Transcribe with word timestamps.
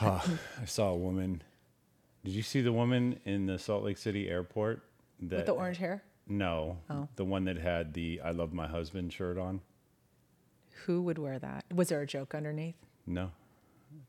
I 0.00 0.64
saw 0.66 0.90
a 0.90 0.96
woman. 0.96 1.42
Did 2.24 2.32
you 2.34 2.42
see 2.42 2.60
the 2.60 2.72
woman 2.72 3.18
in 3.24 3.46
the 3.46 3.58
Salt 3.58 3.84
Lake 3.84 3.98
City 3.98 4.28
airport? 4.28 4.82
That, 5.20 5.36
With 5.36 5.46
the 5.46 5.52
orange 5.52 5.76
hair? 5.78 6.02
No, 6.26 6.78
Oh. 6.88 7.08
the 7.16 7.24
one 7.24 7.44
that 7.44 7.56
had 7.58 7.92
the 7.94 8.20
"I 8.22 8.30
love 8.30 8.52
my 8.52 8.66
husband" 8.68 9.12
shirt 9.12 9.36
on. 9.36 9.60
Who 10.86 11.02
would 11.02 11.18
wear 11.18 11.38
that? 11.38 11.64
Was 11.74 11.88
there 11.88 12.00
a 12.00 12.06
joke 12.06 12.34
underneath? 12.34 12.76
No, 13.06 13.32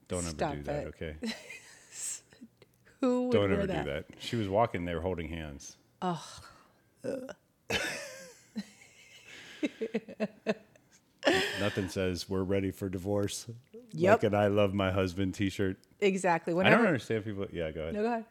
don't 0.07 0.19
ever 0.19 0.29
Stop 0.29 0.53
do 0.55 0.63
that. 0.63 0.83
it. 0.83 0.87
Okay, 0.87 1.15
Who 3.01 3.27
would 3.27 3.33
wear 3.37 3.47
that? 3.47 3.47
don't 3.49 3.51
ever 3.57 3.67
that? 3.67 3.85
do 3.85 3.91
that. 3.91 4.05
She 4.21 4.35
was 4.35 4.47
walking 4.47 4.85
there 4.85 5.01
holding 5.01 5.27
hands. 5.29 5.75
Nothing 11.59 11.89
says 11.89 12.29
we're 12.29 12.43
ready 12.43 12.71
for 12.71 12.89
divorce. 12.89 13.47
Yep. 13.93 14.23
Like 14.23 14.31
an 14.31 14.35
"I 14.35 14.47
love 14.47 14.73
my 14.73 14.91
husband" 14.91 15.33
T-shirt. 15.33 15.77
Exactly. 15.99 16.53
I 16.53 16.69
don't 16.69 16.85
understand 16.85 17.25
people. 17.25 17.45
Yeah, 17.51 17.71
go 17.71 17.81
ahead. 17.81 17.93
No, 17.93 18.01
go 18.01 18.07
ahead. 18.07 18.25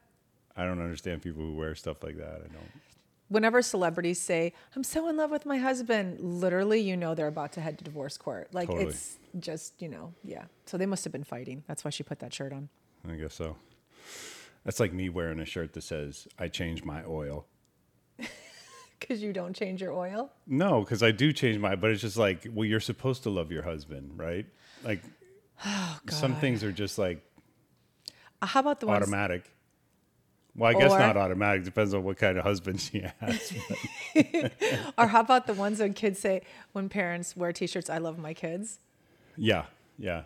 I 0.56 0.65
don't 0.65 0.80
understand 0.80 1.23
people 1.23 1.42
who 1.42 1.55
wear 1.55 1.75
stuff 1.75 2.02
like 2.02 2.16
that. 2.19 2.42
I 2.45 2.52
don't. 2.52 2.70
Whenever 3.28 3.62
celebrities 3.62 4.20
say, 4.20 4.52
I'm 4.75 4.83
so 4.83 5.09
in 5.09 5.16
love 5.16 5.30
with 5.30 5.47
my 5.47 5.59
husband, 5.59 6.19
literally, 6.20 6.80
you 6.80 6.97
know 6.97 7.15
they're 7.15 7.28
about 7.28 7.52
to 7.52 7.61
head 7.61 7.78
to 7.78 7.84
divorce 7.84 8.19
court. 8.19 8.48
Like, 8.52 8.66
Totally. 8.69 8.89
it's 8.89 9.19
just, 9.39 9.80
you 9.80 9.89
know, 9.89 10.12
yeah. 10.25 10.47
So 10.67 10.77
they 10.77 10.87
must 10.87 11.05
have 11.05 11.12
been 11.12 11.23
fighting. 11.23 11.62
That's 11.69 11.84
why 11.84 11.91
she 11.91 12.03
put 12.03 12.19
that 12.19 12.34
shirt 12.34 12.53
on. 12.53 12.69
I 13.09 13.14
guess 13.14 13.34
so. 13.34 13.56
That's 14.64 14.80
like 14.80 14.92
me 14.92 15.09
wearing 15.09 15.39
a 15.39 15.45
shirt 15.45 15.73
that 15.75 15.83
says 15.83 16.27
"I 16.39 16.48
changed 16.48 16.84
my 16.84 17.05
oil." 17.06 17.47
Because 19.01 19.23
you 19.23 19.33
don't 19.33 19.55
change 19.57 19.81
your 19.81 19.93
oil? 19.93 20.31
No, 20.47 20.81
because 20.81 21.03
I 21.03 21.11
do 21.11 21.33
change 21.33 21.59
my, 21.59 21.75
but 21.75 21.91
it's 21.91 22.01
just 22.03 22.17
like, 22.19 22.47
well, 22.53 22.67
you're 22.67 22.81
supposed 22.81 23.23
to 23.25 23.31
love 23.31 23.51
your 23.51 23.63
husband, 23.63 24.13
right? 24.17 24.47
Like, 24.85 25.03
oh, 25.65 25.99
some 26.09 26.33
God. 26.33 26.41
things 26.41 26.63
are 26.63 26.71
just 26.73 26.99
like 26.99 27.23
How 28.43 28.61
about 28.61 28.81
the 28.81 28.87
ones? 28.87 29.03
automatic. 29.03 29.51
Well, 30.57 30.71
I 30.77 30.79
guess 30.79 30.92
Or- 30.92 30.98
not 30.98 31.17
automatic. 31.17 31.65
Depends 31.65 31.95
on 31.95 32.03
what 32.05 32.19
kind 32.19 32.37
of 32.37 32.45
husband 32.45 32.81
she 32.81 33.01
has. 33.20 33.53
Or 34.98 35.07
how 35.07 35.20
about 35.20 35.47
the 35.47 35.55
ones 35.55 35.79
when 35.81 35.95
kids 35.95 36.19
say, 36.19 36.42
when 36.73 36.89
parents 36.89 37.37
wear 37.37 37.53
t 37.53 37.67
shirts, 37.67 37.89
I 37.89 37.98
love 37.98 38.19
my 38.19 38.35
kids? 38.35 38.79
yeah, 39.37 39.64
yeah. 39.98 40.23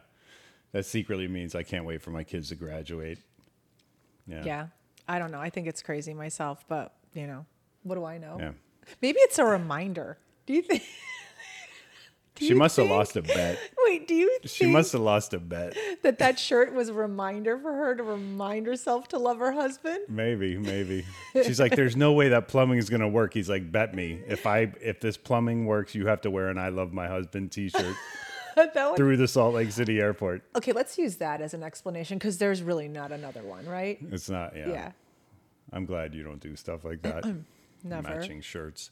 That 0.72 0.84
secretly 0.86 1.28
means 1.28 1.54
I 1.54 1.62
can't 1.62 1.84
wait 1.84 2.02
for 2.02 2.10
my 2.10 2.24
kids 2.24 2.48
to 2.48 2.56
graduate. 2.56 3.18
Yeah. 4.26 4.42
Yeah. 4.44 4.66
I 5.06 5.20
don't 5.20 5.30
know. 5.30 5.38
I 5.40 5.48
think 5.50 5.68
it's 5.68 5.82
crazy 5.82 6.14
myself, 6.14 6.64
but, 6.66 6.94
you 7.12 7.28
know, 7.28 7.46
what 7.84 7.94
do 7.94 8.04
I 8.04 8.18
know? 8.18 8.38
Yeah. 8.40 8.52
Maybe 9.02 9.18
it's 9.20 9.38
a 9.38 9.44
reminder. 9.44 10.18
Do 10.46 10.54
you 10.54 10.62
think? 10.62 10.82
Do 12.36 12.46
She 12.46 12.54
must 12.54 12.76
have 12.78 12.88
lost 12.88 13.14
a 13.16 13.22
bet. 13.22 13.60
Wait, 13.84 14.08
do 14.08 14.14
you 14.14 14.38
She 14.44 14.66
must 14.66 14.92
have 14.92 15.02
lost 15.02 15.34
a 15.34 15.38
bet. 15.38 15.76
that 16.02 16.18
that 16.18 16.36
shirt 16.36 16.74
was 16.74 16.88
a 16.88 16.92
reminder 16.92 17.56
for 17.56 17.72
her 17.72 17.94
to 17.94 18.02
remind 18.02 18.66
herself 18.66 19.06
to 19.08 19.18
love 19.18 19.38
her 19.38 19.52
husband? 19.52 20.00
Maybe, 20.08 20.56
maybe. 20.58 21.04
She's 21.44 21.60
like, 21.60 21.76
"There's 21.76 21.94
no 21.94 22.12
way 22.12 22.30
that 22.30 22.48
plumbing 22.48 22.78
is 22.78 22.90
gonna 22.90 23.08
work." 23.08 23.34
He's 23.34 23.48
like, 23.48 23.70
"Bet 23.70 23.94
me. 23.94 24.20
If 24.26 24.46
I 24.46 24.72
if 24.80 24.98
this 24.98 25.16
plumbing 25.16 25.66
works, 25.66 25.94
you 25.94 26.08
have 26.08 26.22
to 26.22 26.30
wear 26.30 26.48
an 26.48 26.58
I 26.58 26.70
love 26.70 26.92
my 26.92 27.06
husband 27.06 27.52
T-shirt 27.52 27.94
that 28.56 28.74
one? 28.74 28.96
through 28.96 29.16
the 29.16 29.28
Salt 29.28 29.54
Lake 29.54 29.70
City 29.70 30.00
airport." 30.00 30.42
Okay, 30.56 30.72
let's 30.72 30.98
use 30.98 31.14
that 31.18 31.40
as 31.40 31.54
an 31.54 31.62
explanation 31.62 32.18
because 32.18 32.38
there's 32.38 32.64
really 32.64 32.88
not 32.88 33.12
another 33.12 33.44
one, 33.44 33.64
right? 33.64 33.98
It's 34.10 34.28
not. 34.28 34.56
Yeah. 34.56 34.68
Yeah, 34.70 34.92
I'm 35.72 35.86
glad 35.86 36.14
you 36.14 36.24
don't 36.24 36.40
do 36.40 36.56
stuff 36.56 36.84
like 36.84 37.02
that. 37.02 37.24
never. 37.84 38.08
Matching 38.08 38.40
shirts. 38.40 38.90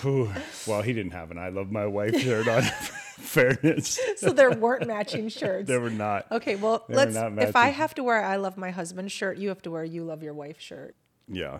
Whew. 0.00 0.30
well, 0.66 0.80
he 0.80 0.92
didn't 0.94 1.12
have 1.12 1.30
an 1.30 1.36
"I 1.38 1.50
love 1.50 1.70
my 1.70 1.86
wife" 1.86 2.18
shirt 2.18 2.48
on. 2.48 2.62
Fairness, 3.14 3.98
So 4.16 4.30
there 4.30 4.50
weren't 4.50 4.86
matching 4.88 5.28
shirts. 5.28 5.68
they 5.68 5.76
were 5.78 5.90
not. 5.90 6.26
Okay, 6.32 6.56
well, 6.56 6.84
They 6.88 6.94
let's. 6.96 7.14
not 7.14 7.38
If 7.38 7.54
I 7.54 7.68
have 7.68 7.94
to 7.96 8.02
wear 8.02 8.24
"I 8.24 8.36
love 8.36 8.56
my 8.56 8.70
husband" 8.70 9.12
shirt, 9.12 9.36
you 9.38 9.48
have 9.50 9.60
to 9.62 9.70
wear 9.70 9.84
"You 9.84 10.04
love 10.04 10.22
your 10.22 10.32
wife" 10.34 10.58
shirt. 10.60 10.96
Yeah, 11.28 11.58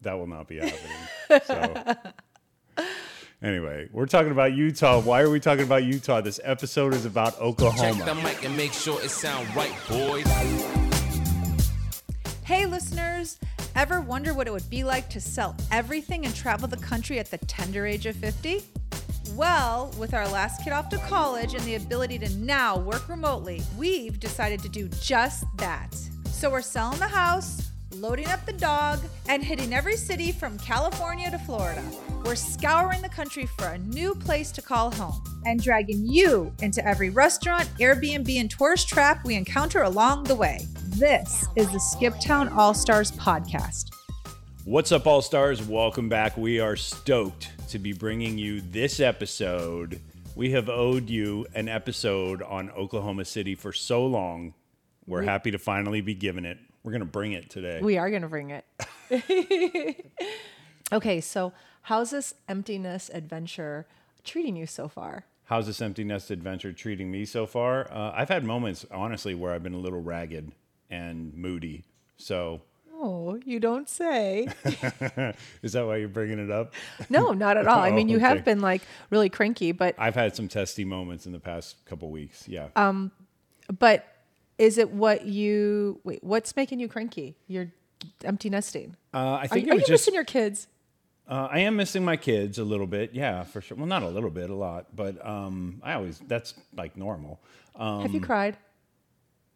that 0.00 0.14
will 0.18 0.26
not 0.26 0.48
be 0.48 0.56
happening. 1.28 1.42
So, 1.44 2.84
anyway, 3.42 3.88
we're 3.92 4.06
talking 4.06 4.32
about 4.32 4.52
Utah. 4.54 5.00
Why 5.00 5.20
are 5.20 5.30
we 5.30 5.40
talking 5.40 5.64
about 5.64 5.84
Utah? 5.84 6.20
This 6.22 6.40
episode 6.42 6.92
is 6.94 7.04
about 7.04 7.38
Oklahoma. 7.40 7.78
Check 7.92 8.00
Oklahoma. 8.08 8.20
the 8.22 8.28
mic 8.28 8.44
and 8.44 8.56
make 8.56 8.72
sure 8.72 9.00
it 9.02 9.10
sound 9.10 9.54
right, 9.54 9.72
boys. 9.88 10.26
Hey, 12.44 12.64
listeners, 12.66 13.07
ever 13.78 14.00
wonder 14.00 14.34
what 14.34 14.48
it 14.48 14.52
would 14.52 14.68
be 14.68 14.82
like 14.82 15.08
to 15.08 15.20
sell 15.20 15.54
everything 15.70 16.24
and 16.24 16.34
travel 16.34 16.66
the 16.66 16.76
country 16.78 17.20
at 17.20 17.30
the 17.30 17.38
tender 17.38 17.86
age 17.86 18.06
of 18.06 18.16
50? 18.16 18.60
Well, 19.34 19.94
with 19.96 20.14
our 20.14 20.26
last 20.26 20.64
kid 20.64 20.72
off 20.72 20.88
to 20.88 20.98
college 20.98 21.54
and 21.54 21.62
the 21.62 21.76
ability 21.76 22.18
to 22.18 22.28
now 22.38 22.76
work 22.76 23.08
remotely, 23.08 23.62
we've 23.76 24.18
decided 24.18 24.60
to 24.62 24.68
do 24.68 24.88
just 25.00 25.44
that. 25.58 25.94
So 26.24 26.50
we're 26.50 26.60
selling 26.60 26.98
the 26.98 27.06
house, 27.06 27.70
loading 27.92 28.26
up 28.26 28.44
the 28.46 28.52
dog, 28.52 28.98
and 29.28 29.44
hitting 29.44 29.72
every 29.72 29.96
city 29.96 30.32
from 30.32 30.58
California 30.58 31.30
to 31.30 31.38
Florida. 31.38 31.84
We're 32.24 32.34
scouring 32.34 33.00
the 33.00 33.08
country 33.08 33.46
for 33.46 33.68
a 33.68 33.78
new 33.78 34.16
place 34.16 34.50
to 34.52 34.62
call 34.62 34.90
home 34.90 35.22
and 35.46 35.62
dragging 35.62 36.04
you 36.04 36.52
into 36.62 36.84
every 36.84 37.10
restaurant, 37.10 37.70
Airbnb, 37.78 38.40
and 38.40 38.50
tourist 38.50 38.88
trap 38.88 39.24
we 39.24 39.36
encounter 39.36 39.84
along 39.84 40.24
the 40.24 40.34
way. 40.34 40.66
This 40.98 41.46
is 41.54 41.70
the 41.70 41.78
Skip 41.78 42.18
Town 42.18 42.48
All 42.48 42.74
Stars 42.74 43.12
podcast. 43.12 43.90
What's 44.64 44.90
up, 44.90 45.06
All 45.06 45.22
Stars? 45.22 45.62
Welcome 45.62 46.08
back. 46.08 46.36
We 46.36 46.58
are 46.58 46.74
stoked 46.74 47.52
to 47.68 47.78
be 47.78 47.92
bringing 47.92 48.36
you 48.36 48.60
this 48.60 48.98
episode. 48.98 50.00
We 50.34 50.50
have 50.50 50.68
owed 50.68 51.08
you 51.08 51.46
an 51.54 51.68
episode 51.68 52.42
on 52.42 52.70
Oklahoma 52.70 53.26
City 53.26 53.54
for 53.54 53.72
so 53.72 54.04
long. 54.04 54.54
We're 55.06 55.22
happy 55.22 55.52
to 55.52 55.58
finally 55.58 56.00
be 56.00 56.14
giving 56.14 56.44
it. 56.44 56.58
We're 56.82 56.90
going 56.90 56.98
to 57.02 57.06
bring 57.06 57.30
it 57.30 57.48
today. 57.48 57.78
We 57.80 57.96
are 57.96 58.10
going 58.10 58.22
to 58.22 58.28
bring 58.28 58.50
it. 58.50 60.04
okay, 60.92 61.20
so 61.20 61.52
how's 61.82 62.10
this 62.10 62.34
emptiness 62.48 63.08
adventure 63.14 63.86
treating 64.24 64.56
you 64.56 64.66
so 64.66 64.88
far? 64.88 65.26
How's 65.44 65.68
this 65.68 65.80
empty 65.80 66.02
nest 66.02 66.32
adventure 66.32 66.72
treating 66.72 67.08
me 67.08 67.24
so 67.24 67.46
far? 67.46 67.88
Uh, 67.88 68.10
I've 68.16 68.30
had 68.30 68.42
moments, 68.42 68.84
honestly, 68.90 69.36
where 69.36 69.52
I've 69.52 69.62
been 69.62 69.74
a 69.74 69.78
little 69.78 70.02
ragged 70.02 70.50
and 70.90 71.34
moody. 71.34 71.84
So, 72.16 72.62
Oh, 73.00 73.38
you 73.44 73.60
don't 73.60 73.88
say. 73.88 74.48
is 75.62 75.72
that 75.72 75.86
why 75.86 75.96
you're 75.98 76.08
bringing 76.08 76.40
it 76.40 76.50
up? 76.50 76.74
no, 77.08 77.32
not 77.32 77.56
at 77.56 77.66
all. 77.68 77.78
I 77.78 77.90
mean, 77.92 78.08
Oh, 78.08 78.10
you 78.12 78.16
okay. 78.16 78.26
have 78.26 78.44
been 78.44 78.60
like 78.60 78.82
really 79.10 79.28
cranky, 79.28 79.70
but 79.72 79.94
I've 79.98 80.16
had 80.16 80.34
some 80.34 80.48
testy 80.48 80.84
moments 80.84 81.24
in 81.26 81.32
the 81.32 81.38
past 81.38 81.76
couple 81.86 82.10
weeks. 82.10 82.48
Yeah. 82.48 82.68
Um, 82.74 83.12
but 83.78 84.04
is 84.58 84.78
it 84.78 84.90
what 84.90 85.26
you 85.26 86.00
wait? 86.02 86.24
What's 86.24 86.56
making 86.56 86.80
you 86.80 86.88
cranky? 86.88 87.36
You're 87.46 87.70
empty 88.24 88.50
nesting. 88.50 88.96
Uh, 89.14 89.18
I 89.18 89.44
Are, 89.44 89.48
think 89.48 89.68
it 89.68 89.70
are 89.70 89.74
you 89.74 89.80
just. 89.80 89.90
missing 89.90 90.14
your 90.14 90.24
kids? 90.24 90.66
Uh, 91.28 91.46
I 91.50 91.60
am 91.60 91.76
missing 91.76 92.04
my 92.04 92.16
kids 92.16 92.58
a 92.58 92.64
little 92.64 92.86
bit, 92.86 93.10
yeah, 93.12 93.44
for 93.44 93.60
sure. 93.60 93.76
Well, 93.76 93.86
not 93.86 94.02
a 94.02 94.08
little 94.08 94.30
bit, 94.30 94.48
a 94.50 94.54
lot, 94.54 94.86
but 94.96 95.24
um, 95.24 95.80
I 95.84 95.92
always 95.92 96.18
that's 96.26 96.54
like 96.74 96.96
normal. 96.96 97.38
Um, 97.76 98.00
have 98.02 98.12
you 98.14 98.20
cried? 98.20 98.56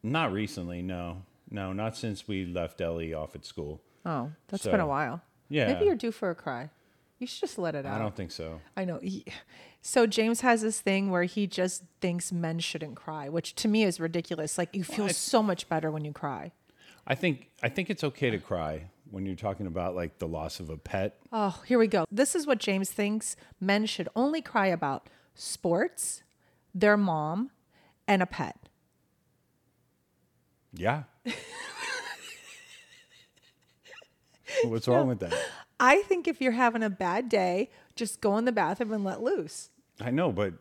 Not 0.02 0.32
recently, 0.32 0.82
no, 0.82 1.22
no, 1.50 1.72
not 1.72 1.96
since 1.96 2.26
we 2.26 2.44
left 2.44 2.80
Ellie 2.80 3.14
off 3.14 3.34
at 3.34 3.44
school. 3.44 3.80
Oh, 4.04 4.30
that's 4.48 4.64
been 4.64 4.80
a 4.80 4.86
while. 4.86 5.22
yeah. 5.48 5.72
Maybe 5.72 5.86
you're 5.86 5.94
due 5.94 6.12
for 6.12 6.30
a 6.30 6.34
cry. 6.34 6.70
You 7.18 7.26
should 7.28 7.40
just 7.40 7.58
let 7.58 7.76
it 7.76 7.86
out. 7.86 7.94
I 7.94 7.98
don't 8.02 8.16
think 8.16 8.32
so. 8.32 8.60
I 8.76 8.84
know. 8.84 8.98
He, 9.00 9.24
so 9.80 10.06
James 10.06 10.40
has 10.40 10.62
this 10.62 10.80
thing 10.80 11.10
where 11.10 11.22
he 11.22 11.46
just 11.46 11.84
thinks 12.00 12.32
men 12.32 12.58
shouldn't 12.58 12.96
cry, 12.96 13.28
which 13.28 13.54
to 13.56 13.68
me 13.68 13.84
is 13.84 14.00
ridiculous. 14.00 14.58
Like 14.58 14.74
you 14.74 14.82
feel 14.82 15.08
so 15.08 15.40
much 15.40 15.68
better 15.68 15.90
when 15.90 16.04
you 16.04 16.12
cry. 16.12 16.50
I 17.06 17.14
think 17.14 17.48
I 17.62 17.68
think 17.68 17.90
it's 17.90 18.02
okay 18.02 18.30
to 18.30 18.38
cry 18.38 18.86
when 19.10 19.24
you're 19.26 19.36
talking 19.36 19.66
about 19.66 19.94
like 19.94 20.18
the 20.18 20.26
loss 20.26 20.58
of 20.58 20.68
a 20.68 20.76
pet. 20.76 21.18
Oh, 21.32 21.62
here 21.66 21.78
we 21.78 21.86
go. 21.86 22.06
This 22.10 22.34
is 22.34 22.44
what 22.46 22.58
James 22.58 22.90
thinks 22.90 23.36
men 23.60 23.86
should 23.86 24.08
only 24.16 24.42
cry 24.42 24.66
about: 24.66 25.08
sports, 25.34 26.22
their 26.74 26.96
mom, 26.96 27.50
and 28.08 28.20
a 28.22 28.26
pet. 28.26 28.56
Yeah. 30.74 31.02
What's 34.64 34.86
wrong 34.88 35.08
with 35.08 35.20
that? 35.20 35.34
I 35.80 36.02
think 36.02 36.28
if 36.28 36.40
you're 36.40 36.52
having 36.52 36.82
a 36.82 36.90
bad 36.90 37.28
day, 37.28 37.70
just 37.96 38.20
go 38.20 38.36
in 38.36 38.44
the 38.44 38.52
bathroom 38.52 38.92
and 38.92 39.04
let 39.04 39.22
loose. 39.22 39.70
I 40.00 40.10
know, 40.10 40.30
but 40.30 40.54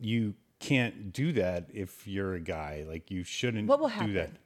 you 0.00 0.34
can't 0.60 1.12
do 1.12 1.32
that 1.32 1.66
if 1.72 2.06
you're 2.06 2.34
a 2.34 2.40
guy. 2.40 2.84
Like 2.88 3.10
you 3.10 3.22
shouldn't 3.24 3.68
What 3.68 3.80
will 3.80 3.88
do 3.88 4.12
that. 4.14 4.20
happen? 4.20 4.38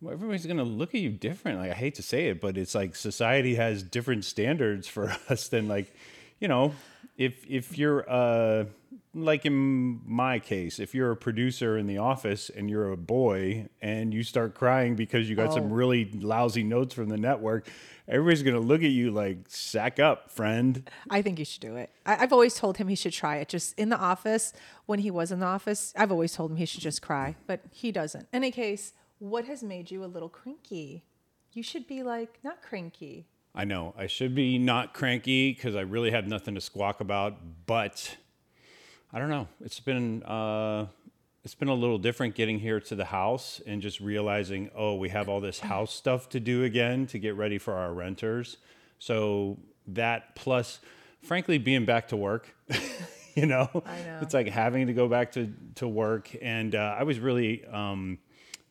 Well, 0.00 0.14
everybody's 0.14 0.46
gonna 0.46 0.64
look 0.64 0.94
at 0.94 1.00
you 1.02 1.10
different. 1.10 1.58
Like 1.58 1.70
I 1.72 1.74
hate 1.74 1.94
to 1.96 2.02
say 2.02 2.28
it, 2.28 2.40
but 2.40 2.56
it's 2.56 2.74
like 2.74 2.96
society 2.96 3.56
has 3.56 3.82
different 3.82 4.24
standards 4.24 4.88
for 4.88 5.14
us 5.28 5.48
than 5.48 5.68
like, 5.68 5.94
you 6.40 6.48
know, 6.48 6.74
if 7.18 7.44
if 7.48 7.76
you're 7.76 8.08
uh 8.08 8.64
like 9.14 9.44
in 9.44 10.00
my 10.06 10.38
case, 10.38 10.78
if 10.78 10.94
you're 10.94 11.10
a 11.10 11.16
producer 11.16 11.76
in 11.76 11.86
the 11.86 11.98
office 11.98 12.48
and 12.50 12.70
you're 12.70 12.92
a 12.92 12.96
boy 12.96 13.68
and 13.82 14.14
you 14.14 14.22
start 14.22 14.54
crying 14.54 14.94
because 14.94 15.28
you 15.28 15.34
got 15.36 15.52
some 15.52 15.64
Oh. 15.64 15.74
really 15.74 16.04
lousy 16.12 16.62
notes 16.62 16.94
from 16.94 17.08
the 17.08 17.16
network, 17.16 17.68
everybody's 18.06 18.42
going 18.44 18.54
to 18.54 18.60
look 18.60 18.82
at 18.82 18.90
you 18.90 19.10
like, 19.10 19.38
sack 19.48 19.98
up, 19.98 20.30
friend. 20.30 20.88
I 21.10 21.22
think 21.22 21.38
you 21.40 21.44
should 21.44 21.60
do 21.60 21.74
it. 21.76 21.90
I, 22.06 22.18
I've 22.22 22.32
always 22.32 22.54
told 22.54 22.76
him 22.76 22.86
he 22.88 22.94
should 22.94 23.12
try 23.12 23.36
it. 23.38 23.48
Just 23.48 23.76
in 23.78 23.88
the 23.88 23.98
office, 23.98 24.52
when 24.86 25.00
he 25.00 25.10
was 25.10 25.32
in 25.32 25.40
the 25.40 25.46
office, 25.46 25.92
I've 25.96 26.12
always 26.12 26.32
told 26.32 26.52
him 26.52 26.56
he 26.56 26.66
should 26.66 26.80
just 26.80 27.02
cry, 27.02 27.34
but 27.48 27.60
he 27.72 27.90
doesn't. 27.90 28.28
In 28.32 28.36
any 28.36 28.52
case, 28.52 28.92
what 29.18 29.44
has 29.46 29.62
made 29.62 29.90
you 29.90 30.04
a 30.04 30.06
little 30.06 30.28
cranky? 30.28 31.02
You 31.52 31.64
should 31.64 31.88
be 31.88 32.04
like, 32.04 32.38
not 32.44 32.62
cranky. 32.62 33.26
I 33.56 33.64
know 33.64 33.92
I 33.98 34.06
should 34.06 34.36
be 34.36 34.56
not 34.58 34.94
cranky 34.94 35.52
because 35.52 35.74
I 35.74 35.80
really 35.80 36.12
have 36.12 36.28
nothing 36.28 36.54
to 36.54 36.60
squawk 36.60 37.00
about, 37.00 37.66
but 37.66 38.16
I 39.12 39.18
don't 39.18 39.28
know. 39.30 39.48
It's 39.60 39.80
been 39.80 40.22
uh, 40.22 40.86
it's 41.42 41.54
been 41.54 41.68
a 41.68 41.74
little 41.74 41.98
different 41.98 42.34
getting 42.34 42.58
here 42.58 42.80
to 42.80 42.94
the 42.94 43.06
house 43.06 43.60
and 43.66 43.82
just 43.82 44.00
realizing, 44.00 44.70
oh, 44.74 44.94
we 44.94 45.08
have 45.08 45.28
all 45.28 45.40
this 45.40 45.60
house 45.60 45.92
stuff 45.92 46.28
to 46.30 46.40
do 46.40 46.64
again 46.64 47.06
to 47.08 47.18
get 47.18 47.34
ready 47.34 47.58
for 47.58 47.74
our 47.74 47.92
renters. 47.92 48.58
So 48.98 49.58
that 49.88 50.36
plus, 50.36 50.78
frankly, 51.22 51.58
being 51.58 51.84
back 51.84 52.08
to 52.08 52.16
work, 52.16 52.54
you 53.34 53.46
know, 53.46 53.68
I 53.86 54.02
know. 54.02 54.18
it's 54.22 54.34
like 54.34 54.48
having 54.48 54.86
to 54.86 54.92
go 54.92 55.08
back 55.08 55.32
to 55.32 55.52
to 55.76 55.88
work, 55.88 56.30
and 56.40 56.74
uh, 56.74 56.96
I 56.98 57.02
was 57.04 57.18
really. 57.18 57.64
Um, 57.66 58.18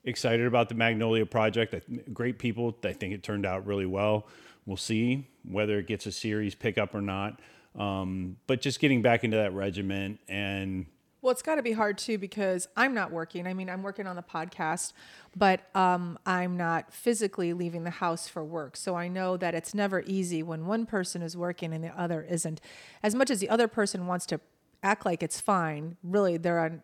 excited 0.06 0.45
about 0.45 0.69
the 0.69 0.75
Magnolia 0.75 1.25
project. 1.25 1.75
Great 2.13 2.39
people. 2.39 2.75
I 2.83 2.94
think 2.94 3.13
it 3.13 3.21
turned 3.21 3.45
out 3.45 3.65
really 3.65 3.85
well. 3.85 4.27
We'll 4.65 4.77
see 4.77 5.27
whether 5.44 5.80
it 5.80 5.88
gets 5.88 6.06
a 6.06 6.12
series 6.12 6.56
pickup 6.56 6.95
or 6.95 7.01
not. 7.01 7.39
Um, 7.80 8.36
but 8.46 8.62
just 8.62 8.80
getting 8.80 9.02
back 9.02 9.24
into 9.24 9.38
that 9.38 9.54
regiment 9.54 10.20
and 10.28 10.86
Well, 11.22 11.31
it's 11.31 11.42
got 11.42 11.56
to 11.56 11.64
be 11.64 11.72
hard 11.72 11.98
too 11.98 12.18
because 12.18 12.68
I'm 12.76 12.94
not 12.94 13.12
working. 13.12 13.48
I 13.48 13.54
mean, 13.54 13.70
I'm 13.70 13.84
working 13.84 14.06
on 14.06 14.18
the 14.18 14.22
podcast, 14.22 14.92
but 15.36 15.74
um, 15.76 16.20
I'm 16.26 16.58
not 16.58 16.94
physically 16.94 17.54
leaving 17.54 17.86
the 17.86 17.90
house 17.90 18.28
for 18.28 18.44
work. 18.44 18.76
So 18.76 18.96
I 18.96 19.08
know 19.08 19.38
that 19.38 19.56
it's 19.56 19.74
never 19.74 20.04
easy 20.06 20.44
when 20.44 20.66
one 20.66 20.86
person 20.86 21.22
is 21.22 21.38
working 21.38 21.74
and 21.74 21.84
the 21.84 21.98
other 22.00 22.22
isn't. 22.22 22.60
As 23.02 23.16
much 23.16 23.30
as 23.30 23.40
the 23.40 23.50
other 23.50 23.70
person 23.70 24.08
wants 24.08 24.26
to 24.28 24.42
act 24.84 25.06
like 25.06 25.24
it's 25.24 25.40
fine, 25.40 25.96
really, 26.04 26.38
they're 26.38 26.60
on. 26.60 26.84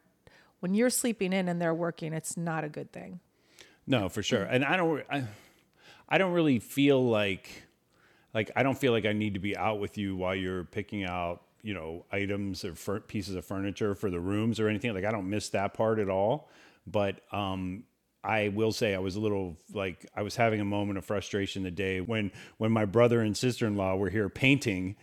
When 0.61 0.73
you're 0.73 0.89
sleeping 0.89 1.33
in 1.33 1.49
and 1.49 1.61
they're 1.61 1.73
working, 1.73 2.13
it's 2.13 2.37
not 2.37 2.63
a 2.63 2.69
good 2.69 2.91
thing. 2.93 3.19
No, 3.85 4.07
for 4.09 4.23
sure. 4.23 4.43
And 4.43 4.63
I 4.65 4.77
don't, 4.77 5.03
I, 5.11 5.25
I 6.09 6.17
don't 6.17 6.31
really 6.31 6.59
feel 6.59 7.05
like, 7.05 7.64
like 8.35 8.51
I 8.55 8.61
don't 8.61 8.77
feel 8.77 8.91
like 8.91 9.05
I 9.05 9.13
need 9.13 9.33
to 9.33 9.39
be 9.39 9.57
out 9.57 9.79
with 9.79 9.97
you 9.97 10.15
while 10.15 10.35
you're 10.35 10.65
picking 10.65 11.05
out, 11.05 11.41
you 11.63 11.73
know, 11.73 12.05
items 12.11 12.65
or 12.65 12.75
fur- 12.75 12.99
pieces 12.99 13.33
of 13.33 13.45
furniture 13.45 13.95
for 13.95 14.11
the 14.11 14.19
rooms 14.19 14.59
or 14.59 14.67
anything. 14.67 14.93
Like 14.93 15.05
I 15.05 15.11
don't 15.11 15.29
miss 15.29 15.49
that 15.49 15.73
part 15.73 15.97
at 15.99 16.09
all. 16.09 16.49
But 16.85 17.21
um, 17.33 17.85
I 18.23 18.49
will 18.49 18.73
say 18.73 18.93
I 18.93 18.99
was 18.99 19.15
a 19.15 19.21
little 19.21 19.57
like 19.73 20.05
I 20.13 20.21
was 20.21 20.35
having 20.35 20.59
a 20.59 20.65
moment 20.65 20.97
of 20.97 21.05
frustration 21.05 21.63
the 21.63 21.71
day 21.71 22.01
when 22.01 22.31
when 22.57 22.71
my 22.71 22.83
brother 22.83 23.21
and 23.21 23.35
sister 23.35 23.65
in 23.65 23.75
law 23.77 23.95
were 23.95 24.09
here 24.09 24.29
painting. 24.29 24.97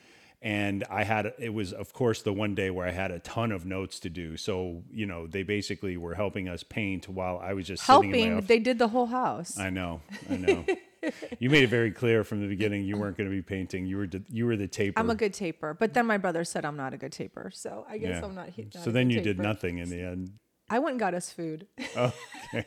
And 0.44 0.82
I 0.90 1.04
had, 1.04 1.34
it 1.38 1.54
was, 1.54 1.72
of 1.72 1.92
course, 1.92 2.22
the 2.22 2.32
one 2.32 2.56
day 2.56 2.68
where 2.68 2.84
I 2.84 2.90
had 2.90 3.12
a 3.12 3.20
ton 3.20 3.52
of 3.52 3.64
notes 3.64 4.00
to 4.00 4.10
do. 4.10 4.36
So, 4.36 4.82
you 4.90 5.06
know, 5.06 5.28
they 5.28 5.44
basically 5.44 5.96
were 5.96 6.16
helping 6.16 6.48
us 6.48 6.64
paint 6.64 7.08
while 7.08 7.38
I 7.38 7.52
was 7.52 7.68
just 7.68 7.86
sitting 7.86 8.06
in 8.06 8.10
my 8.10 8.16
Helping, 8.16 8.46
they 8.48 8.58
did 8.58 8.80
the 8.80 8.88
whole 8.88 9.06
house. 9.06 9.56
I 9.56 9.70
know, 9.70 10.00
I 10.28 10.36
know. 10.38 10.64
you 11.38 11.50
made 11.50 11.64
it 11.64 11.68
very 11.70 11.90
clear 11.90 12.24
from 12.24 12.40
the 12.40 12.46
beginning 12.46 12.84
you 12.84 12.96
weren't 12.96 13.16
going 13.16 13.28
to 13.28 13.34
be 13.34 13.42
painting. 13.42 13.86
You 13.86 13.96
were 13.98 14.06
the, 14.06 14.22
you 14.28 14.46
were 14.46 14.56
the 14.56 14.68
taper. 14.68 14.98
I'm 14.98 15.10
a 15.10 15.14
good 15.14 15.34
taper, 15.34 15.74
but 15.74 15.94
then 15.94 16.06
my 16.06 16.16
brother 16.18 16.44
said 16.44 16.64
I'm 16.64 16.76
not 16.76 16.94
a 16.94 16.96
good 16.96 17.12
taper, 17.12 17.50
so 17.52 17.84
I 17.88 17.98
guess 17.98 18.20
Yeah. 18.20 18.24
I'm 18.24 18.34
not. 18.34 18.50
not 18.56 18.84
so 18.84 18.90
then 18.90 19.10
you 19.10 19.20
did 19.20 19.38
nothing 19.38 19.78
in 19.78 19.88
the 19.88 20.00
end. 20.00 20.32
I 20.70 20.78
went 20.78 20.92
and 20.92 21.00
got 21.00 21.14
us 21.14 21.30
food. 21.30 21.66
Okay. 22.54 22.66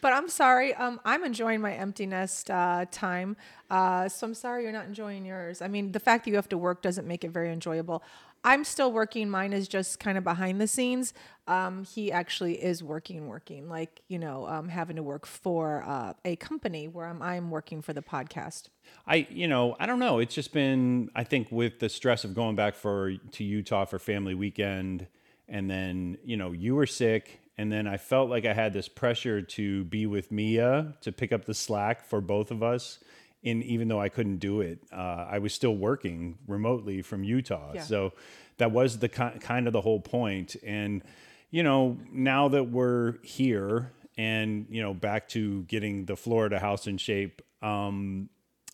But 0.00 0.12
I'm 0.12 0.28
sorry. 0.28 0.74
Um, 0.74 1.00
I'm 1.04 1.22
enjoying 1.22 1.60
my 1.60 1.74
empty 1.74 2.06
nest 2.06 2.50
uh, 2.50 2.86
time. 2.90 3.36
Uh, 3.70 4.08
so 4.08 4.26
I'm 4.26 4.34
sorry 4.34 4.64
you're 4.64 4.72
not 4.72 4.86
enjoying 4.86 5.24
yours. 5.24 5.62
I 5.62 5.68
mean, 5.68 5.92
the 5.92 6.00
fact 6.00 6.24
that 6.24 6.30
you 6.30 6.36
have 6.36 6.48
to 6.48 6.58
work 6.58 6.82
doesn't 6.82 7.06
make 7.06 7.22
it 7.24 7.30
very 7.30 7.52
enjoyable. 7.52 8.02
I'm 8.44 8.64
still 8.64 8.90
working. 8.90 9.30
Mine 9.30 9.52
is 9.52 9.68
just 9.68 10.00
kind 10.00 10.18
of 10.18 10.24
behind 10.24 10.60
the 10.60 10.66
scenes. 10.66 11.14
Um, 11.46 11.84
he 11.84 12.10
actually 12.10 12.62
is 12.62 12.82
working, 12.82 13.28
working, 13.28 13.68
like, 13.68 14.00
you 14.08 14.18
know, 14.18 14.46
um, 14.48 14.68
having 14.68 14.96
to 14.96 15.02
work 15.02 15.26
for 15.26 15.84
uh, 15.86 16.14
a 16.24 16.36
company 16.36 16.88
where 16.88 17.06
I'm, 17.06 17.22
I'm 17.22 17.50
working 17.50 17.82
for 17.82 17.92
the 17.92 18.02
podcast. 18.02 18.68
I, 19.06 19.26
you 19.30 19.48
know, 19.48 19.76
I 19.78 19.86
don't 19.86 19.98
know. 19.98 20.18
It's 20.18 20.34
just 20.34 20.52
been, 20.52 21.10
I 21.14 21.24
think, 21.24 21.48
with 21.50 21.78
the 21.78 21.88
stress 21.88 22.24
of 22.24 22.34
going 22.34 22.56
back 22.56 22.74
for 22.74 23.12
to 23.12 23.44
Utah 23.44 23.84
for 23.84 23.98
family 23.98 24.34
weekend, 24.34 25.06
and 25.48 25.68
then 25.68 26.18
you 26.24 26.36
know 26.36 26.52
you 26.52 26.74
were 26.74 26.86
sick, 26.86 27.40
and 27.58 27.70
then 27.70 27.86
I 27.86 27.96
felt 27.96 28.30
like 28.30 28.44
I 28.44 28.54
had 28.54 28.72
this 28.72 28.88
pressure 28.88 29.42
to 29.42 29.84
be 29.84 30.06
with 30.06 30.30
Mia 30.30 30.94
to 31.00 31.12
pick 31.12 31.32
up 31.32 31.44
the 31.44 31.54
slack 31.54 32.04
for 32.04 32.20
both 32.20 32.50
of 32.50 32.62
us. 32.62 32.98
And 33.44 33.62
even 33.64 33.88
though 33.88 34.00
I 34.00 34.08
couldn't 34.08 34.38
do 34.38 34.60
it, 34.60 34.78
uh, 34.92 35.26
I 35.28 35.38
was 35.38 35.52
still 35.52 35.76
working 35.76 36.38
remotely 36.46 37.02
from 37.02 37.24
Utah. 37.24 37.72
Yeah. 37.74 37.82
So 37.82 38.12
that 38.58 38.70
was 38.70 38.98
the 38.98 39.08
ki- 39.08 39.38
kind 39.40 39.66
of 39.66 39.72
the 39.72 39.80
whole 39.80 40.00
point. 40.00 40.56
And 40.64 41.02
you 41.50 41.62
know, 41.62 41.98
now 42.10 42.48
that 42.48 42.64
we're 42.64 43.16
here 43.22 43.92
and 44.16 44.66
you 44.70 44.82
know 44.82 44.94
back 44.94 45.28
to 45.30 45.62
getting 45.64 46.04
the 46.04 46.16
Florida 46.16 46.58
house 46.58 46.86
in 46.86 46.98
shape, 46.98 47.42
um, 47.62 48.28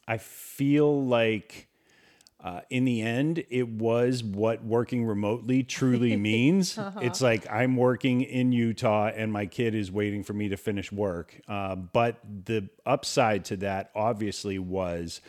I 0.06 0.19
feel 0.19 1.05
like 1.05 1.68
uh, 2.43 2.61
in 2.70 2.85
the 2.85 3.02
end, 3.02 3.44
it 3.50 3.69
was 3.69 4.23
what 4.23 4.64
working 4.64 5.05
remotely 5.05 5.64
truly 5.64 6.17
means. 6.31 6.79
It's 7.00 7.20
like 7.20 7.50
I'm 7.50 7.76
working 7.76 8.20
in 8.20 8.52
Utah 8.52 9.06
and 9.06 9.32
my 9.32 9.46
kid 9.46 9.75
is 9.75 9.90
waiting 9.90 10.23
for 10.23 10.35
me 10.35 10.49
to 10.50 10.56
finish 10.56 10.93
work. 10.93 11.40
Uh, 11.49 11.75
but 11.75 12.19
the 12.44 12.69
upside 12.87 13.44
to 13.46 13.56
that 13.58 13.90
obviously 13.94 14.58
was. 14.58 15.20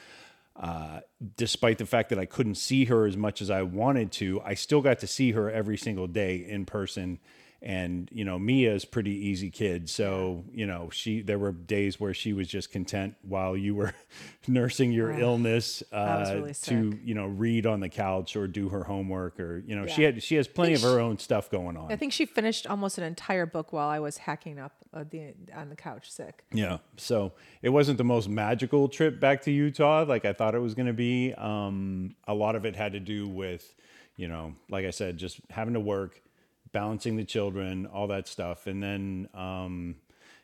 Uh, 0.55 0.99
despite 1.37 1.77
the 1.77 1.85
fact 1.85 2.09
that 2.09 2.19
I 2.19 2.25
couldn't 2.25 2.55
see 2.55 2.83
her 2.85 3.05
as 3.05 3.15
much 3.15 3.41
as 3.41 3.49
I 3.49 3.61
wanted 3.61 4.11
to, 4.13 4.41
I 4.43 4.55
still 4.55 4.81
got 4.81 4.99
to 4.99 5.07
see 5.07 5.31
her 5.31 5.49
every 5.49 5.77
single 5.77 6.05
day 6.05 6.35
in 6.35 6.65
person. 6.65 7.19
And 7.61 8.09
you 8.11 8.23
know, 8.23 8.39
Mia's 8.39 8.85
pretty 8.85 9.11
easy 9.11 9.49
kid, 9.49 9.89
so 9.89 10.45
you 10.51 10.65
know 10.65 10.89
she. 10.91 11.21
There 11.21 11.39
were 11.39 11.51
days 11.51 11.99
where 11.99 12.13
she 12.13 12.31
was 12.31 12.47
just 12.47 12.71
content 12.71 13.15
while 13.21 13.57
you 13.57 13.75
were 13.75 13.93
nursing 14.47 14.91
your 14.91 15.11
illness 15.11 15.83
uh, 15.91 16.31
really 16.33 16.53
to 16.53 16.97
you 17.03 17.13
know 17.13 17.27
read 17.27 17.65
on 17.65 17.81
the 17.81 17.89
couch 17.89 18.35
or 18.35 18.47
do 18.47 18.69
her 18.69 18.83
homework 18.83 19.39
or 19.39 19.61
you 19.65 19.75
know 19.75 19.87
she 19.87 20.03
had 20.03 20.23
she 20.23 20.35
has 20.35 20.47
plenty 20.47 20.73
of 20.73 20.81
her 20.81 20.99
own 20.99 21.17
stuff 21.17 21.49
going 21.49 21.75
on. 21.75 21.91
I 21.91 21.95
think 21.95 22.13
she 22.13 22.25
finished 22.25 22.65
almost 22.67 22.97
an 22.97 23.03
entire 23.03 23.45
book 23.45 23.73
while 23.73 23.89
I 23.89 23.99
was 23.99 24.17
hacking 24.17 24.59
up 24.59 24.73
uh, 24.93 25.03
the, 25.09 25.33
on 25.55 25.69
the 25.69 25.75
couch 25.75 26.11
sick. 26.11 26.43
Yeah. 26.51 26.79
So 26.97 27.33
it 27.61 27.69
wasn't 27.69 27.97
the 27.97 28.03
most 28.03 28.29
magical 28.29 28.87
trip 28.87 29.19
back 29.19 29.41
to 29.43 29.51
Utah 29.51 30.03
like 30.07 30.25
I 30.25 30.33
thought 30.33 30.55
it 30.55 30.59
was 30.59 30.73
going 30.73 30.87
to 30.87 30.93
be. 30.93 31.33
Um, 31.33 32.15
a 32.27 32.33
lot 32.33 32.55
of 32.55 32.65
it 32.65 32.75
had 32.75 32.93
to 32.93 32.99
do 32.99 33.27
with, 33.27 33.73
you 34.15 34.27
know, 34.27 34.55
like 34.69 34.85
I 34.85 34.91
said, 34.91 35.17
just 35.17 35.39
having 35.49 35.73
to 35.73 35.79
work, 35.79 36.21
balancing 36.71 37.15
the 37.15 37.25
children, 37.25 37.85
all 37.85 38.07
that 38.07 38.27
stuff. 38.27 38.67
And 38.67 38.81
then, 38.81 39.29
um, 39.33 39.95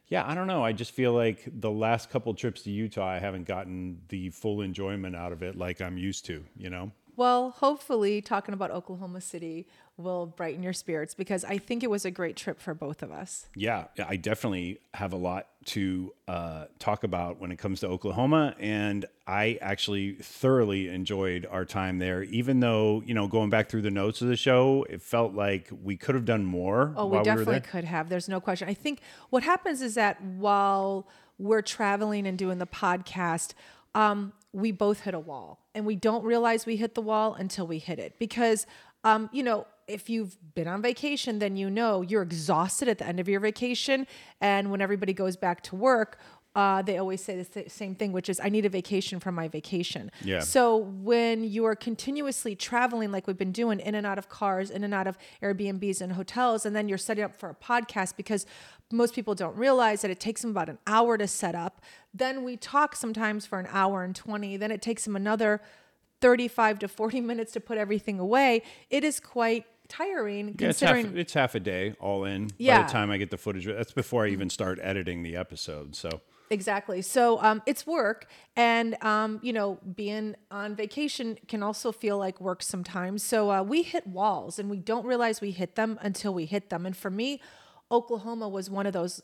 yeah, 0.08 0.28
I 0.28 0.36
don't 0.36 0.48
know. 0.48 0.64
I 0.64 0.72
just 0.72 0.92
feel 0.92 1.14
like 1.14 1.48
the 1.48 1.72
last 1.72 2.10
couple 2.10 2.34
trips 2.34 2.62
to 2.64 2.72
Utah, 2.72 3.08
I 3.08 3.20
haven't 3.20 3.48
gotten 3.48 4.02
the 4.10 4.30
full 4.30 4.62
enjoyment 4.62 5.16
out 5.16 5.32
of 5.32 5.42
it 5.42 5.56
like 5.56 5.82
I'm 5.82 5.98
used 5.98 6.26
to, 6.26 6.44
you 6.56 6.70
know? 6.70 6.92
Well, 7.18 7.52
hopefully, 7.52 8.22
talking 8.22 8.54
about 8.54 8.72
Oklahoma 8.72 9.22
City 9.22 9.68
will 9.98 10.26
brighten 10.26 10.62
your 10.62 10.74
spirits 10.74 11.14
because 11.14 11.46
I 11.46 11.58
think 11.58 11.82
it 11.84 11.90
was 11.90 12.04
a 12.04 12.12
great 12.12 12.36
trip 12.36 12.60
for 12.60 12.74
both 12.74 13.02
of 13.02 13.12
us. 13.12 13.48
Yeah, 13.56 13.86
I 14.06 14.18
definitely 14.18 14.80
have 14.94 15.14
a 15.14 15.18
lot 15.18 15.48
to 15.66 16.14
uh, 16.28 16.66
talk 16.80 17.04
about 17.04 17.40
when 17.40 17.52
it 17.52 17.58
comes 17.58 17.80
to 17.80 17.88
Oklahoma, 17.88 18.56
and 18.60 19.06
I 19.26 19.58
actually 19.62 20.14
thoroughly 20.14 20.90
enjoyed 20.90 21.48
our 21.50 21.66
time 21.66 22.00
there. 22.00 22.24
Even 22.24 22.60
though 22.60 23.04
you 23.06 23.14
know, 23.14 23.28
going 23.28 23.50
back 23.50 23.70
through 23.70 23.84
the 23.84 23.92
notes 23.92 24.22
of 24.22 24.28
the 24.28 24.36
show, 24.36 24.86
it 24.90 25.02
felt 25.02 25.34
like 25.34 25.70
we 25.84 25.96
could 25.96 26.16
have 26.16 26.26
done 26.26 26.46
more. 26.46 26.94
Oh, 26.96 27.08
we 27.08 27.24
definitely 27.24 27.54
there. 27.54 27.62
could 27.62 27.86
have. 27.86 28.10
There's 28.10 28.30
no 28.30 28.42
question. 28.42 28.68
I 28.68 28.74
think 28.74 29.00
what 29.30 29.44
happens 29.44 29.82
is 29.82 29.96
that 29.96 30.22
while 30.22 31.08
we're 31.38 31.62
traveling 31.62 32.28
and 32.28 32.38
doing 32.38 32.60
the 32.60 32.68
podcast, 32.68 33.54
um, 33.94 34.34
we 34.52 34.72
both 34.72 35.02
hit 35.02 35.14
a 35.14 35.20
wall, 35.20 35.60
and 35.74 35.86
we 35.86 35.96
don't 35.96 36.24
realize 36.24 36.66
we 36.66 36.76
hit 36.76 36.96
the 36.96 37.02
wall 37.02 37.34
until 37.34 37.66
we 37.66 37.80
hit 37.80 37.98
it. 37.98 38.20
Because, 38.20 38.68
um, 39.04 39.30
you 39.32 39.42
know, 39.42 39.66
if 39.88 40.10
you've 40.10 40.38
been 40.56 40.68
on 40.68 40.82
vacation, 40.82 41.40
then 41.40 41.56
you 41.56 41.70
know 41.70 42.02
you're 42.02 42.22
exhausted 42.22 42.88
at 42.88 42.98
the 42.98 43.08
end 43.08 43.20
of 43.20 43.30
your 43.30 43.40
vacation, 43.40 44.08
and 44.42 44.72
when 44.72 44.82
everybody 44.82 45.14
goes 45.14 45.36
back 45.36 45.62
to 45.64 45.76
work. 45.76 46.20
Uh, 46.56 46.82
they 46.82 46.98
always 46.98 47.22
say 47.22 47.36
the 47.36 47.70
same 47.70 47.96
thing, 47.96 48.14
which 48.14 48.30
is, 48.30 48.40
I 48.42 48.48
need 48.48 48.66
a 48.66 48.70
vacation 48.70 49.20
from 49.20 49.36
my 49.36 49.50
vacation. 49.50 50.10
Yeah. 50.24 50.40
So 50.40 50.78
when 50.78 51.44
you 51.44 51.66
are 51.66 51.76
continuously 51.76 52.56
traveling, 52.56 53.12
like 53.12 53.28
we've 53.28 53.38
been 53.38 53.52
doing, 53.52 53.82
in 53.82 53.94
and 53.94 54.08
out 54.08 54.18
of 54.18 54.30
cars, 54.30 54.70
in 54.70 54.86
and 54.86 54.94
out 54.94 55.06
of 55.06 55.18
Airbnbs 55.44 56.00
and 56.00 56.14
hotels, 56.14 56.66
and 56.66 56.74
then 56.74 56.88
you're 56.88 56.98
setting 56.98 57.26
up 57.26 57.36
for 57.36 57.50
a 57.50 57.56
podcast 57.56 58.16
because 58.16 58.46
most 58.90 59.14
people 59.14 59.36
don't 59.36 59.58
realize 59.58 60.02
that 60.02 60.12
it 60.12 60.22
takes 60.22 60.44
them 60.44 60.52
about 60.52 60.70
an 60.70 60.78
hour 60.88 61.18
to 61.18 61.28
set 61.28 61.56
up. 61.56 61.82
Then 62.14 62.46
we 62.46 62.56
talk 62.56 62.96
sometimes 62.96 63.46
for 63.46 63.60
an 63.60 63.68
hour 63.70 64.06
and 64.06 64.16
20. 64.16 64.56
Then 64.56 64.72
it 64.72 64.82
takes 64.82 65.04
them 65.04 65.18
another 65.18 65.60
35 66.22 66.80
to 66.80 66.88
40 66.88 67.22
minutes 67.32 67.52
to 67.54 67.60
put 67.60 67.78
everything 67.78 68.20
away, 68.20 68.64
it 68.90 69.04
is 69.04 69.20
quite 69.20 69.66
tiring 69.88 70.56
Yeah, 70.60 70.70
it's 70.70 70.80
half, 70.80 70.94
considering 70.94 71.18
it's 71.18 71.34
half 71.34 71.56
a 71.56 71.60
day 71.60 71.96
all 72.00 72.26
in. 72.26 72.50
yeah. 72.58 72.82
By 72.82 72.88
the 72.88 72.92
time 72.94 73.12
I 73.12 73.18
get 73.18 73.32
the 73.32 73.38
footage, 73.38 73.66
that's 73.66 73.92
before 73.92 74.26
I 74.26 74.30
even 74.30 74.50
start 74.50 74.80
editing 74.82 75.24
the 75.24 75.36
episode. 75.36 75.96
So 75.96 76.22
Exactly. 76.50 77.02
So 77.02 77.42
um, 77.42 77.62
it's 77.66 77.88
work, 77.88 78.28
and 78.56 79.02
um, 79.04 79.40
you 79.42 79.52
know, 79.52 79.80
being 79.96 80.36
on 80.52 80.76
vacation 80.76 81.40
can 81.48 81.64
also 81.64 81.92
feel 81.92 82.18
like 82.18 82.40
work 82.40 82.62
sometimes. 82.62 83.24
So 83.24 83.52
uh, 83.52 83.64
we 83.64 83.82
hit 83.82 84.06
walls, 84.06 84.60
and 84.60 84.70
we 84.70 84.78
don't 84.78 85.06
realize 85.06 85.42
we 85.42 85.52
hit 85.52 85.76
them 85.76 85.98
until 86.02 86.34
we 86.34 86.46
hit 86.46 86.70
them. 86.70 86.86
And 86.86 86.96
for 86.96 87.10
me, 87.10 87.42
Oklahoma 87.92 88.48
was 88.48 88.70
one 88.70 88.86
of 88.86 88.94
those 88.94 89.24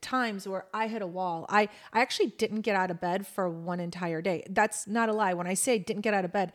times 0.00 0.48
where 0.48 0.66
I 0.72 0.88
hit 0.88 1.02
a 1.02 1.06
wall. 1.06 1.44
I 1.50 1.68
I 1.92 2.00
actually 2.00 2.28
didn't 2.38 2.62
get 2.62 2.76
out 2.76 2.90
of 2.90 3.00
bed 3.00 3.26
for 3.26 3.48
one 3.48 3.80
entire 3.80 4.22
day. 4.22 4.44
That's 4.48 4.86
not 4.86 5.08
a 5.10 5.12
lie. 5.12 5.34
When 5.34 5.46
I 5.46 5.54
say 5.54 5.78
didn't 5.78 6.02
get 6.02 6.14
out 6.14 6.24
of 6.24 6.32
bed, 6.32 6.52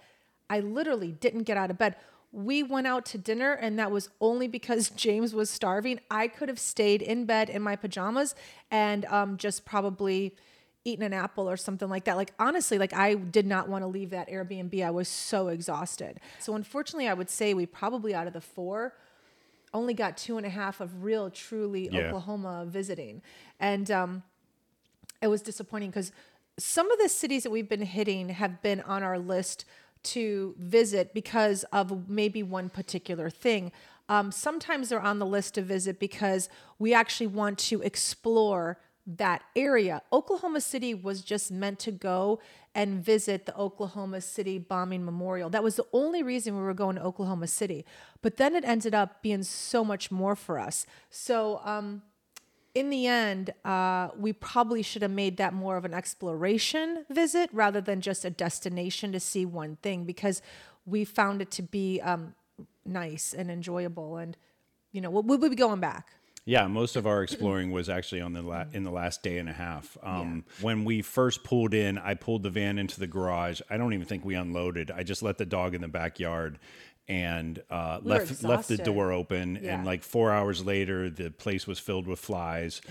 I 0.49 0.59
literally 0.59 1.11
didn't 1.11 1.43
get 1.43 1.57
out 1.57 1.69
of 1.69 1.77
bed. 1.77 1.95
We 2.31 2.61
went 2.63 2.85
out 2.87 3.05
to 3.07 3.17
dinner, 3.17 3.53
and 3.53 3.79
that 3.79 3.91
was 3.91 4.09
only 4.21 4.47
because 4.47 4.89
James 4.95 5.33
was 5.33 5.49
starving. 5.49 5.99
I 6.11 6.27
could 6.27 6.49
have 6.49 6.59
stayed 6.59 7.01
in 7.01 7.25
bed 7.25 7.49
in 7.49 7.61
my 7.61 7.75
pajamas 7.75 8.35
and 8.69 9.05
um, 9.05 9.37
just 9.37 9.65
probably 9.65 10.35
eaten 10.85 11.03
an 11.03 11.13
apple 11.13 11.49
or 11.49 11.57
something 11.57 11.89
like 11.89 12.05
that. 12.05 12.15
Like, 12.17 12.33
honestly, 12.39 12.77
like 12.77 12.93
I 12.93 13.15
did 13.15 13.45
not 13.45 13.67
want 13.67 13.83
to 13.83 13.87
leave 13.87 14.11
that 14.11 14.29
Airbnb. 14.29 14.83
I 14.85 14.91
was 14.91 15.07
so 15.07 15.47
exhausted. 15.49 16.19
So, 16.39 16.55
unfortunately, 16.55 17.07
I 17.07 17.13
would 17.13 17.29
say 17.29 17.53
we 17.53 17.65
probably 17.65 18.13
out 18.13 18.27
of 18.27 18.33
the 18.33 18.41
four, 18.41 18.93
only 19.73 19.93
got 19.93 20.17
two 20.17 20.37
and 20.37 20.45
a 20.45 20.49
half 20.49 20.79
of 20.81 21.03
real, 21.03 21.29
truly 21.29 21.89
Yeah. 21.91 22.07
Oklahoma 22.07 22.65
visiting. 22.67 23.21
And 23.59 23.89
um, 23.91 24.23
it 25.21 25.27
was 25.27 25.41
disappointing 25.41 25.89
because 25.89 26.11
some 26.57 26.89
of 26.91 26.97
the 26.99 27.09
cities 27.09 27.43
that 27.43 27.51
we've 27.51 27.69
been 27.69 27.81
hitting 27.81 28.29
have 28.29 28.61
been 28.61 28.81
on 28.81 29.03
our 29.03 29.17
list 29.19 29.65
to 30.03 30.55
visit 30.57 31.13
because 31.13 31.63
of 31.71 32.09
maybe 32.09 32.43
one 32.43 32.69
particular 32.69 33.29
thing. 33.29 33.71
Um, 34.07 34.31
sometimes 34.31 34.89
they're 34.89 35.01
on 35.01 35.19
the 35.19 35.25
list 35.25 35.53
to 35.55 35.61
visit 35.61 35.99
because 35.99 36.49
we 36.79 36.93
actually 36.93 37.27
want 37.27 37.59
to 37.59 37.81
explore 37.81 38.79
that 39.05 39.43
area. 39.55 40.01
Oklahoma 40.13 40.61
City 40.61 40.93
was 40.93 41.21
just 41.21 41.51
meant 41.51 41.79
to 41.79 41.91
go 41.91 42.39
and 42.75 43.03
visit 43.03 43.45
the 43.45 43.55
Oklahoma 43.57 44.21
City 44.21 44.59
bombing 44.59 45.03
memorial. 45.03 45.49
That 45.49 45.63
was 45.63 45.75
the 45.75 45.87
only 45.93 46.21
reason 46.21 46.55
we 46.55 46.61
were 46.61 46.73
going 46.73 46.95
to 46.95 47.03
Oklahoma 47.03 47.47
City. 47.47 47.85
But 48.21 48.37
then 48.37 48.55
it 48.55 48.63
ended 48.63 48.93
up 48.93 49.23
being 49.23 49.43
so 49.43 49.83
much 49.83 50.11
more 50.11 50.35
for 50.35 50.59
us. 50.59 50.85
So, 51.09 51.61
um, 51.63 52.03
in 52.75 52.89
the 52.89 53.07
end, 53.07 53.53
uh, 53.65 54.09
we 54.17 54.33
probably 54.33 54.81
should 54.81 55.01
have 55.01 55.11
made 55.11 55.37
that 55.37 55.53
more 55.53 55.77
of 55.77 55.85
an 55.85 55.93
exploration 55.93 57.05
visit 57.09 57.49
rather 57.51 57.81
than 57.81 58.01
just 58.01 58.25
a 58.25 58.29
destination 58.29 59.11
to 59.11 59.19
see 59.19 59.45
one 59.45 59.77
thing 59.77 60.05
because 60.05 60.41
we 60.85 61.05
found 61.05 61.41
it 61.41 61.51
to 61.51 61.61
be 61.61 61.99
um, 62.01 62.35
nice 62.85 63.33
and 63.33 63.49
enjoyable. 63.49 64.17
And, 64.17 64.37
you 64.91 65.01
know, 65.01 65.09
we'll, 65.09 65.23
we'll 65.23 65.49
be 65.49 65.55
going 65.55 65.79
back. 65.79 66.09
Yeah, 66.45 66.65
most 66.67 66.95
of 66.95 67.05
our 67.05 67.21
exploring 67.21 67.69
was 67.71 67.89
actually 67.89 68.21
on 68.21 68.33
the 68.33 68.41
la- 68.41 68.65
in 68.73 68.83
the 68.83 68.89
last 68.89 69.21
day 69.21 69.37
and 69.37 69.47
a 69.47 69.53
half. 69.53 69.97
Um, 70.01 70.45
When 70.61 70.83
we 70.83 71.03
first 71.03 71.43
pulled 71.43 71.75
in, 71.75 71.99
I 71.99 72.15
pulled 72.15 72.41
the 72.41 72.49
van 72.49 72.79
into 72.79 72.99
the 72.99 73.05
garage. 73.05 73.61
I 73.69 73.77
don't 73.77 73.93
even 73.93 74.07
think 74.07 74.25
we 74.25 74.33
unloaded. 74.33 74.89
I 74.89 75.03
just 75.03 75.21
let 75.21 75.37
the 75.37 75.45
dog 75.45 75.75
in 75.75 75.81
the 75.81 75.87
backyard 75.87 76.57
and 77.09 77.61
uh, 77.71 77.99
We 78.01 78.11
left 78.11 78.43
left 78.43 78.67
the 78.69 78.77
door 78.77 79.11
open. 79.11 79.59
Yeah. 79.61 79.75
And 79.75 79.85
like 79.85 80.03
four 80.03 80.31
hours 80.31 80.63
later, 80.63 81.09
the 81.09 81.31
place 81.31 81.67
was 81.67 81.79
filled 81.79 82.07
with 82.07 82.19
flies. 82.19 82.81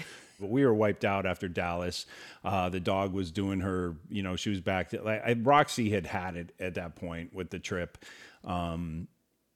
But 0.40 0.50
we 0.50 0.64
were 0.66 0.74
wiped 0.74 1.04
out 1.04 1.24
after 1.24 1.48
Dallas. 1.48 2.04
Uh, 2.44 2.68
the 2.68 2.80
dog 2.80 3.12
was 3.12 3.30
doing 3.30 3.60
her, 3.60 3.96
you 4.08 4.22
know, 4.22 4.36
she 4.36 4.50
was 4.50 4.60
back. 4.60 4.90
To, 4.90 5.02
like 5.02 5.22
I, 5.24 5.32
Roxy 5.32 5.90
had 5.90 6.06
had 6.06 6.36
it 6.36 6.52
at 6.60 6.74
that 6.74 6.96
point 6.96 7.32
with 7.32 7.50
the 7.50 7.58
trip. 7.58 8.04
Um, 8.44 9.08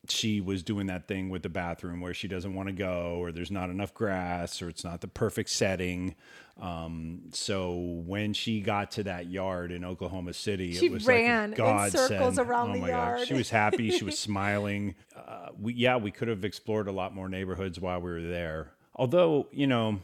she 0.09 0.41
was 0.41 0.65
doing 0.65 0.87
that 0.87 1.07
thing 1.07 1.31
with 1.31 1.43
the 1.43 1.49
bathroom 1.49 2.01
where 2.01 2.15
she 2.15 2.27
doesn't 2.27 2.55
want 2.55 2.69
to 2.69 2.73
go 2.73 3.17
or 3.21 3.31
there's 3.31 3.53
not 3.53 3.71
enough 3.71 3.95
grass 3.95 4.61
or 4.61 4.69
it's 4.69 4.83
not 4.83 5.01
the 5.01 5.07
perfect 5.09 5.49
setting 5.51 6.17
um, 6.61 7.23
so 7.33 7.75
when 8.07 8.33
she 8.35 8.61
got 8.61 8.91
to 8.93 9.03
that 9.05 9.27
yard 9.27 9.73
in 9.73 9.85
oklahoma 9.85 10.33
city 10.35 10.75
She 10.75 10.87
it 10.87 10.93
was 10.93 11.07
ran 11.07 11.45
in 11.45 11.51
like 11.53 11.57
God 11.57 11.93
circles 11.93 12.35
sent. 12.37 12.47
around 12.49 12.71
oh 12.71 12.73
the 12.75 12.79
my 12.81 12.89
yard. 12.89 13.19
God. 13.19 13.27
she 13.27 13.35
was 13.35 13.51
happy 13.51 13.91
she 13.91 14.05
was 14.05 14.19
smiling 14.29 14.95
uh, 15.17 15.49
we, 15.59 15.73
yeah 15.75 15.97
we 15.97 16.11
could 16.11 16.29
have 16.29 16.45
explored 16.45 16.89
a 16.89 16.93
lot 16.93 17.15
more 17.15 17.29
neighborhoods 17.29 17.81
while 17.81 18.01
we 18.01 18.11
were 18.11 18.21
there 18.23 18.73
although 18.95 19.49
you 19.51 19.67
know 19.67 19.99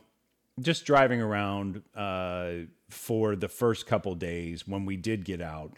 just 0.61 0.85
driving 0.85 1.21
around 1.21 1.83
uh, 1.95 2.50
for 2.88 3.37
the 3.37 3.49
first 3.49 3.87
couple 3.87 4.14
days 4.14 4.67
when 4.67 4.85
we 4.87 4.97
did 4.97 5.25
get 5.25 5.40
out 5.40 5.73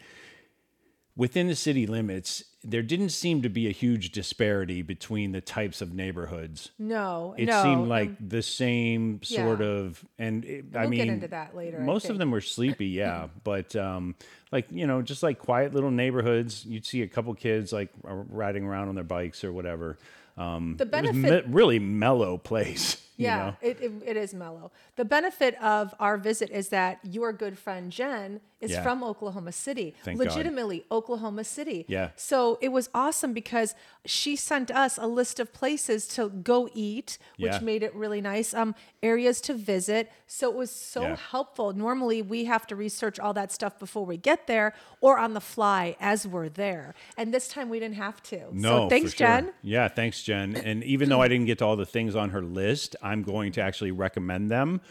within 1.15 1.47
the 1.47 1.55
city 1.55 1.85
limits, 1.87 2.43
there 2.63 2.81
didn't 2.83 3.09
seem 3.09 3.41
to 3.41 3.49
be 3.49 3.67
a 3.67 3.71
huge 3.71 4.11
disparity 4.11 4.81
between 4.81 5.31
the 5.31 5.41
types 5.41 5.81
of 5.81 5.93
neighborhoods. 5.93 6.71
No, 6.77 7.33
It 7.37 7.45
no. 7.45 7.63
seemed 7.63 7.87
like 7.87 8.09
um, 8.09 8.17
the 8.27 8.41
same 8.43 9.21
sort 9.23 9.59
yeah. 9.61 9.65
of, 9.65 10.05
and 10.19 10.45
it, 10.45 10.65
I 10.75 10.81
We'll 10.81 10.89
mean, 10.89 10.97
get 10.99 11.07
into 11.07 11.27
that 11.29 11.55
later, 11.55 11.79
Most 11.79 12.09
of 12.09 12.17
them 12.19 12.29
were 12.31 12.41
sleepy, 12.41 12.87
yeah, 12.87 13.27
but 13.43 13.75
um, 13.75 14.15
like 14.51 14.67
you 14.71 14.85
know, 14.87 15.01
just 15.01 15.23
like 15.23 15.39
quiet 15.39 15.73
little 15.73 15.91
neighborhoods. 15.91 16.65
You'd 16.65 16.85
see 16.85 17.01
a 17.01 17.07
couple 17.07 17.33
kids 17.33 17.73
like 17.73 17.89
riding 18.03 18.63
around 18.63 18.89
on 18.89 18.95
their 18.95 19.03
bikes 19.03 19.43
or 19.43 19.51
whatever. 19.51 19.97
Um, 20.37 20.75
The 20.77 20.83
it 20.85 20.91
was 20.91 21.11
benefit- 21.11 21.47
me- 21.47 21.53
really 21.53 21.79
mellow 21.79 22.37
place. 22.37 22.97
you 23.17 23.25
yeah, 23.25 23.37
know? 23.37 23.55
it, 23.61 23.79
it, 23.81 23.91
it 24.05 24.17
is 24.17 24.33
mellow. 24.33 24.71
The 24.95 25.05
benefit 25.05 25.61
of 25.61 25.93
our 25.99 26.17
visit 26.17 26.49
is 26.49 26.69
that 26.69 26.99
your 27.03 27.33
good 27.33 27.57
friend 27.57 27.91
Jen 27.91 28.41
is 28.59 28.71
Yeah. 28.71 28.83
from 28.83 29.03
Oklahoma 29.03 29.51
City, 29.51 29.95
Thank 30.03 30.19
God. 30.19 30.27
legitimately 30.27 30.85
Oklahoma 30.91 31.43
City. 31.43 31.83
Yeah. 31.87 32.11
So 32.15 32.57
it 32.61 32.69
was 32.69 32.89
awesome 32.93 33.33
because 33.33 33.73
she 34.05 34.35
sent 34.35 34.69
us 34.71 34.97
a 34.99 35.07
list 35.07 35.39
of 35.39 35.51
places 35.51 36.07
to 36.09 36.29
go 36.29 36.69
eat, 36.73 37.17
which 37.39 37.53
Yeah. 37.53 37.59
made 37.59 37.81
it 37.83 37.93
really 37.95 38.21
nice. 38.21 38.53
Um, 38.53 38.75
areas 39.01 39.41
to 39.41 39.55
visit. 39.55 40.11
So 40.27 40.49
it 40.51 40.55
was 40.55 40.69
so 40.71 41.01
Yeah. 41.01 41.15
helpful. 41.31 41.73
Normally 41.73 42.21
we 42.21 42.45
have 42.45 42.67
to 42.67 42.75
research 42.75 43.19
all 43.19 43.33
that 43.33 43.51
stuff 43.51 43.79
before 43.79 44.05
we 44.05 44.17
get 44.17 44.45
there, 44.47 44.73
or 45.01 45.17
on 45.17 45.33
the 45.33 45.41
fly 45.41 45.95
as 45.99 46.27
we're 46.27 46.49
there. 46.49 46.93
And 47.17 47.33
this 47.33 47.47
time 47.47 47.67
we 47.69 47.79
didn't 47.79 47.95
have 47.95 48.21
to. 48.23 48.47
No, 48.51 48.83
So 48.85 48.89
thanks, 48.89 49.13
sure. 49.13 49.27
Jen. 49.27 49.53
Yeah, 49.63 49.87
thanks, 49.87 50.21
Jen. 50.21 50.55
And 50.55 50.83
even 50.83 51.09
though 51.09 51.21
I 51.21 51.27
didn't 51.27 51.47
get 51.47 51.57
to 51.59 51.65
all 51.65 51.75
the 51.75 51.85
things 51.85 52.15
on 52.15 52.29
her 52.29 52.41
list, 52.43 52.95
I'm 53.01 53.23
going 53.23 53.51
to 53.53 53.61
actually 53.61 53.91
recommend 53.91 54.49
them 54.49 54.81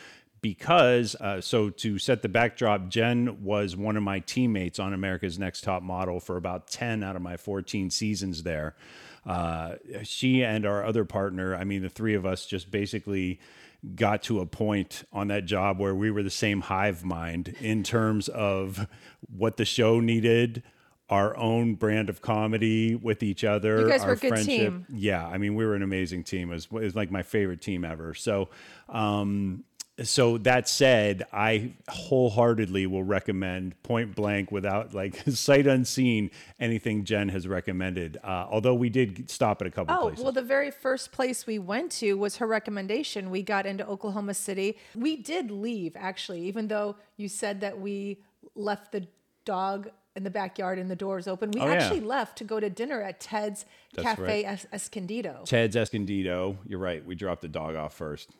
because. 0.43 1.15
Uh, 1.17 1.41
so 1.41 1.71
to 1.71 1.99
set 1.99 2.23
the 2.23 2.29
backdrop, 2.29 2.89
Jen 2.89 3.43
was 3.43 3.77
one 3.77 3.97
of 3.97 4.03
my 4.03 4.21
teammates 4.21 4.79
on 4.79 4.93
America's 4.93 5.39
Next 5.39 5.63
Top 5.63 5.83
Model 5.83 6.21
for 6.21 6.37
about 6.37 6.69
10 6.69 7.03
out 7.03 7.17
of 7.17 7.23
my 7.23 7.37
14 7.37 7.91
seasons 7.91 8.43
there. 8.43 8.75
Uh, 9.27 9.75
she 10.03 10.43
and 10.43 10.65
our 10.65 10.85
other 10.85 11.05
partner, 11.05 11.55
I 11.55 11.65
mean, 11.65 11.83
the 11.83 11.91
three 11.91 12.15
of 12.15 12.25
us 12.25 12.47
just 12.47 12.71
basically 12.71 13.39
got 13.95 14.23
to 14.25 14.41
a 14.41 14.47
point 14.47 15.05
on 15.13 15.29
that 15.29 15.47
job 15.47 15.79
where 15.79 15.95
we 15.95 16.11
were 16.11 16.23
the 16.23 16.31
same 16.31 16.63
hive 16.63 17.05
mind 17.05 17.55
in 17.61 17.83
terms 17.83 18.29
of 18.29 18.87
what 19.35 19.57
the 19.57 19.65
show 19.65 20.01
needed 20.01 20.63
our 21.11 21.37
own 21.37 21.75
brand 21.75 22.09
of 22.09 22.23
comedy 22.23 22.95
with 22.95 23.23
each 23.23 23.45
other 23.45 23.81
You 23.81 23.89
guys 23.89 24.03
our 24.03 24.09
were 24.09 24.13
a 24.15 24.17
good 24.17 24.29
friendship 24.31 24.73
team. 24.73 24.87
yeah 24.89 25.27
i 25.27 25.37
mean 25.39 25.55
we 25.57 25.67
were 25.67 25.75
an 25.75 25.83
amazing 25.83 26.25
team 26.25 26.51
it 26.51 26.55
was, 26.55 26.65
it 26.67 26.73
was 26.73 26.95
like 26.97 27.11
my 27.11 27.23
favorite 27.23 27.61
team 27.61 27.85
ever 27.85 28.15
so 28.15 28.49
um 28.89 29.65
so 30.03 30.39
that 30.39 30.67
said 30.69 31.25
i 31.33 31.73
wholeheartedly 31.89 32.87
will 32.87 33.03
recommend 33.03 33.81
point 33.83 34.15
blank 34.15 34.51
without 34.51 34.95
like 34.95 35.17
sight 35.29 35.67
unseen 35.67 36.31
anything 36.59 37.05
jen 37.05 37.29
has 37.29 37.47
recommended 37.47 38.17
uh, 38.25 38.47
although 38.51 38.75
we 38.75 38.89
did 38.89 39.29
stop 39.29 39.61
at 39.61 39.67
a 39.67 39.71
couple 39.71 39.95
Oh, 39.95 40.03
places 40.09 40.23
well, 40.25 40.33
the 40.33 40.43
very 40.43 40.71
first 40.71 41.13
place 41.13 41.47
we 41.47 41.59
went 41.59 41.91
to 41.93 42.15
was 42.15 42.37
her 42.37 42.47
recommendation. 42.47 43.31
We 43.31 43.43
got 43.43 43.67
into 43.67 43.87
Oklahoma 43.87 44.35
City. 44.35 44.79
We 44.95 45.17
did 45.17 45.51
leave, 45.51 45.97
actually, 45.97 46.43
even 46.43 46.69
though 46.69 46.97
you 47.17 47.29
said 47.29 47.61
that 47.61 47.79
we 47.81 48.19
left 48.55 48.93
the 48.93 49.07
dog 49.45 49.91
in 50.17 50.25
the 50.25 50.31
backyard 50.31 50.79
and 50.79 50.91
the 50.91 50.97
doors 50.97 51.29
open. 51.29 51.51
We 51.53 51.61
Oh, 51.61 51.67
yeah. 51.67 51.75
actually 51.75 52.01
left 52.01 52.37
to 52.39 52.45
go 52.45 52.59
to 52.61 52.69
dinner 52.69 53.01
at 53.01 53.21
Ted's 53.21 53.65
That's 53.95 54.09
Cafe 54.09 54.23
right. 54.23 54.45
Es- 54.45 54.67
Escondido. 54.73 55.43
ted's 55.45 55.77
escondido 55.77 56.59
you're 56.67 56.79
right 56.81 57.05
we 57.05 57.15
dropped 57.15 57.43
the 57.43 57.49
dog 57.49 57.77
off 57.77 57.95
first 57.95 58.31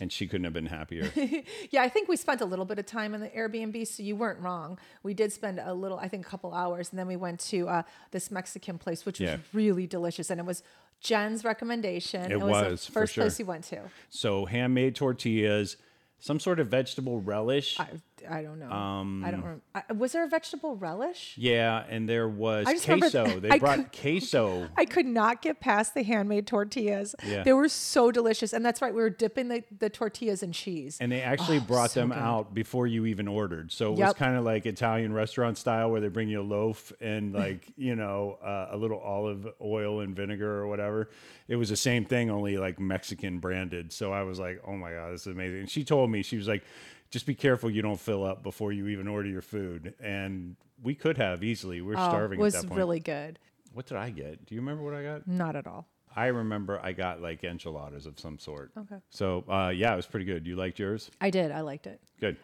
and 0.00 0.10
she 0.12 0.26
couldn't 0.26 0.44
have 0.44 0.52
been 0.52 0.66
happier 0.66 1.10
Yeah, 1.70 1.82
I 1.82 1.88
think 1.88 2.08
we 2.08 2.16
spent 2.16 2.40
a 2.40 2.44
little 2.44 2.64
bit 2.64 2.78
of 2.78 2.86
time 2.86 3.14
in 3.14 3.20
the 3.20 3.28
Airbnb, 3.28 3.86
so 3.86 4.02
you 4.02 4.16
weren't 4.16 4.40
wrong. 4.40 4.78
We 5.02 5.14
did 5.14 5.32
spend 5.32 5.60
a 5.60 5.72
little, 5.72 5.98
I 5.98 6.08
think, 6.08 6.26
a 6.26 6.28
couple 6.28 6.52
hours, 6.52 6.90
and 6.90 6.98
then 6.98 7.06
we 7.06 7.16
went 7.16 7.40
to 7.50 7.68
uh, 7.68 7.82
this 8.10 8.30
Mexican 8.30 8.76
place, 8.78 9.06
which 9.06 9.20
was 9.20 9.38
really 9.52 9.86
delicious, 9.86 10.30
and 10.30 10.40
it 10.40 10.46
was 10.46 10.62
Jen's 11.00 11.44
recommendation. 11.44 12.30
It 12.30 12.40
was, 12.40 12.50
was, 12.50 12.86
the 12.86 12.92
for 12.92 13.00
first 13.00 13.14
place 13.14 13.36
sure. 13.36 13.46
we 13.46 13.48
went 13.48 13.64
to. 13.64 13.82
So 14.10 14.46
handmade 14.46 14.94
tortillas, 14.96 15.76
some 16.18 16.40
sort 16.40 16.58
of 16.60 16.68
vegetable 16.68 17.20
relish. 17.20 17.78
I, 17.78 17.88
I 18.30 18.42
don't 18.42 18.58
know. 18.58 18.66
I 18.66 19.30
don't. 19.30 19.40
remember. 19.42 19.60
I, 19.74 19.92
was 19.92 20.12
there 20.12 20.24
a 20.24 20.28
vegetable 20.28 20.76
relish? 20.76 21.34
Yeah, 21.36 21.84
and 21.88 22.08
there 22.08 22.28
was 22.28 22.66
remember- 22.86 23.10
queso. 23.10 23.40
They 23.40 23.50
I 23.50 23.58
brought 23.58 23.76
could- 23.92 23.92
queso. 24.00 24.68
I 24.76 24.84
could 24.84 25.06
not 25.06 25.42
get 25.42 25.60
past 25.60 25.94
the 25.94 26.02
handmade 26.02 26.46
tortillas. 26.46 27.14
Yeah. 27.26 27.42
They 27.42 27.52
were 27.52 27.68
so 27.68 28.10
delicious. 28.10 28.52
And 28.52 28.64
that's 28.64 28.80
right, 28.80 28.94
we 28.94 29.00
were 29.02 29.10
dipping 29.10 29.48
the, 29.48 29.62
the 29.78 29.90
tortillas 29.90 30.42
in 30.42 30.52
cheese. 30.52 30.96
And 31.00 31.10
they 31.12 31.20
actually 31.22 31.60
brought 31.60 31.84
Oh, 31.90 31.94
so 31.94 32.00
them 32.00 32.08
good. 32.10 32.18
out 32.18 32.54
before 32.54 32.86
you 32.86 33.06
even 33.06 33.28
ordered. 33.28 33.72
So 33.72 33.92
it 33.92 33.98
was 33.98 34.14
kind 34.14 34.36
of 34.36 34.44
like 34.44 34.64
Italian 34.66 35.12
restaurant 35.12 35.58
style 35.58 35.90
where 35.90 36.00
they 36.00 36.08
bring 36.08 36.28
you 36.28 36.40
a 36.40 36.42
loaf 36.42 36.92
and 37.00 37.32
like, 37.34 37.72
you 37.76 37.94
know, 37.96 38.38
uh, 38.44 38.68
a 38.70 38.76
little 38.76 39.00
olive 39.00 39.46
oil 39.60 40.00
and 40.00 40.14
vinegar 40.16 40.50
or 40.60 40.66
whatever. 40.68 41.10
It 41.48 41.56
was 41.56 41.68
the 41.68 41.76
same 41.76 42.04
thing, 42.06 42.30
only 42.30 42.56
like 42.56 42.78
Mexican 42.80 43.38
branded. 43.38 43.92
So 43.92 44.12
I 44.12 44.22
was 44.22 44.38
like, 44.38 44.62
oh 44.66 44.76
my 44.76 44.92
God, 44.92 45.12
this 45.12 45.22
is 45.22 45.26
amazing. 45.32 45.60
And 45.60 45.70
she 45.70 45.84
told 45.84 46.10
me, 46.10 46.22
she 46.22 46.36
was 46.38 46.48
like, 46.48 46.62
just 47.14 47.26
be 47.26 47.34
careful 47.36 47.70
you 47.70 47.80
don't 47.80 47.98
fill 48.00 48.24
up 48.24 48.42
before 48.42 48.72
you 48.72 48.88
even 48.88 49.06
order 49.06 49.28
your 49.28 49.40
food. 49.40 49.94
And 50.00 50.56
we 50.82 50.96
could 50.96 51.16
have 51.16 51.44
easily. 51.44 51.80
We 51.80 51.94
are 51.94 51.98
Oh, 51.98 52.08
starving 52.10 52.40
was 52.40 52.56
at 52.56 52.62
that 52.62 52.68
point. 52.68 52.76
really 52.78 52.98
good. 53.00 53.38
what 53.72 53.86
did 53.86 53.96
I 53.96 54.10
get? 54.10 54.44
Do 54.46 54.54
you 54.56 54.60
remember 54.60 54.82
what 54.82 54.94
I 54.94 55.02
got? 55.04 55.26
Not 55.28 55.54
at 55.56 55.66
all. 55.68 55.86
I 56.16 56.26
remember 56.26 56.80
I 56.82 56.92
got 56.92 57.20
like 57.22 57.42
enchiladas 57.44 58.06
of 58.06 58.18
some 58.18 58.38
sort. 58.40 58.72
Okay. 58.76 58.96
So 59.10 59.44
uh, 59.48 59.68
yeah, 59.74 59.92
it 59.92 59.96
was 59.96 60.06
pretty 60.06 60.26
good. 60.26 60.44
You 60.46 60.56
liked 60.56 60.78
yours? 60.80 61.08
I 61.20 61.30
did. 61.30 61.52
I 61.52 61.60
liked 61.60 61.86
it. 61.86 62.00
Good. 62.20 62.36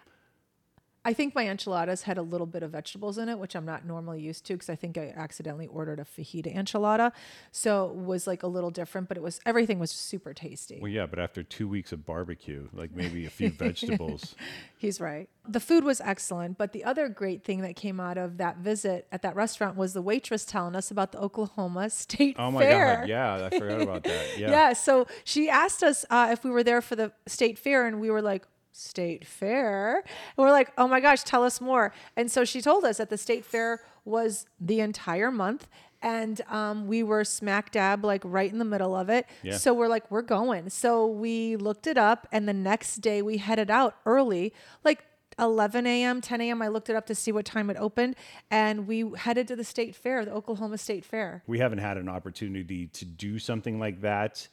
I 1.02 1.14
think 1.14 1.34
my 1.34 1.48
enchiladas 1.48 2.02
had 2.02 2.18
a 2.18 2.22
little 2.22 2.46
bit 2.46 2.62
of 2.62 2.72
vegetables 2.72 3.16
in 3.16 3.30
it, 3.30 3.38
which 3.38 3.54
I'm 3.56 3.64
not 3.64 3.86
normally 3.86 4.20
used 4.20 4.44
to 4.46 4.52
because 4.52 4.68
I 4.68 4.76
think 4.76 4.98
I 4.98 5.14
accidentally 5.16 5.66
ordered 5.66 5.98
a 5.98 6.04
fajita 6.04 6.54
enchilada. 6.54 7.12
So 7.52 7.86
it 7.86 7.94
was 7.96 8.26
like 8.26 8.42
a 8.42 8.46
little 8.46 8.70
different, 8.70 9.08
but 9.08 9.16
it 9.16 9.22
was 9.22 9.40
everything 9.46 9.78
was 9.78 9.90
super 9.90 10.34
tasty. 10.34 10.78
Well, 10.80 10.90
yeah, 10.90 11.06
but 11.06 11.18
after 11.18 11.42
two 11.42 11.68
weeks 11.68 11.92
of 11.92 12.04
barbecue, 12.04 12.68
like 12.74 12.94
maybe 12.94 13.24
a 13.24 13.30
few 13.30 13.50
vegetables. 13.64 14.34
He's 14.76 15.00
right. 15.00 15.30
The 15.48 15.60
food 15.60 15.84
was 15.84 16.02
excellent, 16.02 16.58
but 16.58 16.72
the 16.72 16.84
other 16.84 17.08
great 17.08 17.44
thing 17.44 17.62
that 17.62 17.76
came 17.76 17.98
out 17.98 18.18
of 18.18 18.36
that 18.36 18.58
visit 18.58 19.06
at 19.10 19.22
that 19.22 19.34
restaurant 19.34 19.76
was 19.76 19.94
the 19.94 20.02
waitress 20.02 20.44
telling 20.44 20.76
us 20.76 20.90
about 20.90 21.12
the 21.12 21.18
Oklahoma 21.18 21.88
State 21.90 22.36
Oh 22.38 22.50
my 22.50 22.60
Fair. 22.62 22.96
God. 23.00 23.08
Yeah, 23.08 23.48
I 23.50 23.58
forgot 23.58 23.80
about 23.80 24.04
that. 24.04 24.26
Yeah. 24.38 24.50
Yeah. 24.50 24.72
So 24.74 25.06
she 25.24 25.48
asked 25.48 25.82
us 25.82 26.04
uh, 26.10 26.28
if 26.30 26.44
we 26.44 26.50
were 26.50 26.62
there 26.62 26.82
for 26.82 26.94
the 26.94 27.12
state 27.26 27.58
fair, 27.58 27.86
and 27.86 28.00
we 28.00 28.10
were 28.10 28.22
like, 28.22 28.46
State 28.72 29.26
fair? 29.26 29.96
And 29.96 30.04
we're 30.36 30.50
like, 30.50 30.72
oh 30.78 30.86
my 30.86 31.00
gosh, 31.00 31.22
tell 31.22 31.44
us 31.44 31.60
more. 31.60 31.92
And 32.16 32.30
so 32.30 32.44
she 32.44 32.60
told 32.60 32.84
us 32.84 32.98
that 32.98 33.10
the 33.10 33.18
state 33.18 33.44
fair 33.44 33.80
was 34.04 34.46
the 34.60 34.80
entire 34.80 35.30
month. 35.30 35.68
And 36.02 36.40
um, 36.48 36.86
we 36.86 37.02
were 37.02 37.24
smack 37.24 37.72
dab, 37.72 38.04
like 38.04 38.22
right 38.24 38.50
in 38.50 38.58
the 38.58 38.64
middle 38.64 38.96
of 38.96 39.10
it. 39.10 39.26
Yeah. 39.42 39.58
So 39.58 39.74
we're 39.74 39.88
like, 39.88 40.10
we're 40.10 40.22
going. 40.22 40.70
So 40.70 41.06
we 41.06 41.56
looked 41.56 41.86
it 41.86 41.98
up, 41.98 42.26
and 42.32 42.48
the 42.48 42.54
next 42.54 42.96
day 43.02 43.20
we 43.20 43.36
headed 43.36 43.70
out 43.70 43.96
early, 44.06 44.54
like 44.82 45.04
11 45.38 45.86
a.m., 45.86 46.20
10 46.20 46.40
a.m. 46.40 46.62
I 46.62 46.68
looked 46.68 46.90
it 46.90 46.96
up 46.96 47.06
to 47.06 47.14
see 47.14 47.32
what 47.32 47.44
time 47.44 47.70
it 47.70 47.76
opened, 47.78 48.16
and 48.50 48.86
we 48.86 49.10
headed 49.16 49.48
to 49.48 49.56
the 49.56 49.64
state 49.64 49.94
fair, 49.94 50.24
the 50.24 50.32
Oklahoma 50.32 50.78
State 50.78 51.04
Fair. 51.04 51.42
We 51.46 51.58
haven't 51.58 51.78
had 51.78 51.96
an 51.96 52.08
opportunity 52.08 52.86
to 52.88 53.04
do 53.04 53.38
something 53.38 53.78
like 53.78 54.00
that. 54.02 54.48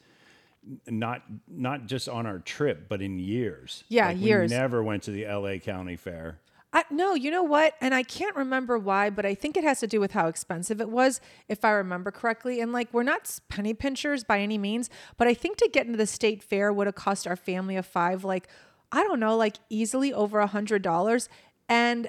Not 0.86 1.22
not 1.46 1.86
just 1.86 2.08
on 2.08 2.26
our 2.26 2.40
trip, 2.40 2.88
but 2.88 3.00
in 3.00 3.18
years. 3.18 3.84
Yeah, 3.88 4.08
Like, 4.08 4.20
years. 4.20 4.50
We 4.50 4.56
never 4.56 4.82
went 4.82 5.04
to 5.04 5.10
the 5.10 5.26
LA 5.26 5.58
County 5.58 5.96
Fair. 5.96 6.40
I, 6.70 6.84
no, 6.90 7.14
you 7.14 7.30
know 7.30 7.42
what? 7.42 7.74
And 7.80 7.94
I 7.94 8.02
can't 8.02 8.36
remember 8.36 8.78
why, 8.78 9.08
but 9.08 9.24
I 9.24 9.34
think 9.34 9.56
it 9.56 9.64
has 9.64 9.80
to 9.80 9.86
do 9.86 10.00
with 10.00 10.12
how 10.12 10.28
expensive 10.28 10.82
it 10.82 10.90
was, 10.90 11.20
if 11.48 11.64
I 11.64 11.70
remember 11.70 12.10
correctly. 12.10 12.60
And 12.60 12.72
like, 12.72 12.92
we're 12.92 13.04
not 13.04 13.40
penny 13.48 13.72
pinchers 13.72 14.22
by 14.22 14.40
any 14.40 14.58
means, 14.58 14.90
but 15.16 15.26
I 15.26 15.32
think 15.32 15.56
to 15.58 15.70
get 15.72 15.86
into 15.86 15.96
the 15.96 16.06
state 16.06 16.42
fair 16.42 16.70
would 16.70 16.86
have 16.86 16.94
cost 16.94 17.26
our 17.26 17.36
family 17.36 17.76
of 17.76 17.86
five, 17.86 18.22
like, 18.22 18.48
I 18.92 19.02
don't 19.02 19.20
know, 19.20 19.36
like 19.36 19.56
easily 19.70 20.12
over 20.12 20.40
a 20.40 20.46
hundred 20.46 20.82
dollars. 20.82 21.30
And 21.70 22.08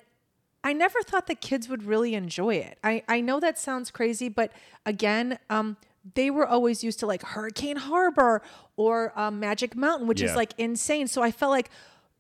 I 0.64 0.74
never 0.74 1.02
thought 1.04 1.28
the 1.28 1.36
kids 1.36 1.70
would 1.70 1.84
really 1.84 2.16
enjoy 2.16 2.56
it. 2.56 2.80
I, 2.84 3.04
I 3.08 3.22
know 3.22 3.40
that 3.40 3.58
sounds 3.58 3.92
crazy, 3.92 4.28
but 4.28 4.52
again, 4.86 5.40
um, 5.50 5.78
they 6.16 6.30
were 6.30 6.48
always 6.48 6.84
used 6.84 7.00
to 7.00 7.08
like 7.08 7.24
Hurricane 7.24 7.78
Harbor 7.78 8.42
or 8.76 9.18
um, 9.20 9.40
Magic 9.40 9.76
Mountain, 9.76 10.08
which 10.08 10.22
is 10.22 10.36
like 10.36 10.54
insane. 10.58 11.08
So 11.08 11.22
I 11.22 11.32
felt 11.32 11.52
like 11.52 11.70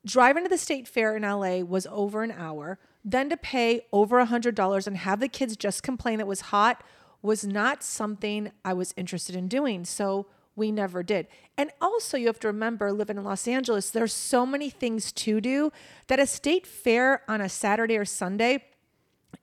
driving 0.05 0.43
to 0.43 0.49
the 0.49 0.57
state 0.57 0.87
fair 0.87 1.15
in 1.15 1.23
LA 1.23 1.59
was 1.59 1.87
over 1.91 2.23
an 2.23 2.31
hour. 2.31 2.79
Then 3.03 3.29
to 3.29 3.37
pay 3.37 3.81
over 3.93 4.19
a 4.19 4.25
hundred 4.25 4.55
dollars 4.55 4.87
and 4.87 4.97
have 4.97 5.19
the 5.19 5.27
kids 5.27 5.55
just 5.55 5.83
complain 5.83 6.17
that 6.17 6.25
it 6.25 6.27
was 6.27 6.41
hot 6.41 6.83
was 7.21 7.45
not 7.45 7.83
something 7.83 8.51
I 8.63 8.73
was 8.73 8.93
interested 8.97 9.35
in 9.35 9.47
doing. 9.47 9.85
So 9.85 10.27
we 10.55 10.71
never 10.71 11.01
did. 11.03 11.27
And 11.57 11.71
also 11.81 12.17
you 12.17 12.27
have 12.27 12.39
to 12.41 12.47
remember 12.47 12.91
living 12.91 13.17
in 13.17 13.23
Los 13.23 13.47
Angeles, 13.47 13.89
there's 13.89 14.13
so 14.13 14.45
many 14.45 14.69
things 14.69 15.11
to 15.13 15.39
do 15.39 15.71
that 16.07 16.19
a 16.19 16.27
state 16.27 16.67
fair 16.67 17.23
on 17.27 17.41
a 17.41 17.49
Saturday 17.49 17.97
or 17.97 18.05
Sunday 18.05 18.65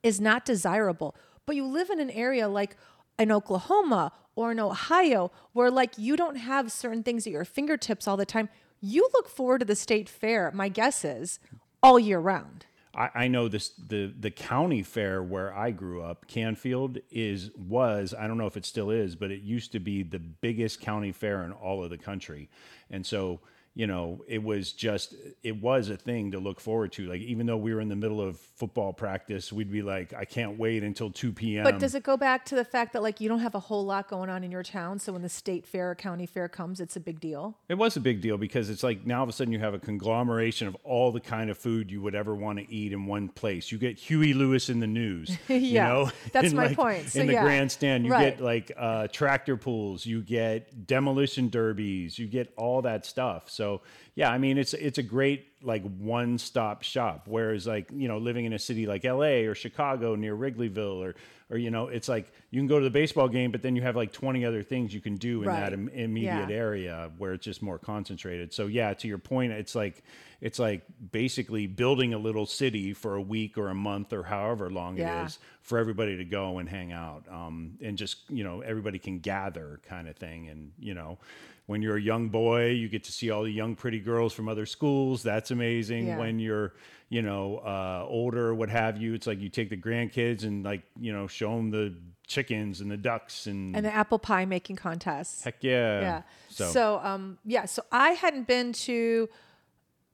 is 0.02 0.20
not 0.20 0.44
desirable. 0.44 1.16
But 1.46 1.56
you 1.56 1.66
live 1.66 1.90
in 1.90 2.00
an 2.00 2.10
area 2.10 2.48
like 2.48 2.76
in 3.18 3.32
Oklahoma 3.32 4.12
or 4.34 4.52
in 4.52 4.60
Ohio 4.60 5.32
where 5.52 5.70
like 5.70 5.96
you 5.96 6.16
don't 6.16 6.36
have 6.36 6.70
certain 6.70 7.02
things 7.02 7.26
at 7.26 7.32
your 7.32 7.44
fingertips 7.44 8.06
all 8.06 8.16
the 8.16 8.26
time. 8.26 8.48
You 8.80 9.08
look 9.14 9.28
forward 9.28 9.60
to 9.60 9.64
the 9.64 9.76
state 9.76 10.08
fair, 10.08 10.50
my 10.52 10.68
guess 10.68 11.04
is, 11.04 11.40
all 11.82 11.98
year 11.98 12.18
round. 12.18 12.66
I, 12.94 13.10
I 13.14 13.28
know 13.28 13.48
this 13.48 13.70
the 13.70 14.12
the 14.18 14.30
county 14.30 14.82
fair 14.82 15.22
where 15.22 15.54
I 15.54 15.70
grew 15.70 16.02
up, 16.02 16.26
Canfield 16.26 16.98
is 17.10 17.50
was 17.56 18.14
I 18.18 18.26
don't 18.26 18.38
know 18.38 18.46
if 18.46 18.56
it 18.56 18.64
still 18.64 18.90
is, 18.90 19.16
but 19.16 19.30
it 19.30 19.42
used 19.42 19.72
to 19.72 19.80
be 19.80 20.02
the 20.02 20.18
biggest 20.18 20.80
county 20.80 21.12
fair 21.12 21.42
in 21.42 21.52
all 21.52 21.84
of 21.84 21.90
the 21.90 21.98
country, 21.98 22.48
and 22.90 23.04
so 23.04 23.40
you 23.76 23.86
know 23.86 24.24
it 24.26 24.42
was 24.42 24.72
just 24.72 25.14
it 25.42 25.60
was 25.60 25.90
a 25.90 25.96
thing 25.98 26.32
to 26.32 26.38
look 26.40 26.58
forward 26.60 26.90
to. 26.92 27.06
Like 27.06 27.20
even 27.20 27.46
though 27.46 27.58
we 27.58 27.72
were 27.74 27.80
in 27.82 27.88
the 27.90 27.94
middle 27.96 28.20
of 28.22 28.38
football 28.38 28.92
practice, 28.94 29.52
we'd 29.52 29.70
be 29.70 29.82
like, 29.82 30.14
I 30.14 30.24
can't 30.24 30.58
wait 30.58 30.82
until 30.82 31.10
two 31.10 31.30
p.m. 31.30 31.62
But 31.62 31.78
does 31.78 31.94
it 31.94 32.02
go 32.02 32.16
back 32.16 32.46
to 32.46 32.54
the 32.56 32.64
fact 32.64 32.94
that 32.94 33.02
like 33.02 33.20
you 33.20 33.28
don't 33.28 33.40
have 33.40 33.54
a 33.54 33.60
whole 33.60 33.84
lot 33.84 34.08
going 34.08 34.30
on 34.30 34.42
in 34.42 34.50
your 34.50 34.62
town, 34.62 34.98
so 34.98 35.12
when 35.12 35.20
the 35.22 35.28
state 35.28 35.66
fair 35.66 35.90
or 35.90 35.94
county 35.94 36.24
fair 36.26 36.48
comes, 36.48 36.80
it's 36.80 36.96
a 36.96 37.00
big 37.00 37.20
deal? 37.20 37.58
It 37.68 37.74
was 37.74 37.96
a 37.96 38.00
big 38.00 38.22
deal 38.22 38.38
because 38.38 38.70
it's 38.70 38.82
like 38.82 39.04
now 39.06 39.18
all 39.18 39.22
of 39.24 39.28
a 39.28 39.32
sudden 39.32 39.52
you 39.52 39.58
have 39.58 39.74
a 39.74 39.78
conglomeration 39.78 40.66
of 40.68 40.76
all 40.82 41.12
the 41.12 41.20
kind 41.20 41.50
of 41.50 41.58
food 41.58 41.90
you 41.90 42.00
would 42.00 42.14
ever 42.14 42.34
want 42.34 42.58
to 42.58 42.72
eat 42.72 42.92
in 42.94 43.04
one 43.04 43.28
place. 43.28 43.70
You 43.70 43.76
get 43.76 43.98
Huey 43.98 44.32
Lewis 44.32 44.70
and 44.70 44.80
the 44.80 44.86
News. 44.86 45.36
you 45.48 45.56
Yeah, 45.56 45.88
know? 45.88 46.10
that's 46.32 46.52
my 46.62 46.68
like- 46.68 46.76
point. 46.76 47.08
So, 47.10 47.20
in 47.20 47.26
the 47.26 47.34
yeah. 47.34 47.42
grandstand, 47.44 48.06
you 48.06 48.12
Right. 48.12 48.36
get 48.36 48.40
like 48.42 48.72
uh, 48.74 49.08
tractor 49.08 49.58
pools, 49.58 50.06
you 50.06 50.22
get 50.22 50.86
demolition 50.86 51.50
derbies, 51.50 52.18
you 52.18 52.26
get 52.26 52.52
all 52.56 52.80
that 52.82 53.04
stuff. 53.04 53.50
So 53.50 53.65
yeah, 54.14 54.30
I 54.30 54.38
mean 54.38 54.58
it's 54.58 54.74
it's 54.74 54.98
a 54.98 55.02
great 55.02 55.46
like 55.62 55.82
one 55.98 56.38
stop 56.38 56.82
shop. 56.82 57.26
Whereas 57.26 57.66
like 57.66 57.88
you 57.92 58.08
know 58.08 58.18
living 58.18 58.44
in 58.44 58.52
a 58.52 58.58
city 58.58 58.86
like 58.86 59.04
L.A. 59.04 59.46
or 59.46 59.54
Chicago 59.54 60.14
near 60.14 60.36
Wrigleyville 60.36 60.98
or 61.04 61.14
or 61.50 61.56
you 61.58 61.70
know 61.70 61.88
it's 61.88 62.08
like 62.08 62.32
you 62.50 62.60
can 62.60 62.66
go 62.66 62.78
to 62.78 62.84
the 62.84 62.90
baseball 62.90 63.28
game, 63.28 63.50
but 63.52 63.62
then 63.62 63.76
you 63.76 63.82
have 63.82 63.96
like 63.96 64.12
twenty 64.12 64.44
other 64.44 64.62
things 64.62 64.92
you 64.94 65.00
can 65.00 65.16
do 65.16 65.42
in 65.42 65.48
Right. 65.48 65.60
that 65.60 65.72
im- 65.72 65.88
immediate 65.90 66.50
Yeah. 66.50 66.56
area 66.56 67.10
where 67.18 67.32
it's 67.34 67.44
just 67.44 67.62
more 67.62 67.78
concentrated. 67.78 68.52
So 68.52 68.66
yeah, 68.66 68.94
to 68.94 69.08
your 69.08 69.18
point, 69.18 69.52
it's 69.52 69.74
like 69.74 70.02
it's 70.40 70.58
like 70.58 70.82
basically 71.12 71.66
building 71.66 72.12
a 72.12 72.18
little 72.18 72.44
city 72.46 72.92
for 72.92 73.14
a 73.14 73.22
week 73.22 73.56
or 73.56 73.68
a 73.68 73.74
month 73.74 74.12
or 74.12 74.22
however 74.22 74.70
long 74.70 74.98
Yeah. 74.98 75.22
it 75.22 75.26
is 75.26 75.38
for 75.62 75.78
everybody 75.78 76.18
to 76.18 76.24
go 76.24 76.58
and 76.58 76.68
hang 76.68 76.92
out 76.92 77.24
um, 77.30 77.78
and 77.82 77.96
just 77.96 78.18
you 78.30 78.44
know 78.44 78.60
everybody 78.60 78.98
can 78.98 79.18
gather 79.20 79.80
kind 79.88 80.08
of 80.08 80.16
thing 80.16 80.48
and 80.48 80.72
you 80.78 80.92
know 80.94 81.18
when 81.66 81.82
you're 81.82 81.96
a 81.96 82.00
young 82.02 82.28
boy 82.28 82.70
you 82.70 82.88
get 82.88 83.04
to 83.04 83.12
see 83.12 83.30
all 83.30 83.42
the 83.42 83.50
young 83.50 83.74
pretty 83.74 83.98
girls 84.00 84.32
from 84.32 84.48
other 84.48 84.66
schools 84.66 85.22
that's 85.22 85.50
amazing 85.50 86.06
Yeah. 86.06 86.18
when 86.18 86.38
you're 86.38 86.74
you 87.08 87.22
know 87.22 87.58
uh, 87.58 88.04
older 88.08 88.54
what 88.54 88.68
have 88.68 88.96
you 88.96 89.14
it's 89.14 89.26
like 89.26 89.40
you 89.40 89.48
take 89.48 89.68
the 89.70 89.76
grandkids 89.76 90.44
and 90.44 90.64
like 90.64 90.82
you 90.98 91.12
know 91.12 91.26
show 91.26 91.56
them 91.56 91.70
the 91.70 91.94
chickens 92.26 92.80
and 92.80 92.90
the 92.90 92.96
ducks 92.96 93.46
and, 93.46 93.76
And 93.76 93.84
the 93.86 93.94
apple 93.94 94.18
pie 94.18 94.44
making 94.44 94.76
contests. 94.76 95.44
heck 95.44 95.62
yeah 95.62 96.00
yeah. 96.00 96.22
so, 96.48 96.64
So, 96.70 96.98
um, 97.04 97.38
yeah. 97.44 97.66
So 97.66 97.82
I 97.92 98.10
hadn't 98.10 98.46
been 98.48 98.72
to. 98.72 99.28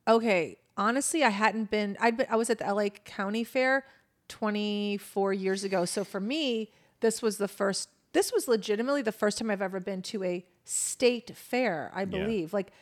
Okay, 0.07 0.59
honestly, 0.77 1.23
I 1.25 1.31
hadn't 1.31 1.71
been. 1.71 1.97
I'd 2.01 2.17
been, 2.19 2.27
I 2.29 2.37
was 2.37 2.51
at 2.51 2.59
the 2.59 2.65
LA 2.71 2.89
County 3.05 3.45
Fair 3.45 3.85
24 4.29 5.33
years 5.33 5.65
ago. 5.65 5.85
So 5.85 6.05
for 6.05 6.21
me, 6.21 6.71
this 7.01 7.23
was 7.23 7.39
the 7.39 7.49
first. 7.49 7.89
This 8.13 8.33
was 8.33 8.47
legitimately 8.49 9.03
the 9.03 9.13
first 9.13 9.39
time 9.39 9.51
I've 9.51 9.63
ever 9.63 9.81
been 9.81 10.03
to 10.03 10.23
a 10.25 10.45
state 10.65 11.37
fair. 11.37 11.91
I 11.95 12.05
believe. 12.05 12.53
Like, 12.53 12.73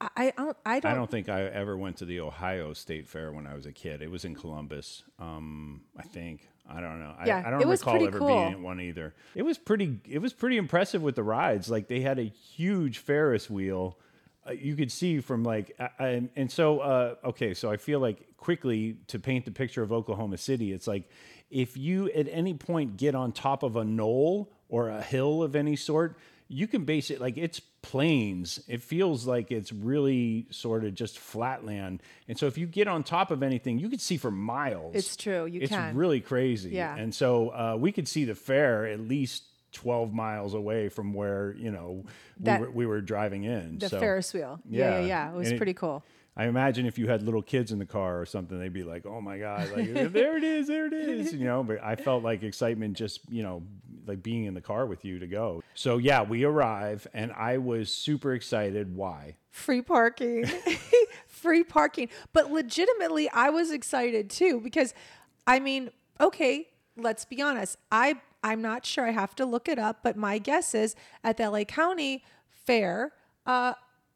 I, 0.00 0.08
I 0.16 0.32
don't. 0.36 0.56
I 0.64 0.80
don't. 0.80 0.92
I 0.92 0.94
don't 0.94 1.10
think 1.10 1.28
I 1.28 1.42
ever 1.42 1.76
went 1.76 1.98
to 1.98 2.04
the 2.04 2.20
Ohio 2.20 2.72
State 2.72 3.06
Fair 3.06 3.32
when 3.32 3.46
I 3.46 3.54
was 3.54 3.66
a 3.66 3.72
kid. 3.72 4.00
It 4.00 4.10
was 4.10 4.24
in 4.24 4.34
Columbus, 4.34 5.02
um, 5.18 5.82
I 5.96 6.02
think. 6.02 6.48
I 6.68 6.80
don't 6.80 7.00
know. 7.00 7.14
Yeah, 7.26 7.42
I, 7.44 7.48
I 7.48 7.50
don't 7.50 7.62
it 7.62 7.68
was 7.68 7.80
recall 7.80 8.06
ever 8.06 8.18
cool. 8.18 8.28
being 8.28 8.52
at 8.52 8.60
one 8.60 8.80
either. 8.80 9.14
It 9.34 9.42
was 9.42 9.58
pretty. 9.58 10.00
It 10.08 10.20
was 10.20 10.32
pretty 10.32 10.56
impressive 10.56 11.02
with 11.02 11.16
the 11.16 11.22
rides. 11.22 11.68
Like 11.68 11.88
they 11.88 12.00
had 12.00 12.18
a 12.18 12.24
huge 12.24 12.98
Ferris 12.98 13.50
wheel. 13.50 13.98
Uh, 14.46 14.52
you 14.52 14.74
could 14.74 14.90
see 14.90 15.20
from 15.20 15.42
like, 15.42 15.76
I, 15.98 16.28
and 16.34 16.50
so 16.50 16.78
uh, 16.80 17.14
okay. 17.24 17.52
So 17.52 17.70
I 17.70 17.76
feel 17.76 18.00
like 18.00 18.36
quickly 18.38 18.96
to 19.08 19.18
paint 19.18 19.44
the 19.44 19.50
picture 19.50 19.82
of 19.82 19.92
Oklahoma 19.92 20.38
City, 20.38 20.72
it's 20.72 20.86
like 20.86 21.10
if 21.50 21.76
you 21.76 22.10
at 22.12 22.26
any 22.30 22.54
point 22.54 22.96
get 22.96 23.14
on 23.14 23.32
top 23.32 23.62
of 23.62 23.76
a 23.76 23.84
knoll 23.84 24.50
or 24.70 24.88
a 24.88 25.02
hill 25.02 25.42
of 25.42 25.54
any 25.54 25.76
sort, 25.76 26.16
you 26.52 26.66
can 26.66 26.84
base 26.84 27.10
it 27.10 27.20
like 27.20 27.38
it's 27.38 27.60
plains. 27.60 28.58
It 28.66 28.82
feels 28.82 29.24
like 29.24 29.52
it's 29.52 29.72
really 29.72 30.46
sort 30.50 30.84
of 30.84 30.94
just 30.94 31.18
flatland. 31.18 32.02
And 32.28 32.36
so 32.36 32.46
if 32.46 32.58
you 32.58 32.66
get 32.66 32.88
on 32.88 33.04
top 33.04 33.30
of 33.30 33.42
anything, 33.44 33.78
you 33.78 33.88
could 33.88 34.00
see 34.00 34.16
for 34.16 34.32
miles. 34.32 34.96
It's 34.96 35.16
true, 35.16 35.46
you 35.46 35.60
can. 35.60 35.62
it's 35.62 35.72
can. 35.72 35.96
really 35.96 36.20
crazy. 36.20 36.70
Yeah. 36.70 36.96
And 36.96 37.14
so 37.14 37.50
uh, 37.50 37.76
we 37.78 37.92
could 37.92 38.08
see 38.08 38.24
the 38.24 38.34
fair 38.34 38.86
at 38.86 38.98
least 39.00 39.44
12 39.72 40.12
miles 40.12 40.54
away 40.54 40.88
from 40.88 41.14
where, 41.14 41.54
you 41.56 41.70
know, 41.70 42.04
That- 42.40 42.60
we, 42.60 42.66
were, 42.66 42.72
we 42.72 42.86
were 42.86 43.00
driving 43.00 43.44
in. 43.44 43.78
The 43.78 43.88
so, 43.88 44.00
Ferris 44.00 44.34
wheel. 44.34 44.60
Yeah, 44.68 44.98
yeah, 45.00 45.06
Yeah. 45.06 45.30
It 45.30 45.36
was 45.36 45.46
And 45.48 45.54
it- 45.54 45.58
pretty 45.58 45.74
cool. 45.74 46.04
I 46.36 46.46
imagine 46.46 46.86
if 46.86 46.96
you 46.98 47.08
had 47.08 47.22
little 47.22 47.42
kids 47.42 47.70
in 47.70 47.78
the 47.78 47.84
car 47.86 48.20
or 48.20 48.24
something, 48.24 48.58
they'd 48.58 48.72
be 48.72 48.84
like, 48.84 49.04
"Oh 49.04 49.20
my 49.20 49.38
god, 49.38 49.70
like 49.76 49.92
there 50.12 50.38
it 50.38 50.44
is, 50.44 50.68
there 50.68 50.86
it 50.86 50.92
is," 50.92 51.34
you 51.34 51.44
know. 51.44 51.62
But 51.64 51.82
I 51.82 51.96
felt 51.96 52.22
like 52.22 52.44
excitement 52.44 52.96
just, 52.96 53.20
you 53.28 53.42
know, 53.42 53.64
like 54.06 54.22
being 54.22 54.44
in 54.44 54.54
the 54.54 54.60
car 54.60 54.86
with 54.86 55.04
you 55.04 55.18
to 55.18 55.26
go. 55.26 55.62
So 55.74 55.98
yeah, 55.98 56.22
we 56.22 56.44
arrive, 56.44 57.06
and 57.14 57.32
I 57.32 57.58
was 57.58 57.92
super 57.94 58.32
excited. 58.34 58.94
Why? 58.94 59.36
free 59.50 59.82
parking. 59.82 60.44
Free 61.26 61.64
parking. 61.64 62.08
But 62.32 62.52
legitimately 62.52 63.28
i 63.30 63.50
was 63.50 63.70
excited 63.72 64.30
too 64.30 64.60
because 64.60 64.94
i 65.46 65.58
mean 65.58 65.90
okay 66.20 66.68
let's 66.96 67.24
be 67.24 67.40
honest. 67.42 67.76
I 67.90 68.20
i'm 68.44 68.62
not 68.62 68.84
sure. 68.86 69.06
I 69.06 69.10
have 69.10 69.34
to 69.36 69.44
look 69.46 69.68
it 69.68 69.78
up 69.78 70.04
but 70.04 70.16
my 70.16 70.38
guess 70.38 70.74
is 70.74 70.94
at 71.24 71.36
the 71.36 71.50
la 71.50 71.64
county 71.64 72.22
fair 72.48 73.12
uh 73.46 73.74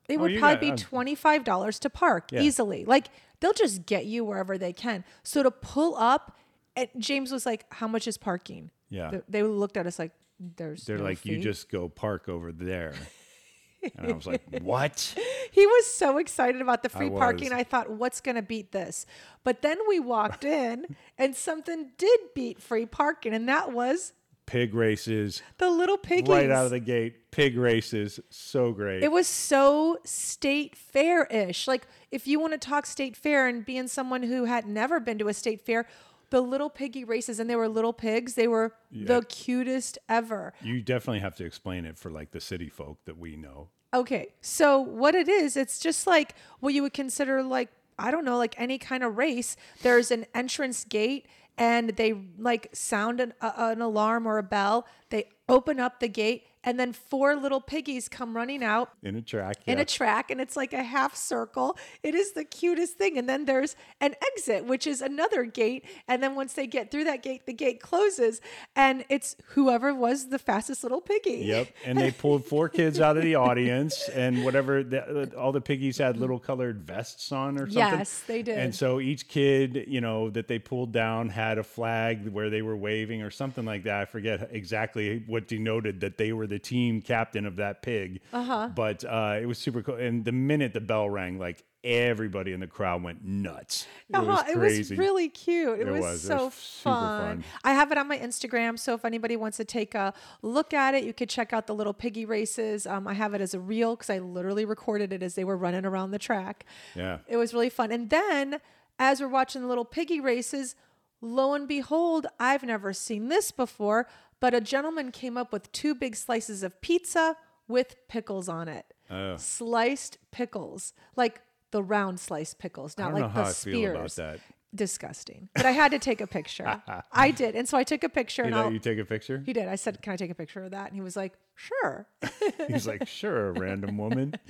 it 0.08 0.20
would 0.20 0.36
Oh, 0.36 0.38
probably 0.38 0.68
got- 0.68 0.76
be 0.78 1.14
$25 1.16 1.78
to 1.80 1.90
park 1.90 2.30
Yeah. 2.30 2.42
easily. 2.42 2.84
Like 2.84 3.08
they'll 3.40 3.54
just 3.54 3.86
get 3.86 4.04
you 4.06 4.24
wherever 4.24 4.56
they 4.58 4.72
can. 4.74 5.02
So 5.22 5.42
to 5.42 5.50
pull 5.50 5.96
up 5.96 6.36
and 6.76 6.88
james 6.98 7.32
was 7.32 7.44
like 7.46 7.64
how 7.72 7.88
much 7.88 8.06
is 8.06 8.18
parking 8.18 8.70
Yeah. 8.94 9.10
they, 9.10 9.20
they 9.28 9.42
looked 9.42 9.76
at 9.76 9.86
us 9.86 9.98
like 9.98 10.12
there's 10.56 10.84
They're 10.84 10.98
no 10.98 11.04
like, 11.04 11.24
"You 11.24 11.36
fee." 11.36 11.42
just 11.42 11.68
go 11.70 11.88
park 11.88 12.28
over 12.28 12.52
there," 12.52 12.94
and 13.96 14.12
I 14.12 14.14
was 14.14 14.26
like, 14.26 14.42
"What?" 14.62 15.14
He 15.50 15.66
was 15.66 15.86
so 15.86 16.18
excited 16.18 16.60
about 16.60 16.82
the 16.82 16.88
free 16.88 17.08
was. 17.08 17.18
parking. 17.18 17.52
I 17.52 17.62
thought, 17.62 17.88
what's 17.90 18.20
going 18.20 18.34
to 18.34 18.42
beat 18.42 18.72
this? 18.72 19.06
But 19.44 19.62
then 19.62 19.78
we 19.88 20.00
walked 20.00 20.44
in 20.62 20.96
and 21.18 21.36
something 21.36 21.90
did 21.96 22.20
beat 22.34 22.60
free 22.60 22.86
parking, 22.86 23.32
and 23.34 23.48
that 23.48 23.72
was 23.72 24.12
Pig 24.46 24.74
races 24.74 25.42
the 25.58 25.70
little 25.70 25.96
piggies. 25.96 26.28
right 26.28 26.50
out 26.50 26.64
of 26.66 26.70
the 26.70 26.80
gate. 26.80 27.30
Pig 27.30 27.56
races, 27.56 28.20
so 28.30 28.72
great. 28.72 29.02
it 29.02 29.10
was 29.10 29.26
so 29.26 29.98
state 30.04 30.76
fair 30.76 31.24
ish. 31.24 31.66
Like, 31.66 31.86
if 32.10 32.26
you 32.26 32.38
want 32.38 32.52
to 32.52 32.58
talk 32.58 32.86
state 32.86 33.16
fair 33.16 33.46
and 33.48 33.64
being 33.64 33.88
someone 33.88 34.22
who 34.22 34.44
had 34.44 34.66
never 34.66 35.00
been 35.00 35.18
to 35.18 35.28
a 35.28 35.34
state 35.34 35.60
fair, 35.60 35.86
the 36.34 36.40
little 36.40 36.68
piggy 36.68 37.04
races, 37.04 37.38
and 37.38 37.48
they 37.48 37.54
were 37.54 37.68
little 37.68 37.92
pigs, 37.92 38.34
they 38.34 38.48
were 38.48 38.74
the 38.90 39.22
cutest 39.28 39.98
ever. 40.08 40.52
you 40.62 40.82
definitely 40.82 41.20
have 41.20 41.36
to 41.36 41.44
explain 41.44 41.84
it 41.84 41.96
for 41.96 42.10
like 42.10 42.32
the 42.32 42.40
city 42.40 42.68
folk 42.68 42.98
that 43.04 43.16
we 43.16 43.36
know. 43.36 43.68
Okay. 43.94 44.34
So 44.40 44.80
what 44.80 45.14
it 45.14 45.28
is, 45.28 45.56
it's 45.56 45.78
just 45.78 46.08
like 46.08 46.34
what 46.58 46.74
you 46.74 46.82
would 46.82 46.92
consider 46.92 47.40
like 47.44 47.68
I 48.00 48.10
don't 48.10 48.24
know, 48.24 48.36
like 48.36 48.56
any 48.58 48.78
kind 48.78 49.04
of 49.04 49.16
race. 49.16 49.56
There's 49.82 50.10
an 50.10 50.26
entrance 50.34 50.82
gate 50.82 51.26
and 51.56 51.90
they 51.90 52.14
like 52.36 52.68
sound 52.72 53.20
an, 53.20 53.32
a, 53.40 53.52
an 53.56 53.80
alarm 53.80 54.26
or 54.26 54.38
a 54.38 54.42
bell. 54.42 54.88
They 55.10 55.28
open 55.48 55.78
up 55.78 56.00
the 56.00 56.08
gate 56.08 56.48
and 56.64 56.78
then 56.78 56.92
four 56.92 57.36
little 57.36 57.60
piggies 57.60 58.08
come 58.08 58.36
running 58.36 58.64
out 58.64 58.90
In 59.02 59.16
a 59.16 59.22
track, 59.22 59.56
in 59.66 59.78
yeah. 59.78 59.82
a 59.82 59.84
track 59.84 60.30
and 60.30 60.40
it's 60.40 60.56
like 60.56 60.72
a 60.72 60.82
half 60.82 61.14
circle. 61.14 61.76
It 62.02 62.14
is 62.14 62.32
the 62.32 62.44
cutest 62.44 62.98
thing. 62.98 63.18
And 63.18 63.28
then 63.28 63.44
there's 63.44 63.76
an 64.00 64.14
exit, 64.32 64.64
which 64.64 64.86
is 64.86 65.00
another 65.00 65.44
gate. 65.44 65.84
And 66.08 66.22
then 66.22 66.34
once 66.34 66.54
they 66.54 66.66
get 66.66 66.90
through 66.90 67.04
that 67.04 67.22
gate, 67.22 67.46
the 67.46 67.52
gate 67.52 67.80
closes 67.80 68.40
and 68.76 69.04
it's 69.08 69.36
whoever 69.48 69.94
was 69.94 70.28
the 70.28 70.38
fastest 70.38 70.82
little 70.82 71.00
piggy. 71.00 71.44
Yep, 71.44 71.68
and 71.84 71.98
they 71.98 72.10
pulled 72.10 72.44
four 72.44 72.68
kids 72.68 73.00
out 73.00 73.16
of 73.16 73.22
the 73.22 73.34
audience, 73.34 74.08
and 74.08 74.44
whatever 74.44 74.82
the, 74.82 75.34
all 75.36 75.52
the 75.52 75.60
piggies 75.60 75.98
had 75.98 76.16
little 76.16 76.38
colored 76.38 76.82
vests 76.82 77.32
on 77.32 77.56
or 77.56 77.66
something. 77.66 77.76
Yes, 77.76 78.20
they 78.26 78.42
did. 78.42 78.58
And 78.58 78.74
so 78.74 79.00
each 79.00 79.28
kid, 79.28 79.84
you 79.88 80.00
know, 80.00 80.30
that 80.30 80.48
they 80.48 80.58
pulled 80.58 80.92
down 80.92 81.28
had 81.28 81.58
a 81.58 81.64
flag 81.64 82.28
where 82.28 82.50
they 82.50 82.62
were 82.62 82.76
waving 82.76 83.22
or 83.22 83.30
something 83.30 83.64
like 83.64 83.84
that. 83.84 84.02
I 84.02 84.04
forget 84.04 84.48
exactly 84.52 85.22
what 85.26 85.48
denoted 85.48 86.00
that 86.00 86.18
they 86.18 86.32
were 86.32 86.46
the 86.46 86.53
team 86.58 87.00
captain 87.02 87.46
of 87.46 87.56
that 87.56 87.82
pig. 87.82 88.20
Uh-huh. 88.32 88.68
But 88.74 89.04
uh, 89.04 89.38
it 89.40 89.46
was 89.46 89.58
super 89.58 89.82
cool. 89.82 89.96
And 89.96 90.24
the 90.24 90.32
minute 90.32 90.72
the 90.72 90.80
bell 90.80 91.08
rang, 91.10 91.38
like 91.38 91.64
everybody 91.82 92.52
in 92.52 92.60
the 92.60 92.66
crowd 92.66 93.02
went 93.02 93.22
nuts. 93.24 93.86
It 94.08 94.16
was 94.18 94.26
Uh-huh, 94.28 94.50
It 94.50 94.54
crazy. 94.56 94.78
was 94.94 94.98
really 94.98 95.28
cute. 95.28 95.80
It, 95.80 95.86
It 95.88 95.90
was, 95.90 96.00
was. 96.00 96.24
It 96.24 96.28
so 96.28 96.44
was 96.46 96.54
super 96.54 96.94
fun. 96.94 97.20
fun. 97.42 97.44
I 97.62 97.72
have 97.74 97.92
it 97.92 97.98
on 97.98 98.08
my 98.08 98.18
Instagram, 98.18 98.78
so 98.78 98.94
if 98.94 99.04
anybody 99.04 99.36
wants 99.36 99.58
to 99.58 99.64
take 99.66 99.94
a 99.94 100.14
look 100.40 100.72
at 100.72 100.94
it, 100.94 101.04
you 101.04 101.12
could 101.12 101.28
check 101.28 101.52
out 101.52 101.66
the 101.66 101.74
little 101.74 101.92
piggy 101.92 102.24
races. 102.24 102.86
Um, 102.86 103.06
I 103.06 103.12
have 103.12 103.34
it 103.34 103.42
as 103.42 103.52
a 103.52 103.60
reel 103.60 103.96
because 103.96 104.08
I 104.08 104.18
literally 104.18 104.64
recorded 104.64 105.12
it 105.12 105.22
as 105.22 105.34
they 105.34 105.44
were 105.44 105.56
running 105.58 105.84
around 105.84 106.12
the 106.12 106.18
track. 106.18 106.64
Yeah. 106.94 107.18
It 107.28 107.36
was 107.36 107.52
really 107.52 107.68
fun. 107.70 107.92
And 107.92 108.08
then 108.08 108.60
as 108.98 109.20
we're 109.20 109.28
watching 109.28 109.60
the 109.60 109.68
little 109.68 109.84
piggy 109.84 110.20
races, 110.20 110.76
lo 111.20 111.52
and 111.52 111.68
behold, 111.68 112.26
I've 112.40 112.62
never 112.62 112.92
seen 112.94 113.28
this 113.28 113.50
before, 113.50 114.06
but 114.44 114.52
a 114.52 114.60
gentleman 114.60 115.10
came 115.10 115.38
up 115.38 115.54
with 115.54 115.72
two 115.72 115.94
big 115.94 116.14
slices 116.14 116.62
of 116.62 116.78
pizza 116.82 117.34
with 117.66 117.96
pickles 118.08 118.46
on 118.46 118.68
it. 118.68 118.84
Oh. 119.08 119.38
Sliced 119.38 120.18
pickles, 120.32 120.92
like 121.16 121.40
the 121.70 121.82
round 121.82 122.20
sliced 122.20 122.58
pickles, 122.58 122.98
not 122.98 123.14
like 123.14 123.32
the 123.32 123.46
spears 123.46 123.74
feel 123.74 123.90
about 123.92 124.10
that. 124.16 124.40
disgusting. 124.74 125.48
But 125.54 125.64
I 125.64 125.70
had 125.70 125.92
to 125.92 125.98
take 125.98 126.20
a 126.20 126.26
picture. 126.26 126.82
I 127.12 127.30
did. 127.30 127.56
And 127.56 127.66
so 127.66 127.78
I 127.78 127.84
took 127.84 128.04
a 128.04 128.10
picture 128.10 128.42
You 128.42 128.48
and 128.48 128.54
know, 128.54 128.62
I'll, 128.64 128.72
you 128.74 128.78
take 128.80 128.98
a 128.98 129.04
picture. 129.06 129.42
he 129.46 129.54
did. 129.54 129.66
I 129.66 129.76
said, 129.76 130.02
Can 130.02 130.12
I 130.12 130.16
take 130.16 130.30
a 130.30 130.34
picture 130.34 130.62
of 130.62 130.72
that? 130.72 130.88
And 130.88 130.94
he 130.94 131.00
was 131.00 131.16
like, 131.16 131.32
Sure. 131.54 132.06
He's 132.68 132.86
like, 132.86 133.08
sure, 133.08 133.52
random 133.52 133.96
woman. 133.96 134.34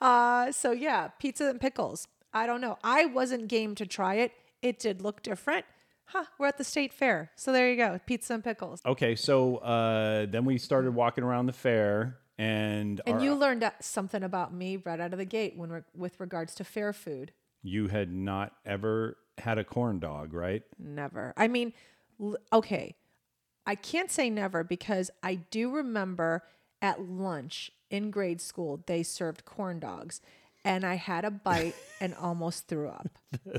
Uh, 0.00 0.50
so 0.52 0.70
yeah, 0.70 1.08
pizza 1.18 1.46
and 1.48 1.60
pickles. 1.60 2.06
I 2.32 2.46
don't 2.46 2.60
know. 2.60 2.78
I 2.84 3.06
wasn't 3.06 3.48
game 3.48 3.74
to 3.74 3.86
try 3.86 4.14
it. 4.16 4.32
It 4.60 4.78
did 4.78 5.02
look 5.02 5.22
different. 5.22 5.64
Huh, 6.12 6.24
we're 6.38 6.46
at 6.48 6.58
the 6.58 6.64
state 6.64 6.92
fair. 6.92 7.30
So 7.36 7.52
there 7.52 7.70
you 7.70 7.76
go. 7.76 7.98
Pizza 8.06 8.34
and 8.34 8.44
pickles. 8.44 8.82
Okay, 8.84 9.14
so 9.16 9.56
uh, 9.58 10.26
then 10.26 10.44
we 10.44 10.58
started 10.58 10.94
walking 10.94 11.24
around 11.24 11.46
the 11.46 11.52
fair, 11.54 12.18
and 12.38 13.00
And 13.06 13.16
our- 13.16 13.22
you 13.24 13.34
learned 13.34 13.64
uh, 13.64 13.70
something 13.80 14.22
about 14.22 14.52
me 14.52 14.76
right 14.76 15.00
out 15.00 15.12
of 15.12 15.18
the 15.18 15.24
gate 15.24 15.54
when 15.56 15.70
we're, 15.70 15.84
with 15.96 16.20
regards 16.20 16.54
to 16.56 16.64
fair 16.64 16.92
food. 16.92 17.32
you 17.62 17.88
had 17.88 18.12
not 18.12 18.52
ever 18.66 19.16
had 19.38 19.56
a 19.56 19.64
corn 19.64 19.98
dog, 20.00 20.34
right? 20.34 20.62
Never. 20.78 21.32
I 21.36 21.48
mean, 21.48 21.72
l- 22.20 22.36
okay. 22.52 22.94
I 23.64 23.76
can't 23.76 24.10
say 24.10 24.28
never 24.28 24.64
because 24.64 25.10
I 25.22 25.36
do 25.36 25.70
remember 25.70 26.42
at 26.82 27.00
lunch 27.00 27.70
in 27.90 28.10
grade 28.10 28.40
school, 28.40 28.82
they 28.86 29.02
served 29.04 29.44
corn 29.44 29.78
dogs. 29.78 30.20
And 30.64 30.84
I 30.84 30.94
had 30.94 31.24
a 31.24 31.30
bite 31.30 31.74
and 32.00 32.14
almost 32.14 32.68
threw 32.68 32.88
up. 32.88 33.08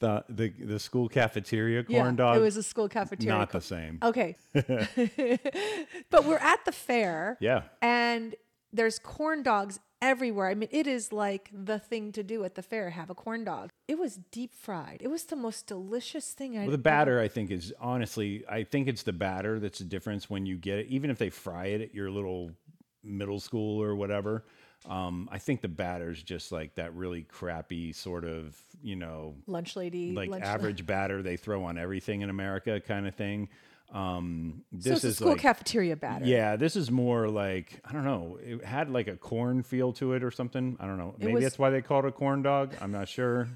The 0.00 0.24
the 0.30 0.48
the 0.48 0.78
school 0.78 1.10
cafeteria 1.10 1.84
corn 1.84 2.16
dog. 2.16 2.38
It 2.38 2.40
was 2.40 2.56
a 2.56 2.62
school 2.62 2.88
cafeteria. 2.88 3.36
not 3.36 3.50
the 3.50 3.60
same. 3.60 3.98
Okay. 4.02 4.34
but 4.54 6.24
we're 6.24 6.38
at 6.38 6.64
the 6.64 6.72
fair. 6.72 7.36
Yeah. 7.38 7.64
And 7.82 8.34
there's 8.72 8.98
corn 8.98 9.42
dogs 9.42 9.78
everywhere. 10.00 10.48
I 10.48 10.54
mean, 10.54 10.70
it 10.72 10.86
is 10.86 11.12
like 11.12 11.50
the 11.52 11.78
thing 11.78 12.12
to 12.12 12.22
do 12.22 12.44
at 12.44 12.54
the 12.54 12.62
fair, 12.62 12.90
have 12.90 13.10
a 13.10 13.14
corn 13.14 13.44
dog. 13.44 13.70
It 13.88 13.98
was 13.98 14.18
deep 14.30 14.54
fried. 14.54 14.98
It 15.00 15.08
was 15.08 15.24
the 15.24 15.36
most 15.36 15.66
delicious 15.66 16.32
thing 16.32 16.56
I 16.56 16.62
Well, 16.62 16.70
the 16.70 16.78
batter, 16.78 17.20
I 17.20 17.28
think, 17.28 17.50
is 17.50 17.72
honestly, 17.78 18.44
I 18.48 18.64
think 18.64 18.88
it's 18.88 19.02
the 19.02 19.12
batter 19.12 19.60
that's 19.60 19.78
the 19.78 19.84
difference 19.84 20.30
when 20.30 20.46
you 20.46 20.56
get 20.56 20.78
it. 20.78 20.86
Even 20.86 21.10
if 21.10 21.18
they 21.18 21.30
fry 21.30 21.66
it 21.66 21.80
at 21.80 21.94
your 21.94 22.10
little 22.10 22.52
middle 23.02 23.40
school 23.40 23.82
or 23.82 23.94
whatever, 23.94 24.44
um, 24.88 25.28
I 25.30 25.38
think 25.38 25.60
the 25.60 25.68
batter's 25.68 26.22
just 26.22 26.52
like 26.52 26.74
that 26.76 26.94
really 26.94 27.22
crappy 27.24 27.92
sort 27.92 28.24
of, 28.24 28.56
you 28.82 28.96
know, 28.96 29.34
lunch 29.46 29.76
lady. 29.76 30.12
like 30.12 30.30
lunch 30.30 30.44
average 30.44 30.86
batter 30.86 31.22
they 31.22 31.36
throw 31.36 31.64
on 31.64 31.76
everything 31.78 32.22
in 32.22 32.30
America 32.30 32.80
kind 32.80 33.06
of 33.06 33.14
thing. 33.14 33.48
Um, 33.92 34.62
So 34.78 34.90
this 34.90 35.04
a 35.04 35.08
is 35.08 35.16
school 35.16 35.30
like, 35.30 35.40
cafeteria 35.40 35.96
batter. 35.96 36.24
Yeah, 36.24 36.56
this 36.56 36.76
is 36.76 36.90
more 36.90 37.28
like 37.28 37.80
I 37.84 37.92
don't 37.92 38.04
know. 38.04 38.38
It 38.42 38.64
had 38.64 38.88
like 38.88 39.08
a 39.08 39.16
corn 39.16 39.62
feel 39.62 39.92
to 39.94 40.12
it 40.14 40.22
or 40.22 40.30
something. 40.30 40.76
I 40.80 40.86
don't 40.86 40.96
know. 40.96 41.14
Maybe 41.18 41.34
was- 41.34 41.42
that's 41.42 41.58
why 41.58 41.70
they 41.70 41.82
called 41.82 42.04
it 42.04 42.08
a 42.08 42.12
corn 42.12 42.42
dog. 42.42 42.74
I'm 42.80 42.92
not 42.92 43.08
sure. 43.08 43.48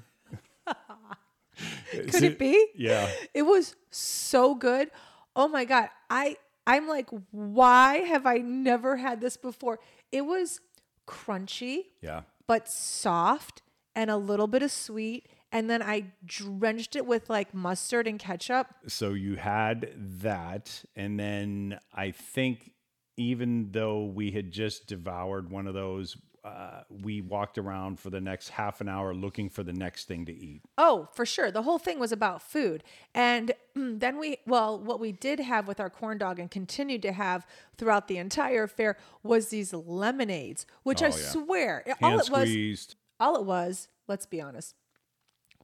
Could 1.91 2.23
it 2.23 2.37
be? 2.37 2.67
Yeah. 2.75 3.09
It 3.33 3.43
was 3.43 3.75
so 3.89 4.55
good. 4.55 4.91
Oh 5.35 5.47
my 5.47 5.63
god. 5.65 5.89
I 6.09 6.37
I'm 6.67 6.87
like 6.87 7.09
why 7.31 7.97
have 7.99 8.25
I 8.25 8.37
never 8.37 8.97
had 8.97 9.21
this 9.21 9.37
before? 9.37 9.79
It 10.11 10.21
was 10.25 10.59
crunchy 11.07 11.85
Yeah. 12.01 12.21
but 12.47 12.67
soft 12.69 13.61
and 13.95 14.09
a 14.09 14.17
little 14.17 14.47
bit 14.47 14.61
of 14.63 14.71
sweet 14.71 15.27
and 15.51 15.69
then 15.69 15.81
I 15.81 16.07
drenched 16.25 16.95
it 16.97 17.05
with 17.05 17.29
like 17.29 17.53
mustard 17.53 18.07
and 18.07 18.19
ketchup. 18.19 18.67
So 18.87 19.11
you 19.11 19.35
had 19.35 19.93
that, 20.21 20.83
and 20.97 21.17
then 21.17 21.79
I 21.93 22.11
think 22.11 22.71
even 23.15 23.69
though 23.71 24.03
we 24.03 24.31
had 24.31 24.51
just 24.51 24.87
devoured 24.87 25.49
one 25.49 25.65
of 25.67 25.73
those, 25.73 26.17
uh, 26.45 26.83
we 26.89 27.21
walked 27.21 27.57
around 27.57 27.99
for 27.99 28.11
the 28.11 28.21
next 28.21 28.49
half 28.49 28.79
an 28.79 28.87
hour 28.87 29.15
looking 29.15 29.49
for 29.49 29.63
the 29.63 29.73
next 29.73 30.07
thing 30.07 30.25
to 30.25 30.31
eat. 30.31 30.61
Oh, 30.77 31.07
for 31.13 31.25
sure. 31.25 31.49
The 31.49 31.63
whole 31.63 31.79
thing 31.79 31.97
was 31.99 32.11
about 32.11 32.41
food. 32.41 32.83
And 33.15 33.51
then 33.75 34.19
we, 34.19 34.37
well, 34.45 34.79
what 34.79 34.99
we 34.99 35.11
did 35.11 35.39
have 35.39 35.67
with 35.67 35.79
our 35.79 35.89
corn 35.89 36.19
dog 36.19 36.37
and 36.39 36.51
continued 36.51 37.01
to 37.01 37.11
have 37.13 37.47
throughout 37.77 38.07
the 38.07 38.17
entire 38.17 38.67
fair 38.67 38.95
was 39.23 39.49
these 39.49 39.73
lemonades, 39.73 40.67
which 40.83 41.01
I 41.01 41.07
Oh, 41.07 41.09
yeah. 41.09 41.15
swear, 41.15 41.83
Hand 41.85 41.97
all 42.03 42.19
it 42.19 42.29
was, 42.29 42.95
all 43.19 43.35
it 43.37 43.43
was, 43.45 43.87
let's 44.07 44.27
be 44.27 44.39
honest, 44.39 44.75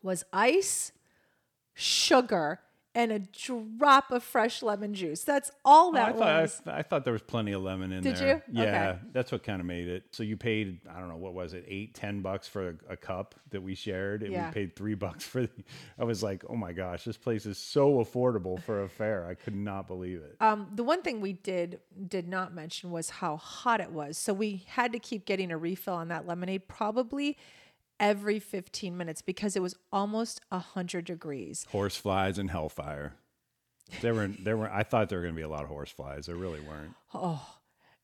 was 0.01 0.23
ice, 0.33 0.91
sugar, 1.73 2.59
and 2.93 3.11
a 3.11 3.19
drop 3.19 4.11
of 4.11 4.21
fresh 4.23 4.61
lemon 4.61 4.93
juice. 4.93 5.23
That's 5.23 5.49
all 5.63 5.89
Oh, 5.89 5.93
that 5.93 6.09
I 6.09 6.11
thought 6.11 6.41
was. 6.41 6.61
I, 6.67 6.79
I 6.79 6.81
thought 6.81 7.03
there 7.05 7.13
was 7.13 7.21
plenty 7.21 7.53
of 7.53 7.61
lemon 7.61 7.91
in 7.93 8.03
Did 8.03 8.17
there. 8.17 8.43
Did 8.45 8.55
you? 8.57 8.63
Yeah, 8.63 8.89
Okay. 8.91 8.99
that's 9.13 9.31
what 9.31 9.43
kind 9.43 9.59
of 9.61 9.65
made 9.65 9.87
it. 9.87 10.03
So 10.11 10.23
you 10.23 10.35
paid 10.35 10.79
I 10.93 10.99
don't 10.99 11.07
know 11.07 11.15
what 11.15 11.33
was 11.33 11.53
it 11.53 11.63
eight 11.67 11.93
ten 11.95 12.21
bucks 12.21 12.47
for 12.47 12.69
a, 12.69 12.73
a 12.93 12.97
cup 12.97 13.35
that 13.51 13.61
we 13.61 13.75
shared, 13.75 14.23
and 14.23 14.31
Yeah. 14.33 14.47
we 14.47 14.53
paid 14.53 14.75
three 14.75 14.95
bucks 14.95 15.23
for. 15.25 15.41
The, 15.43 15.49
I 15.97 16.03
was 16.03 16.21
like, 16.21 16.43
oh 16.49 16.55
my 16.55 16.73
gosh, 16.73 17.03
this 17.05 17.17
place 17.17 17.45
is 17.45 17.57
so 17.57 18.03
affordable 18.03 18.61
for 18.61 18.83
a 18.83 18.89
fair. 18.89 19.25
I 19.25 19.35
could 19.35 19.55
not 19.55 19.87
believe 19.87 20.19
it. 20.19 20.35
Um, 20.41 20.67
the 20.75 20.83
one 20.83 21.01
thing 21.01 21.21
we 21.21 21.33
did 21.33 21.79
did 22.07 22.27
not 22.27 22.53
mention 22.53 22.91
was 22.91 23.09
how 23.09 23.37
hot 23.37 23.79
it 23.79 23.91
was. 23.91 24.17
So 24.17 24.33
we 24.33 24.63
had 24.67 24.91
to 24.91 24.99
keep 24.99 25.25
getting 25.25 25.51
a 25.51 25.57
refill 25.57 25.93
on 25.93 26.09
that 26.09 26.27
lemonade 26.27 26.67
probably 26.67 27.37
every 28.01 28.39
15 28.39 28.97
minutes 28.97 29.21
because 29.21 29.55
it 29.55 29.61
was 29.61 29.75
almost 29.93 30.41
100 30.49 31.05
degrees. 31.05 31.65
Horse 31.71 31.95
flies 31.95 32.37
and 32.37 32.49
hellfire. 32.51 33.13
There 34.01 34.13
were 34.13 34.27
there 34.27 34.57
were. 34.57 34.69
I 34.71 34.83
thought 34.83 35.07
there 35.09 35.19
were 35.19 35.23
going 35.23 35.35
to 35.35 35.39
be 35.39 35.43
a 35.43 35.49
lot 35.49 35.63
of 35.63 35.69
horse 35.69 35.91
flies. 35.91 36.25
There 36.25 36.35
really 36.35 36.59
weren't. 36.61 36.93
Oh. 37.13 37.55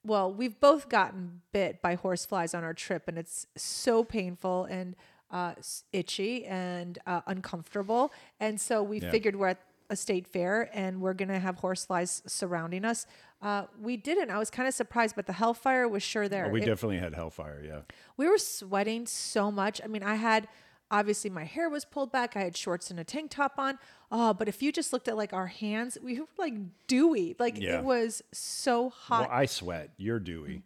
Well, 0.03 0.31
we've 0.31 0.57
both 0.60 0.88
gotten 0.88 1.41
bit 1.51 1.81
by 1.81 1.95
horseflies 1.95 2.53
on 2.53 2.63
our 2.63 2.73
trip, 2.73 3.07
and 3.07 3.17
it's 3.17 3.45
so 3.57 4.03
painful 4.05 4.65
and 4.65 4.95
uh, 5.31 5.55
itchy 5.91 6.45
and 6.45 6.97
uh, 7.05 7.21
uncomfortable. 7.27 8.13
And 8.39 8.62
so 8.62 8.83
we 8.83 8.99
Yeah. 9.01 9.12
figured 9.12 9.36
we're 9.36 9.49
at 9.49 9.62
a 9.89 9.95
state 9.95 10.27
fair 10.27 10.69
and 10.73 11.01
we're 11.01 11.13
going 11.13 11.27
to 11.29 11.39
have 11.39 11.57
horseflies 11.57 12.21
surrounding 12.27 12.83
us. 12.86 13.05
Uh, 13.41 13.65
we 13.80 13.97
didn't. 13.97 14.32
I 14.32 14.39
was 14.39 14.50
kind 14.50 14.67
of 14.67 14.73
surprised, 14.73 15.15
but 15.15 15.28
the 15.28 15.34
hellfire 15.34 15.88
was 15.88 16.02
sure 16.02 16.28
there. 16.28 16.47
Oh, 16.47 16.50
we 16.50 16.62
It- 16.62 16.65
definitely 16.65 16.97
had 16.97 17.13
hellfire. 17.13 17.62
Yeah. 17.63 17.82
we 18.17 18.28
were 18.28 18.38
sweating 18.39 19.06
so 19.06 19.52
much. 19.52 19.80
I 19.84 19.88
mean, 19.88 20.02
I 20.04 20.15
had 20.15 20.47
obviously 20.89 21.30
my 21.30 21.43
hair 21.43 21.69
was 21.69 21.86
pulled 21.86 22.12
back. 22.12 22.36
I 22.36 22.41
had 22.43 22.58
shorts 22.58 22.89
and 22.89 23.00
a 23.00 23.04
tank 23.04 23.30
top 23.30 23.56
on. 23.60 23.78
Oh, 24.12 24.34
but 24.34 24.47
if 24.47 24.63
you 24.63 24.71
just 24.71 24.91
looked 24.93 25.08
at 25.08 25.17
like 25.17 25.34
our 25.34 25.47
hands, 25.47 25.97
we 26.02 26.19
were 26.19 26.26
like 26.38 26.54
dewy. 26.88 27.36
Like 27.38 27.60
Yeah. 27.60 27.80
it 27.80 27.84
was 27.84 28.23
so 28.34 28.89
hot. 28.89 29.30
Well, 29.30 29.38
I 29.38 29.45
sweat. 29.45 29.91
You're 29.97 30.19
dewy. 30.19 30.63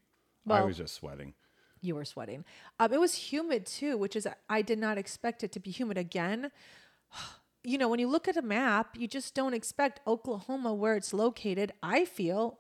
I 0.48 0.50
Well- 0.50 0.68
was 0.68 0.78
just 0.78 0.94
sweating. 0.94 1.34
you 1.84 1.96
were 1.96 2.06
sweating. 2.06 2.46
Um, 2.80 2.94
it 2.94 3.00
was 3.00 3.16
humid 3.16 3.66
too, 3.66 3.98
which 3.98 4.16
is 4.16 4.28
I 4.48 4.62
did 4.62 4.78
not 4.78 4.98
expect 5.00 5.44
it 5.44 5.52
to 5.54 5.60
be 5.60 5.72
humid 5.72 5.98
again. 5.98 6.52
You 7.64 7.78
know, 7.78 7.88
when 7.90 8.00
you 8.00 8.08
look 8.08 8.28
at 8.28 8.36
a 8.36 8.42
map, 8.42 8.98
you 8.98 9.08
just 9.08 9.36
don't 9.36 9.54
expect 9.54 10.00
Oklahoma 10.08 10.74
where 10.74 10.96
it's 10.96 11.14
located. 11.14 11.72
I 11.84 12.06
feel. 12.06 12.58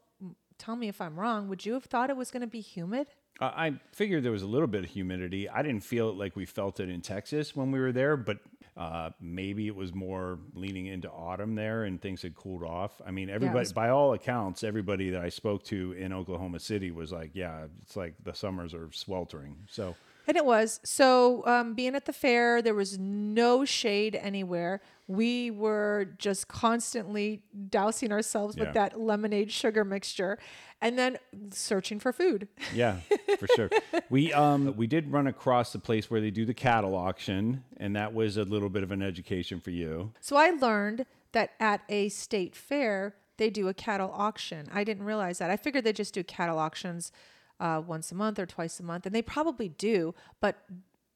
Tell 0.62 0.76
me 0.76 0.88
if 0.88 1.02
I'm 1.02 1.19
wrong. 1.19 1.47
Would 1.47 1.65
you 1.65 1.74
have 1.74 1.86
thought 1.86 2.12
it 2.12 2.15
was 2.15 2.30
going 2.30 2.41
to 2.41 2.47
be 2.47 2.62
humid? 2.62 3.08
Uh, 3.39 3.45
I 3.45 3.74
figured 3.93 4.21
there 4.24 4.32
was 4.32 4.43
a 4.43 4.47
little 4.47 4.67
bit 4.67 4.84
of 4.84 4.91
humidity. 4.91 5.50
I 5.50 5.63
didn't 5.63 5.82
feel 5.84 6.10
it 6.10 6.17
like 6.17 6.36
we 6.36 6.45
felt 6.45 6.80
it 6.80 6.88
in 6.88 7.02
Texas 7.02 7.56
when 7.56 7.71
we 7.71 7.80
were 7.80 7.91
there, 7.91 8.15
but 8.15 8.38
uh, 8.78 9.10
maybe 9.19 9.65
it 9.65 9.76
was 9.76 9.91
more 9.91 10.38
leaning 10.54 10.86
into 10.86 11.10
autumn 11.10 11.56
there 11.56 11.86
and 11.86 12.00
things 12.00 12.21
had 12.21 12.36
cooled 12.36 12.62
off. 12.62 13.02
I 13.04 13.10
mean, 13.10 13.28
everybody, 13.32 13.58
was- 13.58 13.74
by 13.74 13.89
all 13.89 14.13
accounts, 14.13 14.63
everybody 14.63 15.10
that 15.10 15.21
I 15.21 15.30
spoke 15.30 15.63
to 15.65 15.93
in 15.93 16.13
Oklahoma 16.13 16.60
City 16.60 16.91
was 16.91 17.12
like, 17.12 17.32
yeah, 17.34 17.65
it's 17.82 17.95
like 17.95 18.13
the 18.24 18.36
summers 18.36 18.76
are 18.76 18.91
sweltering. 18.91 19.56
So, 19.67 19.95
And 20.28 20.38
it 20.38 20.45
was. 20.45 20.80
So, 20.84 21.43
um, 21.47 21.74
being 21.74 21.95
at 21.95 22.06
the 22.06 22.13
fair, 22.13 22.62
there 22.62 22.76
was 22.76 23.00
no 23.00 23.65
shade 23.65 24.15
anywhere. 24.15 24.80
We 25.15 25.52
were 25.52 26.08
just 26.17 26.47
constantly 26.47 27.41
dousing 27.69 28.12
ourselves 28.12 28.56
Yeah. 28.56 28.63
with 28.65 28.74
that 28.76 29.00
lemonade 29.00 29.52
sugar 29.52 29.84
mixture 29.84 30.38
and 30.82 30.97
then 30.97 31.17
searching 31.52 32.00
for 32.00 32.12
food. 32.13 32.47
yeah, 32.74 32.97
for 33.39 33.47
sure. 33.56 33.69
We 34.10 34.32
um 34.34 34.76
we 34.78 34.88
did 34.88 35.12
run 35.12 35.28
across 35.28 35.74
the 35.74 35.80
place 35.80 36.10
where 36.10 36.21
they 36.21 36.32
do 36.32 36.45
the 36.45 36.54
cattle 36.54 36.95
auction, 36.95 37.63
and 37.78 37.95
that 37.95 38.13
was 38.13 38.38
a 38.38 38.43
little 38.43 38.69
bit 38.69 38.84
of 38.84 38.91
an 38.91 39.02
education 39.02 39.60
for 39.60 39.71
you. 39.71 40.12
So, 40.21 40.36
I 40.38 40.52
learned 40.52 41.06
that 41.34 41.52
at 41.60 41.82
a 41.89 42.10
state 42.10 42.56
fair, 42.56 43.15
they 43.38 43.50
do 43.50 43.67
a 43.67 43.74
cattle 43.74 44.12
auction. 44.13 44.69
I 44.74 44.84
didn't 44.84 45.04
realize 45.06 45.38
that. 45.39 45.50
I 45.52 45.58
figured 45.58 45.84
they 45.84 45.93
just 45.93 46.13
do 46.13 46.24
cattle 46.24 46.58
auctions 46.60 47.12
uh, 47.60 47.82
once 47.86 48.12
a 48.12 48.15
month 48.15 48.39
or 48.39 48.45
twice 48.45 48.80
a 48.80 48.84
month, 48.84 49.06
and 49.06 49.13
they 49.13 49.21
probably 49.21 49.69
do. 49.69 50.13
But 50.39 50.63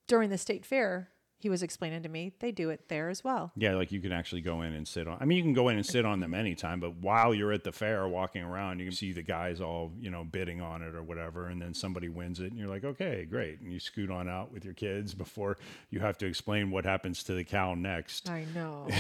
during 0.08 0.30
the 0.30 0.38
state 0.38 0.66
fair, 0.66 1.10
he 1.46 1.50
was 1.50 1.62
explaining 1.62 2.02
to 2.02 2.10
me 2.10 2.32
they 2.40 2.52
do 2.52 2.72
it 2.72 2.90
there 2.90 3.08
as 3.08 3.24
well. 3.24 3.52
Yeah, 3.56 3.76
like 3.76 3.92
you 3.92 4.02
can 4.02 4.12
actually 4.12 4.42
go 4.42 4.64
in 4.64 4.74
and 4.74 4.88
sit 4.88 5.08
on. 5.08 5.20
I 5.22 5.26
mean, 5.26 5.38
you 5.38 5.44
can 5.44 5.54
go 5.54 5.70
in 5.70 5.76
and 5.78 5.86
sit 5.86 6.04
on 6.04 6.20
them 6.20 6.34
anytime, 6.34 6.80
but 6.80 6.96
while 6.96 7.36
you're 7.36 7.52
at 7.52 7.64
the 7.64 7.72
fair 7.72 8.08
walking 8.08 8.42
around, 8.42 8.80
you 8.80 8.86
can 8.86 8.96
see 8.96 9.12
the 9.12 9.22
guys 9.22 9.62
all 9.62 9.92
you 10.00 10.10
know 10.10 10.24
bidding 10.24 10.60
on 10.60 10.82
it 10.82 10.96
or 10.96 11.04
whatever, 11.04 11.50
and 11.50 11.62
then 11.62 11.76
somebody 11.76 12.10
wins 12.10 12.40
it, 12.40 12.48
and 12.48 12.58
you're 12.58 12.68
like, 12.68 12.84
okay, 12.84 13.28
great, 13.30 13.60
and 13.62 13.72
you 13.72 13.80
scoot 13.80 14.10
on 14.10 14.28
out 14.28 14.52
with 14.52 14.66
your 14.66 14.74
kids 14.74 15.14
before 15.14 15.56
you 15.92 16.00
have 16.00 16.18
to 16.18 16.26
explain 16.26 16.72
what 16.72 16.84
happens 16.84 17.22
to 17.26 17.36
the 17.36 17.44
cow 17.44 17.76
next. 17.76 18.28
I 18.28 18.46
know. 18.56 18.88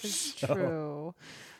It's 0.00 0.34
true. 0.34 1.12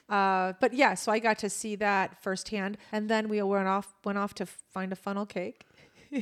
Uh, 0.09 0.53
but 0.61 0.73
yeah, 0.73 0.95
so 0.95 1.11
I 1.11 1.19
got 1.19 1.41
to 1.41 1.51
see 1.51 1.75
that 1.75 2.23
firsthand, 2.23 2.79
and 2.93 3.09
then 3.09 3.29
we 3.29 3.43
went 3.43 3.67
off 3.67 3.93
went 4.05 4.19
off 4.19 4.35
to 4.35 4.47
find 4.47 4.93
a 4.93 4.97
funnel 4.97 5.27
cake. 5.27 5.67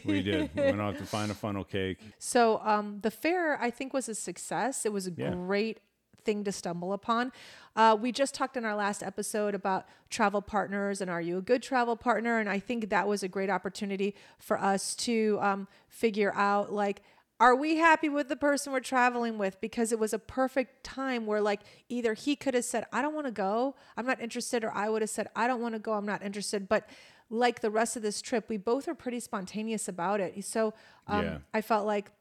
We 0.05 0.22
did. 0.22 0.51
We 0.55 0.62
went 0.62 0.81
off 0.81 0.96
to 0.99 1.05
find 1.05 1.31
a 1.31 1.35
funnel 1.35 1.64
cake. 1.64 1.99
So 2.18 2.61
um, 2.64 2.99
the 3.03 3.11
fair, 3.11 3.61
I 3.61 3.70
think, 3.70 3.92
was 3.92 4.09
a 4.09 4.14
success. 4.14 4.85
It 4.87 4.92
was 4.92 5.07
a 5.07 5.11
Yeah. 5.11 5.31
great 5.31 5.81
thing 6.25 6.42
to 6.44 6.51
stumble 6.51 6.92
upon. 6.92 7.31
Uh, 7.77 7.96
we 8.01 8.11
just 8.11 8.35
talked 8.35 8.57
in 8.57 8.64
our 8.64 8.75
last 8.75 9.03
episode 9.03 9.55
about 9.55 9.87
travel 10.11 10.42
partners 10.42 11.01
and 11.01 11.09
are 11.09 11.20
you 11.20 11.38
a 11.38 11.42
good 11.42 11.62
travel 11.62 11.94
partner? 11.96 12.38
And 12.40 12.49
I 12.49 12.59
think 12.59 12.90
that 12.90 13.07
was 13.07 13.22
a 13.22 13.29
great 13.29 13.49
opportunity 13.49 14.14
for 14.38 14.59
us 14.61 14.96
to 14.96 15.38
um, 15.40 15.68
figure 15.88 16.33
out 16.35 16.72
like, 16.72 17.03
are 17.38 17.55
we 17.55 17.77
happy 17.77 18.09
with 18.09 18.29
the 18.29 18.35
person 18.35 18.72
we're 18.72 18.81
traveling 18.81 19.37
with? 19.38 19.61
Because 19.61 19.92
it 19.92 19.99
was 19.99 20.14
a 20.14 20.18
perfect 20.18 20.83
time 20.83 21.27
where, 21.27 21.42
like, 21.42 21.61
either 21.90 22.14
he 22.14 22.35
could 22.35 22.55
have 22.55 22.64
said, 22.64 22.87
I 22.94 23.03
don't 23.03 23.14
want 23.14 23.27
to 23.27 23.31
go, 23.31 23.75
I'm 23.94 24.07
not 24.07 24.22
interested, 24.22 24.64
or 24.64 24.72
I 24.72 24.88
would 24.88 25.03
have 25.03 25.11
said, 25.11 25.29
I 25.37 25.46
don't 25.46 25.61
want 25.61 25.75
to 25.75 25.79
go, 25.79 25.92
I'm 25.92 26.07
not 26.07 26.22
interested. 26.22 26.66
But 26.66 26.88
like 27.31 27.61
the 27.61 27.71
rest 27.71 27.97
of 27.97 28.03
this 28.03 28.23
trip, 28.23 28.49
we 28.49 28.57
both 28.57 28.87
are 28.89 28.95
pretty 28.95 29.21
spontaneous 29.21 29.89
about 29.89 30.21
it. 30.21 30.45
So 30.45 30.75
um, 31.07 31.25
Yeah. 31.25 31.39
I 31.53 31.61
felt 31.61 31.87
like 31.87 32.12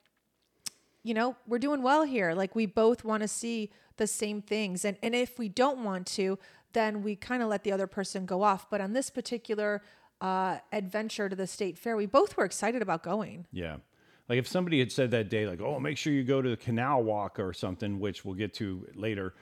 you 1.03 1.13
know, 1.13 1.35
we're 1.45 1.59
doing 1.59 1.83
well 1.83 2.03
here. 2.03 2.33
Like 2.33 2.55
we 2.55 2.65
both 2.65 3.03
want 3.03 3.21
to 3.21 3.27
see 3.27 3.69
the 3.97 4.07
same 4.07 4.41
things. 4.41 4.83
And 4.83 4.97
and 5.03 5.13
if 5.13 5.37
we 5.37 5.49
don't 5.49 5.83
want 5.83 6.07
to, 6.07 6.39
then 6.73 7.03
we 7.03 7.15
kind 7.15 7.43
of 7.43 7.47
let 7.49 7.63
the 7.63 7.71
other 7.71 7.85
person 7.87 8.25
go 8.25 8.41
off. 8.41 8.69
But 8.69 8.81
on 8.81 8.93
this 8.93 9.11
particular 9.11 9.83
uh, 10.19 10.57
adventure 10.71 11.29
to 11.29 11.35
the 11.35 11.45
state 11.45 11.77
fair, 11.77 11.95
we 11.95 12.07
both 12.07 12.35
were 12.35 12.43
excited 12.43 12.81
about 12.81 13.03
going. 13.03 13.45
Yeah. 13.51 13.77
Like 14.27 14.39
if 14.39 14.47
somebody 14.47 14.79
had 14.79 14.91
said 14.91 15.11
that 15.11 15.29
day, 15.29 15.45
like, 15.45 15.61
oh, 15.61 15.79
make 15.79 15.99
sure 15.99 16.11
you 16.11 16.23
go 16.23 16.41
to 16.41 16.49
the 16.49 16.57
canal 16.57 17.03
walk 17.03 17.39
or 17.39 17.53
something, 17.53 17.99
which 17.99 18.25
we'll 18.25 18.33
get 18.33 18.55
to 18.55 18.87
later. 18.95 19.35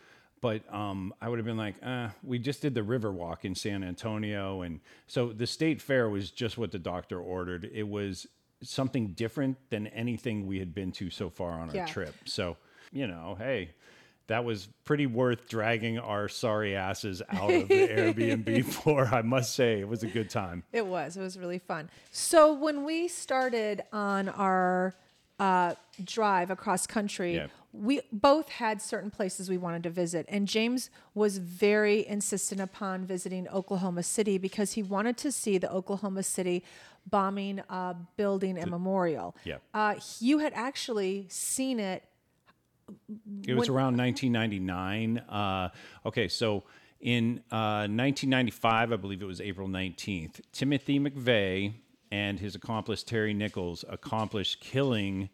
But 0.43 0.61
um, 0.73 1.13
I 1.21 1.29
would 1.29 1.39
have 1.39 1.45
been 1.45 1.55
like, 1.55 1.75
uh, 1.81 2.09
we 2.21 2.37
just 2.37 2.61
did 2.61 2.75
the 2.75 2.83
river 2.83 3.13
walk 3.13 3.45
in 3.45 3.55
San 3.55 3.81
Antonio. 3.81 4.63
And 4.63 4.81
so 5.07 5.31
the 5.31 5.47
state 5.47 5.81
fair 5.81 6.09
was 6.09 6.31
just 6.31 6.57
what 6.57 6.69
the 6.73 6.79
doctor 6.79 7.17
ordered. 7.17 7.69
It 7.73 7.87
was 7.87 8.27
something 8.61 9.13
different 9.13 9.55
than 9.69 9.87
anything 9.87 10.45
we 10.45 10.59
had 10.59 10.75
been 10.75 10.91
to 10.93 11.09
so 11.09 11.29
far 11.29 11.51
on 11.53 11.69
our 11.69 11.75
Yeah. 11.77 11.85
trip. 11.85 12.13
So, 12.25 12.57
you 12.91 13.07
know, 13.07 13.35
hey, 13.39 13.69
that 14.27 14.43
was 14.43 14.67
pretty 14.83 15.05
worth 15.05 15.47
dragging 15.47 15.97
our 15.97 16.27
sorry 16.27 16.75
asses 16.75 17.21
out 17.29 17.49
of 17.53 17.69
the 17.69 17.87
Airbnb 17.87 18.65
for. 18.65 19.05
I 19.05 19.21
must 19.21 19.55
say, 19.55 19.79
it 19.79 19.87
was 19.87 20.03
a 20.03 20.07
good 20.07 20.29
time. 20.29 20.63
It 20.73 20.85
was. 20.85 21.15
It 21.15 21.21
was 21.21 21.37
really 21.39 21.59
fun. 21.59 21.89
So 22.11 22.53
when 22.53 22.83
we 22.83 23.07
started 23.07 23.81
on 23.93 24.27
our 24.27 24.93
uh, 25.39 25.75
drive 26.03 26.51
across 26.51 26.85
country, 26.85 27.35
Yeah. 27.35 27.47
We 27.73 28.01
both 28.11 28.49
had 28.49 28.81
certain 28.81 29.09
places 29.09 29.49
we 29.49 29.57
wanted 29.57 29.81
to 29.83 29.89
visit, 29.89 30.27
and 30.29 30.47
James 30.47 30.91
was 31.15 31.39
very 31.39 32.07
insistent 32.07 32.61
upon 32.61 33.05
visiting 33.05 33.47
Oklahoma 33.47 34.03
City 34.03 34.37
because 34.37 34.73
he 34.73 34.83
wanted 34.83 35.17
to 35.17 35.31
see 35.31 35.57
the 35.57 35.71
Oklahoma 35.71 36.21
City 36.21 36.63
bombing 37.09 37.61
uh, 37.69 37.95
building 38.15 38.59
and 38.59 38.69
memorial. 38.69 39.35
Yeah. 39.43 39.57
Uh, 39.73 39.95
you 40.19 40.37
had 40.37 40.53
actually 40.53 41.25
seen 41.29 41.79
it. 41.79 42.03
It 43.47 43.55
was 43.55 43.69
When- 43.69 43.77
around 43.77 43.97
1999. 43.97 45.17
Uh, 45.17 45.69
okay, 46.05 46.27
so 46.27 46.63
in 47.01 47.39
uh, 47.51 47.89
1995, 47.89 48.93
I 48.93 48.95
believe 48.95 49.21
it 49.21 49.25
was 49.25 49.41
April 49.41 49.67
19th, 49.67 50.41
Timothy 50.51 50.99
McVeigh 50.99 51.73
and 52.11 52.39
his 52.39 52.53
accomplice 52.53 53.01
Terry 53.01 53.33
Nichols 53.33 53.83
accomplished 53.89 54.61
killing 54.61 55.29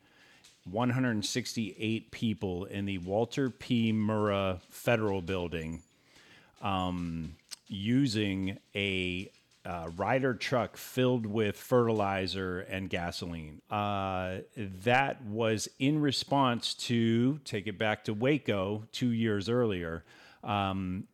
168 0.72 2.12
people 2.12 2.66
in 2.66 2.86
the 2.86 2.98
Walter 3.00 3.50
P. 3.50 3.92
Murrah 3.92 4.60
Federal 4.70 5.22
Building 5.22 5.82
um, 6.62 7.36
using 7.68 8.58
a 8.76 9.32
uh, 9.66 9.90
Ryder 9.96 10.34
truck 10.34 10.78
filled 10.78 11.26
with 11.26 11.56
fertilizer 11.56 12.62
and 12.62 12.90
gasoline. 12.90 13.62
Uh, 13.70 14.38
that 14.84 15.24
was 15.26 15.68
in 15.80 16.02
response 16.02 16.74
to, 16.74 17.40
take 17.46 17.68
it 17.68 17.78
back 17.78 18.06
to 18.06 18.14
Waco 18.14 18.86
two 18.92 19.12
years 19.12 19.50
earlier. 19.50 20.04
Um, 20.44 21.08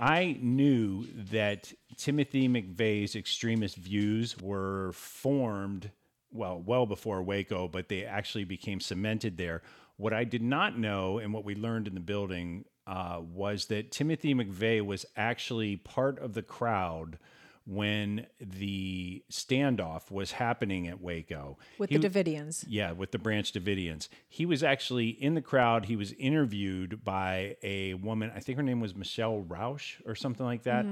I 0.00 0.36
knew 0.40 1.06
that 1.30 1.72
Timothy 1.96 2.48
McVeigh's 2.48 3.14
extremist 3.14 3.76
views 3.76 4.36
were 4.40 4.90
formed, 4.94 5.90
well, 6.32 6.60
well 6.64 6.86
before 6.86 7.22
Waco, 7.22 7.68
but 7.68 7.88
they 7.88 8.04
actually 8.04 8.44
became 8.44 8.80
cemented 8.80 9.36
there. 9.36 9.62
What 9.96 10.12
I 10.12 10.24
did 10.24 10.42
not 10.42 10.78
know, 10.78 11.18
and 11.18 11.32
what 11.32 11.44
we 11.44 11.54
learned 11.54 11.86
in 11.86 11.94
the 11.94 12.00
building, 12.00 12.64
uh, 12.86 13.20
was 13.22 13.66
that 13.66 13.90
Timothy 13.92 14.34
McVeigh 14.34 14.84
was 14.84 15.06
actually 15.16 15.76
part 15.76 16.18
of 16.18 16.34
the 16.34 16.42
crowd 16.42 17.18
when 17.64 18.26
the 18.40 19.22
standoff 19.30 20.10
was 20.10 20.32
happening 20.32 20.88
at 20.88 21.00
Waco 21.00 21.58
with 21.78 21.90
He- 21.90 21.96
the 21.96 22.08
Davidians. 22.08 22.64
yeah, 22.66 22.90
with 22.90 23.12
the 23.12 23.18
Branch 23.20 23.52
Davidians. 23.52 24.08
He 24.28 24.44
was 24.44 24.64
actually 24.64 25.10
in 25.10 25.34
the 25.34 25.40
crowd. 25.42 25.84
He 25.84 25.94
was 25.94 26.12
interviewed 26.14 27.04
by 27.04 27.56
a 27.62 27.94
woman, 27.94 28.32
I 28.34 28.40
think 28.40 28.56
her 28.56 28.64
name 28.64 28.80
was 28.80 28.96
Michelle 28.96 29.42
Rauch 29.42 30.00
or 30.04 30.16
something 30.16 30.44
like 30.44 30.64
that, 30.64 30.84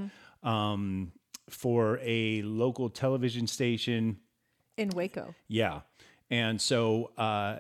um, 0.45 1.11
for 1.49 1.99
a 2.03 2.43
local 2.43 2.89
television 2.89 3.49
station. 3.49 4.19
In 4.81 4.91
Waco. 4.91 5.35
Yeah. 5.49 5.81
And 6.31 6.61
so, 6.61 7.11
uh, 7.19 7.59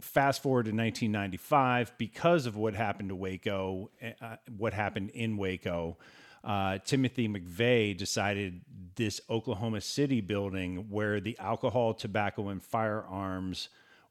fast 0.00 0.42
forward 0.42 0.64
to 0.66 0.70
1995, 0.72 1.92
because 1.98 2.46
of 2.46 2.56
what 2.56 2.74
happened 2.74 3.08
to 3.08 3.16
Waco, 3.16 3.90
uh, 4.20 4.36
what 4.56 4.72
happened 4.74 5.10
in 5.10 5.36
Waco, 5.36 5.96
uh, 6.44 6.78
Timothy 6.84 7.26
McVeigh 7.28 7.96
decided 7.96 8.60
this 8.96 9.20
Oklahoma 9.30 9.80
City 9.80 10.20
building 10.20 10.86
where 10.90 11.20
the 11.20 11.36
alcohol, 11.38 11.94
tobacco, 11.94 12.48
and 12.48 12.62
firearms 12.62 13.68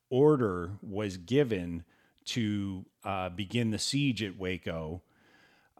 order 0.10 0.72
was 0.82 1.18
given 1.18 1.84
to 2.26 2.86
uh, 3.04 3.30
begin 3.30 3.70
the 3.72 3.80
siege 3.80 4.24
at 4.24 4.38
Waco. 4.38 5.02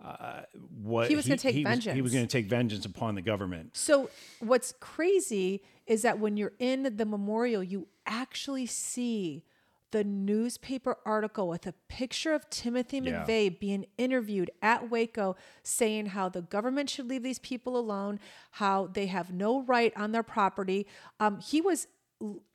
Uh, 0.04 0.42
what 0.82 1.08
He 1.08 1.16
was 1.16 1.26
gonna 1.26 1.38
take 1.38 1.56
he 1.56 1.64
was- 1.66 1.84
he 1.86 2.02
was 2.02 2.12
going 2.14 2.28
to 2.28 2.32
take 2.32 2.48
vengeance 2.48 2.86
upon 2.86 3.16
the 3.16 3.22
government. 3.22 3.76
So 3.78 4.10
what's 4.40 4.74
crazy 4.80 5.62
is 5.88 6.02
that 6.04 6.20
when 6.20 6.38
you're 6.38 6.54
in 6.60 6.96
the 6.98 7.06
memorial, 7.06 7.64
you 7.64 7.88
actually 8.06 8.66
see 8.66 9.44
the 9.92 10.04
newspaper 10.04 10.98
article 11.06 11.48
with 11.48 11.68
a 11.68 11.74
picture 11.88 12.34
of 12.34 12.50
Timothy 12.50 12.98
Yeah. 12.98 13.24
McVeigh 13.24 13.60
being 13.60 13.86
interviewed 13.98 14.50
at 14.62 14.90
Waco 14.90 15.36
saying 15.62 16.08
how 16.08 16.30
the 16.30 16.42
government 16.42 16.90
should 16.90 17.08
leave 17.08 17.22
these 17.22 17.38
people 17.38 17.78
alone, 17.78 18.20
how 18.52 18.88
they 18.88 19.06
have 19.06 19.32
no 19.32 19.62
right 19.62 19.94
on 19.96 20.12
their 20.12 20.24
property. 20.24 20.88
Um, 21.20 21.40
he 21.40 21.62
was 21.62 21.88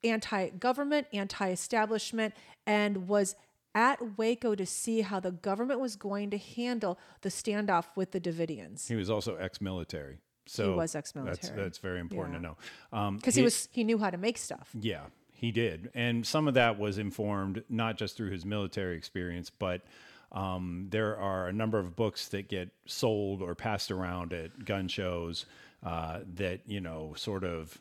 anti 0.02 0.48
government, 0.50 1.06
anti 1.12 1.50
establishment, 1.50 2.34
and 2.66 3.06
was 3.08 3.36
at 3.74 4.18
Waco 4.18 4.56
to 4.56 4.66
see 4.66 5.02
how 5.02 5.20
the 5.20 5.30
government 5.30 5.78
was 5.78 5.94
going 5.94 6.30
to 6.30 6.38
handle 6.38 6.98
the 7.20 7.28
standoff 7.28 7.84
with 7.94 8.10
the 8.10 8.20
Davidians. 8.20 8.88
He 8.88 8.96
was 8.96 9.08
also 9.10 9.36
ex-military. 9.36 10.18
So 10.48 10.76
was 10.76 10.92
That's 10.92 11.10
ex-military. 11.14 11.56
that's 11.56 11.78
very 11.78 12.00
important 12.00 12.34
to 12.36 12.40
Yeah. 12.40 12.54
know. 12.92 12.98
Um, 12.98 13.16
Because 13.16 13.34
he 13.34 13.42
was 13.42 13.68
he 13.72 13.84
knew 13.84 13.98
how 13.98 14.10
to 14.10 14.18
make 14.18 14.38
stuff. 14.38 14.70
yeah, 14.74 15.04
he 15.32 15.50
did, 15.52 15.90
and 15.94 16.26
some 16.26 16.48
of 16.48 16.54
that 16.54 16.78
was 16.78 16.98
informed 16.98 17.62
not 17.68 17.96
just 17.98 18.16
through 18.16 18.30
his 18.30 18.44
military 18.44 18.96
experience, 18.96 19.50
but 19.50 19.82
um, 20.32 20.88
there 20.90 21.16
are 21.16 21.48
a 21.48 21.52
number 21.52 21.78
of 21.78 21.96
books 21.96 22.28
that 22.28 22.48
get 22.48 22.70
sold 22.86 23.40
or 23.40 23.54
passed 23.54 23.90
around 23.90 24.32
at 24.32 24.64
gun 24.64 24.86
shows 24.88 25.46
uh, 25.82 26.20
that 26.34 26.60
you 26.66 26.80
know 26.80 27.14
sort 27.16 27.44
of 27.44 27.78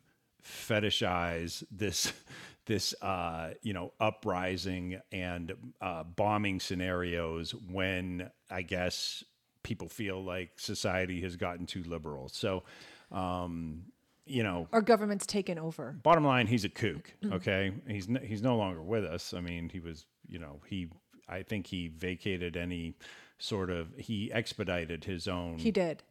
fetishize 0.68 1.64
this 1.72 2.14
this 2.66 2.94
uh, 3.02 3.54
you 3.64 3.74
know 3.74 3.94
uprising 4.00 5.00
and 5.12 5.54
uh, 5.82 6.04
bombing 6.04 6.60
scenarios 6.60 7.54
when 7.72 8.30
I 8.50 8.62
guess 8.62 9.24
people 9.68 9.90
feel 9.90 10.24
like 10.24 10.52
society 10.58 11.20
has 11.22 11.36
gotten 11.36 11.66
too 11.66 11.84
liberal. 11.84 12.30
So, 12.30 12.64
um, 13.12 13.84
you 14.26 14.42
know, 14.44 14.68
Our 14.72 14.82
government's 14.82 15.26
taken 15.26 15.60
over. 15.60 15.96
bottom 16.04 16.24
line, 16.26 16.48
he's 16.48 16.64
a 16.64 16.70
kook. 16.70 17.14
Okay, 17.34 17.74
he's 17.88 18.08
n- 18.08 18.24
he's 18.24 18.42
no 18.42 18.56
longer 18.56 18.82
with 18.82 19.04
us. 19.04 19.34
I 19.34 19.42
mean, 19.42 19.68
he 19.70 19.80
was, 19.82 20.06
you 20.28 20.40
know, 20.40 20.62
he. 20.68 20.88
I 21.30 21.44
think 21.44 21.68
he 21.68 21.90
vacated 21.90 22.56
any 22.56 22.96
sort 23.40 23.70
of. 23.70 23.90
He 23.98 24.32
expedited 24.32 25.04
his 25.04 25.28
own 25.28 25.58
He 25.60 25.72
did. 25.72 26.04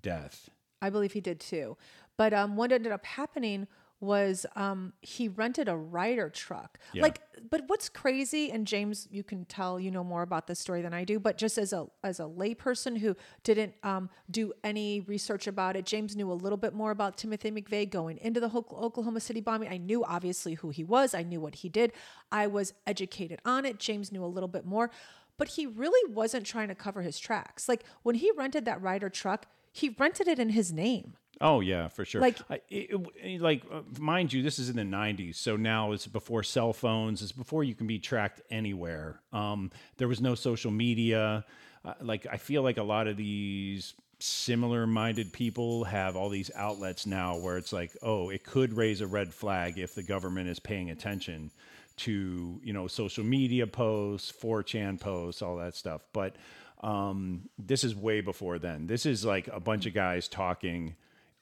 death. 0.00 0.48
I 0.80 0.88
believe 0.90 1.12
he 1.12 1.20
did 1.20 1.38
too. 1.40 1.76
But 2.16 2.32
um, 2.32 2.56
what 2.56 2.72
ended 2.72 2.92
up 2.92 3.04
happening 3.04 3.66
was 4.00 4.44
um, 4.54 4.92
he 5.00 5.28
rented 5.28 5.68
a 5.68 5.76
Ryder 5.76 6.28
truck. 6.28 6.78
Yeah. 6.92 7.02
Like, 7.02 7.20
but 7.50 7.62
what's 7.66 7.88
crazy, 7.88 8.50
and 8.50 8.66
James, 8.66 9.08
you 9.10 9.22
can 9.22 9.44
tell 9.46 9.80
you 9.80 9.90
know 9.90 10.04
more 10.04 10.22
about 10.22 10.46
this 10.46 10.58
story 10.58 10.82
than 10.82 10.92
I 10.92 11.04
do. 11.04 11.18
But 11.18 11.38
just 11.38 11.58
as 11.58 11.72
a 11.72 11.86
as 12.04 12.20
a 12.20 12.24
layperson 12.24 12.98
who 12.98 13.16
didn't 13.42 13.74
um, 13.82 14.10
do 14.30 14.52
any 14.62 15.00
research 15.00 15.46
about 15.46 15.76
it, 15.76 15.86
James 15.86 16.14
knew 16.14 16.30
a 16.30 16.34
little 16.34 16.58
bit 16.58 16.74
more 16.74 16.90
about 16.90 17.16
Timothy 17.16 17.50
McVeigh 17.50 17.88
going 17.90 18.18
into 18.18 18.40
the 18.40 18.50
Ho- 18.50 18.66
Oklahoma 18.72 19.20
City 19.20 19.40
bombing. 19.40 19.68
I 19.68 19.78
knew 19.78 20.04
obviously 20.04 20.54
who 20.54 20.70
he 20.70 20.84
was. 20.84 21.14
I 21.14 21.22
knew 21.22 21.40
what 21.40 21.56
he 21.56 21.68
did. 21.68 21.92
I 22.30 22.46
was 22.46 22.74
educated 22.86 23.40
on 23.44 23.64
it. 23.64 23.78
James 23.78 24.12
knew 24.12 24.24
a 24.24 24.26
little 24.26 24.48
bit 24.48 24.66
more. 24.66 24.90
But 25.38 25.48
he 25.48 25.66
really 25.66 26.12
wasn't 26.12 26.46
trying 26.46 26.68
to 26.68 26.74
cover 26.74 27.02
his 27.02 27.18
tracks. 27.18 27.68
Like 27.68 27.84
when 28.02 28.14
he 28.14 28.30
rented 28.36 28.64
that 28.64 28.80
Ryder 28.80 29.10
truck, 29.10 29.46
he 29.70 29.90
rented 29.90 30.26
it 30.28 30.38
in 30.38 30.50
his 30.50 30.72
name. 30.72 31.16
Oh 31.40 31.60
yeah, 31.60 31.88
for 31.88 32.04
sure. 32.04 32.20
Like- 32.20 32.38
I, 32.48 32.60
it, 32.70 32.90
it- 33.22 33.40
like 33.40 33.62
uh, 33.70 33.80
mind 33.98 34.32
you, 34.32 34.42
this 34.42 34.58
is 34.58 34.68
in 34.70 34.76
the 34.76 34.82
'90s, 34.82 35.34
so 35.36 35.56
now 35.56 35.92
it's 35.92 36.06
before 36.06 36.42
cell 36.42 36.72
phones. 36.72 37.22
It's 37.22 37.32
before 37.32 37.62
you 37.64 37.74
can 37.74 37.86
be 37.86 37.98
tracked 37.98 38.40
anywhere. 38.50 39.20
Um, 39.32 39.70
there 39.98 40.08
was 40.08 40.20
no 40.20 40.34
social 40.34 40.70
media. 40.70 41.44
Uh, 41.84 41.94
like 42.00 42.26
I 42.30 42.36
feel 42.38 42.62
like 42.62 42.78
a 42.78 42.82
lot 42.82 43.06
of 43.06 43.16
these 43.16 43.94
similar-minded 44.18 45.30
people 45.32 45.84
have 45.84 46.16
all 46.16 46.28
these 46.30 46.50
outlets 46.54 47.04
now 47.04 47.36
where 47.36 47.58
it's 47.58 47.72
like, 47.72 47.94
oh, 48.02 48.30
it 48.30 48.44
could 48.44 48.72
raise 48.72 49.02
a 49.02 49.06
red 49.06 49.32
flag 49.34 49.78
if 49.78 49.94
the 49.94 50.02
government 50.02 50.48
is 50.48 50.58
paying 50.58 50.90
attention 50.90 51.50
to 51.96 52.60
you 52.62 52.72
know 52.72 52.86
social 52.86 53.24
media 53.24 53.66
posts, 53.66 54.32
4chan 54.42 54.98
posts, 55.00 55.42
all 55.42 55.56
that 55.56 55.74
stuff. 55.74 56.02
But 56.12 56.36
um, 56.82 57.48
this 57.58 57.84
is 57.84 57.94
way 57.94 58.20
before 58.20 58.58
then. 58.58 58.86
This 58.86 59.04
is 59.06 59.24
like 59.24 59.48
a 59.48 59.60
bunch 59.60 59.86
of 59.86 59.92
guys 59.94 60.28
talking 60.28 60.94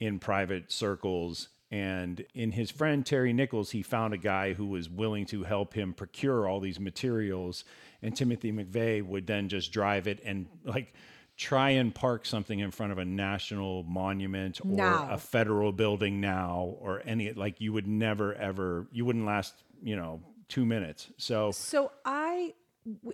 in 0.05 0.19
private 0.19 0.71
circles. 0.71 1.49
And 1.71 2.25
in 2.35 2.53
his 2.53 2.71
friend 2.71 3.05
Terry 3.05 3.33
Nichols, 3.33 3.71
he 3.71 3.83
found 3.83 4.15
a 4.15 4.19
guy 4.19 4.53
who 4.53 4.67
was 4.67 4.89
willing 4.89 5.27
to 5.27 5.43
help 5.43 5.75
him 5.75 5.93
procure 5.93 6.47
all 6.47 6.61
these 6.61 6.79
materials. 6.79 7.65
And 8.03 8.17
Timothy 8.17 8.53
McVeigh 8.53 9.05
would 9.05 9.27
then 9.27 9.49
just 9.49 9.73
drive 9.73 10.07
it 10.07 10.21
and 10.25 10.47
like 10.65 10.95
try 11.37 11.71
and 11.71 11.93
park 11.93 12.27
something 12.27 12.61
in 12.61 12.71
front 12.71 12.93
of 12.93 12.99
a 12.99 13.05
national 13.05 13.83
monument 13.85 14.61
or 14.65 14.77
Now. 14.77 15.09
a 15.11 15.19
federal 15.19 15.73
building 15.73 16.21
now 16.21 16.77
or 16.79 17.03
any 17.05 17.33
like 17.33 17.61
you 17.61 17.73
would 17.73 17.89
never 17.89 18.35
ever 18.35 18.87
you 18.93 19.05
wouldn't 19.05 19.27
last 19.27 19.53
you 19.83 19.97
know 19.97 20.21
two 20.49 20.65
minutes 20.65 21.09
so 21.17 21.51
So 21.51 21.91
I, 22.05 22.55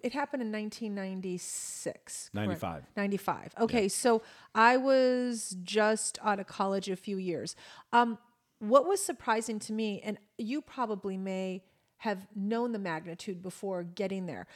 it 0.02 0.12
happened 0.12 0.42
in 0.42 0.52
1996. 0.52 2.30
correct? 2.34 2.62
95. 2.62 2.84
95. 2.96 3.54
Okay, 3.60 3.88
so 3.88 4.22
I 4.54 4.76
was 4.76 5.56
just 5.62 6.18
out 6.22 6.40
of 6.40 6.46
college 6.46 6.88
a 6.88 6.96
few 6.96 7.18
years. 7.18 7.54
Um, 7.92 8.18
what 8.58 8.86
was 8.86 9.02
surprising 9.02 9.58
to 9.60 9.72
me, 9.72 10.00
and 10.04 10.18
you 10.38 10.60
probably 10.60 11.16
may 11.16 11.62
have 11.98 12.26
known 12.34 12.72
the 12.72 12.78
magnitude 12.78 13.42
before 13.42 13.82
getting 13.84 14.26
there. 14.26 14.46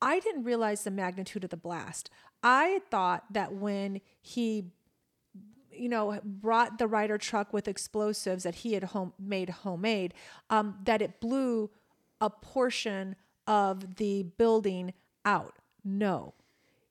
I 0.00 0.20
didn't 0.20 0.44
realize 0.44 0.84
the 0.84 0.90
magnitude 0.90 1.44
of 1.44 1.50
the 1.50 1.56
blast. 1.56 2.10
I 2.42 2.80
thought 2.90 3.24
that 3.32 3.54
when 3.54 4.00
he 4.20 4.72
you 5.78 5.88
know, 5.88 6.18
brought 6.24 6.78
the 6.78 6.88
Ryder 6.88 7.18
truck 7.18 7.52
with 7.52 7.68
explosives 7.68 8.42
that 8.42 8.56
he 8.56 8.72
had 8.72 8.82
home 8.82 9.12
made 9.18 9.48
homemade, 9.48 10.12
um, 10.50 10.76
that 10.84 11.00
it 11.00 11.20
blew 11.20 11.70
a 12.20 12.28
portion 12.28 13.14
of 13.48 13.96
the 13.96 14.22
building 14.22 14.94
out. 15.24 15.56
No, 15.84 16.34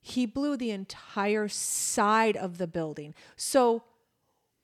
he 0.01 0.25
blew 0.25 0.57
the 0.57 0.71
entire 0.71 1.47
side 1.47 2.35
of 2.35 2.57
the 2.57 2.67
building. 2.67 3.15
So 3.37 3.83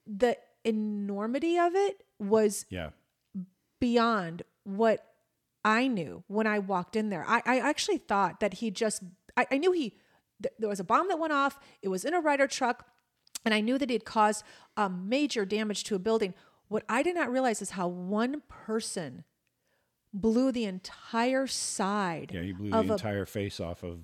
the 0.05 0.37
enormity 0.65 1.57
of 1.57 1.75
it 1.75 2.03
was 2.19 2.65
yeah 2.69 2.89
beyond 3.83 4.43
what 4.63 5.05
I 5.65 5.87
knew 5.87 6.23
when 6.27 6.47
I 6.47 6.59
walked 6.59 6.95
in 6.95 7.09
there. 7.09 7.25
I, 7.27 7.41
I 7.45 7.59
actually 7.59 7.97
thought 7.97 8.39
that 8.39 8.55
he 8.55 8.71
just, 8.71 9.03
I, 9.35 9.45
I 9.51 9.57
knew 9.57 9.73
he, 9.73 9.97
th- 10.41 10.53
there 10.57 10.69
was 10.69 10.79
a 10.79 10.85
bomb 10.85 11.09
that 11.09 11.19
went 11.19 11.33
off. 11.33 11.59
It 11.81 11.89
was 11.89 12.05
in 12.05 12.13
a 12.13 12.21
Ryder 12.21 12.47
truck. 12.47 12.87
And 13.43 13.53
I 13.53 13.59
knew 13.59 13.77
that 13.77 13.89
had 13.89 14.05
caused 14.05 14.45
um, 14.77 15.09
major 15.09 15.43
damage 15.43 15.83
to 15.85 15.95
a 15.95 15.99
building. 15.99 16.33
What 16.69 16.85
I 16.87 17.03
did 17.03 17.15
not 17.15 17.29
realize 17.29 17.61
is 17.61 17.71
how 17.71 17.89
one 17.89 18.41
person 18.47 19.25
blew 20.13 20.51
the 20.51 20.65
entire 20.65 21.47
side. 21.47 22.31
yeah 22.33 22.41
he 22.41 22.51
blew 22.51 22.71
of 22.71 22.85
the 22.87 22.93
a- 22.93 22.95
entire 22.95 23.25
face 23.25 23.59
off 23.59 23.83
of 23.83 23.99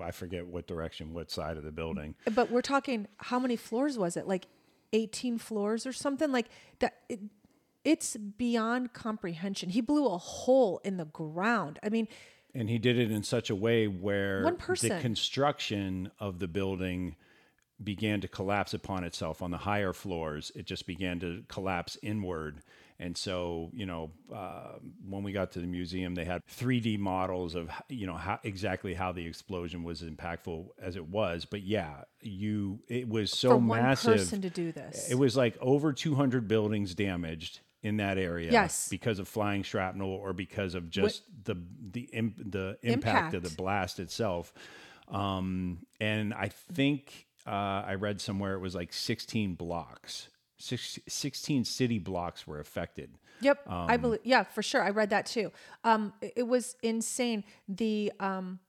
i 0.00 0.10
forget 0.10 0.46
what 0.46 0.66
direction 0.66 1.12
what 1.12 1.30
side 1.30 1.56
of 1.56 1.64
the 1.64 1.72
building 1.72 2.14
But 2.34 2.50
we're 2.50 2.62
talking, 2.62 3.06
how 3.16 3.38
many 3.38 3.56
floors 3.56 3.98
was 3.98 4.16
it? 4.16 4.26
Like 4.28 4.46
18 4.92 5.38
floors 5.38 5.86
or 5.86 5.92
something 5.92 6.30
like 6.30 6.46
that. 6.80 6.98
It, 7.08 7.20
it's 7.84 8.16
beyond 8.16 8.92
comprehension. 8.92 9.70
He 9.70 9.80
blew 9.80 10.06
a 10.06 10.18
hole 10.18 10.80
in 10.84 10.98
the 10.98 11.06
ground. 11.06 11.78
I 11.82 11.88
mean, 11.88 12.06
And 12.54 12.68
he 12.70 12.78
did 12.78 12.96
it 12.98 13.10
in 13.10 13.22
such 13.24 13.50
a 13.50 13.56
way 13.56 13.88
where 13.88 14.44
One 14.44 14.56
the 14.56 14.98
construction 15.00 16.10
of 16.20 16.38
the 16.38 16.46
building 16.46 17.16
began 17.82 18.20
to 18.20 18.28
collapse 18.28 18.74
upon 18.74 19.02
itself 19.02 19.42
on 19.42 19.50
the 19.50 19.58
higher 19.58 19.92
floors. 19.92 20.52
It 20.54 20.66
just 20.66 20.86
began 20.86 21.18
to 21.20 21.42
collapse 21.48 21.96
inward. 22.02 22.62
And 23.02 23.16
so, 23.16 23.70
you 23.74 23.84
know, 23.84 24.12
uh, 24.32 24.74
when 25.08 25.24
we 25.24 25.32
got 25.32 25.50
to 25.52 25.58
the 25.58 25.66
museum, 25.66 26.14
they 26.14 26.24
had 26.24 26.40
3D 26.46 26.98
models 27.00 27.56
of, 27.56 27.68
you 27.88 28.06
know, 28.06 28.14
how, 28.14 28.38
exactly 28.44 28.94
how 28.94 29.10
the 29.10 29.26
explosion 29.26 29.82
was 29.82 30.02
impactful 30.02 30.68
as 30.80 30.94
it 30.94 31.08
was. 31.08 31.44
But 31.44 31.62
yeah, 31.62 32.04
you, 32.20 32.78
it 32.88 33.08
was 33.08 33.32
so 33.32 33.50
for 33.50 33.56
one 33.56 33.82
massive. 33.82 34.18
person 34.18 34.40
to 34.42 34.50
do 34.50 34.70
this. 34.70 35.10
It 35.10 35.16
was 35.16 35.36
like 35.36 35.56
over 35.60 35.92
200 35.92 36.46
buildings 36.46 36.94
damaged 36.94 37.58
in 37.82 37.96
that 37.96 38.18
area 38.18 38.52
Yes. 38.52 38.88
because 38.88 39.18
of 39.18 39.26
flying 39.26 39.64
shrapnel 39.64 40.08
or 40.08 40.32
because 40.32 40.76
of 40.76 40.88
just 40.88 41.24
the 41.44 41.56
the 41.90 42.02
im- 42.12 42.36
the 42.38 42.78
impact, 42.82 43.34
of 43.34 43.42
the 43.42 43.50
blast 43.50 43.98
itself. 43.98 44.54
Um, 45.08 45.84
and 46.00 46.32
I 46.32 46.48
think 46.48 47.26
uh, 47.44 47.50
I 47.84 47.94
read 47.94 48.20
somewhere 48.20 48.54
it 48.54 48.60
was 48.60 48.74
like 48.76 48.92
16 48.92 49.54
blocks, 49.54 50.28
six, 50.62 50.98
16 51.08 51.64
city 51.64 51.98
blocks 51.98 52.46
were 52.46 52.60
affected. 52.60 53.18
Yep, 53.40 53.66
I 53.66 53.96
believe. 53.96 54.20
Yeah, 54.22 54.44
for 54.44 54.62
sure. 54.62 54.82
I 54.82 54.90
read 54.90 55.10
that 55.10 55.26
too. 55.26 55.50
Um, 55.82 56.12
it, 56.20 56.34
it 56.36 56.42
was 56.44 56.76
insane. 56.82 57.42
The 57.68 58.12
um, 58.20 58.60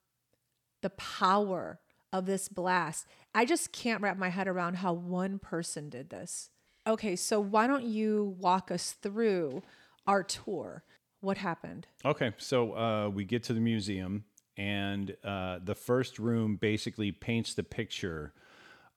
the 0.82 0.90
power 0.92 1.80
of 2.12 2.26
this 2.26 2.48
blast. 2.48 3.06
I 3.36 3.46
just 3.46 3.72
can't 3.72 4.02
wrap 4.02 4.18
my 4.18 4.30
head 4.30 4.48
around 4.48 4.76
how 4.76 4.94
one 4.94 5.38
person 5.38 5.90
did 5.90 6.10
this. 6.10 6.50
Okay, 6.86 7.16
so 7.16 7.40
why 7.40 7.68
don't 7.68 7.86
you 7.86 8.36
walk 8.40 8.72
us 8.72 8.94
through 9.02 9.62
our 10.08 10.24
tour? 10.24 10.84
What 11.22 11.38
happened? 11.38 11.88
Okay, 12.04 12.34
so 12.38 12.76
uh, 12.76 13.10
we 13.10 13.24
get 13.24 13.44
to 13.44 13.54
the 13.54 13.62
museum, 13.62 14.26
and 14.58 15.16
uh, 15.24 15.60
the 15.64 15.76
first 15.76 16.20
room 16.20 16.58
basically 16.58 17.12
paints 17.12 17.54
the 17.54 17.64
picture 17.64 18.34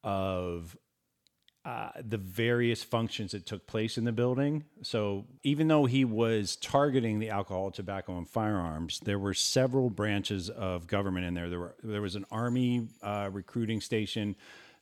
of 0.02 0.76
uh, 1.66 1.90
the 2.00 2.16
various 2.16 2.84
functions 2.84 3.32
that 3.32 3.44
took 3.44 3.66
place 3.66 3.98
in 3.98 4.04
the 4.04 4.12
building. 4.12 4.64
So 4.82 5.24
even 5.42 5.66
though 5.66 5.84
he 5.84 6.04
was 6.04 6.54
targeting 6.54 7.18
the 7.18 7.30
alcohol, 7.30 7.72
tobacco, 7.72 8.16
and 8.18 8.30
firearms, 8.30 9.00
there 9.00 9.18
were 9.18 9.34
several 9.34 9.90
branches 9.90 10.48
of 10.48 10.86
government 10.86 11.26
in 11.26 11.34
there. 11.34 11.50
There 11.50 11.58
were 11.58 11.74
there 11.82 12.02
was 12.02 12.14
an 12.14 12.24
army 12.30 12.86
uh, 13.02 13.30
recruiting 13.32 13.80
station, 13.80 14.36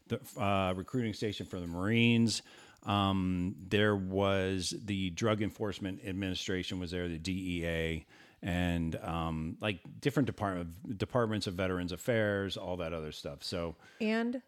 the 0.09 0.21
uh, 0.39 0.75
recruiting 0.77 1.15
station 1.15 1.47
for 1.47 1.59
the 1.59 1.67
Marines. 1.67 2.43
Um, 2.83 3.57
there 3.67 3.97
was 3.97 4.75
the 4.85 5.09
Drug 5.09 5.41
Enforcement 5.41 6.03
Administration 6.07 6.81
was 6.81 6.91
there, 6.91 7.09
the 7.09 7.17
DEA, 7.17 8.05
and 8.43 8.95
um, 8.97 9.57
like 9.63 9.79
different 10.03 10.27
department 10.27 10.99
departments 10.99 11.47
of 11.47 11.55
Veterans 11.55 11.93
Affairs, 11.93 12.59
all 12.59 12.77
that 12.77 12.93
other 12.93 13.11
stuff. 13.11 13.43
So 13.43 13.75
And 14.03 14.43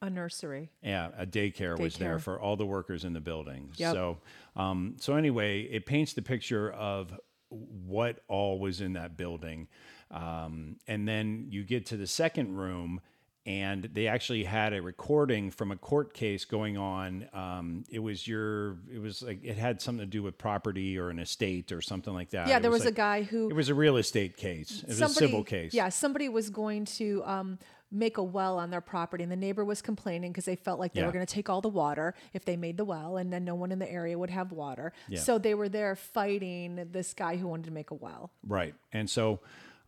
a 0.00 0.10
nursery. 0.10 0.70
yeah, 0.82 1.10
a 1.18 1.26
daycare, 1.26 1.78
was 1.78 1.96
there 1.96 2.18
for 2.18 2.40
all 2.40 2.56
the 2.56 2.66
workers 2.66 3.04
in 3.04 3.12
the 3.12 3.20
building. 3.20 3.70
Yep. 3.76 3.94
So, 3.94 4.18
um, 4.56 4.96
so 4.98 5.14
anyway, 5.14 5.62
it 5.62 5.86
paints 5.86 6.12
the 6.12 6.22
picture 6.22 6.70
of 6.70 7.18
what 7.50 8.20
all 8.28 8.58
was 8.58 8.80
in 8.80 8.92
that 8.92 9.16
building, 9.16 9.68
um, 10.10 10.76
and 10.86 11.06
then 11.08 11.46
you 11.50 11.64
get 11.64 11.86
to 11.86 11.96
the 11.96 12.06
second 12.06 12.56
room, 12.56 13.00
and 13.46 13.88
they 13.94 14.06
actually 14.06 14.44
had 14.44 14.72
a 14.74 14.82
recording 14.82 15.50
from 15.50 15.72
a 15.72 15.76
court 15.76 16.12
case 16.12 16.44
going 16.44 16.76
on. 16.76 17.26
Um, 17.32 17.84
it 17.90 17.98
was 18.00 18.28
your, 18.28 18.76
it 18.92 19.00
was 19.00 19.22
like 19.22 19.42
it 19.42 19.56
had 19.56 19.80
something 19.80 20.04
to 20.04 20.10
do 20.10 20.22
with 20.22 20.36
property 20.36 20.98
or 20.98 21.08
an 21.08 21.18
estate 21.18 21.72
or 21.72 21.80
something 21.80 22.12
like 22.12 22.30
that. 22.30 22.48
Yeah, 22.48 22.58
It 22.58 22.60
there 22.62 22.70
was, 22.70 22.82
a 22.82 22.86
like- 22.86 22.94
guy 22.94 23.22
who 23.22 23.48
It 23.48 23.54
was 23.54 23.70
a 23.70 23.74
real 23.74 23.96
estate 23.96 24.36
case. 24.36 24.82
It 24.82 24.88
was 24.88 25.00
a 25.00 25.08
civil 25.08 25.42
case. 25.44 25.72
Yeah, 25.72 25.88
somebody 25.88 26.28
was 26.28 26.50
going 26.50 26.84
to 26.84 27.22
um, 27.24 27.58
make 27.90 28.18
a 28.18 28.22
well 28.22 28.58
on 28.58 28.70
their 28.70 28.80
property, 28.80 29.22
and 29.22 29.32
the 29.32 29.36
neighbor 29.36 29.64
was 29.64 29.80
complaining 29.80 30.30
because 30.32 30.44
they 30.44 30.56
felt 30.56 30.78
like 30.78 30.92
they 30.92 31.00
Yeah. 31.00 31.06
were 31.06 31.12
going 31.12 31.24
to 31.24 31.32
take 31.32 31.48
all 31.48 31.60
the 31.60 31.68
water 31.68 32.14
if 32.34 32.44
they 32.44 32.56
made 32.56 32.76
the 32.76 32.84
well, 32.84 33.16
and 33.16 33.32
then 33.32 33.44
no 33.44 33.54
one 33.54 33.72
in 33.72 33.78
the 33.78 33.90
area 33.90 34.18
would 34.18 34.30
have 34.30 34.52
water. 34.52 34.92
Yeah. 35.08 35.20
So 35.20 35.38
they 35.38 35.54
were 35.54 35.68
there 35.68 35.96
fighting 35.96 36.88
this 36.92 37.14
guy 37.14 37.36
who 37.36 37.48
wanted 37.48 37.66
to 37.66 37.72
make 37.72 37.90
a 37.90 37.94
well. 37.94 38.30
Right. 38.46 38.74
And 38.92 39.08
so 39.08 39.40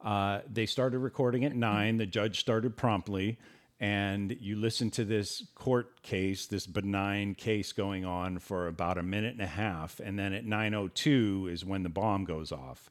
uh, 0.03 0.40
they 0.51 0.64
started 0.66 0.98
recording 1.01 1.44
at 1.44 1.55
nine. 1.55 1.98
The 1.98 2.07
judge 2.07 2.40
started 2.40 2.76
promptly. 2.76 3.38
And 3.82 4.36
you 4.40 4.57
listen 4.57 4.90
to 4.90 5.07
this 5.07 5.42
court 5.55 6.03
case, 6.03 6.46
this 6.46 6.66
benign 6.66 7.34
case 7.34 7.72
going 7.72 8.05
on 8.05 8.38
for 8.38 8.66
about 8.66 8.98
a 8.98 9.03
minute 9.03 9.32
and 9.32 9.40
a 9.40 9.46
half. 9.46 10.01
And 10.01 10.18
then 10.18 10.34
at 10.34 10.44
9.02 10.44 11.51
is 11.51 11.64
when 11.64 11.82
the 11.82 11.88
bomb 11.88 12.24
goes 12.26 12.53
off. 12.53 12.90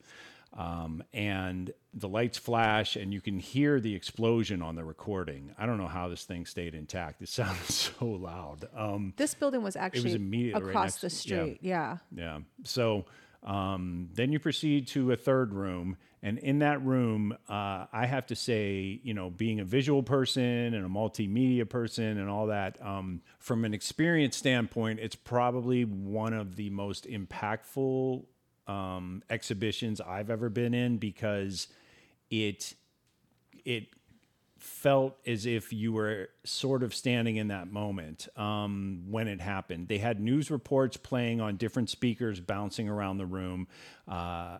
Um, 0.53 1.03
and 1.13 1.71
the 1.93 2.09
lights 2.09 2.37
flash, 2.37 2.95
and 2.95 3.13
you 3.13 3.21
can 3.21 3.39
hear 3.39 3.79
the 3.79 3.93
explosion 3.95 4.61
on 4.61 4.75
the 4.75 4.83
recording. 4.83 5.53
I 5.57 5.65
don't 5.65 5.77
know 5.77 5.87
how 5.87 6.07
this 6.09 6.23
thing 6.23 6.45
stayed 6.45 6.73
intact. 6.75 7.21
It 7.21 7.29
sounded 7.29 7.63
so 7.65 8.05
loud. 8.05 8.67
Um, 8.75 9.13
This 9.15 9.33
building 9.35 9.61
was 9.61 9.75
actually 9.75 10.03
was 10.05 10.15
immediately 10.15 10.61
right 10.61 10.69
across 10.69 11.03
next- 11.03 11.23
the 11.23 11.33
yeah. 11.35 11.41
street. 11.43 11.59
Yeah. 11.61 11.97
yeah. 12.15 12.39
So 12.63 13.05
um, 13.43 14.09
then 14.13 14.31
you 14.31 14.39
proceed 14.39 14.87
to 14.89 15.11
a 15.11 15.15
third 15.15 15.53
room. 15.53 15.97
And 16.21 16.37
in 16.39 16.59
that 16.59 16.83
room, 16.83 17.31
uh, 17.47 17.85
I 17.93 18.05
have 18.05 18.25
to 18.27 18.35
say, 18.35 18.99
you 19.03 19.13
know, 19.13 19.29
being 19.29 19.61
a 19.61 19.63
visual 19.63 20.03
person 20.03 20.43
and 20.73 20.85
a 20.85 20.89
multimedia 20.89 21.67
person 21.69 22.17
and 22.17 22.29
all 22.29 22.47
that, 22.47 22.77
um, 22.85 23.21
from 23.39 23.63
an 23.63 23.73
experience 23.73 24.35
standpoint, 24.35 24.99
it's 24.99 25.15
probably 25.15 25.85
one 25.85 26.33
of 26.33 26.57
the 26.57 26.69
most 26.71 27.07
impactful 27.07 28.25
um, 28.69 29.23
exhibitions 29.29 29.99
I've 29.99 30.29
ever 30.29 30.49
been 30.49 30.73
in 30.73 30.97
because 30.97 31.67
it 32.29 32.75
it 33.65 33.87
felt 34.57 35.17
as 35.25 35.45
if 35.45 35.71
you 35.71 35.93
were 35.93 36.29
sort 36.43 36.83
of 36.83 36.93
standing 36.93 37.37
in 37.37 37.47
that 37.47 37.71
moment 37.71 38.27
um, 38.35 39.03
when 39.09 39.27
it 39.29 39.39
happened. 39.39 39.87
They 39.87 39.99
had 39.99 40.19
news 40.19 40.51
reports 40.51 40.97
playing 40.97 41.39
on 41.39 41.55
different 41.55 41.89
speakers, 41.89 42.41
bouncing 42.41 42.89
around 42.89 43.17
the 43.19 43.25
room, 43.25 43.67
uh, 44.05 44.57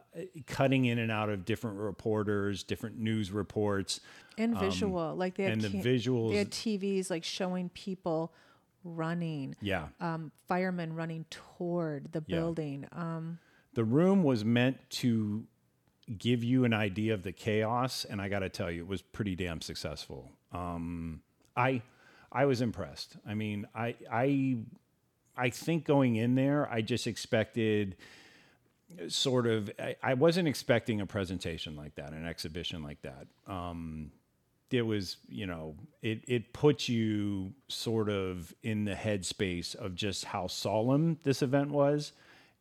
cutting 0.48 0.86
in 0.86 1.00
and 1.00 1.12
out 1.12 1.30
of 1.30 1.44
different 1.44 1.78
reporters, 1.80 2.64
different 2.64 2.98
news 2.98 3.30
reports. 3.32 4.00
And 4.38 4.58
visual. 4.58 5.16
like 5.16 5.36
they 5.36 5.44
had, 5.44 5.54
Um, 5.60 5.66
and 5.66 5.74
the 5.74 5.78
ca- 5.82 5.90
visuals- 5.90 6.32
They 6.32 6.38
had 6.38 6.52
TVs 6.52 7.10
like 7.10 7.26
showing 7.26 7.68
people 7.70 8.34
running. 8.86 9.56
Yeah. 9.62 9.90
Um, 10.00 10.32
firemen 10.48 10.94
running 10.96 11.26
toward 11.30 12.14
the 12.14 12.24
Yeah. 12.26 12.38
building. 12.38 12.88
Um, 12.94 13.40
The 13.74 13.84
room 13.84 14.24
was 14.24 14.44
meant 14.44 14.78
to 14.90 15.46
give 16.18 16.44
you 16.44 16.66
an 16.66 16.74
idea 16.74 17.14
of 17.14 17.24
the 17.24 17.32
chaos, 17.32 18.06
and 18.06 18.22
I 18.22 18.30
got 18.30 18.40
to 18.40 18.50
tell 18.50 18.72
you, 18.72 18.82
it 18.82 18.88
was 18.88 19.02
pretty 19.02 19.36
damn 19.36 19.62
successful. 19.62 20.32
Um, 20.52 21.22
I 21.56 21.82
I 22.32 22.46
was 22.46 22.62
impressed. 22.62 23.18
I 23.28 23.34
mean, 23.34 23.68
I 23.76 23.96
I 24.12 24.58
I 25.38 25.50
think 25.50 25.86
going 25.86 26.16
in 26.16 26.36
there, 26.36 26.68
I 26.72 26.82
just 26.82 27.08
expected 27.08 27.96
sort 29.08 29.46
of. 29.46 29.72
I, 29.80 29.96
I 30.02 30.14
wasn't 30.16 30.48
expecting 30.48 31.02
a 31.02 31.06
presentation 31.06 31.76
like 31.76 31.96
that, 31.96 32.12
an 32.12 32.26
exhibition 32.26 32.84
like 32.84 33.02
that. 33.04 33.28
Um, 33.48 34.12
it 34.72 34.84
was, 34.84 35.18
you 35.28 35.48
know, 35.48 35.76
it 36.02 36.24
it 36.28 36.54
puts 36.54 36.90
you 36.90 37.54
sort 37.68 38.10
of 38.10 38.54
in 38.64 38.86
the 38.86 38.94
headspace 38.94 39.76
of 39.76 39.96
just 39.96 40.26
how 40.26 40.48
solemn 40.48 41.20
this 41.24 41.42
event 41.42 41.72
was 41.72 42.14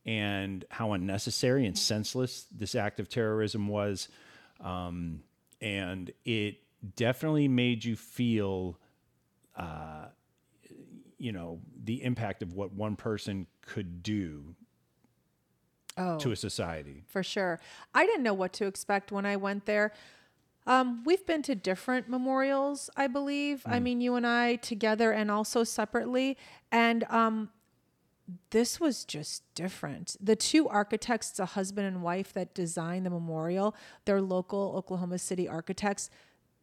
and 0.08 0.64
how 0.70 0.92
unnecessary 0.92 1.66
and 1.66 1.76
senseless 1.76 2.46
this 2.50 2.74
act 2.74 2.98
of 2.98 3.10
terrorism 3.10 3.68
was. 3.68 4.08
Um, 4.58 5.20
and 5.60 6.10
it 6.24 6.62
definitely 6.96 7.46
made 7.46 7.84
you 7.84 7.94
feel, 7.94 8.78
uh, 9.54 10.06
you 11.18 11.32
know, 11.32 11.60
the 11.84 12.02
impact 12.02 12.42
of 12.42 12.54
what 12.54 12.72
one 12.72 12.96
person 12.96 13.46
could 13.60 14.02
do 14.02 14.54
oh. 15.98 16.16
to 16.20 16.32
a 16.32 16.36
society. 16.36 17.04
for 17.06 17.22
sure. 17.22 17.60
I 17.92 18.06
didn't 18.06 18.22
know 18.22 18.32
what 18.32 18.54
to 18.54 18.66
expect 18.66 19.12
when 19.12 19.26
I 19.26 19.36
went 19.36 19.66
there. 19.66 19.92
Um, 20.66 21.02
we've 21.04 21.26
been 21.26 21.42
to 21.42 21.54
different 21.54 22.08
memorials, 22.08 22.88
I 22.96 23.08
believe. 23.08 23.62
I 23.66 23.78
mean, 23.78 24.00
you 24.00 24.14
and 24.14 24.26
I 24.26 24.56
together 24.56 25.12
and 25.12 25.30
also 25.30 25.64
separately. 25.64 26.38
And 26.72 27.04
um, 27.04 27.50
this 28.50 28.78
was 28.78 29.04
just 29.04 29.42
different. 29.54 30.16
The 30.20 30.36
two 30.36 30.68
architects, 30.68 31.38
a 31.38 31.46
husband 31.46 31.86
and 31.86 32.02
wife 32.02 32.32
that 32.34 32.54
designed 32.54 33.06
the 33.06 33.10
memorial, 33.10 33.74
they're 34.04 34.20
local 34.20 34.74
Oklahoma 34.76 35.18
City 35.18 35.48
architects. 35.48 36.10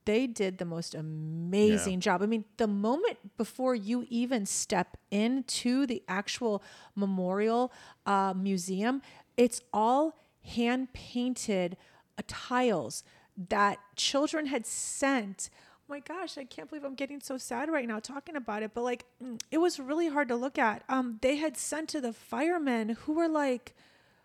They 0.05 0.27
did 0.27 0.59
the 0.59 0.65
most 0.65 0.93
amazing 0.93 1.99
job. 1.99 2.21
I 2.21 2.27
mean, 2.27 2.45
the 2.57 2.67
moment 2.67 3.17
before 3.37 3.73
you 3.73 4.05
even 4.09 4.45
step 4.45 4.97
into 5.09 5.87
the 5.87 6.03
actual 6.07 6.61
memorial 6.95 7.71
uh, 8.05 8.33
museum, 8.35 9.01
it's 9.35 9.61
all 9.73 10.19
hand 10.43 10.93
painted 10.93 11.75
uh, 12.19 12.21
tiles 12.27 13.03
that 13.49 13.79
children 13.95 14.45
had 14.45 14.65
sent 14.65 15.49
my 15.87 15.99
gosh, 15.99 16.37
I 16.37 16.43
can't 16.43 16.69
believe 16.69 16.83
I'm 16.83 16.95
getting 16.95 17.19
so 17.19 17.37
sad 17.37 17.69
right 17.69 17.87
now 17.87 17.99
talking 17.99 18.35
about 18.35 18.63
it. 18.63 18.71
But 18.73 18.83
like, 18.83 19.05
mm, 19.23 19.39
it 19.51 19.59
was 19.59 19.79
really 19.79 20.07
hard 20.07 20.27
to 20.29 20.35
look 20.35 20.57
at. 20.57 20.83
Um, 20.89 21.19
they 21.21 21.35
had 21.35 21.57
sent 21.57 21.89
to 21.89 22.01
the 22.01 22.13
firemen 22.13 22.89
who 22.89 23.13
were 23.13 23.27
like 23.27 23.75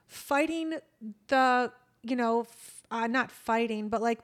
fighting 0.07 0.75
the, 1.29 1.73
you 2.03 2.17
know, 2.17 2.43
f- 2.43 2.83
uh, 2.91 3.07
not 3.07 3.31
fighting, 3.31 3.89
but 3.89 4.01
like 4.03 4.21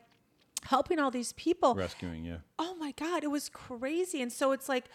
helping 0.64 0.99
all 0.99 1.11
these 1.11 1.32
people. 1.34 1.74
Rescuing, 1.74 2.24
yeah. 2.24 2.39
Oh 2.59 2.74
my 2.76 2.93
God, 2.93 3.22
it 3.22 3.30
was 3.30 3.49
crazy. 3.49 4.22
And 4.22 4.32
so 4.32 4.53
it's 4.53 4.68
like 4.68 4.87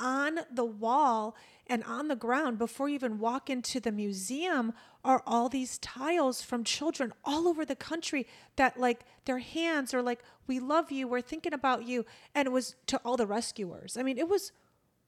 on 0.00 0.40
the 0.52 0.64
wall 0.64 1.36
and 1.66 1.82
on 1.84 2.08
the 2.08 2.16
ground 2.16 2.58
before 2.58 2.88
you 2.88 2.94
even 2.94 3.18
walk 3.18 3.48
into 3.48 3.80
the 3.80 3.90
museum 3.92 4.72
are 5.04 5.22
all 5.26 5.48
these 5.48 5.78
tiles 5.78 6.42
from 6.42 6.62
children 6.64 7.12
all 7.24 7.48
over 7.48 7.64
the 7.64 7.76
country 7.76 8.26
that 8.56 8.78
like 8.78 9.04
their 9.24 9.38
hands 9.38 9.94
are 9.94 10.02
like 10.02 10.20
we 10.46 10.60
love 10.60 10.92
you 10.92 11.08
we're 11.08 11.20
thinking 11.20 11.52
about 11.54 11.84
you 11.86 12.04
and 12.34 12.46
it 12.46 12.50
was 12.52 12.74
to 12.86 12.98
all 13.04 13.16
the 13.16 13.26
rescuers. 13.26 13.96
I 13.96 14.02
mean 14.02 14.18
it 14.18 14.28
was 14.28 14.52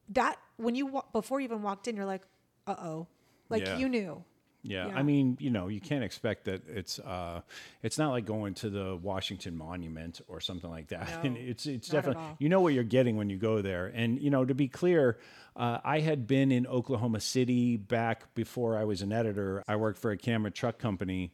that 0.09 0.37
when 0.57 0.75
you 0.75 0.87
wa- 0.87 1.05
before 1.13 1.41
you 1.41 1.45
even 1.45 1.63
walked 1.63 1.89
in 1.89 1.97
you're 1.97 2.05
like 2.07 2.23
uh-oh. 2.67 3.07
Like 3.49 3.67
Yeah. 3.67 3.79
you 3.79 3.89
knew 3.89 4.25
Yeah, 4.67 4.89
Yeah. 4.89 4.97
I 4.99 5.03
mean, 5.03 5.37
you 5.41 5.51
know, 5.51 5.69
you 5.69 5.81
can't 5.81 6.05
expect 6.05 6.45
that 6.45 6.63
it's 6.69 6.99
uh, 6.99 7.41
it's 7.83 7.99
not 7.99 8.11
like 8.11 8.25
going 8.27 8.55
to 8.55 8.71
the 8.71 8.97
Washington 8.97 9.57
Monument 9.57 10.21
or 10.29 10.41
something 10.41 10.71
like 10.71 10.89
that. 10.89 11.09
No, 11.23 11.29
and 11.29 11.37
it's 11.37 11.67
it's 11.67 11.89
definitely 11.89 12.23
you 12.39 12.49
know 12.49 12.61
what 12.61 12.75
you're 12.75 12.85
getting 12.85 13.17
when 13.17 13.31
you 13.31 13.37
go 13.37 13.63
there. 13.63 13.87
And 13.95 14.21
you 14.21 14.31
know, 14.31 14.45
to 14.45 14.55
be 14.55 14.69
clear, 14.69 15.19
uh, 15.57 15.79
I 15.85 16.01
had 16.01 16.27
been 16.27 16.53
in 16.53 16.67
Oklahoma 16.67 17.21
City 17.21 17.77
back 17.77 18.35
before 18.35 18.77
I 18.77 18.85
was 18.85 19.03
an 19.03 19.13
editor. 19.13 19.63
I 19.69 19.77
worked 19.77 19.99
for 19.99 20.11
a 20.11 20.17
camera 20.17 20.51
truck 20.51 20.79
company, 20.79 21.33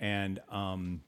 and 0.00 0.40
um, 0.50 1.00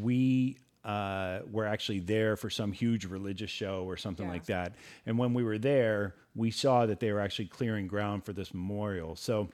we. 0.00 0.58
Uh, 0.84 1.40
were 1.50 1.66
actually 1.66 1.98
there 1.98 2.36
for 2.36 2.48
some 2.48 2.70
huge 2.70 3.06
religious 3.06 3.50
show 3.50 3.82
or 3.88 3.96
something 3.96 4.26
Yeah. 4.26 4.32
like 4.32 4.44
that. 4.46 4.76
And 5.04 5.18
when 5.18 5.34
we 5.34 5.42
were 5.42 5.58
there, 5.58 6.14
we 6.36 6.52
saw 6.52 6.86
that 6.86 7.00
they 7.00 7.10
were 7.10 7.18
actually 7.18 7.46
clearing 7.46 7.88
ground 7.88 8.22
for 8.24 8.32
this 8.32 8.54
memorial. 8.54 9.16
So 9.16 9.48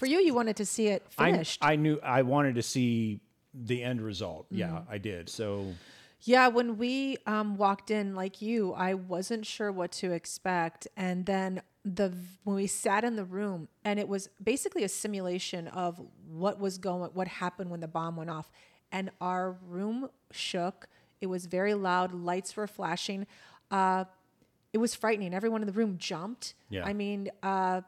for 0.00 0.06
you 0.06 0.18
you 0.18 0.34
wanted 0.34 0.56
to 0.56 0.66
see 0.66 0.88
it 0.88 1.06
I, 1.16 1.30
finished 1.30 1.64
I 1.64 1.76
knew 1.76 2.00
I 2.02 2.22
wanted 2.22 2.56
to 2.56 2.62
see 2.62 3.20
the 3.54 3.82
end 3.82 4.00
result. 4.00 4.46
Mm-hmm. 4.46 4.58
Yeah, 4.58 4.80
I 4.90 4.98
did. 4.98 5.28
So 5.28 5.74
Yeah, 6.22 6.48
when 6.48 6.76
we 6.76 7.16
um, 7.26 7.56
walked 7.56 7.90
in, 7.90 8.14
like 8.14 8.42
you, 8.42 8.72
I 8.72 8.94
wasn't 8.94 9.46
sure 9.46 9.72
what 9.72 9.92
to 9.92 10.12
expect, 10.12 10.86
and 10.96 11.26
then 11.26 11.62
the 11.84 12.12
when 12.44 12.56
we 12.56 12.66
sat 12.66 13.04
in 13.04 13.16
the 13.16 13.24
room, 13.24 13.68
and 13.84 13.98
it 13.98 14.08
was 14.08 14.28
basically 14.42 14.84
a 14.84 14.88
simulation 14.88 15.68
of 15.68 16.00
what 16.28 16.60
was 16.60 16.78
going, 16.78 17.10
what 17.14 17.28
happened 17.28 17.70
when 17.70 17.80
the 17.80 17.88
bomb 17.88 18.16
went 18.16 18.30
off, 18.30 18.50
and 18.92 19.10
our 19.20 19.52
room 19.66 20.08
shook. 20.30 20.88
It 21.20 21.26
was 21.26 21.46
very 21.46 21.74
loud. 21.74 22.12
Lights 22.14 22.56
were 22.56 22.66
flashing. 22.66 23.26
Uh, 23.70 24.04
it 24.72 24.78
was 24.78 24.94
frightening. 24.94 25.34
Everyone 25.34 25.60
in 25.62 25.66
the 25.66 25.72
room 25.72 25.96
jumped. 25.98 26.54
Yeah. 26.70 26.84
I 26.86 26.92
mean, 26.92 27.28
uh, 27.42 27.82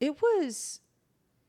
it 0.00 0.20
was 0.22 0.80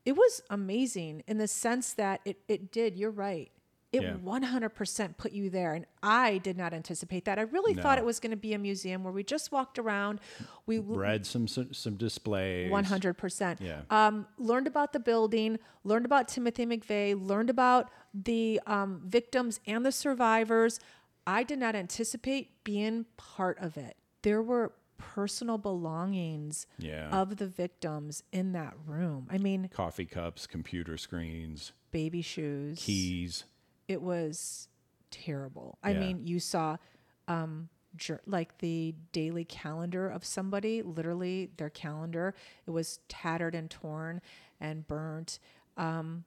it 0.04 0.12
was 0.12 0.42
amazing 0.50 1.22
in 1.28 1.38
the 1.38 1.46
sense 1.48 1.94
that 1.94 2.20
it, 2.24 2.38
it 2.48 2.72
did 2.72 2.96
you're 2.96 3.10
right 3.10 3.50
it 3.92 4.02
Yeah. 4.02 4.14
100% 4.24 5.16
put 5.18 5.32
you 5.32 5.50
there 5.50 5.74
and 5.74 5.84
i 6.02 6.38
did 6.38 6.56
not 6.56 6.72
anticipate 6.72 7.24
that 7.26 7.38
i 7.38 7.42
really 7.42 7.74
thought 7.74 7.98
it 7.98 8.04
was 8.04 8.20
going 8.20 8.30
to 8.30 8.36
be 8.36 8.54
a 8.54 8.58
museum 8.58 9.04
where 9.04 9.12
we 9.12 9.22
just 9.22 9.52
walked 9.52 9.78
around 9.78 10.18
we 10.66 10.78
read 10.78 11.26
some 11.26 11.46
some, 11.46 11.72
some 11.74 11.96
displays. 11.96 12.70
100% 12.70 13.60
Yeah. 13.60 13.82
um, 13.90 14.26
learned 14.38 14.66
about 14.66 14.92
the 14.92 15.00
building 15.00 15.58
learned 15.84 16.06
about 16.06 16.26
timothy 16.28 16.64
mcveigh 16.66 17.14
learned 17.26 17.50
about 17.50 17.90
the 18.14 18.60
um, 18.66 19.02
victims 19.06 19.60
and 19.66 19.84
the 19.84 19.92
survivors 19.92 20.80
i 21.26 21.42
did 21.42 21.58
not 21.58 21.74
anticipate 21.74 22.64
being 22.64 23.04
part 23.16 23.58
of 23.60 23.76
it 23.76 23.96
there 24.22 24.42
were 24.42 24.72
personal 25.14 25.58
belongings 25.58 26.66
Yeah. 26.78 27.08
of 27.10 27.36
the 27.36 27.46
victims 27.46 28.22
in 28.32 28.52
that 28.52 28.74
room 28.86 29.26
i 29.30 29.38
mean 29.38 29.68
Coffee 29.72 30.06
cups, 30.06 30.46
computer 30.46 30.96
screens, 30.96 31.72
baby 31.90 32.22
shoes 32.22 32.78
keys. 32.80 33.44
it 33.88 34.00
was 34.02 34.68
terrible. 35.10 35.76
I 35.82 35.90
Yeah. 35.92 36.00
mean, 36.00 36.26
you 36.26 36.40
saw 36.40 36.76
um 37.28 37.68
like 38.26 38.56
the 38.58 38.94
daily 39.12 39.44
calendar 39.44 40.08
of 40.08 40.24
somebody, 40.24 40.80
literally 40.80 41.50
their 41.58 41.68
calendar. 41.68 42.34
It 42.66 42.70
was 42.70 43.00
tattered 43.08 43.54
and 43.54 43.68
torn 43.70 44.22
and 44.58 44.86
burnt. 44.88 45.38
Um 45.76 46.24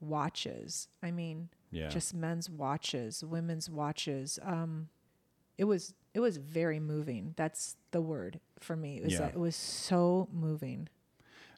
watches. 0.00 0.88
I 1.02 1.10
mean, 1.10 1.48
Yeah. 1.70 1.88
just 1.88 2.14
men's 2.14 2.48
watches, 2.50 3.24
women's 3.24 3.68
watches. 3.70 4.38
Um 4.42 4.88
it 5.56 5.64
was 5.64 5.94
it 6.18 6.20
was 6.20 6.36
very 6.36 6.80
moving. 6.80 7.32
That's 7.36 7.76
the 7.92 8.00
word 8.00 8.40
for 8.58 8.74
me. 8.74 8.96
It 8.98 9.04
was 9.04 9.12
Yeah. 9.12 9.18
that 9.20 9.34
it 9.34 9.38
was 9.38 9.54
so 9.54 10.28
moving. 10.32 10.88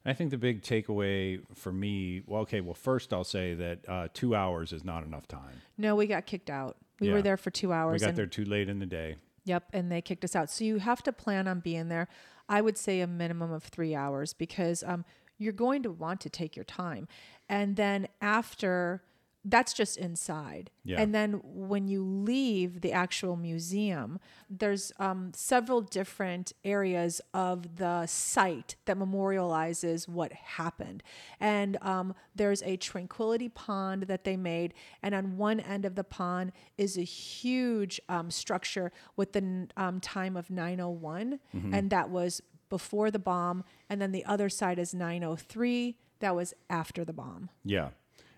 I 0.05 0.13
think 0.13 0.31
the 0.31 0.39
big 0.39 0.63
takeaway 0.63 1.41
for 1.55 1.73
me, 1.73 2.23
well, 2.27 2.43
okay, 2.43 2.61
well, 2.61 2.75
first 2.75 3.13
I'll 3.13 3.25
say 3.25 3.55
that 3.55 3.79
uh, 3.89 4.09
two 4.13 4.35
hours 4.35 4.73
is 4.73 4.85
not 4.85 5.03
enough 5.05 5.27
time. 5.27 5.61
No, 5.79 5.95
we 5.97 6.07
got 6.07 6.27
kicked 6.27 6.51
out. 6.51 6.77
We 7.01 7.09
Yeah. 7.09 7.15
were 7.15 7.23
there 7.23 7.37
for 7.39 7.51
2 7.51 7.73
hours. 7.73 8.01
We 8.01 8.07
got 8.07 8.15
there 8.17 8.27
too 8.27 8.45
late 8.45 8.69
in 8.69 8.79
the 8.79 8.87
day. 8.87 9.17
Yep, 9.45 9.71
and 9.73 9.91
they 9.91 10.03
kicked 10.03 10.25
us 10.25 10.37
out. 10.37 10.51
So 10.51 10.65
you 10.65 10.79
have 10.79 11.03
to 11.05 11.13
plan 11.13 11.49
on 11.49 11.61
being 11.61 11.89
there. 11.89 12.09
I 12.49 12.61
would 12.61 12.77
say 12.77 13.01
a 13.01 13.07
minimum 13.07 13.51
of 13.53 13.63
three 13.65 13.95
hours 13.95 14.35
because 14.35 14.83
um, 14.85 15.05
you're 15.39 15.55
going 15.55 15.83
to 15.85 15.91
want 15.91 16.21
to 16.23 16.29
take 16.31 16.55
your 16.57 16.65
time. 16.67 17.09
And 17.49 17.77
then 17.77 18.09
after, 18.21 19.03
that's 19.45 19.73
just 19.73 19.97
inside. 19.97 20.71
Yeah. 20.85 21.01
And 21.01 21.15
then 21.15 21.41
when 21.45 21.89
you 21.89 22.05
leave 22.05 22.83
the 22.83 22.93
actual 22.93 23.37
museum, 23.37 24.19
there's 24.51 24.93
um, 24.99 25.33
several 25.35 25.81
different 25.81 26.53
areas 26.65 27.21
of 27.33 27.77
the 27.77 28.07
site 28.07 28.77
that 28.85 28.99
memorializes 28.99 30.07
what 30.07 30.33
happened. 30.33 31.03
And 31.39 31.79
um, 31.81 32.15
there's 32.35 32.63
a 32.63 32.77
tranquility 32.77 33.49
pond 33.49 34.05
that 34.05 34.25
they 34.25 34.37
made, 34.37 34.75
and 35.03 35.15
on 35.15 35.37
one 35.37 35.61
end 35.61 35.85
of 35.87 35.95
the 35.95 36.05
pond 36.05 36.53
is 36.77 36.99
a 36.99 37.03
huge 37.03 38.01
um, 38.09 38.31
structure 38.31 38.93
with 39.17 39.33
the 39.33 39.69
um, 39.77 40.01
time 40.01 40.37
of 40.37 40.51
901, 40.51 41.41
and 41.73 41.91
that 41.91 42.11
was 42.11 42.43
before 42.69 43.11
the 43.11 43.19
bomb. 43.19 43.65
And 43.89 44.01
then 44.01 44.13
the 44.13 44.25
other 44.25 44.49
side 44.49 44.79
is 44.79 44.95
903, 44.95 45.97
that 46.21 46.35
was 46.35 46.55
after 46.69 47.05
the 47.05 47.13
bomb. 47.13 47.51
Yeah. 47.65 47.91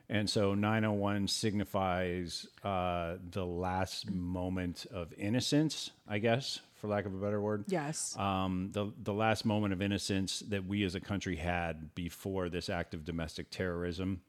And 0.09 0.29
so 0.29 0.55
901 0.55 1.29
signifies 1.29 2.47
uh, 2.63 3.17
the 3.31 3.47
last 3.47 4.11
moment 4.11 4.87
of 4.93 5.13
innocence, 5.17 5.91
I 6.07 6.19
guess, 6.19 6.61
for 6.75 6.89
lack 6.89 7.07
of 7.07 7.15
a 7.15 7.17
better 7.17 7.41
word. 7.41 7.65
Yes. 7.69 8.17
um, 8.19 8.71
the 8.73 8.93
the 9.03 9.15
last 9.15 9.45
moment 9.45 9.73
of 9.73 9.81
innocence 9.81 10.41
that 10.49 10.67
we 10.67 10.85
as 10.85 10.95
a 10.95 11.01
country 11.01 11.37
had 11.37 11.95
before 11.95 12.49
this 12.49 12.69
act 12.69 12.93
of 12.95 13.05
domestic 13.05 13.51
terrorism. 13.51 14.21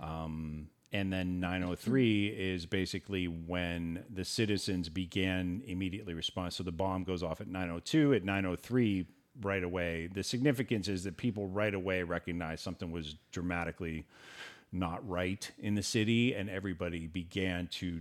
Um, 0.00 0.68
and 0.92 1.12
then 1.12 1.40
903 1.40 2.28
is 2.28 2.64
basically 2.64 3.26
when 3.26 4.04
the 4.08 4.24
citizens 4.24 4.88
began 4.88 5.62
immediately 5.66 6.14
response. 6.14 6.56
So 6.56 6.62
the 6.62 6.72
bomb 6.72 7.04
goes 7.04 7.22
off 7.22 7.40
at 7.40 7.48
902. 7.48 8.14
At 8.14 8.24
903, 8.24 9.06
right 9.42 9.62
away, 9.62 10.08
the 10.12 10.22
significance 10.22 10.88
is 10.88 11.04
that 11.04 11.16
people 11.16 11.48
right 11.48 11.74
away 11.74 12.02
recognize 12.02 12.60
something 12.60 12.90
was 12.90 13.14
dramatically 13.32 14.06
not 14.72 15.06
right 15.08 15.50
in 15.58 15.74
the 15.74 15.82
city, 15.82 16.34
and 16.34 16.50
everybody 16.50 17.06
began 17.06 17.68
to 17.68 18.00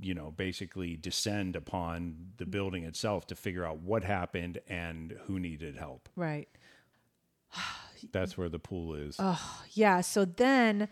you 0.00 0.14
know, 0.14 0.30
basically 0.30 0.96
descend 0.96 1.56
upon 1.56 2.14
the 2.36 2.46
building 2.46 2.84
itself 2.84 3.26
to 3.26 3.34
figure 3.34 3.64
out 3.64 3.80
what 3.80 4.04
happened 4.04 4.60
and 4.68 5.16
who 5.26 5.40
needed 5.40 5.76
help. 5.76 6.08
right. 6.16 6.48
That's 8.12 8.38
where 8.38 8.48
the 8.48 8.60
pool 8.60 8.94
is. 8.94 9.16
Oh 9.18 9.64
yeah. 9.72 10.02
So 10.02 10.24
then, 10.24 10.88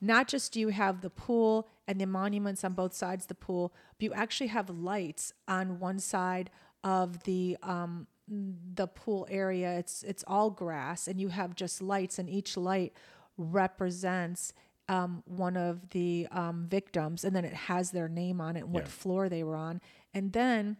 not 0.00 0.26
just 0.26 0.52
do 0.52 0.60
you 0.60 0.68
have 0.68 1.02
the 1.02 1.10
pool 1.10 1.68
and 1.86 2.00
the 2.00 2.06
monuments 2.06 2.64
on 2.64 2.72
both 2.72 2.94
sides 2.94 3.24
of 3.24 3.28
the 3.28 3.34
pool, 3.34 3.74
but 3.98 4.04
you 4.04 4.14
actually 4.14 4.46
have 4.46 4.70
lights 4.70 5.34
on 5.46 5.78
one 5.80 5.98
side 5.98 6.48
of 6.82 7.24
the 7.24 7.58
um, 7.62 8.06
the 8.26 8.86
pool 8.86 9.26
area. 9.30 9.78
It's 9.78 10.02
it's 10.02 10.24
all 10.26 10.48
grass, 10.48 11.08
and 11.08 11.20
you 11.20 11.28
have 11.28 11.54
just 11.54 11.82
lights, 11.82 12.18
and 12.18 12.30
each 12.30 12.56
light 12.56 12.94
represents 13.36 14.52
um, 14.88 15.22
one 15.26 15.56
of 15.56 15.90
the 15.90 16.28
um, 16.30 16.66
victims, 16.68 17.24
and 17.24 17.34
then 17.34 17.44
it 17.44 17.52
has 17.54 17.90
their 17.90 18.08
name 18.08 18.40
on 18.40 18.56
it 18.56 18.60
and 18.60 18.72
what 18.72 18.84
Yeah. 18.84 18.88
floor 18.90 19.28
they 19.28 19.42
were 19.42 19.56
on, 19.56 19.80
and 20.14 20.32
then 20.32 20.76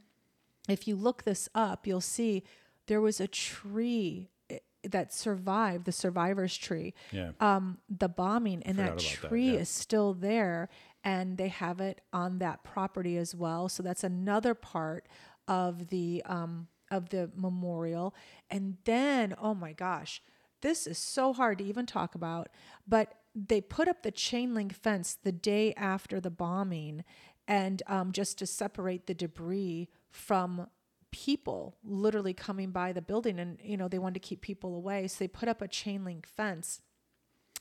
if 0.68 0.86
you 0.88 0.94
look 0.96 1.24
this 1.24 1.48
up, 1.54 1.86
you'll 1.86 2.00
see 2.00 2.42
there 2.86 3.00
was 3.00 3.20
a 3.20 3.26
tree 3.28 4.30
eh, 4.50 4.58
that 4.84 5.12
survived, 5.12 5.84
the 5.86 5.92
survivor's 5.92 6.56
tree, 6.56 6.94
Yeah. 7.10 7.32
um, 7.40 7.78
the 7.88 8.08
bombing, 8.08 8.62
and 8.64 8.78
that 8.78 9.00
Forgot 9.00 9.22
that, 9.22 9.28
tree 9.28 9.52
yeah. 9.54 9.60
is 9.60 9.68
still 9.68 10.14
there, 10.14 10.68
and 11.02 11.36
they 11.36 11.48
have 11.48 11.80
it 11.80 12.00
on 12.12 12.38
that 12.38 12.62
property 12.62 13.16
as 13.16 13.34
well. 13.34 13.68
So 13.68 13.82
that's 13.82 14.04
another 14.04 14.54
part 14.54 15.06
of 15.48 15.88
the 15.88 16.22
um, 16.26 16.68
of 16.92 17.08
the 17.08 17.30
memorial. 17.34 18.14
And 18.50 18.76
then, 18.84 19.34
oh 19.38 19.54
my 19.54 19.72
gosh, 19.72 20.22
this 20.62 20.86
is 20.86 20.98
so 20.98 21.32
hard 21.32 21.58
to 21.58 21.64
even 21.64 21.86
talk 21.86 22.14
about, 22.14 22.48
but 22.86 23.14
they 23.34 23.60
put 23.60 23.88
up 23.88 24.02
the 24.02 24.10
chain 24.10 24.54
link 24.54 24.74
fence 24.74 25.18
the 25.22 25.32
day 25.32 25.74
after 25.74 26.20
the 26.20 26.30
bombing 26.30 27.04
and 27.46 27.82
um, 27.86 28.12
just 28.12 28.38
to 28.38 28.46
separate 28.46 29.06
the 29.06 29.14
debris 29.14 29.88
from 30.10 30.68
people 31.12 31.76
literally 31.84 32.34
coming 32.34 32.70
by 32.70 32.92
the 32.92 33.00
building 33.00 33.38
and 33.38 33.58
you 33.62 33.76
know 33.76 33.88
they 33.88 33.98
wanted 33.98 34.20
to 34.20 34.28
keep 34.28 34.40
people 34.40 34.74
away. 34.74 35.06
So 35.06 35.16
they 35.18 35.28
put 35.28 35.48
up 35.48 35.62
a 35.62 35.68
chain 35.68 36.04
link 36.04 36.26
fence 36.26 36.80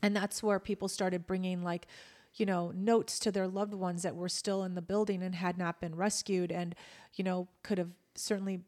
and 0.02 0.16
that's 0.16 0.42
where 0.44 0.60
people 0.60 0.88
started 0.88 1.28
bringing 1.28 1.64
like 1.64 1.88
you 2.36 2.46
know 2.46 2.72
notes 2.76 3.20
to 3.20 3.32
their 3.32 3.48
loved 3.48 3.74
ones 3.74 4.04
that 4.04 4.16
were 4.16 4.30
still 4.30 4.64
in 4.64 4.76
the 4.76 4.82
building 4.82 5.24
and 5.24 5.36
had 5.36 5.58
not 5.58 5.80
been 5.80 5.96
rescued 5.96 6.52
and 6.52 6.76
you 7.14 7.24
know 7.24 7.48
could 7.64 7.78
have 7.78 7.92
certainly 8.16 8.62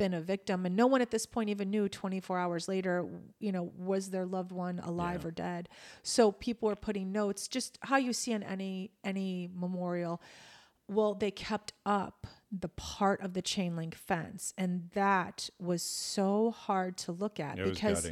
been 0.00 0.14
a 0.14 0.20
victim 0.34 0.64
and 0.66 0.74
no 0.74 0.86
one 0.86 1.02
at 1.02 1.10
this 1.10 1.26
point 1.26 1.50
even 1.50 1.68
knew 1.70 1.86
24 1.88 2.38
hours 2.38 2.68
later 2.68 3.06
you 3.38 3.52
know 3.52 3.64
was 3.76 4.08
their 4.10 4.24
loved 4.36 4.50
one 4.50 4.78
alive 4.80 5.22
Yeah. 5.22 5.28
or 5.28 5.30
dead 5.30 5.68
so 6.02 6.32
people 6.32 6.68
were 6.70 6.76
putting 6.88 7.12
notes 7.12 7.46
just 7.48 7.78
how 7.82 7.98
you 7.98 8.12
see 8.14 8.32
on 8.32 8.42
any 8.42 8.90
any 9.04 9.50
memorial 9.54 10.22
well 10.88 11.12
they 11.14 11.30
kept 11.30 11.74
up 11.84 12.26
the 12.50 12.68
part 12.70 13.20
of 13.20 13.34
the 13.34 13.42
chain 13.42 13.76
link 13.76 13.94
fence 13.94 14.54
and 14.56 14.88
that 14.94 15.50
was 15.58 15.82
so 15.82 16.50
hard 16.50 16.96
to 17.04 17.12
look 17.12 17.38
at 17.38 17.58
It 17.58 17.66
because 17.66 18.02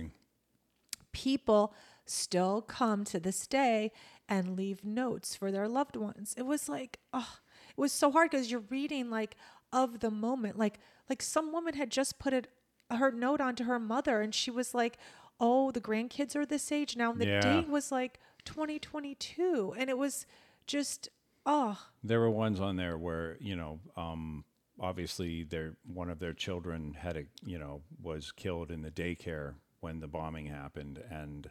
people 1.13 1.75
still 2.05 2.63
come 2.63 3.05
to 3.05 3.19
this 3.21 3.47
day 3.47 3.93
and 4.29 4.57
leave 4.57 4.85
notes 4.85 5.35
for 5.35 5.51
their 5.51 5.69
loved 5.69 5.97
ones. 5.97 6.35
It 6.37 6.43
was 6.47 6.69
like, 6.69 6.99
oh, 7.13 7.37
it 7.71 7.81
was 7.81 7.93
so 7.93 8.11
hard 8.11 8.31
because 8.31 8.51
you're 8.51 8.65
reading 8.69 9.09
like 9.11 9.37
of 9.73 10.01
the 10.01 10.11
moment, 10.11 10.59
like 10.59 10.79
like 11.09 11.23
some 11.23 11.53
woman 11.53 11.75
had 11.75 11.91
just 11.91 12.19
put 12.19 12.33
it 12.33 12.49
her 12.91 13.11
note 13.11 13.41
onto 13.41 13.65
her 13.65 13.79
mother, 13.79 14.21
and 14.21 14.35
she 14.35 14.51
was 14.51 14.75
like, 14.75 14.97
"Oh, 15.41 15.71
the 15.71 15.81
grandkids 15.81 16.35
are 16.37 16.47
this 16.47 16.71
age 16.73 16.97
now." 16.97 17.13
And 17.13 17.21
the 17.21 17.27
Yeah. 17.27 17.41
date 17.41 17.69
was 17.69 17.93
like 17.93 18.19
2022, 18.45 19.75
and 19.77 19.91
it 19.91 19.99
was 19.99 20.27
just 20.67 21.09
oh 21.47 21.79
There 22.05 22.21
were 22.21 22.31
ones 22.31 22.61
on 22.61 22.77
there 22.77 22.97
where 22.99 23.37
you 23.41 23.57
know, 23.57 23.81
um, 23.97 24.45
obviously, 24.81 25.45
their 25.45 25.77
one 25.85 26.11
of 26.11 26.19
their 26.19 26.35
children 26.35 26.95
had 26.95 27.17
a 27.17 27.25
you 27.43 27.59
know 27.59 27.83
was 28.03 28.33
killed 28.33 28.71
in 28.71 28.83
the 28.83 28.91
daycare 28.91 29.55
when 29.81 30.01
the 30.01 30.09
bombing 30.09 30.47
happened, 30.47 31.03
and 31.11 31.51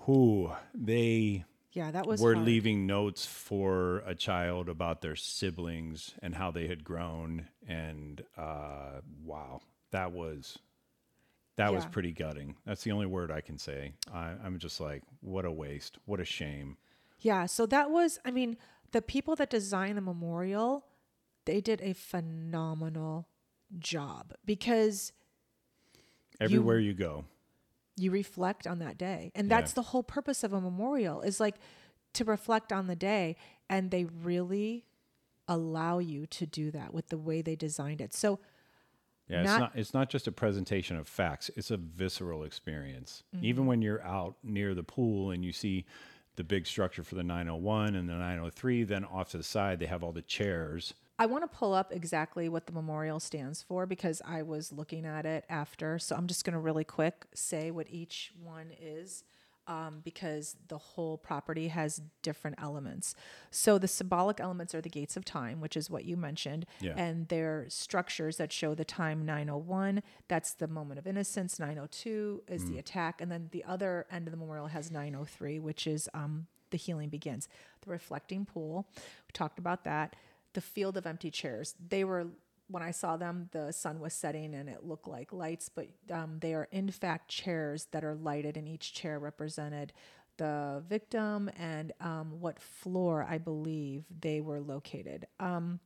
who 0.00 0.52
they 0.74 1.44
yeah, 1.76 1.90
that 1.90 2.06
was 2.06 2.22
were 2.22 2.32
hard. 2.32 2.46
leaving 2.46 2.86
notes 2.86 3.26
for 3.26 3.98
a 4.06 4.14
child 4.14 4.70
about 4.70 5.02
their 5.02 5.14
siblings 5.14 6.14
and 6.22 6.34
how 6.34 6.50
they 6.50 6.66
had 6.68 6.82
grown, 6.82 7.48
and 7.68 8.24
uh, 8.38 9.00
wow, 9.22 9.60
that 9.92 10.12
was. 10.12 10.58
That 11.56 11.72
was 11.72 11.86
pretty 11.86 12.12
gutting. 12.12 12.54
That's 12.66 12.82
the 12.82 12.92
only 12.92 13.06
word 13.06 13.30
I 13.30 13.40
can 13.40 13.56
say. 13.56 13.94
I, 14.12 14.32
I'm 14.44 14.58
just 14.58 14.78
like, 14.78 15.02
what 15.20 15.46
a 15.46 15.50
waste. 15.50 15.98
What 16.04 16.20
a 16.20 16.24
shame. 16.24 16.76
Yeah, 17.20 17.46
so 17.46 17.64
that 17.66 17.90
was, 17.90 18.18
I 18.26 18.30
mean, 18.30 18.58
the 18.92 19.00
people 19.00 19.36
that 19.36 19.48
designed 19.48 19.96
the 19.96 20.02
memorial, 20.02 20.84
they 21.46 21.62
did 21.62 21.80
a 21.80 21.94
phenomenal 21.94 23.26
job 23.78 24.34
because 24.44 25.12
Everywhere 26.40 26.78
you 26.78 26.92
go. 26.92 27.24
You 27.96 28.10
reflect 28.10 28.66
on 28.66 28.78
that 28.80 28.98
day. 28.98 29.32
And 29.34 29.50
that's 29.50 29.72
the 29.72 29.82
whole 29.82 30.02
purpose 30.02 30.44
of 30.44 30.52
a 30.52 30.60
memorial 30.60 31.22
is 31.22 31.40
like 31.40 31.56
to 32.12 32.24
reflect 32.24 32.72
on 32.72 32.86
the 32.86 32.96
day. 32.96 33.36
And 33.68 33.90
they 33.90 34.04
really 34.04 34.84
allow 35.48 35.98
you 35.98 36.26
to 36.26 36.46
do 36.46 36.70
that 36.72 36.92
with 36.92 37.08
the 37.08 37.18
way 37.18 37.42
they 37.42 37.56
designed 37.56 38.00
it. 38.00 38.12
So, 38.14 38.38
Yeah, 39.28 39.40
it's 39.40 39.46
Not- 39.48 39.60
not 39.60 39.72
it's 39.74 39.94
not 39.94 40.08
just 40.08 40.28
a 40.28 40.32
presentation 40.32 40.96
of 40.96 41.08
facts, 41.08 41.50
it's 41.56 41.72
a 41.72 41.76
visceral 41.76 42.44
experience. 42.44 43.24
Mm-hmm. 43.34 43.44
Even 43.44 43.66
when 43.66 43.82
you're 43.82 44.02
out 44.02 44.36
near 44.44 44.72
the 44.72 44.84
pool 44.84 45.32
and 45.32 45.44
you 45.44 45.52
see 45.52 45.84
the 46.36 46.44
big 46.44 46.64
structure 46.64 47.02
for 47.02 47.16
the 47.16 47.24
901 47.24 47.96
and 47.96 48.08
the 48.08 48.14
903, 48.14 48.84
then 48.84 49.04
off 49.04 49.30
to 49.30 49.36
the 49.38 49.42
side 49.42 49.80
they 49.80 49.86
have 49.86 50.04
all 50.04 50.12
the 50.12 50.22
chairs. 50.22 50.94
I 51.18 51.26
want 51.26 51.44
to 51.44 51.48
pull 51.58 51.72
up 51.72 51.92
exactly 51.92 52.48
what 52.48 52.66
the 52.66 52.72
memorial 52.72 53.20
stands 53.20 53.62
for 53.62 53.86
because 53.86 54.20
I 54.24 54.42
was 54.42 54.70
looking 54.72 55.06
at 55.06 55.24
it 55.24 55.44
after. 55.48 55.98
So 55.98 56.14
I'm 56.14 56.26
just 56.26 56.44
going 56.44 56.52
to 56.54 56.58
really 56.60 56.84
quick 56.84 57.24
say 57.34 57.70
what 57.70 57.86
each 57.90 58.32
one 58.42 58.70
is 58.80 59.24
um, 59.68 60.00
because 60.04 60.56
the 60.68 60.78
whole 60.78 61.16
property 61.18 61.68
has 61.68 62.00
different 62.22 62.56
elements. 62.60 63.14
So 63.50 63.78
the 63.78 63.88
symbolic 63.88 64.38
elements 64.40 64.74
are 64.76 64.80
the 64.80 64.88
gates 64.90 65.16
of 65.16 65.24
time, 65.24 65.60
which 65.60 65.76
is 65.76 65.90
what 65.90 66.04
you 66.04 66.16
mentioned, 66.16 66.66
Yeah. 66.80 66.92
and 66.96 67.26
they're 67.28 67.64
structures 67.68 68.36
that 68.36 68.52
show 68.52 68.74
the 68.76 68.84
time 68.84 69.24
901. 69.26 70.02
That's 70.28 70.52
the 70.52 70.68
moment 70.68 70.98
of 71.00 71.06
innocence. 71.06 71.58
902 71.58 72.42
is 72.46 72.64
Mm. 72.64 72.68
the 72.68 72.78
attack, 72.78 73.20
and 73.20 73.32
then 73.32 73.48
the 73.50 73.64
other 73.64 74.06
end 74.08 74.28
of 74.28 74.32
the 74.32 74.36
memorial 74.38 74.68
has 74.68 74.90
903, 74.92 75.58
which 75.58 75.86
is 75.88 76.08
um, 76.14 76.46
the 76.70 76.76
healing 76.76 77.08
begins. 77.08 77.48
The 77.80 77.90
reflecting 77.90 78.44
pool, 78.44 78.86
we 78.94 79.32
talked 79.32 79.58
about 79.58 79.82
that. 79.84 80.14
The 80.56 80.62
field 80.62 80.96
of 80.96 81.04
empty 81.06 81.30
chairs. 81.30 81.74
They 81.86 82.02
were 82.02 82.28
when 82.68 82.82
I 82.82 82.92
saw 82.92 83.18
them, 83.18 83.50
the 83.52 83.72
sun 83.72 84.00
was 84.00 84.14
setting 84.14 84.54
and 84.54 84.70
it 84.70 84.84
looked 84.84 85.06
like 85.06 85.34
lights, 85.34 85.68
but 85.68 85.88
um, 86.10 86.38
they 86.40 86.54
are 86.54 86.66
in 86.72 86.90
fact 86.90 87.28
chairs 87.28 87.88
that 87.92 88.04
are 88.04 88.14
lighted, 88.14 88.56
and 88.56 88.66
each 88.66 88.94
chair 88.94 89.18
represented 89.18 89.92
the 90.38 90.82
victim 90.88 91.50
and 91.58 91.92
um, 92.00 92.40
what 92.40 92.58
floor 92.58 93.22
I 93.28 93.36
believe 93.36 94.04
they 94.20 94.40
were 94.40 94.60
located. 94.60 95.26
Um, 95.38 95.78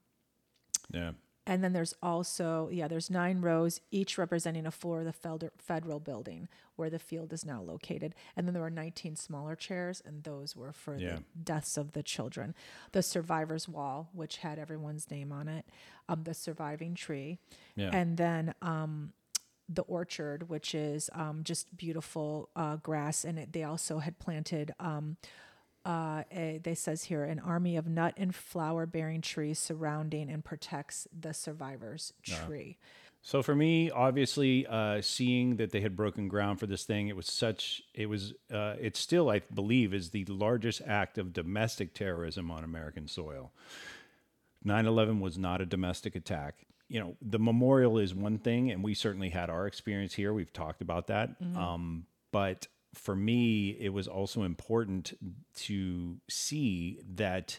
Yeah. 0.93 1.13
And 1.51 1.65
then 1.65 1.73
there's 1.73 1.95
also, 2.01 2.69
yeah, 2.71 2.87
there's 2.87 3.11
nine 3.11 3.41
rows, 3.41 3.81
each 3.91 4.17
representing 4.17 4.67
a 4.67 4.71
floor 4.71 5.01
of 5.01 5.07
the 5.07 5.51
federal 5.59 5.99
building 5.99 6.47
where 6.77 6.89
the 6.89 7.01
field 7.01 7.33
is 7.33 7.45
now 7.45 7.61
located. 7.61 8.15
And 8.37 8.47
then 8.47 8.55
there 8.55 8.63
were 8.63 8.71
19 8.71 9.17
smaller 9.17 9.57
chairs, 9.57 10.01
and 10.07 10.23
those 10.23 10.55
were 10.55 10.73
for 10.73 10.97
Yeah. 10.97 11.17
the 11.17 11.23
deaths 11.43 11.77
of 11.77 11.91
the 11.93 12.05
children. 12.05 12.55
The 12.93 13.03
survivor's 13.03 13.69
wall, 13.69 14.11
which 14.13 14.37
had 14.39 14.61
everyone's 14.61 15.11
name 15.11 15.33
on 15.33 15.49
it, 15.49 15.67
um, 16.09 16.23
the 16.23 16.35
surviving 16.35 16.95
tree, 16.95 17.39
Yeah. 17.75 17.91
and 17.93 18.17
then 18.17 18.55
um, 18.63 19.13
the 19.69 19.83
orchard, 19.83 20.49
which 20.49 20.73
is 20.73 21.11
um, 21.15 21.43
just 21.43 21.77
beautiful 21.77 22.49
uh, 22.55 22.77
grass. 22.77 23.25
And 23.25 23.41
it, 23.41 23.53
they 23.53 23.65
also 23.65 23.99
had 23.99 24.21
planted. 24.21 24.73
Um, 24.79 25.17
uh, 25.85 26.25
a, 26.31 26.61
they 26.63 26.75
says 26.75 27.05
here 27.05 27.25
an 27.25 27.39
army 27.39 27.77
of 27.77 27.87
nut 27.87 28.15
and 28.17 28.35
flower 28.35 28.87
bearing 28.87 29.21
trees 29.21 29.59
surrounding 29.59 30.31
and 30.31 30.45
protects 30.45 31.09
the 31.19 31.33
survivor's 31.33 32.13
tree. 32.23 32.79
So 33.23 33.43
for 33.43 33.55
me, 33.55 33.91
obviously, 33.91 34.67
uh, 34.67 35.03
seeing 35.03 35.57
that 35.57 35.73
they 35.73 35.81
had 35.81 35.95
broken 35.95 36.29
ground 36.29 36.59
for 36.59 36.67
this 36.67 36.85
thing, 36.85 37.09
it 37.09 37.17
was 37.17 37.27
such. 37.27 37.83
It 37.95 38.07
was. 38.09 38.33
Uh, 38.51 38.77
it 38.81 38.97
still, 38.97 39.29
I 39.29 39.41
believe, 39.53 39.93
is 39.93 40.11
the 40.11 40.25
largest 40.25 40.81
act 40.87 41.19
of 41.19 41.33
domestic 41.35 41.93
terrorism 41.93 42.51
on 42.51 42.65
American 42.65 43.09
soil. 43.09 43.53
9/11 44.65 45.21
was 45.21 45.37
not 45.37 45.61
a 45.61 45.67
domestic 45.67 46.17
attack. 46.17 46.67
You 46.89 47.01
know, 47.01 47.17
the 47.21 47.39
memorial 47.39 47.99
is 47.99 48.15
one 48.15 48.39
thing, 48.39 48.71
and 48.71 48.83
we 48.83 48.95
certainly 48.95 49.29
had 49.29 49.51
our 49.51 49.67
experience 49.67 50.15
here. 50.15 50.33
We've 50.33 50.53
talked 50.53 50.81
about 50.81 51.09
that. 51.09 51.31
Um, 51.57 52.07
but 52.33 52.69
for 52.95 53.15
me, 53.15 53.71
it 53.71 53.93
was 53.93 54.09
also 54.09 54.43
important 54.43 55.17
to 55.57 56.19
see 56.29 57.01
that 57.15 57.59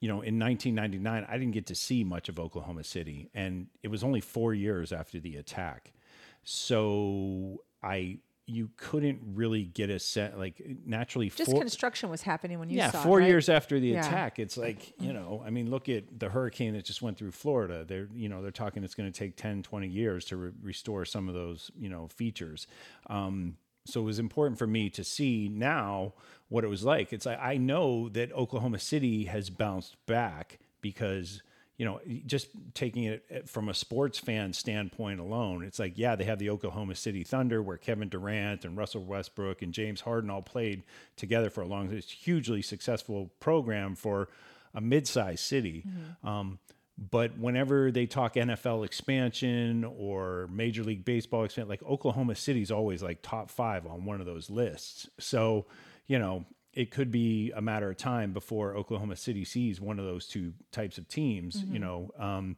you 0.00 0.08
know, 0.08 0.14
in 0.14 0.36
1999, 0.36 1.26
I 1.28 1.38
didn't 1.38 1.52
get 1.52 1.66
to 1.66 1.76
see 1.76 2.02
much 2.02 2.28
of 2.28 2.40
Oklahoma 2.40 2.82
City, 2.82 3.30
and 3.34 3.68
it 3.84 3.88
was 3.88 4.02
only 4.02 4.20
four 4.20 4.52
years 4.52 4.92
after 4.92 5.20
the 5.20 5.36
attack. 5.36 5.92
So 6.42 7.62
I, 7.84 8.18
you 8.46 8.70
couldn't 8.76 9.20
really 9.22 9.62
get 9.62 9.90
a 9.90 10.00
set 10.00 10.36
like 10.36 10.60
naturally. 10.84 11.28
Just 11.30 11.52
four, 11.52 11.60
construction 11.60 12.10
was 12.10 12.22
happening 12.22 12.58
when 12.58 12.68
you 12.68 12.78
yeah, 12.78 12.90
saw 12.90 13.00
it, 13.00 13.06
four 13.06 13.18
right? 13.20 13.28
years 13.28 13.48
after 13.48 13.78
the 13.78 13.92
Yeah. 13.92 14.04
attack, 14.04 14.40
it's 14.40 14.56
like 14.56 14.92
you 15.00 15.12
know, 15.12 15.40
I 15.46 15.50
mean, 15.50 15.70
look 15.70 15.88
at 15.88 16.18
the 16.18 16.28
hurricane 16.28 16.74
that 16.74 16.84
just 16.84 17.00
went 17.00 17.16
through 17.16 17.30
Florida. 17.30 17.84
They're 17.84 18.08
you 18.12 18.28
know 18.28 18.42
they're 18.42 18.50
talking 18.50 18.82
it's 18.82 18.96
going 18.96 19.10
to 19.10 19.16
take 19.16 19.36
10, 19.36 19.62
20 19.62 19.86
years 19.86 20.24
to 20.26 20.36
re- 20.36 20.52
restore 20.60 21.04
some 21.04 21.28
of 21.28 21.34
those 21.34 21.70
you 21.78 21.88
know 21.88 22.08
features. 22.08 22.66
Um, 23.08 23.56
so 23.84 24.00
it 24.00 24.04
was 24.04 24.18
important 24.18 24.58
for 24.58 24.66
me 24.66 24.88
to 24.90 25.04
see 25.04 25.48
now 25.48 26.14
what 26.48 26.64
it 26.64 26.68
was 26.68 26.84
like. 26.84 27.12
It's 27.12 27.26
like 27.26 27.38
I 27.40 27.56
know 27.56 28.08
that 28.10 28.32
Oklahoma 28.32 28.78
City 28.78 29.24
has 29.24 29.50
bounced 29.50 29.96
back 30.06 30.58
because 30.80 31.42
you 31.78 31.84
know 31.84 32.00
just 32.26 32.48
taking 32.74 33.04
it 33.04 33.48
from 33.48 33.68
a 33.68 33.74
sports 33.74 34.18
fan 34.18 34.52
standpoint 34.52 35.18
alone, 35.20 35.64
it's 35.64 35.78
like 35.78 35.94
yeah 35.96 36.14
they 36.14 36.24
have 36.24 36.38
the 36.38 36.50
Oklahoma 36.50 36.94
City 36.94 37.24
Thunder 37.24 37.62
where 37.62 37.76
Kevin 37.76 38.08
Durant 38.08 38.64
and 38.64 38.76
Russell 38.76 39.04
Westbrook 39.04 39.62
and 39.62 39.72
James 39.72 40.02
Harden 40.02 40.30
all 40.30 40.42
played 40.42 40.84
together 41.16 41.50
for 41.50 41.62
a 41.62 41.66
long, 41.66 41.90
it's 41.92 42.12
a 42.12 42.16
hugely 42.16 42.62
successful 42.62 43.30
program 43.40 43.94
for 43.96 44.28
a 44.74 44.80
mid-sized 44.80 45.40
city. 45.44 45.84
Um, 46.24 46.58
but 46.98 47.38
whenever 47.38 47.90
they 47.90 48.06
talk 48.06 48.34
NFL 48.34 48.84
expansion 48.84 49.84
or 49.84 50.48
Major 50.52 50.84
League 50.84 51.04
Baseball 51.04 51.44
expansion, 51.44 51.68
like 51.68 51.82
Oklahoma 51.82 52.34
City's 52.34 52.70
always 52.70 53.02
like 53.02 53.20
top 53.22 53.50
five 53.50 53.86
on 53.86 54.04
one 54.04 54.20
of 54.20 54.26
those 54.26 54.50
lists. 54.50 55.08
So, 55.18 55.66
you 56.06 56.18
know, 56.18 56.44
it 56.74 56.90
could 56.90 57.10
be 57.10 57.50
a 57.54 57.60
matter 57.60 57.90
of 57.90 57.96
time 57.96 58.32
before 58.32 58.76
Oklahoma 58.76 59.16
City 59.16 59.44
sees 59.44 59.80
one 59.80 59.98
of 59.98 60.04
those 60.04 60.26
two 60.26 60.52
types 60.70 60.98
of 60.98 61.08
teams, 61.08 61.64
you 61.70 61.78
know. 61.78 62.10
Um, 62.18 62.56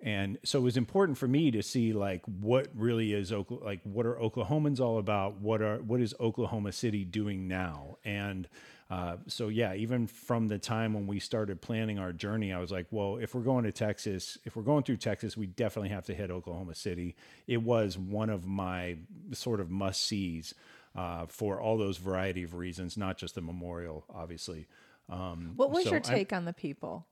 and 0.00 0.38
so 0.44 0.60
it 0.60 0.62
was 0.62 0.76
important 0.76 1.18
for 1.18 1.26
me 1.26 1.50
to 1.50 1.62
see 1.62 1.92
like 1.92 2.22
what 2.26 2.68
really 2.74 3.12
is 3.12 3.32
Okla- 3.32 3.64
like 3.64 3.80
what 3.82 4.06
are 4.06 4.14
Oklahomans 4.14 4.80
all 4.80 4.98
about? 4.98 5.40
What 5.40 5.60
are 5.60 5.78
what 5.78 6.00
is 6.00 6.14
Oklahoma 6.20 6.70
City 6.72 7.04
doing 7.04 7.48
now? 7.48 7.98
And 8.04 8.48
Uh, 8.90 9.16
so 9.26 9.48
yeah, 9.48 9.74
even 9.74 10.06
from 10.06 10.48
the 10.48 10.58
time 10.58 10.94
when 10.94 11.06
we 11.06 11.20
started 11.20 11.60
planning 11.60 11.98
our 11.98 12.12
journey, 12.12 12.52
I 12.52 12.58
was 12.58 12.70
like, 12.70 12.86
well, 12.90 13.18
if 13.18 13.34
we're 13.34 13.42
going 13.42 13.64
to 13.64 13.72
Texas, 13.72 14.38
if 14.44 14.56
we're 14.56 14.62
going 14.62 14.82
through 14.82 14.96
Texas, 14.96 15.36
we 15.36 15.46
definitely 15.46 15.90
have 15.90 16.06
to 16.06 16.14
hit 16.14 16.30
Oklahoma 16.30 16.74
City. 16.74 17.14
It 17.46 17.62
was 17.62 17.98
one 17.98 18.30
of 18.30 18.46
my 18.46 18.96
sort 19.32 19.60
of 19.60 19.70
must 19.70 20.02
sees 20.02 20.54
uh, 20.96 21.26
for 21.26 21.60
all 21.60 21.76
those 21.76 21.98
variety 21.98 22.42
of 22.44 22.54
reasons, 22.54 22.96
not 22.96 23.18
just 23.18 23.34
the 23.34 23.42
memorial, 23.42 24.04
obviously. 24.12 24.66
Um, 25.10 25.52
What 25.56 25.70
was 25.70 25.84
so 25.84 25.90
your 25.90 26.00
take 26.00 26.32
on 26.32 26.46
the 26.46 26.54
people? 26.54 27.06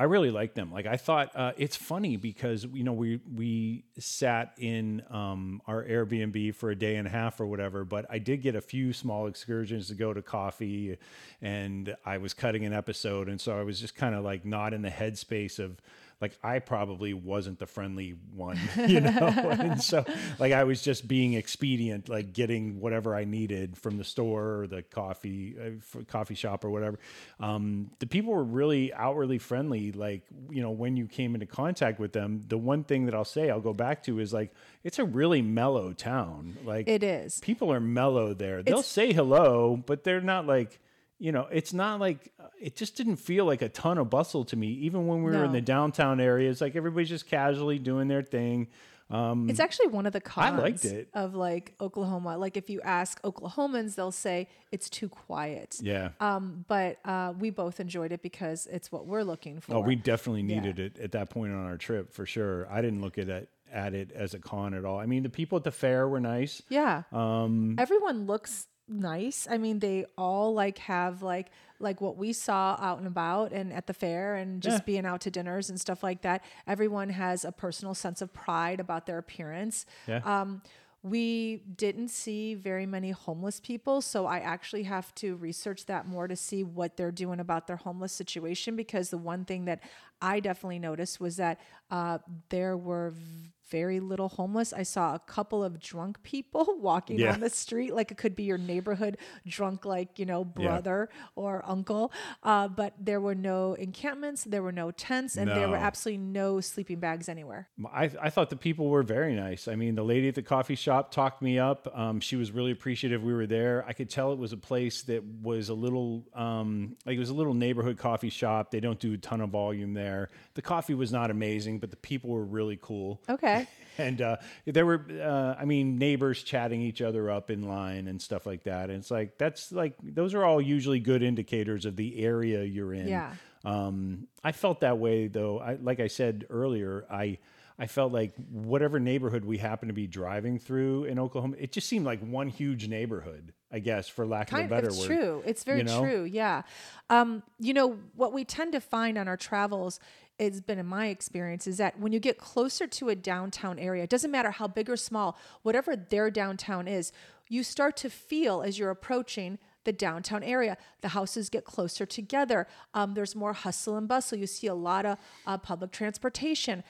I 0.00 0.04
really 0.04 0.30
like 0.30 0.54
them. 0.54 0.72
Like 0.72 0.86
I 0.86 0.96
thought, 0.96 1.34
uh, 1.34 1.52
it's 1.56 1.74
funny 1.74 2.16
because 2.16 2.64
you 2.72 2.84
know 2.84 2.92
we 2.92 3.20
we 3.34 3.84
sat 3.98 4.54
in 4.56 5.02
um, 5.10 5.60
our 5.66 5.82
Airbnb 5.82 6.54
for 6.54 6.70
a 6.70 6.76
day 6.76 6.94
and 6.96 7.08
a 7.08 7.10
half 7.10 7.40
or 7.40 7.46
whatever, 7.46 7.84
but 7.84 8.06
I 8.08 8.18
did 8.18 8.40
get 8.40 8.54
a 8.54 8.60
few 8.60 8.92
small 8.92 9.26
excursions 9.26 9.88
to 9.88 9.94
go 9.94 10.14
to 10.14 10.22
coffee, 10.22 10.98
and 11.42 11.96
I 12.06 12.18
was 12.18 12.32
cutting 12.32 12.64
an 12.64 12.72
episode, 12.72 13.28
and 13.28 13.40
so 13.40 13.58
I 13.58 13.64
was 13.64 13.80
just 13.80 13.96
kind 13.96 14.14
of 14.14 14.22
like 14.22 14.44
not 14.44 14.72
in 14.72 14.82
the 14.82 14.88
headspace 14.88 15.58
of 15.58 15.80
like 16.20 16.36
I 16.42 16.58
probably 16.58 17.14
wasn't 17.14 17.58
the 17.58 17.66
friendly 17.66 18.16
one, 18.34 18.58
you 18.88 19.00
know, 19.00 19.10
and 19.10 19.80
so 19.80 20.04
like 20.38 20.52
I 20.52 20.64
was 20.64 20.82
just 20.82 21.06
being 21.06 21.34
expedient, 21.34 22.08
like 22.08 22.32
getting 22.32 22.80
whatever 22.80 23.14
I 23.14 23.24
needed 23.24 23.76
from 23.78 23.98
the 23.98 24.04
store 24.04 24.60
or 24.62 24.66
the 24.66 24.82
coffee 24.82 25.54
uh, 25.60 26.02
coffee 26.08 26.34
shop 26.34 26.64
or 26.64 26.70
whatever. 26.70 26.98
Um, 27.38 27.90
the 28.00 28.06
people 28.06 28.32
were 28.32 28.42
really 28.44 28.92
outwardly 28.92 29.38
friendly. 29.38 29.92
Like 29.92 30.22
you 30.50 30.60
know, 30.62 30.70
when 30.72 30.96
you 30.96 31.06
came 31.06 31.34
into 31.34 31.46
contact 31.46 32.00
with 32.00 32.12
them, 32.12 32.42
the 32.48 32.58
one 32.58 32.84
thing 32.84 33.06
that 33.06 33.14
I'll 33.14 33.24
say 33.24 33.50
I'll 33.50 33.60
go 33.60 33.72
back 33.74 34.02
to 34.04 34.18
is 34.18 34.32
like 34.32 34.52
it's 34.84 34.98
a 34.98 35.04
really 35.04 35.42
mellow 35.42 35.92
town. 35.92 36.56
Like 36.64 36.88
It 36.88 37.02
is. 37.02 37.38
people 37.40 37.72
are 37.72 37.80
mellow 37.80 38.34
there. 38.34 38.62
They'll 38.62 38.78
It's- 38.80 38.86
say 38.86 39.12
hello, 39.12 39.76
but 39.86 40.02
they're 40.04 40.20
not 40.20 40.46
like, 40.46 40.80
you 41.18 41.32
know, 41.32 41.46
it's 41.50 41.72
not 41.72 42.00
like, 42.00 42.32
it 42.60 42.76
just 42.76 42.96
didn't 42.96 43.16
feel 43.16 43.44
like 43.44 43.62
a 43.62 43.68
ton 43.68 43.98
of 43.98 44.08
bustle 44.10 44.44
to 44.46 44.56
me. 44.56 44.68
Even 44.68 45.06
when 45.06 45.22
we 45.22 45.32
were 45.32 45.44
in 45.44 45.52
the 45.52 45.60
downtown 45.60 46.20
areas, 46.20 46.60
like 46.60 46.76
everybody's 46.76 47.08
just 47.08 47.26
casually 47.26 47.78
doing 47.78 48.08
their 48.08 48.22
thing. 48.22 48.68
It's 49.10 49.58
actually 49.58 49.86
one 49.88 50.04
of 50.04 50.12
the 50.12 50.18
I 50.18 50.28
cons 50.28 50.60
liked 50.60 50.84
it. 50.84 51.08
of 51.14 51.34
like 51.34 51.74
Oklahoma. 51.80 52.36
Like 52.36 52.58
if 52.58 52.68
you 52.68 52.80
ask 52.82 53.20
Oklahomans, 53.22 53.94
they'll 53.94 54.12
say 54.12 54.48
it's 54.70 54.90
too 54.90 55.08
quiet. 55.08 55.76
Yeah. 55.80 56.10
Um, 56.20 56.66
but 56.68 56.98
uh, 57.06 57.32
we 57.38 57.48
both 57.50 57.80
enjoyed 57.80 58.12
it 58.12 58.20
because 58.22 58.66
it's 58.70 58.92
what 58.92 59.06
we're 59.06 59.22
looking 59.24 59.60
for. 59.60 59.76
oh, 59.76 59.80
we 59.80 59.96
definitely 59.96 60.42
Yeah. 60.42 60.60
needed 60.60 60.78
it 60.78 60.98
at 60.98 61.12
that 61.12 61.30
point 61.30 61.52
on 61.54 61.64
our 61.64 61.78
trip 61.78 62.12
for 62.12 62.26
sure. 62.26 62.70
I 62.70 62.82
didn't 62.82 63.00
look 63.00 63.16
at 63.16 63.30
it, 63.30 63.48
at 63.72 63.94
it 63.94 64.12
as 64.12 64.34
a 64.34 64.38
con 64.40 64.74
at 64.74 64.84
all. 64.84 64.98
I 64.98 65.06
mean, 65.06 65.22
the 65.22 65.30
people 65.30 65.56
at 65.56 65.64
the 65.64 65.70
fair 65.72 66.06
were 66.06 66.20
nice. 66.20 66.60
Yeah. 66.68 67.04
Um, 67.10 67.76
Everyone 67.78 68.26
looks 68.26 68.66
nice. 68.88 69.46
I 69.50 69.58
mean, 69.58 69.78
they 69.78 70.06
all 70.16 70.54
like 70.54 70.78
have 70.78 71.22
like 71.22 71.50
like 71.80 72.00
what 72.00 72.16
we 72.16 72.32
saw 72.32 72.76
out 72.80 72.98
and 72.98 73.06
about 73.06 73.52
and 73.52 73.72
at 73.72 73.86
the 73.86 73.94
fair 73.94 74.34
and 74.34 74.60
just 74.60 74.78
Yeah. 74.78 74.84
being 74.84 75.06
out 75.06 75.20
to 75.22 75.30
dinners 75.30 75.70
and 75.70 75.80
stuff 75.80 76.02
like 76.02 76.22
that. 76.22 76.42
Everyone 76.66 77.10
has 77.10 77.44
a 77.44 77.52
personal 77.52 77.94
sense 77.94 78.20
of 78.20 78.32
pride 78.32 78.80
about 78.80 79.06
their 79.06 79.18
appearance. 79.18 79.86
Yeah. 80.08 80.20
Um, 80.24 80.62
we 81.04 81.58
didn't 81.76 82.08
see 82.08 82.54
very 82.54 82.84
many 82.84 83.12
homeless 83.12 83.60
people, 83.60 84.00
so 84.00 84.26
I 84.26 84.40
actually 84.40 84.82
have 84.82 85.14
to 85.16 85.36
research 85.36 85.86
that 85.86 86.08
more 86.08 86.26
to 86.26 86.34
see 86.34 86.64
what 86.64 86.96
they're 86.96 87.12
doing 87.12 87.38
about 87.38 87.68
their 87.68 87.76
homeless 87.76 88.12
situation. 88.12 88.74
Because 88.74 89.10
the 89.10 89.16
one 89.18 89.44
thing 89.44 89.66
that 89.66 89.80
I 90.20 90.40
definitely 90.40 90.80
noticed 90.80 91.20
was 91.20 91.36
that 91.36 91.60
uh, 91.92 92.18
there 92.48 92.76
were 92.76 93.10
v- 93.10 93.52
very 93.70 94.00
little 94.00 94.28
homeless. 94.28 94.72
I 94.72 94.82
saw 94.82 95.14
a 95.14 95.18
couple 95.18 95.62
of 95.64 95.78
drunk 95.80 96.22
people 96.22 96.66
walking 96.80 97.18
Yeah. 97.18 97.32
on 97.34 97.40
the 97.40 97.50
street, 97.50 97.94
like 97.94 98.10
it 98.10 98.16
could 98.16 98.34
be 98.34 98.44
your 98.44 98.58
neighborhood 98.58 99.18
drunk, 99.46 99.84
like 99.84 100.18
you 100.18 100.26
know, 100.26 100.44
brother 100.44 101.08
or 101.36 101.62
uncle. 101.66 102.12
Uh, 102.42 102.68
but 102.68 102.94
there 103.00 103.20
were 103.20 103.34
no 103.34 103.74
encampments, 103.74 104.44
there 104.44 104.62
were 104.62 104.72
no 104.72 104.90
tents, 104.90 105.36
and 105.36 105.50
there 105.50 105.68
were 105.68 105.76
absolutely 105.76 106.18
no 106.18 106.60
sleeping 106.60 107.00
bags 107.00 107.28
anywhere. 107.28 107.68
I, 107.92 108.10
I 108.20 108.30
thought 108.30 108.50
the 108.50 108.56
people 108.56 108.88
were 108.88 109.02
very 109.02 109.34
nice. 109.34 109.68
I 109.68 109.74
mean, 109.74 109.94
the 109.94 110.02
lady 110.04 110.28
at 110.28 110.34
the 110.34 110.42
coffee 110.42 110.74
shop 110.74 111.10
talked 111.10 111.42
me 111.42 111.58
up. 111.58 111.88
Um, 111.96 112.20
she 112.20 112.36
was 112.36 112.50
really 112.52 112.70
appreciative 112.72 113.22
we 113.22 113.32
were 113.32 113.46
there. 113.46 113.84
I 113.86 113.92
could 113.92 114.10
tell 114.10 114.32
it 114.32 114.38
was 114.38 114.52
a 114.52 114.56
place 114.56 115.02
that 115.02 115.22
was 115.24 115.68
a 115.68 115.74
little 115.74 116.24
um, 116.34 116.96
like 117.06 117.16
it 117.16 117.20
was 117.20 117.30
a 117.30 117.34
little 117.34 117.54
neighborhood 117.54 117.98
coffee 117.98 118.30
shop. 118.30 118.70
They 118.70 118.80
don't 118.80 118.98
do 118.98 119.12
a 119.14 119.18
ton 119.18 119.40
of 119.40 119.50
volume 119.50 119.94
there. 119.94 120.30
The 120.54 120.62
coffee 120.62 120.94
was 120.94 121.12
not 121.12 121.30
amazing, 121.30 121.78
but 121.80 121.90
the 121.90 121.96
people 121.96 122.30
were 122.30 122.44
really 122.44 122.78
cool. 122.80 123.20
Okay. 123.28 123.57
And 123.98 124.22
uh, 124.22 124.36
there 124.64 124.86
were, 124.86 125.04
uh, 125.10 125.60
I 125.60 125.64
mean, 125.64 125.98
neighbors 125.98 126.42
chatting 126.42 126.80
each 126.80 127.02
other 127.02 127.30
up 127.30 127.50
in 127.50 127.62
line 127.62 128.06
and 128.06 128.22
stuff 128.22 128.46
like 128.46 128.62
that. 128.64 128.90
And 128.90 129.00
it's 129.00 129.10
like 129.10 129.38
that's 129.38 129.72
like 129.72 129.94
those 130.02 130.34
are 130.34 130.44
all 130.44 130.60
usually 130.60 131.00
good 131.00 131.22
indicators 131.22 131.84
of 131.84 131.96
the 131.96 132.24
area 132.24 132.62
you're 132.62 132.94
in. 132.94 133.08
Yeah. 133.08 133.32
Um, 133.64 134.28
I 134.44 134.52
felt 134.52 134.80
that 134.80 134.98
way 134.98 135.26
though. 135.26 135.58
I, 135.58 135.74
like 135.74 135.98
I 136.00 136.06
said 136.06 136.46
earlier, 136.48 137.06
I 137.10 137.38
I 137.78 137.86
felt 137.86 138.12
like 138.12 138.34
whatever 138.50 138.98
neighborhood 138.98 139.44
we 139.44 139.58
happened 139.58 139.90
to 139.90 139.94
be 139.94 140.06
driving 140.06 140.58
through 140.58 141.04
in 141.04 141.18
Oklahoma, 141.18 141.56
it 141.58 141.72
just 141.72 141.88
seemed 141.88 142.06
like 142.06 142.20
one 142.20 142.48
huge 142.48 142.88
neighborhood. 142.88 143.52
I 143.70 143.80
guess, 143.80 144.08
for 144.08 144.26
lack 144.26 144.48
of 144.48 144.54
a 144.54 144.56
kind 144.60 144.70
better 144.70 144.88
it's 144.88 144.98
word. 144.98 145.06
true 145.06 145.42
it's 145.44 145.62
very 145.62 145.78
you 145.78 145.84
know? 145.84 146.00
true 146.00 146.22
yeah 146.24 146.62
um 147.10 147.42
you 147.60 147.74
know 147.74 147.98
what 148.16 148.32
we 148.32 148.42
tend 148.42 148.72
to 148.72 148.80
find 148.80 149.18
on 149.18 149.28
our 149.28 149.36
travels 149.36 150.00
it's 150.38 150.60
been 150.60 150.78
in 150.78 150.86
my 150.86 151.08
experience 151.08 151.66
is 151.66 151.78
that 151.78 151.98
when 151.98 152.12
you 152.12 152.20
get 152.20 152.38
closer 152.38 152.86
to 152.86 153.08
a 153.08 153.14
downtown 153.14 153.78
area 153.78 154.04
it 154.04 154.10
doesn't 154.10 154.30
matter 154.30 154.50
how 154.50 154.66
big 154.66 154.88
or 154.88 154.96
small 154.96 155.36
whatever 155.62 155.96
their 155.96 156.30
downtown 156.30 156.86
is 156.88 157.12
you 157.48 157.62
start 157.62 157.96
to 157.96 158.10
feel 158.10 158.62
as 158.62 158.78
you're 158.78 158.90
approaching 158.90 159.58
the 159.84 159.92
downtown 159.92 160.42
area. 160.42 160.76
The 161.00 161.08
houses 161.08 161.48
get 161.48 161.64
closer 161.64 162.04
together. 162.04 162.66
Um, 162.92 163.14
there's 163.14 163.34
more 163.34 163.54
hustle 163.54 163.96
and 163.96 164.06
bustle. 164.06 164.36
You 164.36 164.46
see 164.46 164.66
a 164.66 164.74
lot 164.74 165.06
of 165.06 165.16
uh, 165.46 165.56
public 165.56 165.92
transportation. 165.92 166.84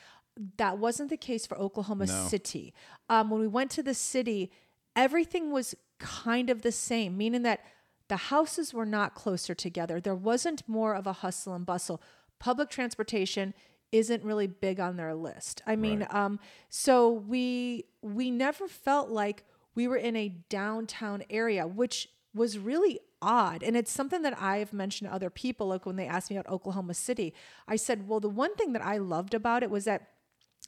That 0.57 0.79
wasn't 0.79 1.11
the 1.11 1.17
case 1.17 1.47
for 1.47 1.57
oklahoma 1.57 2.09
city. 2.09 2.75
Um, 3.09 3.31
when 3.31 3.41
we 3.41 3.47
went 3.47 3.71
to 3.73 3.85
the 3.85 3.95
city 3.95 4.51
everything 4.99 5.53
was 5.53 5.77
kind 6.01 6.51
of 6.51 6.63
the 6.63 6.73
same, 6.73 7.17
meaning 7.17 7.43
that 7.43 7.61
the 8.09 8.17
houses 8.17 8.75
were 8.75 8.87
not 8.87 9.15
closer 9.15 9.55
together. 9.55 10.01
There 10.01 10.15
wasn't 10.15 10.69
more 10.69 10.95
of 10.95 11.07
a 11.07 11.13
hustle 11.13 11.55
and 11.55 11.65
bustle. 11.65 12.03
Public 12.39 12.71
transportation 12.71 13.55
isn't 13.91 14.23
really 14.23 14.47
big 14.47 14.81
on 14.81 14.97
their 14.97 15.15
list. 15.15 15.63
I 15.67 15.77
mean, 15.77 16.07
um, 16.11 16.39
so 16.69 17.11
we 17.11 17.87
we 18.03 18.31
never 18.31 18.69
felt 18.69 19.09
like 19.09 19.45
we 19.75 19.89
were 19.89 19.97
in 19.97 20.17
a 20.17 20.29
downtown 20.49 21.23
area, 21.31 21.67
which 21.67 22.09
was 22.35 22.59
really 22.59 23.01
odd. 23.21 23.63
And 23.63 23.77
it's 23.77 23.91
something 23.91 24.23
that 24.23 24.41
I've 24.41 24.73
mentioned 24.73 25.09
to 25.09 25.15
other 25.15 25.31
people, 25.31 25.69
like 25.69 25.87
when 25.87 25.97
they 25.97 26.07
asked 26.07 26.31
me 26.31 26.37
about 26.37 26.53
Oklahoma 26.53 26.95
City. 26.95 27.35
I 27.67 27.77
said, 27.77 28.09
well, 28.09 28.21
the 28.21 28.29
one 28.29 28.55
thing 28.55 28.73
that 28.73 28.85
I 28.85 28.99
loved 28.99 29.35
about 29.35 29.63
it 29.63 29.71
was 29.71 29.85
that 29.85 30.09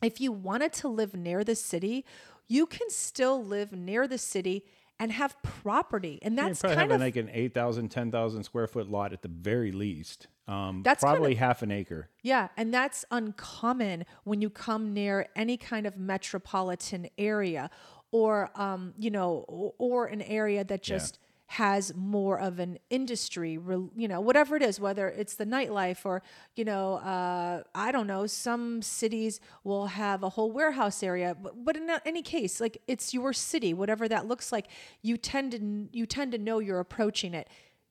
if 0.03 0.21
you 0.21 0.33
wanted 0.33 0.73
to 0.75 0.89
live 0.89 1.15
near 1.15 1.45
the 1.45 1.55
city, 1.55 2.05
you 2.49 2.67
can 2.67 2.91
still 2.91 3.45
live 3.45 3.73
near 3.73 4.09
the 4.09 4.19
city 4.19 4.65
and 4.99 5.13
have 5.13 5.41
property. 5.43 6.19
And 6.23 6.37
that's 6.37 6.61
probably 6.61 6.77
kind 6.77 6.91
having 6.91 6.95
of 6.97 7.01
like 7.01 7.17
an 7.17 7.31
8,000, 7.33 7.89
10,000 7.89 8.45
square 8.45 8.67
foot 8.67 8.91
lot 8.91 9.13
at 9.13 9.23
the 9.23 9.29
very 9.29 9.73
least. 9.73 10.27
Um, 10.51 10.83
That's 10.83 11.03
kind 11.05 11.15
probably 11.17 11.33
of- 11.33 11.39
half 11.39 11.63
an 11.63 11.71
acre. 11.71 12.09
yeah, 12.23 12.49
and 12.57 12.75
that's 12.75 13.05
uncommon 13.11 14.05
when 14.25 14.41
you 14.43 14.51
come 14.51 14.93
near 14.93 15.29
any 15.37 15.57
kind 15.57 15.87
of 15.87 15.97
metropolitan 15.97 17.09
area 17.17 17.71
or 18.13 18.51
um, 18.57 18.93
you 18.99 19.11
know, 19.11 19.45
or, 19.49 19.73
or 19.79 20.07
an 20.07 20.23
area 20.23 20.65
that 20.65 20.83
just 20.83 21.19
has 21.47 21.93
more 21.97 22.39
of 22.41 22.61
an 22.61 22.79
industry, 22.91 23.59
you 23.97 24.07
know, 24.07 24.21
whatever 24.21 24.55
it 24.57 24.63
is, 24.63 24.79
whether 24.79 25.09
it's 25.09 25.35
the 25.35 25.45
nightlife 25.45 26.05
or, 26.05 26.23
you 26.55 26.65
know, 26.65 26.95
uh, 26.99 27.63
I 27.75 27.91
don't 27.91 28.07
know, 28.07 28.27
some 28.29 28.83
cities 28.83 29.41
will 29.65 29.87
have 29.89 30.23
a 30.23 30.29
whole 30.29 30.53
warehouse 30.53 31.03
area, 31.03 31.37
but, 31.41 31.65
but 31.65 31.77
in 31.77 31.91
any 32.05 32.23
case, 32.23 32.61
like 32.61 32.81
it's 32.87 33.13
your 33.13 33.33
city, 33.33 33.75
whatever 33.75 34.07
that 34.09 34.27
looks 34.27 34.53
like, 34.53 34.67
you 35.03 35.17
tend 35.17 35.51
to 35.53 35.89
you 35.93 36.07
tend 36.07 36.31
to 36.33 36.39
know 36.39 36.61
you're 36.61 36.79
approaching 36.81 37.35
it. 37.35 37.49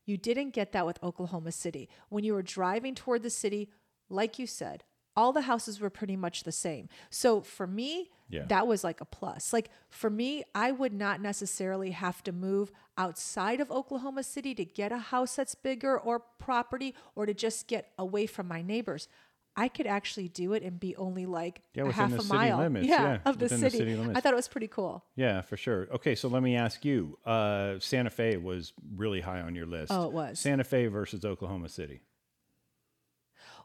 You 0.10 0.18
didn't 0.18 0.52
get 0.52 0.72
that 0.72 0.86
with 0.88 0.98
Oklahoma 1.04 1.52
City. 1.52 1.88
When 2.10 2.24
you 2.24 2.34
were 2.34 2.42
driving 2.42 2.96
toward 2.96 3.22
the 3.22 3.30
city, 3.30 3.70
like 4.10 4.40
you 4.40 4.48
said, 4.48 4.84
all 5.16 5.32
the 5.34 5.42
houses 5.42 5.80
were 5.80 5.90
pretty 5.92 6.16
much 6.16 6.44
the 6.44 6.52
same. 6.52 6.90
So 7.12 7.42
for 7.42 7.68
me, 7.68 8.10
Yeah. 8.28 8.46
that 8.46 8.66
was 8.68 8.84
like 8.84 9.02
a 9.02 9.06
plus. 9.06 9.54
Like 9.54 9.70
for 9.90 10.10
me, 10.10 10.44
I 10.56 10.72
would 10.72 10.94
not 10.94 11.22
necessarily 11.22 11.92
have 11.92 12.24
to 12.24 12.32
move 12.32 12.72
outside 12.98 13.60
of 13.60 13.70
Oklahoma 13.70 14.24
City 14.24 14.56
to 14.56 14.66
get 14.66 14.92
a 14.92 14.98
house 14.98 15.36
that's 15.36 15.56
bigger 15.56 16.00
or 16.00 16.20
property 16.20 16.96
or 17.16 17.26
to 17.28 17.34
just 17.34 17.68
get 17.68 17.92
away 17.98 18.26
from 18.26 18.48
my 18.48 18.62
neighbors. 18.62 19.08
I 19.56 19.68
could 19.68 19.88
actually 19.88 20.30
do 20.30 20.54
it 20.54 20.64
and 20.64 20.80
be 20.80 20.96
only 20.96 21.26
like 21.26 21.62
Yeah, 21.74 21.84
a 21.88 21.92
half 21.92 22.14
a 22.14 22.22
city 22.22 22.28
mile 22.34 22.60
limits, 22.60 22.88
yeah, 22.88 23.02
yeah, 23.04 23.18
of 23.26 23.40
the 23.40 23.46
within 23.46 23.60
the 23.62 23.70
city. 23.70 23.96
city. 23.96 24.12
I 24.16 24.22
thought 24.22 24.32
it 24.32 24.36
was 24.38 24.48
pretty 24.48 24.68
cool. 24.70 25.04
Yeah, 25.16 25.42
for 25.42 25.58
sure. 25.58 25.88
Okay, 25.96 26.16
so 26.16 26.28
let 26.30 26.42
me 26.44 26.56
ask 26.56 26.86
you. 26.86 27.18
Uh, 27.26 27.78
Santa 27.80 28.10
Fe 28.10 28.38
was 28.38 28.72
really 28.96 29.20
high 29.22 29.42
on 29.42 29.56
your 29.56 29.66
list. 29.66 29.92
Oh, 29.92 30.06
it 30.06 30.14
was. 30.14 30.40
Santa 30.40 30.64
Fe 30.64 30.88
versus 30.88 31.26
Oklahoma 31.26 31.68
City, 31.68 32.02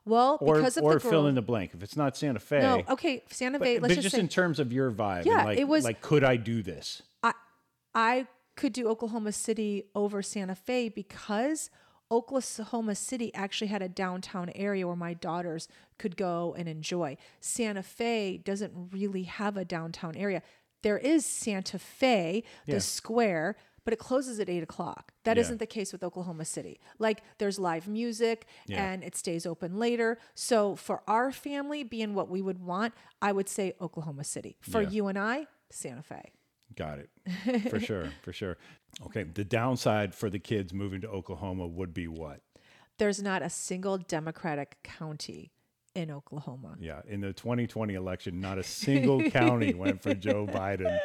Well, 0.04 0.38
or 0.40 0.56
because 0.56 0.76
of 0.76 0.84
or 0.84 0.94
the 0.94 1.00
fill 1.00 1.26
in 1.28 1.34
the 1.34 1.42
blank. 1.42 1.72
If 1.74 1.82
it's 1.82 1.96
not 1.96 2.16
Santa 2.16 2.40
Fe, 2.40 2.60
No, 2.60 2.82
okay, 2.90 3.22
Santa 3.30 3.58
Fe. 3.58 3.78
but 3.78 3.82
Let's 3.90 3.94
just, 3.94 4.02
just 4.04 4.14
say 4.16 4.20
in 4.20 4.28
terms 4.28 4.58
of 4.58 4.72
your 4.72 4.90
vibe, 4.90 5.24
Yeah, 5.24 5.44
like, 5.44 5.58
it 5.58 5.64
was- 5.68 5.84
like 5.84 6.00
could 6.00 6.24
I 6.24 6.36
do 6.36 6.62
this? 6.62 7.02
I 7.22 7.32
I 7.94 8.26
could 8.56 8.72
do 8.72 8.88
Oklahoma 8.88 9.32
City 9.32 9.84
over 9.94 10.22
Santa 10.22 10.54
Fe 10.54 10.88
because 10.88 11.70
Oklahoma 12.14 12.94
City 12.94 13.34
actually 13.34 13.66
had 13.68 13.82
a 13.82 13.88
downtown 13.88 14.50
area 14.54 14.86
where 14.86 14.94
my 14.96 15.14
daughters 15.14 15.66
could 15.98 16.16
go 16.16 16.54
and 16.56 16.68
enjoy. 16.68 17.16
Santa 17.40 17.82
Fe 17.82 18.36
doesn't 18.38 18.72
really 18.92 19.24
have 19.24 19.56
a 19.56 19.64
downtown 19.64 20.14
area. 20.16 20.40
There 20.82 20.98
is 20.98 21.26
Santa 21.26 21.78
Fe, 21.78 22.44
the 22.66 22.80
square, 22.80 23.56
but 23.84 23.92
it 23.92 23.98
closes 23.98 24.38
at 24.38 24.48
eight 24.48 24.62
o'clock. 24.62 25.12
That 25.24 25.36
Yeah. 25.36 25.42
not 25.50 25.58
the 25.58 25.66
case 25.66 25.92
with 25.92 26.04
Oklahoma 26.04 26.44
City. 26.44 26.78
Like 26.98 27.22
there's 27.38 27.58
live 27.58 27.88
music 27.88 28.46
Yeah. 28.66 28.84
and 28.84 29.02
it 29.02 29.16
stays 29.16 29.44
open 29.44 29.78
later. 29.78 30.18
So 30.34 30.76
for 30.76 31.02
our 31.08 31.32
family, 31.32 31.82
being 31.82 32.14
what 32.14 32.28
we 32.28 32.40
would 32.40 32.60
want, 32.60 32.94
I 33.20 33.32
would 33.32 33.48
say 33.48 33.74
Oklahoma 33.80 34.24
City. 34.24 34.56
For 34.60 34.82
Yeah. 34.82 34.88
you 34.90 35.06
and 35.08 35.18
I, 35.18 35.48
Santa 35.70 36.02
Fe. 36.02 36.32
Got 36.76 36.98
it. 37.00 37.70
For 37.70 37.80
sure. 37.88 38.10
For 38.22 38.32
sure. 38.32 38.56
Okay. 39.06 39.22
The 39.24 39.44
downside 39.44 40.14
for 40.14 40.30
the 40.30 40.38
kids 40.38 40.72
moving 40.72 41.00
to 41.02 41.08
Oklahoma 41.08 41.66
would 41.66 41.94
be 41.94 42.08
what? 42.08 42.40
There's 42.98 43.22
not 43.22 43.42
a 43.42 43.50
single 43.50 43.98
Democratic 43.98 44.76
county 44.84 45.50
in 45.96 46.10
Oklahoma. 46.10 46.74
Yeah. 46.80 47.02
In 47.08 47.20
the 47.20 47.32
2020 47.32 47.94
election, 47.94 48.40
not 48.40 48.58
a 48.58 48.64
single 48.64 49.30
county 49.30 49.74
went 49.74 50.02
for 50.02 50.12
Joe 50.12 50.44
Biden, 50.52 50.98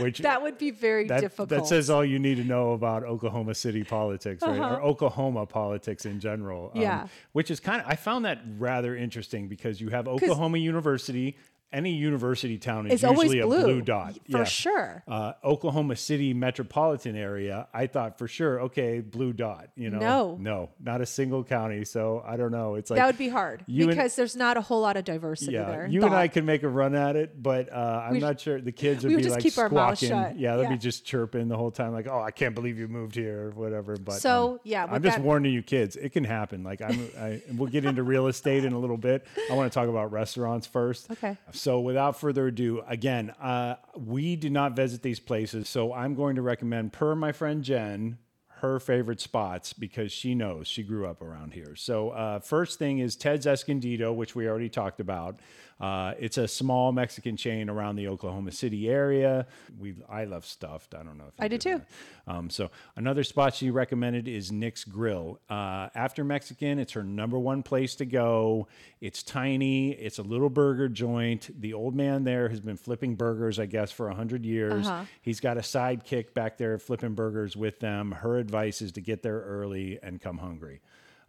which 0.00 0.20
That 0.20 0.40
would 0.42 0.56
be 0.56 0.70
very 0.70 1.06
that, 1.08 1.20
difficult. 1.20 1.50
that 1.50 1.66
says 1.66 1.90
all 1.90 2.02
you 2.02 2.18
need 2.18 2.36
to 2.36 2.44
know 2.44 2.72
about 2.72 3.02
Oklahoma 3.04 3.54
City 3.54 3.84
politics, 3.84 4.42
right? 4.42 4.58
Uh-huh. 4.58 4.76
Or 4.76 4.82
Oklahoma 4.82 5.44
politics 5.44 6.06
in 6.06 6.18
general. 6.18 6.70
um, 6.74 6.80
Yeah. 6.80 7.08
which 7.32 7.50
is 7.50 7.60
kind 7.60 7.82
of, 7.82 7.86
I 7.86 7.94
found 7.96 8.24
that 8.24 8.40
rather 8.58 8.96
interesting 8.96 9.48
because 9.48 9.82
you 9.82 9.90
have 9.90 10.08
Oklahoma 10.08 10.56
University. 10.58 11.36
Any 11.72 11.94
university 11.94 12.58
town 12.58 12.86
is 12.86 12.94
It's 12.94 13.02
usually 13.02 13.38
a 13.38 13.46
blue, 13.46 13.62
blue 13.62 13.80
dot. 13.80 14.18
for 14.30 14.44
sure. 14.44 15.02
Uh, 15.08 15.32
Oklahoma 15.42 15.96
City 15.96 16.34
metropolitan 16.34 17.16
area, 17.16 17.66
I 17.72 17.86
thought 17.86 18.18
for 18.18 18.28
sure, 18.28 18.60
okay, 18.62 19.00
blue 19.00 19.32
dot. 19.32 19.68
You 19.74 19.88
know, 19.90 19.98
No. 19.98 20.36
no, 20.38 20.68
not 20.78 21.00
a 21.00 21.06
single 21.06 21.42
county. 21.44 21.84
So 21.86 22.22
I 22.26 22.36
don't 22.36 22.52
know. 22.52 22.74
It's 22.74 22.90
like 22.90 22.98
that 22.98 23.06
would 23.06 23.16
be 23.16 23.28
hard 23.28 23.64
you 23.66 23.84
and- 23.84 23.90
because 23.90 24.16
there's 24.16 24.36
not 24.36 24.56
a 24.58 24.60
whole 24.60 24.82
lot 24.82 24.96
of 24.98 25.04
diversity 25.04 25.52
yeah, 25.52 25.64
there. 25.64 25.86
you 25.86 26.02
and 26.04 26.14
I 26.14 26.26
Thought. 26.26 26.34
could 26.34 26.44
make 26.44 26.62
a 26.62 26.68
run 26.68 26.94
at 26.94 27.16
it, 27.16 27.42
but 27.42 27.72
uh, 27.72 28.02
I'm 28.06 28.12
We- 28.12 28.18
not 28.20 28.38
sure 28.40 28.60
the 28.60 28.70
kids 28.72 29.02
would 29.04 29.14
would 29.14 29.22
be 29.22 29.30
like 29.30 29.42
keep 29.42 29.56
our 29.56 29.70
mouth 29.70 29.96
squawking. 29.98 30.38
Yeah, 30.38 30.56
they'd 30.56 30.64
Yeah. 30.64 30.68
be 30.70 30.76
just 30.78 31.06
chirping 31.06 31.48
the 31.48 31.56
whole 31.56 31.70
time, 31.70 31.92
like, 31.92 32.06
"Oh, 32.06 32.20
I 32.20 32.30
can't 32.32 32.54
believe 32.54 32.78
you 32.78 32.86
moved 32.88 33.14
here" 33.14 33.46
or 33.46 33.50
whatever. 33.52 33.96
But 33.96 34.14
So, 34.20 34.52
um, 34.54 34.60
yeah, 34.64 34.86
I'm 34.90 35.02
just 35.02 35.16
that- 35.16 35.24
warning 35.24 35.52
you, 35.54 35.62
kids. 35.62 35.96
It 35.96 36.12
can 36.12 36.24
happen. 36.24 36.62
Like 36.64 36.82
I'm, 36.82 37.08
I, 37.18 37.40
we'll 37.56 37.70
get 37.70 37.84
into 37.86 38.02
real 38.02 38.26
estate 38.26 38.64
in 38.66 38.72
a 38.74 38.78
little 38.78 38.98
bit. 38.98 39.26
I 39.50 39.54
want 39.54 39.72
to 39.72 39.74
talk 39.74 39.88
about 39.88 40.12
restaurants 40.12 40.66
first. 40.66 41.10
Okay. 41.10 41.38
So 41.62 41.78
without 41.78 42.18
further 42.18 42.48
ado, 42.48 42.82
again, 42.88 43.30
uh, 43.40 43.76
we 43.96 44.34
did 44.34 44.50
not 44.50 44.74
visit 44.74 45.02
these 45.02 45.20
places, 45.20 45.68
so 45.68 45.92
I'm 45.92 46.16
going 46.16 46.34
to 46.34 46.42
recommend, 46.42 46.92
per 46.92 47.14
my 47.14 47.30
friend 47.30 47.62
Jen, 47.62 48.18
her 48.62 48.80
favorite 48.80 49.20
spots 49.20 49.72
because 49.72 50.10
she 50.10 50.34
knows 50.34 50.66
she 50.66 50.82
grew 50.82 51.06
up 51.06 51.22
around 51.22 51.52
here. 51.52 51.76
So 51.76 52.10
uh, 52.10 52.40
first 52.40 52.80
thing 52.80 52.98
is 52.98 53.14
Ted's 53.14 53.46
Escondido, 53.46 54.12
which 54.12 54.34
we 54.34 54.48
already 54.48 54.68
talked 54.68 54.98
about. 54.98 55.38
Uh, 55.80 56.14
it's 56.18 56.38
a 56.38 56.46
small 56.46 56.92
Mexican 56.92 57.36
chain 57.36 57.68
around 57.68 57.96
the 57.96 58.08
Oklahoma 58.08 58.52
City 58.52 58.88
area. 58.88 59.46
We 59.78 59.94
I 60.08 60.24
love 60.24 60.46
stuffed. 60.46 60.94
I 60.94 61.02
don't 61.02 61.18
know 61.18 61.24
if 61.28 61.34
you 61.38 61.44
I 61.44 61.48
do 61.48 61.58
too. 61.58 61.82
Um, 62.26 62.50
so 62.50 62.70
another 62.96 63.24
spot 63.24 63.54
she 63.54 63.70
recommended 63.70 64.28
is 64.28 64.52
Nic's 64.52 64.84
Grill. 64.84 65.40
Uh, 65.50 65.88
after 65.94 66.22
Mexican, 66.24 66.78
it's 66.78 66.92
her 66.92 67.02
number 67.02 67.38
one 67.38 67.62
place 67.62 67.94
to 67.96 68.04
go. 68.04 68.68
It's 69.00 69.22
tiny. 69.22 69.92
It's 69.92 70.18
a 70.18 70.22
little 70.22 70.50
burger 70.50 70.88
joint. 70.88 71.50
The 71.60 71.74
old 71.74 71.96
man 71.96 72.24
there 72.24 72.48
has 72.48 72.60
been 72.60 72.76
flipping 72.76 73.16
burgers, 73.16 73.58
I 73.58 73.66
guess, 73.66 73.90
for 73.90 74.08
a 74.08 74.14
hundred 74.14 74.44
years. 74.44 74.86
Uh-huh. 74.86 75.04
He's 75.20 75.40
got 75.40 75.56
a 75.56 75.60
sidekick 75.60 76.34
back 76.34 76.58
there 76.58 76.78
flipping 76.78 77.14
burgers 77.14 77.56
with 77.56 77.80
them. 77.80 78.12
Her 78.12 78.38
advice 78.38 78.82
is 78.82 78.92
to 78.92 79.00
get 79.00 79.22
there 79.22 79.40
early 79.40 79.98
and 80.02 80.20
come 80.20 80.38
hungry. 80.38 80.80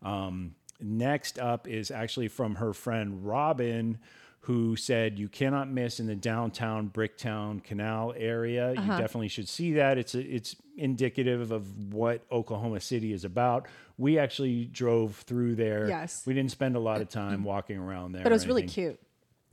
Um, 0.03 0.55
next 0.79 1.39
up 1.39 1.67
is 1.67 1.91
actually 1.91 2.27
from 2.27 2.55
her 2.55 2.73
friend 2.73 3.25
Robin, 3.25 3.99
who 4.43 4.75
said 4.75 5.17
you 5.17 5.29
cannot 5.29 5.69
miss 5.71 6.01
in 6.01 6.07
the 6.07 6.15
downtown 6.15 6.89
Bricktown 6.89 7.63
Canal 7.63 8.13
area. 8.17 8.71
You 8.71 8.87
definitely 8.87 9.29
should 9.29 9.47
see 9.47 9.73
that. 9.73 9.97
It's 9.97 10.15
a, 10.15 10.19
it's 10.19 10.57
indicative 10.75 11.51
of 11.51 11.93
what 11.93 12.25
Oklahoma 12.29 12.81
City 12.81 13.13
is 13.13 13.23
about. 13.23 13.67
We 13.97 14.19
actually 14.19 14.65
drove 14.65 15.15
through 15.15 15.55
there. 15.55 15.87
Yes. 15.87 16.23
we 16.25 16.33
didn't 16.33 16.51
spend 16.51 16.75
a 16.75 16.79
lot 16.79 16.99
of 16.99 17.07
time 17.09 17.45
walking 17.45 17.77
around 17.77 18.11
there, 18.11 18.23
But 18.23 18.33
it 18.33 18.35
was 18.35 18.45
really 18.45 18.67
cute. 18.67 18.99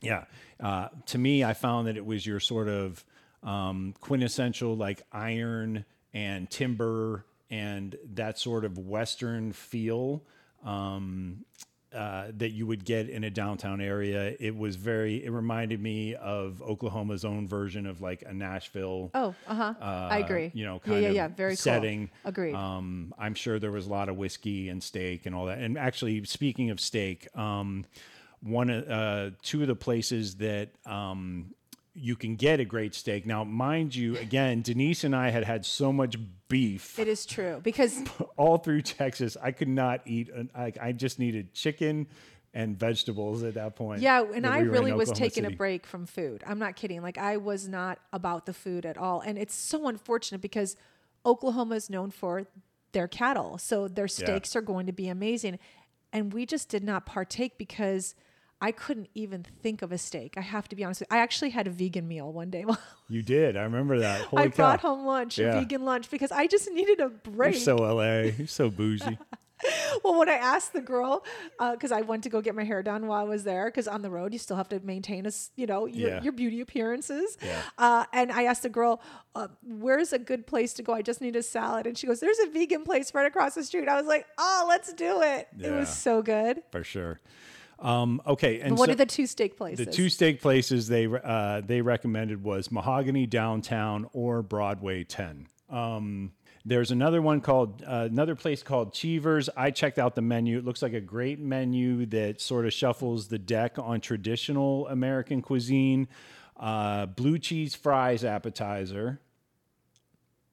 Yeah. 0.01 0.25
Uh, 0.59 0.89
to 1.07 1.19
me, 1.19 1.45
I 1.45 1.53
found 1.53 1.87
that 1.87 1.97
it 1.97 2.05
was 2.05 2.27
your 2.27 2.41
sort 2.41 2.69
of 2.69 3.05
um, 3.45 3.95
quintessential 4.01 4.77
like 4.77 5.03
iron 5.13 5.85
and 6.13 6.51
timber 6.51 7.27
and 7.49 7.97
that 8.15 8.41
sort 8.41 8.65
of 8.65 8.77
Western 8.77 9.53
feel 9.53 10.25
um, 10.65 11.45
uh, 11.95 12.27
that 12.39 12.51
you 12.51 12.67
would 12.67 12.85
get 12.85 13.09
in 13.09 13.25
a 13.25 13.31
downtown 13.31 13.81
area. 13.81 14.37
It 14.39 14.57
was 14.57 14.77
very, 14.77 15.25
it 15.25 15.31
reminded 15.31 15.81
me 15.81 16.15
of 16.15 16.63
Oklahoma's 16.63 17.25
own 17.25 17.49
version 17.49 17.87
of 17.87 18.01
like 18.01 18.23
a 18.27 18.33
Nashville. 18.33 19.11
Oh, 19.15 19.35
uh-huh. 19.47 19.75
I 19.81 20.19
agree. 20.19 20.51
You 20.55 20.67
know, 20.67 20.75
yeah, 20.85 20.91
kind 20.91 21.03
yeah, 21.03 21.09
of 21.09 21.15
yeah. 21.15 21.29
Very 21.29 21.57
setting. 21.57 22.09
cool. 22.09 22.29
Agreed. 22.29 22.55
Um, 22.55 23.15
I'm 23.19 23.35
sure 23.35 23.59
there 23.59 23.73
was 23.73 23.87
a 23.87 23.91
lot 23.91 24.09
of 24.09 24.17
whiskey 24.17 24.69
and 24.69 24.83
steak 24.83 25.27
and 25.27 25.35
all 25.35 25.47
that. 25.47 25.59
And 25.59 25.77
actually, 25.77 26.25
speaking 26.25 26.71
of 26.71 26.81
steak, 26.81 27.27
um, 27.37 27.85
one 28.43 28.71
of 28.71 28.89
uh, 28.89 29.31
two 29.43 29.63
of 29.63 29.69
the 29.69 29.77
places 29.77 30.37
that 30.37 30.71
um, 30.87 31.55
you 31.95 32.17
can 32.17 32.37
get 32.37 32.61
a 32.61 32.65
great 32.65 32.95
steak. 32.95 33.27
Now, 33.27 33.45
mind 33.45 33.95
you, 33.95 34.17
again, 34.17 34.63
Denise 34.63 35.05
and 35.05 35.15
I 35.15 35.31
had 35.31 35.45
had 35.45 35.67
so 35.67 35.93
much 35.93 36.17
beef 36.49 36.99
it 36.99 37.09
is 37.09 37.25
true 37.25 37.61
because 37.63 38.03
all 38.37 38.59
through 38.59 38.83
Texas. 38.83 39.37
I 39.41 39.53
could 39.53 39.69
not 39.69 40.01
eat. 40.07 40.29
An, 40.31 40.51
I, 40.55 40.73
I 40.81 40.93
just 40.93 41.19
needed 41.19 41.55
chicken 41.55 42.07
and 42.53 42.77
vegetables 42.77 43.43
at 43.43 43.55
that 43.55 43.77
point. 43.77 44.03
Yeah, 44.03 44.25
and 44.35 44.47
I 44.47 44.63
we 44.63 44.69
really 44.69 44.93
was 44.93 45.11
taking 45.13 45.45
a 45.45 45.51
break 45.51 45.87
from 45.87 46.07
food. 46.07 46.43
I'm 46.47 46.59
not 46.59 46.77
kidding. 46.77 47.01
Like 47.03 47.19
I 47.19 47.37
was 47.37 47.69
not 47.69 47.99
about 48.13 48.47
the 48.47 48.53
food 48.53 48.85
at 48.85 48.99
all. 48.99 49.21
And 49.21 49.39
it's 49.39 49.55
so 49.55 49.87
unfortunate 49.87 50.41
because 50.41 50.77
Oklahoma 51.25 51.77
is 51.77 51.89
known 51.89 52.11
for 52.11 52.47
their 52.93 53.07
cattle. 53.07 53.57
So 53.59 53.87
their 53.87 54.09
steaks 54.09 54.57
are 54.57 54.63
going 54.63 54.87
to 54.87 54.93
be 54.93 55.09
amazing. 55.09 55.59
And 56.13 56.33
we 56.33 56.45
just 56.45 56.69
did 56.69 56.83
not 56.83 57.07
partake 57.07 57.57
because 57.57 58.17
I 58.61 58.73
couldn't 58.73 59.09
even 59.15 59.45
think 59.63 59.83
of 59.83 59.91
a 59.93 59.99
steak. 59.99 60.35
I 60.37 60.43
have 60.43 60.69
to 60.69 60.77
be 60.77 60.85
honest 60.85 61.01
with 61.01 61.09
you. 61.11 61.17
I 61.17 61.21
actually 61.23 61.51
had 61.51 61.67
a 61.67 61.71
vegan 61.71 62.07
meal 62.07 62.33
one 62.33 62.51
day. 62.51 62.65
You 63.09 63.23
did. 63.23 63.57
I 63.57 63.63
remember 63.63 63.99
that. 63.99 64.21
Holy 64.21 64.45
I 64.45 64.49
cow. 64.51 64.55
brought 64.57 64.81
home 64.81 65.05
lunch, 65.05 65.37
Yeah. 65.37 65.57
a 65.57 65.61
vegan 65.61 65.85
lunch, 65.85 66.09
because 66.11 66.31
I 66.31 66.47
just 66.47 66.71
needed 66.71 67.01
a 67.01 67.09
break. 67.09 67.55
You're 67.55 67.61
so 67.63 67.77
LA. 67.77 68.21
You're 68.39 68.47
so 68.47 68.71
bougie. 68.71 69.19
Well, 70.03 70.19
when 70.19 70.31
I 70.31 70.35
asked 70.37 70.73
the 70.73 70.81
girl, 70.81 71.23
because 71.59 71.93
I 71.93 72.01
went 72.01 72.23
to 72.23 72.31
go 72.31 72.41
get 72.41 72.55
my 72.55 72.65
hair 72.65 72.83
done 72.83 73.07
while 73.07 73.21
I 73.21 73.25
was 73.29 73.45
there, 73.45 73.67
because 73.67 73.87
on 73.89 74.01
the 74.01 74.09
road 74.09 74.33
you 74.33 74.39
still 74.39 74.57
have 74.57 74.71
to 74.71 74.81
maintain 74.81 75.27
a, 75.27 75.31
you 75.55 75.67
know, 75.67 75.85
your, 75.85 76.09
Yeah. 76.09 76.23
your 76.23 76.33
beauty 76.33 76.63
appearances. 76.63 77.37
Yeah. 77.45 77.61
Uh, 77.77 78.07
and 78.15 78.33
I 78.33 78.45
asked 78.45 78.63
the 78.63 78.71
girl, 78.71 79.03
uh, 79.35 79.49
"Where's 79.63 80.15
a 80.15 80.19
good 80.19 80.47
place 80.47 80.73
to 80.75 80.83
go? 80.83 80.95
I 80.95 81.03
just 81.03 81.21
need 81.21 81.37
a 81.37 81.43
salad." 81.43 81.87
And 81.87 81.99
she 81.99 82.07
goes, 82.07 82.21
"There's 82.21 82.39
a 82.39 82.47
vegan 82.49 82.85
place 82.85 83.13
right 83.13 83.27
across 83.27 83.55
the 83.55 83.63
street." 83.65 83.87
I 83.87 83.97
was 83.97 84.07
like, 84.07 84.25
"Oh, 84.39 84.65
let's 84.67 84.95
do 84.95 85.21
it!" 85.21 85.49
It 85.61 85.71
was 85.73 85.95
so 85.95 86.23
good. 86.23 86.63
for 86.73 86.83
sure. 86.83 87.21
Um, 87.81 88.21
okay, 88.27 88.61
and 88.61 88.77
what 88.77 88.87
so 88.87 88.93
are 88.93 88.97
the 88.97 89.07
two 89.07 89.27
steak 89.27 89.57
places? 89.57 89.87
the 89.87 89.91
two 89.91 90.11
steak 90.11 90.43
places 90.43 90.89
they 90.89 91.07
uh, 91.07 91.63
they 91.65 91.81
recommended 91.81 92.43
was 92.43 92.71
Mahogany 92.71 93.27
Downtown 93.27 94.07
or 94.13 94.43
Broadway 94.43 95.05
Ten. 95.05 95.47
Um, 95.71 96.33
there's 96.65 96.91
another 96.91 97.23
one 97.23 97.41
called 97.41 97.83
uh, 97.87 98.09
another 98.11 98.35
place 98.35 98.63
called 98.63 98.93
Cheever's. 98.93 99.49
I 99.57 99.71
checked 99.71 99.99
out 99.99 100.15
the 100.15 100.23
menu. 100.23 100.59
It 100.59 100.65
looks 100.65 100.83
like 100.83 100.93
a 100.93 101.01
great 101.01 101.39
menu 101.39 102.05
that 102.07 102.41
sort 102.41 102.67
of 102.67 102.73
shuffles 102.75 103.29
the 103.29 103.39
deck 103.39 103.79
on 103.79 104.01
traditional 104.01 104.87
American 104.89 105.41
cuisine. 105.41 106.09
Uh, 106.59 107.07
blue 107.07 107.39
cheese 107.39 107.75
fries 107.75 108.23
appetizer, 108.23 109.21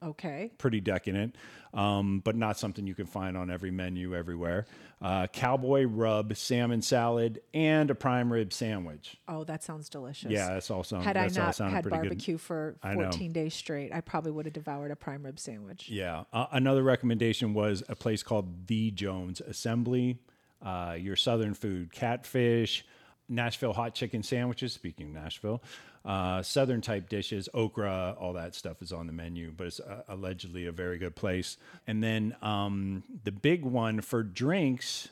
Okay. 0.03 0.51
pretty 0.57 0.79
decadent, 0.79 1.35
um, 1.73 2.19
but 2.23 2.35
not 2.35 2.57
something 2.59 2.85
you 2.85 2.93
can 2.95 3.07
find 3.07 3.35
on 3.35 3.49
every 3.49 3.71
menu 3.71 4.15
everywhere. 4.15 4.65
Uh, 5.01 5.27
cowboy 5.27 5.85
rub, 5.85 6.35
salmon 6.35 6.81
salad, 6.81 7.41
and 7.53 7.89
a 7.89 7.95
prime 7.95 8.31
rib 8.31 8.53
sandwich. 8.53 9.17
Oh, 9.27 9.43
that 9.43 9.63
sounds 9.63 9.89
delicious. 9.89 10.31
Yeah, 10.31 10.49
that's 10.49 10.69
all 10.71 10.83
sound, 10.83 11.03
Had 11.03 11.17
I 11.17 11.27
not 11.27 11.57
had 11.57 11.89
barbecue 11.89 12.37
for 12.37 12.75
I 12.83 12.95
know. 12.95 13.03
14 13.03 13.31
days 13.31 13.53
straight, 13.53 13.93
I 13.93 14.01
probably 14.01 14.31
would 14.31 14.45
have 14.45 14.53
devoured 14.53 14.91
a 14.91 14.95
prime 14.95 15.23
rib 15.23 15.39
sandwich. 15.39 15.89
Yeah. 15.89 16.23
Uh, 16.33 16.47
another 16.51 16.83
recommendation 16.83 17.53
was 17.53 17.83
a 17.89 17.95
place 17.95 18.23
called 18.23 18.67
The 18.67 18.91
Jones 18.91 19.41
Assembly. 19.41 20.19
Uh, 20.61 20.95
your 20.99 21.15
southern 21.15 21.53
food, 21.53 21.91
catfish, 21.91 22.83
Nashville 23.29 23.73
hot 23.73 23.93
chicken 23.93 24.23
sandwiches. 24.23 24.73
Speaking 24.73 25.07
of 25.07 25.13
Nashville, 25.23 25.61
uh, 26.05 26.41
southern 26.41 26.81
type 26.81 27.09
dishes, 27.09 27.49
okra, 27.53 28.15
all 28.19 28.33
that 28.33 28.55
stuff 28.55 28.81
is 28.81 28.91
on 28.93 29.07
the 29.07 29.13
menu, 29.13 29.51
but 29.55 29.67
it's 29.67 29.79
uh, 29.79 30.03
allegedly 30.07 30.65
a 30.65 30.71
very 30.71 30.97
good 30.97 31.15
place. 31.15 31.57
And 31.85 32.03
then 32.03 32.35
um, 32.41 33.03
the 33.23 33.31
big 33.31 33.63
one 33.65 34.01
for 34.01 34.23
drinks, 34.23 35.09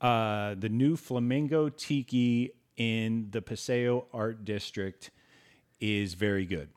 uh, 0.00 0.54
the 0.58 0.68
new 0.68 0.96
Flamingo 0.96 1.68
Tiki 1.70 2.52
in 2.76 3.28
the 3.30 3.40
Paseo 3.40 4.06
Art 4.12 4.44
District 4.44 5.10
is 5.80 6.14
very 6.14 6.44
good. 6.44 6.68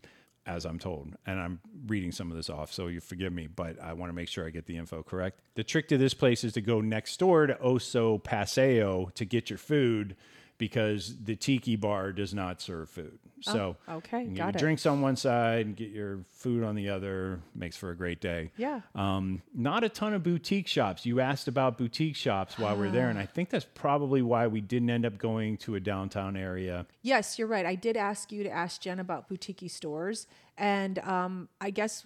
as 0.49 0.65
I'm 0.65 0.79
told. 0.79 1.15
And 1.25 1.39
I'm 1.39 1.59
reading 1.87 2.11
some 2.11 2.31
of 2.31 2.37
this 2.37 2.49
off, 2.49 2.73
so 2.73 2.87
you 2.87 2.99
forgive 2.99 3.31
me, 3.31 3.47
but 3.47 3.79
I 3.79 3.93
want 3.93 4.09
to 4.09 4.13
make 4.13 4.27
sure 4.27 4.47
I 4.47 4.49
get 4.49 4.65
the 4.65 4.77
info 4.77 5.03
correct. 5.03 5.41
The 5.55 5.63
trick 5.63 5.87
to 5.89 5.97
this 5.97 6.13
place 6.15 6.43
is 6.43 6.53
to 6.53 6.61
go 6.61 6.81
next 6.81 7.17
door 7.17 7.45
to 7.45 7.53
Oso 7.55 8.21
Paseo 8.21 9.11
to 9.13 9.25
get 9.25 9.49
your 9.49 9.59
food 9.59 10.15
because 10.59 11.15
the 11.23 11.35
tiki 11.35 11.75
bar 11.75 12.11
does 12.11 12.33
not 12.33 12.61
serve 12.61 12.89
food. 12.89 13.17
So 13.41 13.77
Oh, 13.87 13.95
okay, 13.95 14.23
you 14.23 14.27
get 14.31 14.35
got 14.35 14.43
your 14.45 14.49
it. 14.49 14.59
drinks 14.59 14.85
on 14.85 14.99
one 14.99 15.15
side 15.15 15.65
and 15.65 15.75
get 15.75 15.89
your 15.89 16.19
food 16.29 16.61
on 16.63 16.75
the 16.75 16.89
other. 16.89 17.39
Makes 17.55 17.77
for 17.77 17.89
a 17.89 17.95
great 17.95 18.19
day. 18.19 18.51
Yeah. 18.57 18.81
Um, 18.93 19.41
not 19.55 19.85
a 19.85 19.89
ton 19.89 20.13
of 20.13 20.21
boutique 20.23 20.67
shops. 20.67 21.05
You 21.05 21.21
asked 21.21 21.47
about 21.47 21.77
boutique 21.77 22.17
shops 22.17 22.59
while 22.59 22.75
we 22.75 22.87
are 22.87 22.91
there, 22.91 23.09
and 23.09 23.17
I 23.17 23.25
think 23.25 23.49
that's 23.49 23.65
probably 23.73 24.21
why 24.21 24.47
we 24.47 24.59
didn't 24.59 24.89
end 24.89 25.05
up 25.05 25.17
going 25.17 25.55
to 25.59 25.75
a 25.75 25.79
downtown 25.79 26.35
area. 26.35 26.85
Yes, 27.01 27.39
you're 27.39 27.47
right. 27.47 27.65
I 27.65 27.75
did 27.75 27.95
ask 27.95 28.31
you 28.31 28.43
to 28.43 28.49
ask 28.51 28.81
Jen 28.81 28.99
about 28.99 29.29
boutique 29.29 29.71
stores, 29.71 30.27
and 30.57 30.99
um, 30.99 31.47
I 31.61 31.69
guess 31.69 32.05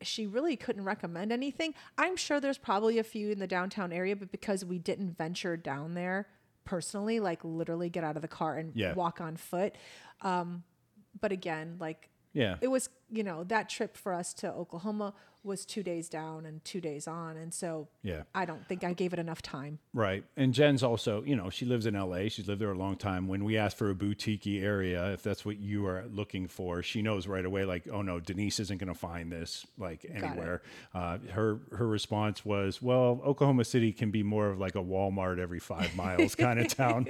she 0.00 0.26
really 0.26 0.56
couldn't 0.56 0.84
recommend 0.84 1.30
anything. 1.32 1.74
I'm 1.98 2.16
sure 2.16 2.40
there's 2.40 2.58
probably 2.58 2.98
a 2.98 3.04
few 3.04 3.30
in 3.30 3.38
the 3.38 3.46
downtown 3.46 3.92
area, 3.92 4.16
but 4.16 4.30
because 4.32 4.64
we 4.64 4.78
didn't 4.78 5.16
venture 5.16 5.56
down 5.58 5.92
there 5.94 6.26
personally, 6.64 7.20
like 7.20 7.44
literally 7.44 7.88
get 7.90 8.04
out 8.04 8.16
of 8.16 8.22
the 8.22 8.28
car 8.28 8.56
and 8.56 8.74
Yeah. 8.74 8.94
walk 8.94 9.20
on 9.20 9.36
foot. 9.36 9.74
Um, 10.22 10.64
but 11.20 11.32
again, 11.32 11.76
like 11.78 12.10
Yeah. 12.34 12.56
it 12.60 12.68
was, 12.68 12.88
you 13.10 13.22
know, 13.24 13.44
that 13.44 13.68
trip 13.70 13.96
for 13.96 14.12
us 14.12 14.34
to 14.34 14.52
Oklahoma 14.52 15.14
was 15.44 15.66
two 15.66 15.82
days 15.82 16.08
down 16.08 16.46
and 16.46 16.64
two 16.64 16.80
days 16.80 17.06
on, 17.06 17.36
and 17.36 17.52
so 17.52 17.86
Yeah. 18.02 18.22
I 18.34 18.46
don't 18.46 18.66
think 18.66 18.82
I 18.82 18.94
gave 18.94 19.12
it 19.12 19.18
enough 19.18 19.42
time. 19.42 19.78
Right. 19.92 20.24
And 20.38 20.54
Jen's 20.54 20.82
also, 20.82 21.22
you 21.22 21.36
know, 21.36 21.50
she 21.50 21.66
lives 21.66 21.84
in 21.84 21.92
LA. 21.94 22.28
She's 22.30 22.48
lived 22.48 22.62
there 22.62 22.72
a 22.72 22.78
long 22.78 22.96
time. 22.96 23.28
When 23.28 23.44
we 23.44 23.58
asked 23.58 23.76
for 23.76 23.90
a 23.90 23.94
boutique 23.94 24.46
area, 24.46 25.12
if 25.12 25.22
that's 25.22 25.44
what 25.44 25.58
you 25.58 25.84
are 25.86 26.06
looking 26.10 26.48
for, 26.48 26.82
she 26.82 27.02
knows 27.02 27.26
right 27.26 27.44
away, 27.44 27.66
like, 27.66 27.86
oh 27.92 28.00
no, 28.00 28.20
Denise 28.20 28.58
isn't 28.58 28.78
going 28.78 28.88
to 28.92 28.98
find 28.98 29.30
this 29.30 29.66
like 29.76 30.06
anywhere. 30.10 30.62
Uh, 30.94 31.18
her 31.32 31.58
her 31.72 31.86
response 31.86 32.42
was, 32.42 32.80
well, 32.80 33.20
Oklahoma 33.22 33.64
City 33.66 33.92
can 33.92 34.10
be 34.10 34.22
more 34.22 34.48
of 34.48 34.58
like 34.58 34.76
a 34.76 34.82
Walmart 34.82 35.38
every 35.38 35.60
five 35.60 35.94
miles 35.94 36.34
kind 36.34 36.58
of 36.58 36.68
town. 36.74 37.06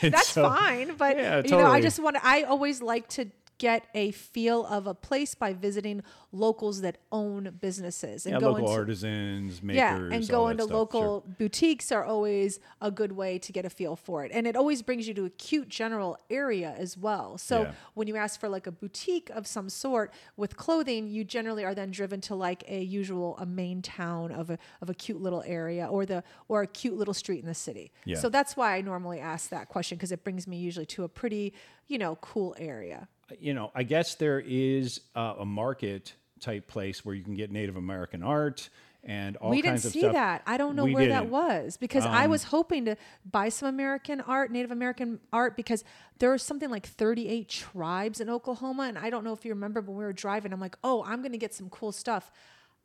That's 0.00 0.28
so- 0.28 0.48
fine, 0.48 0.96
but 0.96 1.18
Yeah, 1.18 1.42
you 1.44 1.50
know, 1.50 1.66
I 1.66 1.82
just 1.82 1.98
want. 2.00 2.16
I 2.24 2.44
always 2.44 2.80
like 2.80 3.08
to 3.10 3.26
get 3.58 3.86
a 3.94 4.10
feel 4.10 4.66
of 4.66 4.86
a 4.86 4.94
place 4.94 5.34
by 5.34 5.52
visiting 5.52 6.02
locals 6.32 6.80
that 6.80 6.98
own 7.12 7.56
businesses 7.60 8.26
and 8.26 8.34
Yeah, 8.34 8.40
go 8.40 8.46
local 8.50 8.66
into 8.66 8.72
artisans, 8.80 9.62
makers, 9.62 9.76
yeah, 9.76 10.16
and 10.16 10.28
go 10.28 10.48
into 10.48 10.64
local 10.64 11.22
sure. 11.22 11.34
boutiques 11.38 11.92
are 11.92 12.04
always 12.04 12.58
a 12.80 12.90
good 12.90 13.12
way 13.12 13.38
to 13.38 13.52
get 13.52 13.64
a 13.64 13.70
feel 13.70 13.94
for 13.96 14.24
it, 14.24 14.32
and 14.34 14.46
it 14.46 14.56
always 14.56 14.82
brings 14.82 15.06
you 15.06 15.14
to 15.14 15.24
a 15.26 15.30
cute 15.30 15.68
general 15.68 16.18
area 16.30 16.74
as 16.76 16.96
well. 16.98 17.38
So 17.38 17.62
Yeah. 17.62 17.72
when 17.94 18.08
you 18.08 18.16
ask 18.16 18.40
for 18.40 18.48
like 18.48 18.66
a 18.66 18.72
boutique 18.72 19.30
of 19.30 19.46
some 19.46 19.68
sort 19.68 20.12
with 20.36 20.56
clothing, 20.56 21.06
you 21.06 21.22
generally 21.24 21.64
are 21.64 21.74
then 21.74 21.90
driven 21.92 22.20
to 22.22 22.34
like 22.34 22.64
a 22.68 22.82
usual 22.82 23.36
a 23.38 23.46
main 23.46 23.82
town 23.82 24.32
of 24.32 24.50
a 24.50 24.58
of 24.80 24.90
a 24.90 24.94
cute 24.94 25.20
little 25.20 25.42
area 25.46 25.86
or 25.86 26.04
the 26.04 26.24
or 26.48 26.62
a 26.62 26.66
cute 26.66 26.96
little 26.96 27.14
street 27.14 27.40
in 27.40 27.46
the 27.46 27.54
city. 27.54 27.92
Yeah. 28.04 28.16
So 28.18 28.28
that's 28.28 28.56
why 28.56 28.76
I 28.76 28.80
normally 28.80 29.20
ask 29.20 29.50
that 29.50 29.68
question 29.68 29.96
because 29.96 30.10
it 30.12 30.24
brings 30.24 30.46
me 30.48 30.56
usually 30.56 30.86
to 30.86 31.04
a 31.04 31.08
pretty 31.08 31.52
you 31.86 31.98
know 31.98 32.16
cool 32.16 32.56
area. 32.58 33.08
You 33.38 33.54
know, 33.54 33.70
I 33.74 33.82
guess 33.82 34.14
there 34.14 34.40
is 34.40 35.00
uh, 35.14 35.34
a 35.38 35.44
market 35.44 36.14
type 36.40 36.68
place 36.68 37.04
where 37.04 37.14
you 37.14 37.22
can 37.22 37.34
get 37.34 37.50
Native 37.50 37.76
American 37.76 38.22
art 38.22 38.68
and 39.06 39.36
all 39.36 39.50
we 39.50 39.60
didn't 39.60 39.80
see 39.80 40.00
stuff. 40.00 40.12
that. 40.14 40.42
I 40.46 40.56
don't 40.56 40.76
know 40.76 40.84
We 40.84 40.94
where 40.94 41.08
that 41.08 41.24
didn't. 41.24 41.34
Um, 41.34 41.48
was 41.48 41.76
because 41.76 42.06
I 42.06 42.26
was 42.26 42.44
hoping 42.44 42.86
to 42.86 42.96
buy 43.30 43.50
some 43.50 43.68
American 43.68 44.20
art, 44.22 44.50
Native 44.50 44.70
American 44.70 45.20
art, 45.32 45.56
because 45.56 45.84
there 46.18 46.32
are 46.32 46.38
something 46.38 46.70
like 46.70 46.86
38 46.86 47.48
tribes 47.48 48.20
in 48.20 48.30
Oklahoma. 48.30 48.84
And 48.84 48.98
I 48.98 49.10
don't 49.10 49.24
know 49.24 49.32
if 49.32 49.44
you 49.44 49.50
remember 49.52 49.80
when 49.82 49.96
we 49.96 50.04
were 50.04 50.12
driving, 50.12 50.52
I'm 50.52 50.60
like, 50.60 50.76
oh, 50.82 51.04
I'm 51.04 51.20
going 51.20 51.32
to 51.32 51.38
get 51.38 51.52
some 51.52 51.68
cool 51.68 51.92
stuff. 51.92 52.32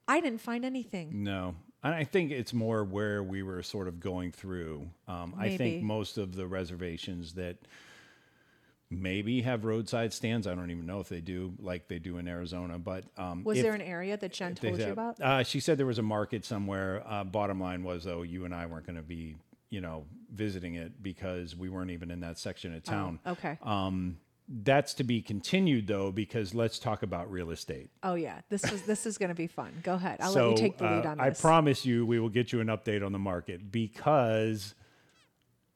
I 0.07 0.19
didn't 0.19 0.41
find 0.41 0.65
anything. 0.65 1.23
No, 1.23 1.55
and 1.83 1.93
I 1.93 2.03
think 2.03 2.31
it's 2.31 2.53
more 2.53 2.83
where 2.83 3.23
we 3.23 3.43
were 3.43 3.63
sort 3.63 3.87
of 3.87 3.99
going 3.99 4.31
through. 4.31 4.89
Um, 5.07 5.35
I 5.37 5.55
think 5.55 5.83
most 5.83 6.17
of 6.17 6.35
the 6.35 6.47
reservations 6.47 7.33
that 7.35 7.57
maybe 8.91 9.41
have 9.41 9.65
roadside 9.65 10.13
stands. 10.13 10.47
I 10.47 10.55
don't 10.55 10.71
even 10.71 10.85
know 10.85 10.99
if 10.99 11.09
they 11.09 11.21
do, 11.21 11.53
like 11.59 11.87
they 11.87 11.99
do 11.99 12.17
in 12.17 12.27
Arizona. 12.27 12.79
But 12.79 13.05
um, 13.17 13.43
Was 13.43 13.57
if- 13.57 13.63
there 13.63 13.73
an 13.73 13.81
area 13.81 14.17
that 14.17 14.33
Jen 14.33 14.53
if 14.53 14.59
they 14.59 14.69
told 14.69 14.81
you 14.81 14.91
about? 14.91 15.21
Uh, 15.21 15.43
she 15.43 15.59
said 15.59 15.77
there 15.77 15.85
was 15.85 15.99
a 15.99 16.03
market 16.03 16.45
somewhere. 16.45 17.03
Uh, 17.05 17.23
bottom 17.23 17.59
line 17.59 17.83
was 17.83 18.03
though, 18.03 18.23
you 18.23 18.45
and 18.45 18.53
I 18.53 18.65
weren't 18.65 18.85
going 18.85 18.95
to 18.95 19.01
be, 19.01 19.35
you 19.69 19.81
know, 19.81 20.05
visiting 20.33 20.75
it 20.75 21.01
because 21.01 21.55
we 21.55 21.69
weren't 21.69 21.91
even 21.91 22.11
in 22.11 22.19
that 22.21 22.37
section 22.37 22.73
of 22.75 22.83
town. 22.83 23.19
Okay. 23.25 23.57
Um, 23.61 24.17
that's 24.51 24.95
to 24.95 25.03
be 25.03 25.21
continued 25.21 25.85
though, 25.85 26.11
because 26.11 26.55
let's 26.55 26.79
talk 26.79 27.03
about 27.03 27.29
real 27.31 27.51
estate. 27.51 27.91
oh 28.01 28.15
yeah, 28.15 28.41
this 28.49 28.69
was 28.71 28.81
this 28.81 29.05
is 29.05 29.19
going 29.19 29.29
to 29.29 29.35
be 29.35 29.45
fun. 29.45 29.71
Go 29.83 29.93
ahead. 29.93 30.17
I'll 30.21 30.31
so 30.33 30.49
let 30.49 30.57
you 30.57 30.63
take 30.63 30.77
the 30.79 30.85
lead 30.85 31.05
uh, 31.05 31.09
on 31.09 31.19
I 31.19 31.29
promise 31.29 31.85
you, 31.85 32.03
we 32.03 32.19
will 32.19 32.29
get 32.29 32.51
you 32.51 32.59
an 32.59 32.67
update 32.67 33.05
on 33.05 33.11
the 33.11 33.19
market 33.19 33.71
because. 33.71 34.73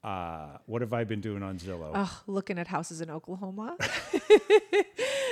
Uh, 0.04 0.58
what 0.66 0.82
have 0.82 0.91
I 0.91 1.06
been 1.06 1.22
doing 1.22 1.43
on 1.43 1.58
Zillow 1.58 2.10
looking 2.28 2.60
at 2.60 2.68
houses 2.68 2.99
in 2.99 3.10
Oklahoma. 3.10 3.78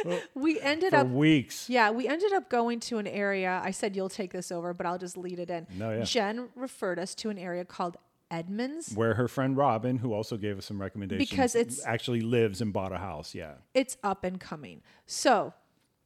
we 0.34 0.60
ended 0.62 0.92
for 0.92 0.98
up 0.98 1.08
weeks? 1.08 1.70
Yeah, 1.70 1.92
we 1.92 2.08
ended 2.08 2.32
up 2.34 2.50
going 2.50 2.80
to 2.82 2.98
an 2.98 3.08
area. 3.08 3.62
I 3.64 3.72
said 3.72 3.96
you'll 3.96 4.10
take 4.10 4.32
this 4.32 4.52
over, 4.52 4.74
but 4.74 4.86
I'll 4.86 4.98
just 4.98 5.18
lead 5.18 5.40
it 5.40 5.50
in. 5.50 5.68
No, 5.78 5.92
yeah. 5.92 6.04
Jen 6.04 6.50
referred 6.56 7.00
us 7.00 7.14
to 7.16 7.30
an 7.30 7.38
area 7.38 7.66
called 7.66 7.98
Edmonds. 8.30 8.94
Where 8.96 9.16
her 9.16 9.28
friend 9.28 9.58
Robin, 9.58 9.98
who 9.98 10.14
also 10.14 10.38
gave 10.38 10.58
us 10.58 10.66
some 10.66 10.80
recommendations, 10.82 11.30
Because 11.30 11.54
it's- 11.54 11.86
actually 11.86 12.22
lives 12.22 12.62
and 12.62 12.72
bought 12.72 12.94
a 12.94 12.98
house. 12.98 13.36
Yeah, 13.36 13.56
It's 13.74 13.98
up 14.04 14.24
and 14.24 14.40
coming. 14.40 14.82
So, 15.06 15.54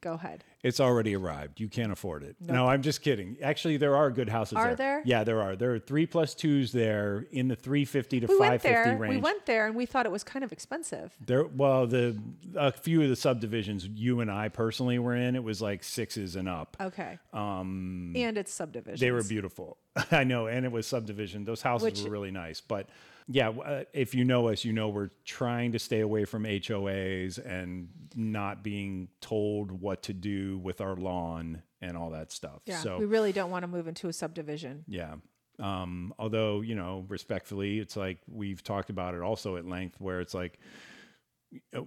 go 0.06 0.14
ahead. 0.14 0.44
It's 0.62 0.78
already 0.78 1.16
arrived. 1.16 1.58
You 1.58 1.68
can't 1.68 1.90
afford 1.90 2.22
it. 2.22 2.36
No, 2.40 2.66
I'm 2.68 2.82
just 2.82 3.02
kidding. 3.02 3.36
Actually, 3.42 3.76
there 3.76 3.96
are 3.96 4.10
good 4.10 4.28
houses 4.28 4.56
Are 4.56 4.66
there. 4.68 4.76
there? 4.76 5.02
Yeah, 5.04 5.24
there 5.24 5.42
are. 5.42 5.56
There 5.56 5.74
are 5.74 5.78
three 5.80 6.06
plus 6.06 6.34
twos 6.34 6.70
there 6.70 7.26
in 7.32 7.48
the 7.48 7.56
350 7.56 8.20
to 8.20 8.26
We 8.26 8.38
went 8.38 8.62
there. 8.62 8.96
range. 8.96 9.14
We 9.16 9.20
went 9.20 9.46
there 9.46 9.66
and 9.66 9.74
we 9.74 9.84
thought 9.84 10.06
it 10.06 10.12
was 10.12 10.22
kind 10.22 10.44
of 10.44 10.52
expensive. 10.52 11.12
there. 11.24 11.44
Well, 11.44 11.86
the 11.88 12.16
a 12.54 12.70
few 12.70 13.02
of 13.02 13.08
the 13.08 13.16
subdivisions 13.16 13.86
you 13.86 14.20
and 14.20 14.30
I 14.30 14.48
personally 14.48 14.98
were 15.00 15.14
in, 15.16 15.34
it 15.34 15.42
was 15.42 15.60
like 15.60 15.82
sixes 15.82 16.36
and 16.36 16.48
up. 16.48 16.76
Okay. 16.80 17.18
Um, 17.32 18.12
and 18.14 18.38
it's 18.38 18.52
subdivisions. 18.52 19.00
They 19.00 19.10
were 19.10 19.24
beautiful. 19.24 19.76
I 20.12 20.22
know, 20.24 20.46
and 20.46 20.64
it 20.64 20.70
was 20.70 20.86
subdivision. 20.86 21.44
Those 21.44 21.62
houses 21.62 21.84
Which- 21.84 22.02
were 22.02 22.10
really 22.10 22.30
nice. 22.30 22.60
But 22.60 22.88
yeah, 23.28 23.48
uh, 23.48 23.84
if 23.92 24.14
you 24.14 24.24
know 24.24 24.48
us, 24.48 24.64
you 24.64 24.72
know 24.72 24.88
we're 24.88 25.10
trying 25.24 25.72
to 25.72 25.78
stay 25.78 26.00
away 26.00 26.24
from 26.24 26.44
HOAs 26.44 27.44
and 27.44 27.88
not 28.14 28.62
being 28.62 29.08
told 29.20 29.72
what 29.72 30.04
to 30.04 30.12
do 30.12 30.58
with 30.58 30.80
our 30.80 30.94
lawn 30.94 31.62
and 31.80 31.96
all 31.96 32.10
that 32.10 32.30
stuff. 32.32 32.62
Yeah. 32.66 32.78
so 32.78 32.98
we 32.98 33.04
really 33.04 33.32
don't 33.32 33.50
want 33.50 33.64
to 33.64 33.68
move 33.68 33.88
into 33.88 34.08
a 34.08 34.12
subdivision. 34.12 34.84
Yeah. 34.86 35.16
Um, 35.58 36.12
although, 36.18 36.60
you 36.60 36.74
know, 36.74 37.04
respectfully, 37.08 37.78
it's 37.78 37.96
like 37.96 38.18
we've 38.28 38.62
talked 38.62 38.90
about 38.90 39.14
it 39.14 39.22
also 39.22 39.56
at 39.56 39.66
length 39.66 39.96
where 40.00 40.20
it's 40.20 40.34
like 40.34 40.58
uh, 41.74 41.82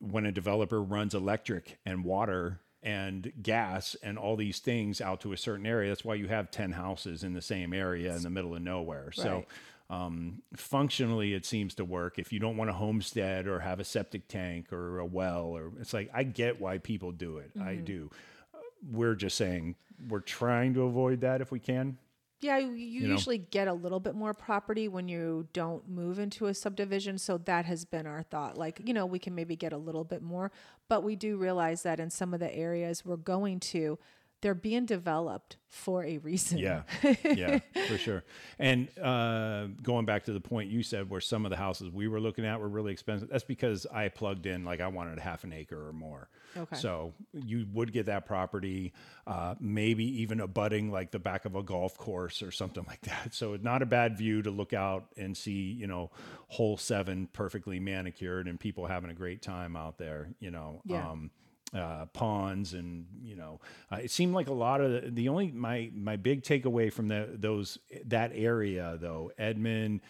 when 0.00 0.26
a 0.26 0.32
developer 0.32 0.82
runs 0.82 1.14
electric 1.14 1.78
and 1.84 2.04
water 2.04 2.60
and 2.82 3.30
gas 3.42 3.94
and 4.02 4.18
all 4.18 4.36
these 4.36 4.58
things 4.58 5.00
out 5.00 5.20
to 5.20 5.32
a 5.32 5.36
certain 5.36 5.66
area, 5.66 5.90
that's 5.90 6.04
why 6.04 6.14
you 6.14 6.28
have 6.28 6.50
10 6.50 6.72
houses 6.72 7.22
in 7.22 7.34
the 7.34 7.42
same 7.42 7.72
area 7.74 8.16
in 8.16 8.22
the 8.22 8.30
middle 8.30 8.54
of 8.54 8.62
nowhere. 8.62 9.12
So, 9.12 9.34
Right. 9.34 9.48
Um, 9.90 10.42
functionally, 10.54 11.34
it 11.34 11.44
seems 11.44 11.74
to 11.74 11.84
work. 11.84 12.18
If 12.18 12.32
you 12.32 12.38
don't 12.38 12.56
want 12.56 12.70
a 12.70 12.74
homestead 12.74 13.48
or 13.48 13.58
have 13.58 13.80
a 13.80 13.84
septic 13.84 14.28
tank 14.28 14.72
or 14.72 15.00
a 15.00 15.04
well, 15.04 15.46
or 15.46 15.72
it's 15.80 15.92
like, 15.92 16.08
I 16.14 16.22
get 16.22 16.60
why 16.60 16.78
people 16.78 17.10
do 17.10 17.38
it. 17.38 17.50
I 17.60 17.74
do. 17.74 18.08
Uh, 18.54 18.58
We're 18.88 19.16
just 19.16 19.36
saying 19.36 19.74
we're 20.08 20.20
trying 20.20 20.74
to 20.74 20.82
avoid 20.82 21.22
that 21.22 21.40
if 21.40 21.50
we 21.50 21.58
can. 21.58 21.98
Yeah, 22.40 22.56
you, 22.58 22.70
you 22.70 23.02
know? 23.02 23.14
usually 23.14 23.38
get 23.38 23.68
a 23.68 23.74
little 23.74 24.00
bit 24.00 24.14
more 24.14 24.32
property 24.32 24.88
when 24.88 25.08
you 25.08 25.48
don't 25.52 25.86
move 25.88 26.18
into 26.18 26.46
a 26.46 26.54
subdivision. 26.54 27.18
So 27.18 27.36
that 27.38 27.66
has 27.66 27.84
been 27.84 28.06
our 28.06 28.22
thought. 28.22 28.56
Like, 28.56 28.80
you 28.84 28.94
know, 28.94 29.04
we 29.04 29.18
can 29.18 29.34
maybe 29.34 29.56
get 29.56 29.72
a 29.72 29.76
little 29.76 30.04
bit 30.04 30.22
more, 30.22 30.50
but 30.88 31.02
we 31.02 31.16
do 31.16 31.36
realize 31.36 31.82
that 31.82 32.00
in 32.00 32.10
some 32.10 32.32
of 32.32 32.40
the 32.40 32.54
areas 32.54 33.04
we're 33.04 33.16
going 33.16 33.60
to, 33.60 33.98
they're 34.40 34.54
being 34.54 34.86
developed 34.86 35.56
for 35.68 36.04
a 36.04 36.18
reason. 36.18 36.58
Yeah, 36.58 36.82
yeah, 37.24 37.60
for 37.86 37.98
sure. 37.98 38.24
And 38.58 38.88
uh, 38.98 39.66
going 39.82 40.04
back 40.04 40.24
to 40.24 40.32
the 40.32 40.40
point 40.40 40.70
you 40.70 40.82
said, 40.82 41.08
where 41.08 41.20
some 41.20 41.44
of 41.44 41.50
the 41.50 41.56
houses 41.56 41.90
we 41.90 42.08
were 42.08 42.20
looking 42.20 42.44
at 42.44 42.58
were 42.58 42.68
really 42.68 42.92
expensive. 42.92 43.28
That's 43.28 43.44
because 43.44 43.86
I 43.86 44.08
plugged 44.08 44.46
in 44.46 44.64
like 44.64 44.80
I 44.80 44.88
wanted 44.88 45.18
a 45.18 45.20
half 45.20 45.44
an 45.44 45.52
acre 45.52 45.88
or 45.88 45.92
more. 45.92 46.28
Okay. 46.56 46.76
So 46.76 47.14
you 47.32 47.66
would 47.72 47.92
get 47.92 48.06
that 48.06 48.26
property, 48.26 48.92
uh, 49.26 49.54
maybe 49.60 50.04
even 50.22 50.40
abutting 50.40 50.90
like 50.90 51.10
the 51.10 51.20
back 51.20 51.44
of 51.44 51.54
a 51.54 51.62
golf 51.62 51.96
course 51.96 52.42
or 52.42 52.50
something 52.50 52.84
like 52.88 53.02
that. 53.02 53.34
So 53.34 53.52
it's 53.52 53.64
not 53.64 53.82
a 53.82 53.86
bad 53.86 54.16
view 54.18 54.42
to 54.42 54.50
look 54.50 54.72
out 54.72 55.06
and 55.16 55.36
see, 55.36 55.72
you 55.72 55.86
know, 55.86 56.10
hole 56.48 56.76
seven 56.76 57.28
perfectly 57.32 57.78
manicured 57.78 58.48
and 58.48 58.58
people 58.58 58.86
having 58.86 59.10
a 59.10 59.14
great 59.14 59.42
time 59.42 59.76
out 59.76 59.98
there. 59.98 60.30
You 60.40 60.50
know. 60.50 60.82
Yeah. 60.84 61.08
Um, 61.08 61.30
uh, 61.74 62.06
ponds 62.06 62.74
and 62.74 63.06
you 63.22 63.36
know 63.36 63.60
uh, 63.92 63.96
it 63.96 64.10
seemed 64.10 64.34
like 64.34 64.48
a 64.48 64.52
lot 64.52 64.80
of 64.80 64.90
the, 64.90 65.10
the 65.10 65.28
only 65.28 65.50
my 65.52 65.90
my 65.94 66.16
big 66.16 66.42
takeaway 66.42 66.92
from 66.92 67.08
the 67.08 67.28
those 67.34 67.78
that 68.06 68.32
area 68.34 68.98
though 69.00 69.30
Edmond 69.38 70.00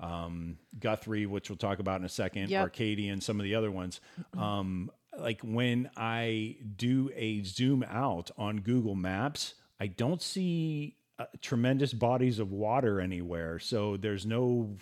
um, 0.00 0.58
Guthrie 0.80 1.26
which 1.26 1.48
we'll 1.48 1.56
talk 1.56 1.78
about 1.78 2.00
in 2.00 2.04
a 2.04 2.08
second 2.08 2.50
Yep. 2.50 2.62
Arcadia 2.62 3.12
and 3.12 3.22
some 3.22 3.38
of 3.38 3.44
the 3.44 3.54
other 3.54 3.70
ones 3.70 4.00
um, 4.36 4.90
like 5.18 5.40
when 5.42 5.90
I 5.96 6.56
do 6.76 7.10
a 7.14 7.42
zoom 7.44 7.84
out 7.88 8.30
on 8.36 8.58
Google 8.60 8.94
Maps, 8.94 9.54
I 9.78 9.86
don't 9.86 10.20
see 10.20 10.96
uh, 11.18 11.26
tremendous 11.40 11.92
bodies 11.92 12.38
of 12.38 12.50
water 12.50 13.00
anywhere. 13.00 13.58
So 13.58 13.96
there's 13.96 14.26
no, 14.26 14.76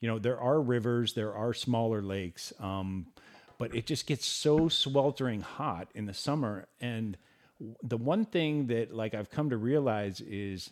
you 0.00 0.08
know, 0.08 0.18
there 0.18 0.38
are 0.40 0.60
rivers, 0.60 1.14
there 1.14 1.34
are 1.34 1.52
smaller 1.52 2.02
lakes, 2.02 2.52
um, 2.60 3.06
but 3.62 3.76
it 3.76 3.86
just 3.86 4.08
gets 4.08 4.26
so 4.26 4.68
sweltering 4.68 5.40
hot 5.40 5.86
in 5.94 6.06
the 6.06 6.12
summer. 6.12 6.66
And 6.80 7.16
the 7.80 7.96
one 7.96 8.24
thing 8.24 8.66
that 8.66 8.92
like 8.92 9.14
I've 9.14 9.30
come 9.30 9.50
to 9.50 9.56
realize 9.56 10.20
is 10.20 10.70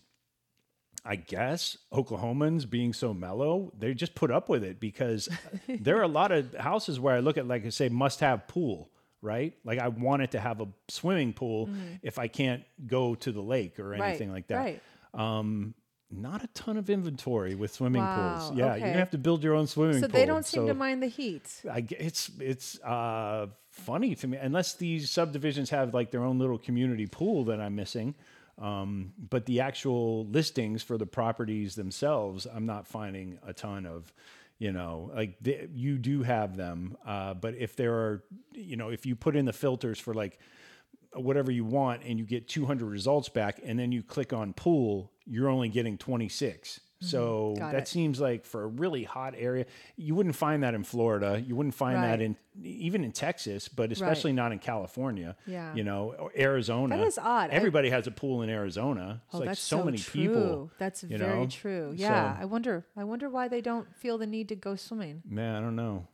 I 1.05 1.15
guess 1.15 1.79
Oklahomans 1.93 2.69
being 2.69 2.93
so 2.93 3.15
mellow, 3.15 3.73
they 3.79 3.95
just 3.95 4.17
put 4.17 4.33
up 4.33 4.49
with 4.49 4.65
it 4.65 4.81
because 4.81 5.29
there 5.69 5.99
are 5.99 6.03
a 6.03 6.09
lot 6.09 6.33
of 6.33 6.53
houses 6.55 6.99
where 6.99 7.15
I 7.15 7.21
look 7.21 7.39
at 7.39 7.47
like 7.47 7.65
I 7.65 7.69
say 7.69 7.89
must 7.89 8.19
have 8.19 8.49
pool, 8.49 8.91
right? 9.23 9.55
Like 9.65 9.79
I 9.79 9.87
want 9.87 10.23
it 10.23 10.33
to 10.33 10.41
have 10.41 10.61
a 10.61 10.67
swimming 10.89 11.33
pool 11.33 11.71
if 12.03 12.19
I 12.19 12.27
can't 12.27 12.65
go 12.89 13.15
to 13.15 13.31
the 13.31 13.41
lake 13.41 13.79
or 13.79 13.95
anything 13.95 14.33
like 14.33 14.49
that. 14.49 14.57
right. 14.57 14.83
Um 15.15 15.75
not 16.11 16.43
a 16.43 16.49
ton 16.49 16.77
of 16.77 16.91
inventory 16.91 17.55
with 17.55 17.73
swimming 17.73 18.03
Wow, 18.03 18.39
pools. 18.39 18.59
Yeah, 18.59 18.65
you're 18.65 18.73
okay. 18.75 18.81
gonna 18.81 18.99
have 18.99 19.11
to 19.11 19.19
build 19.19 19.45
your 19.45 19.55
own 19.55 19.67
swimming 19.67 19.95
So 19.95 20.01
pool. 20.03 20.09
So 20.09 20.13
they 20.13 20.27
don't 20.27 20.45
seem 20.45 20.67
to 20.67 20.75
mind 20.75 21.03
the 21.03 21.07
heat. 21.09 21.63
I 21.71 21.87
it's 21.91 22.31
it's 22.41 22.81
uh, 22.81 23.47
funny 23.71 24.15
to 24.17 24.27
me 24.27 24.37
unless 24.39 24.75
these 24.75 25.11
subdivisions 25.11 25.71
have 25.71 25.95
like 25.95 26.11
their 26.11 26.23
own 26.25 26.39
little 26.39 26.59
community 26.59 27.07
pool 27.07 27.45
that 27.45 27.61
I'm 27.61 27.77
missing. 27.77 28.15
Um, 28.59 29.13
but 29.31 29.47
the 29.47 29.61
actual 29.61 30.27
listings 30.27 30.83
for 30.83 30.99
the 30.99 31.07
properties 31.07 31.77
themselves, 31.77 32.47
I'm 32.47 32.67
not 32.67 32.87
finding 32.87 33.39
a 33.47 33.53
ton 33.53 33.87
of. 33.87 34.13
You 34.59 34.73
know, 34.73 35.11
like 35.15 35.39
the, 35.41 35.71
you 35.73 35.97
do 35.97 36.23
have 36.23 36.55
them, 36.55 36.95
uh, 37.07 37.33
but 37.33 37.55
if 37.55 37.77
there 37.77 37.95
are, 37.95 38.25
you 38.53 38.77
know, 38.77 38.91
if 38.91 39.07
you 39.07 39.17
put 39.17 39.35
in 39.35 39.47
the 39.47 39.55
filters 39.55 39.99
for 39.99 40.13
like 40.13 40.39
whatever 41.15 41.51
you 41.51 41.65
want 41.65 42.03
and 42.05 42.19
you 42.19 42.27
get 42.27 42.47
200 42.47 42.85
results 42.85 43.31
back 43.31 43.59
and 43.65 43.79
then 43.79 43.91
you 43.91 44.03
click 44.03 44.35
on 44.35 44.53
pool 44.53 45.11
you're 45.31 45.49
only 45.49 45.69
getting 45.69 45.97
26 45.97 46.81
mm-hmm. 46.81 47.07
so 47.07 47.55
Got 47.57 47.73
that 47.73 47.83
it. 47.83 47.89
seems 47.89 48.21
like 48.21 48.45
for 48.45 48.65
a 48.65 48.67
really 48.67 49.05
hot 49.05 49.35
area 49.37 49.65
you 49.97 50.15
wouldn't 50.15 50.35
find 50.37 50.63
that 50.65 50.75
in 50.75 50.85
florida 50.85 51.43
you 51.47 51.55
wouldn't 51.57 51.75
find 51.75 52.03
that 52.03 52.21
in 52.21 52.37
even 52.63 53.05
in 53.05 53.13
texas 53.13 53.69
but 53.69 53.93
especially 53.93 54.33
not 54.33 54.51
in 54.53 54.59
california 54.59 55.37
Yeah. 55.47 55.73
you 55.75 55.85
know 55.85 56.15
or 56.19 56.33
arizona 56.37 56.97
That 56.99 57.07
is 57.07 57.17
odd. 57.19 57.51
I- 57.51 57.55
everybody 57.55 57.89
has 57.91 58.07
a 58.07 58.11
pool 58.11 58.43
in 58.43 58.51
arizona 58.51 59.23
it's 59.27 59.35
Oh, 59.35 59.39
like 59.39 59.49
that's 59.49 59.61
so, 59.61 59.85
many 59.85 59.99
true. 59.99 60.21
people 60.21 60.71
That's 60.79 61.01
very 61.03 61.19
know? 61.41 61.47
true. 61.47 61.95
Yeah, 61.97 62.35
So- 62.37 62.43
I 62.43 62.45
wonder. 62.45 62.85
I 62.97 63.05
wonder 63.05 63.29
why 63.31 63.49
they 63.49 63.61
don't 63.61 63.87
feel 63.97 64.19
the 64.19 64.27
need 64.27 64.49
to 64.49 64.57
go 64.57 64.75
swimming. 64.77 65.23
man 65.29 65.55
i 65.57 65.61
don't 65.61 65.77
know 65.77 66.07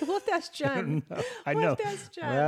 We'll 0.00 0.14
have 0.14 0.24
to 0.26 0.32
ask 0.34 0.52
Jen. 0.54 1.02
I 1.44 1.54
We'll 1.54 1.62
know. 1.62 1.76
ask 1.84 2.12
Jen. 2.12 2.24
We'll 2.24 2.40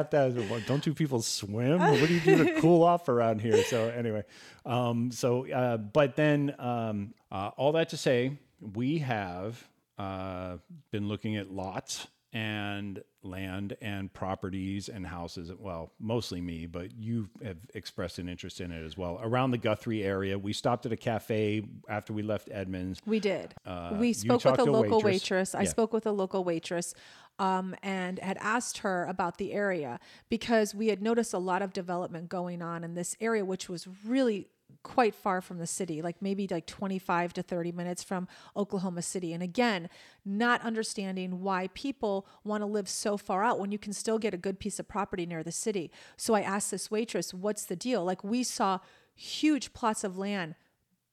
don't 0.67 0.87
you 0.87 0.95
people 0.95 1.21
swim? 1.23 1.79
what 1.79 2.09
do 2.09 2.15
you 2.15 2.21
do 2.21 2.45
to 2.45 2.61
cool 2.61 2.83
off 2.85 3.09
around 3.09 3.41
here? 3.41 3.63
So 3.65 3.89
anyway, 3.89 4.25
um, 4.65 5.11
so 5.11 5.47
uh, 5.51 5.77
but 5.77 6.17
then 6.17 6.55
um, 6.59 7.15
uh, 7.31 7.51
all 7.57 7.73
that 7.73 7.91
to 7.91 7.97
say, 7.97 8.39
we 8.61 8.99
have 8.99 9.63
uh, 9.99 10.57
been 10.91 11.09
looking 11.09 11.37
at 11.37 11.51
lots 11.51 12.07
and 12.33 13.03
land 13.25 13.77
and 13.81 14.13
properties 14.13 14.89
and 14.89 15.07
houses. 15.07 15.51
Well, 15.57 15.93
mostly 15.99 16.41
me, 16.41 16.67
but 16.67 16.93
you 16.97 17.29
have 17.45 17.59
expressed 17.75 18.19
an 18.19 18.29
interest 18.29 18.61
in 18.61 18.73
it 18.73 18.85
as 18.85 18.97
well. 18.97 19.21
Around 19.23 19.53
the 19.53 19.59
Guthrie 19.59 20.03
area, 20.03 20.39
we 20.39 20.53
stopped 20.53 20.87
at 20.87 20.93
a 20.93 20.97
cafe 20.97 21.63
after 21.89 22.13
we 22.13 22.23
left 22.23 22.49
Edmonds. 22.51 23.01
We 23.07 23.21
did. 23.21 23.55
Uh, 23.65 23.97
we 23.99 24.13
spoke 24.13 24.45
with 24.45 24.59
a 24.59 24.65
local 24.65 24.99
waitress. 24.99 25.05
waitress. 25.05 25.55
I 25.55 25.63
Yeah. 25.63 25.69
spoke 25.69 25.93
with 25.93 26.07
a 26.07 26.13
local 26.13 26.45
waitress 26.45 26.95
um, 27.39 27.75
and 27.83 28.19
had 28.19 28.39
asked 28.41 28.79
her 28.79 29.07
about 29.07 29.39
the 29.39 29.53
area 29.53 29.99
because 30.29 30.75
we 30.75 30.89
had 30.89 31.03
noticed 31.03 31.33
a 31.33 31.39
lot 31.39 31.63
of 31.63 31.73
development 31.73 32.29
going 32.29 32.63
on 32.63 32.85
in 32.85 32.95
this 32.95 33.17
area, 33.21 33.45
which 33.45 33.69
was 33.69 33.89
really 34.05 34.49
quite 34.83 35.15
far 35.15 35.41
from 35.41 35.59
the 35.59 35.67
city, 35.67 36.03
like 36.03 36.21
maybe 36.21 36.49
like 36.51 36.67
25 36.67 37.33
to 37.35 37.43
30 37.43 37.73
minutes 37.73 38.03
from 38.03 38.29
Oklahoma 38.57 39.03
City. 39.03 39.33
And 39.33 39.43
again, 39.43 39.89
not 40.25 40.63
understanding 40.63 41.41
why 41.41 41.69
people 41.75 42.27
want 42.45 42.63
to 42.63 42.67
live 42.67 42.89
so 42.89 43.17
far 43.17 43.45
out 43.45 43.59
when 43.59 43.73
you 43.73 43.79
can 43.79 43.93
still 43.93 44.19
get 44.19 44.35
a 44.35 44.39
good 44.39 44.59
piece 44.59 44.79
of 44.79 44.89
property 44.89 45.27
near 45.27 45.43
the 45.43 45.53
city. 45.53 45.91
So 46.17 46.35
I 46.35 46.41
asked 46.41 46.71
this 46.71 46.91
waitress, 46.91 47.33
what's 47.33 47.65
the 47.65 47.77
deal? 47.77 48.05
Like 48.05 48.25
we 48.25 48.43
saw 48.43 48.79
huge 49.15 49.73
plots 49.73 50.05
of 50.05 50.19
land 50.19 50.55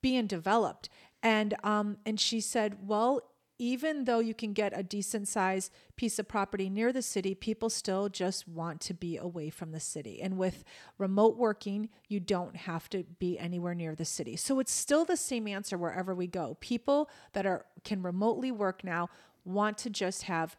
being 0.02 0.28
developed 0.28 0.90
and 1.22 1.54
um 1.64 1.98
and 2.06 2.20
she 2.20 2.40
said 2.40 2.78
well 2.82 3.22
even 3.60 4.06
though 4.06 4.20
you 4.20 4.34
can 4.34 4.54
get 4.54 4.72
a 4.76 4.82
decent 4.82 5.28
sized 5.28 5.72
piece 5.98 6.18
of 6.18 6.28
property 6.28 6.70
near 6.70 6.92
the 6.92 7.02
city 7.02 7.36
people 7.36 7.70
still 7.70 8.10
just 8.10 8.48
want 8.48 8.82
to 8.82 8.94
be 8.94 9.18
away 9.18 9.50
from 9.50 9.72
the 9.72 9.80
city. 9.80 10.22
And 10.22 10.38
with 10.38 10.64
remote 10.98 11.38
working 11.38 11.90
you 12.08 12.20
don't 12.20 12.56
have 12.56 12.90
to 12.90 13.04
be 13.20 13.38
anywhere 13.38 13.76
near 13.76 13.94
the 13.94 14.06
city. 14.06 14.36
So 14.36 14.60
it's 14.60 14.72
still 14.72 15.06
the 15.06 15.18
same 15.18 15.48
answer 15.48 15.78
wherever 15.78 16.16
we 16.16 16.26
go. 16.26 16.58
People 16.62 17.10
that 17.34 17.46
are 17.46 17.66
can 17.84 18.02
remotely 18.02 18.52
work 18.52 18.84
now 18.84 19.10
want 19.44 19.78
to 19.80 19.90
just 19.90 20.24
have 20.24 20.56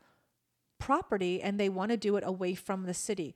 property 0.79 1.41
and 1.41 1.61
they 1.61 1.69
want 1.69 1.91
to 1.91 1.97
do 1.97 2.17
it 2.17 2.25
away 2.27 2.55
from 2.55 2.85
the 2.85 2.95
city. 2.95 3.35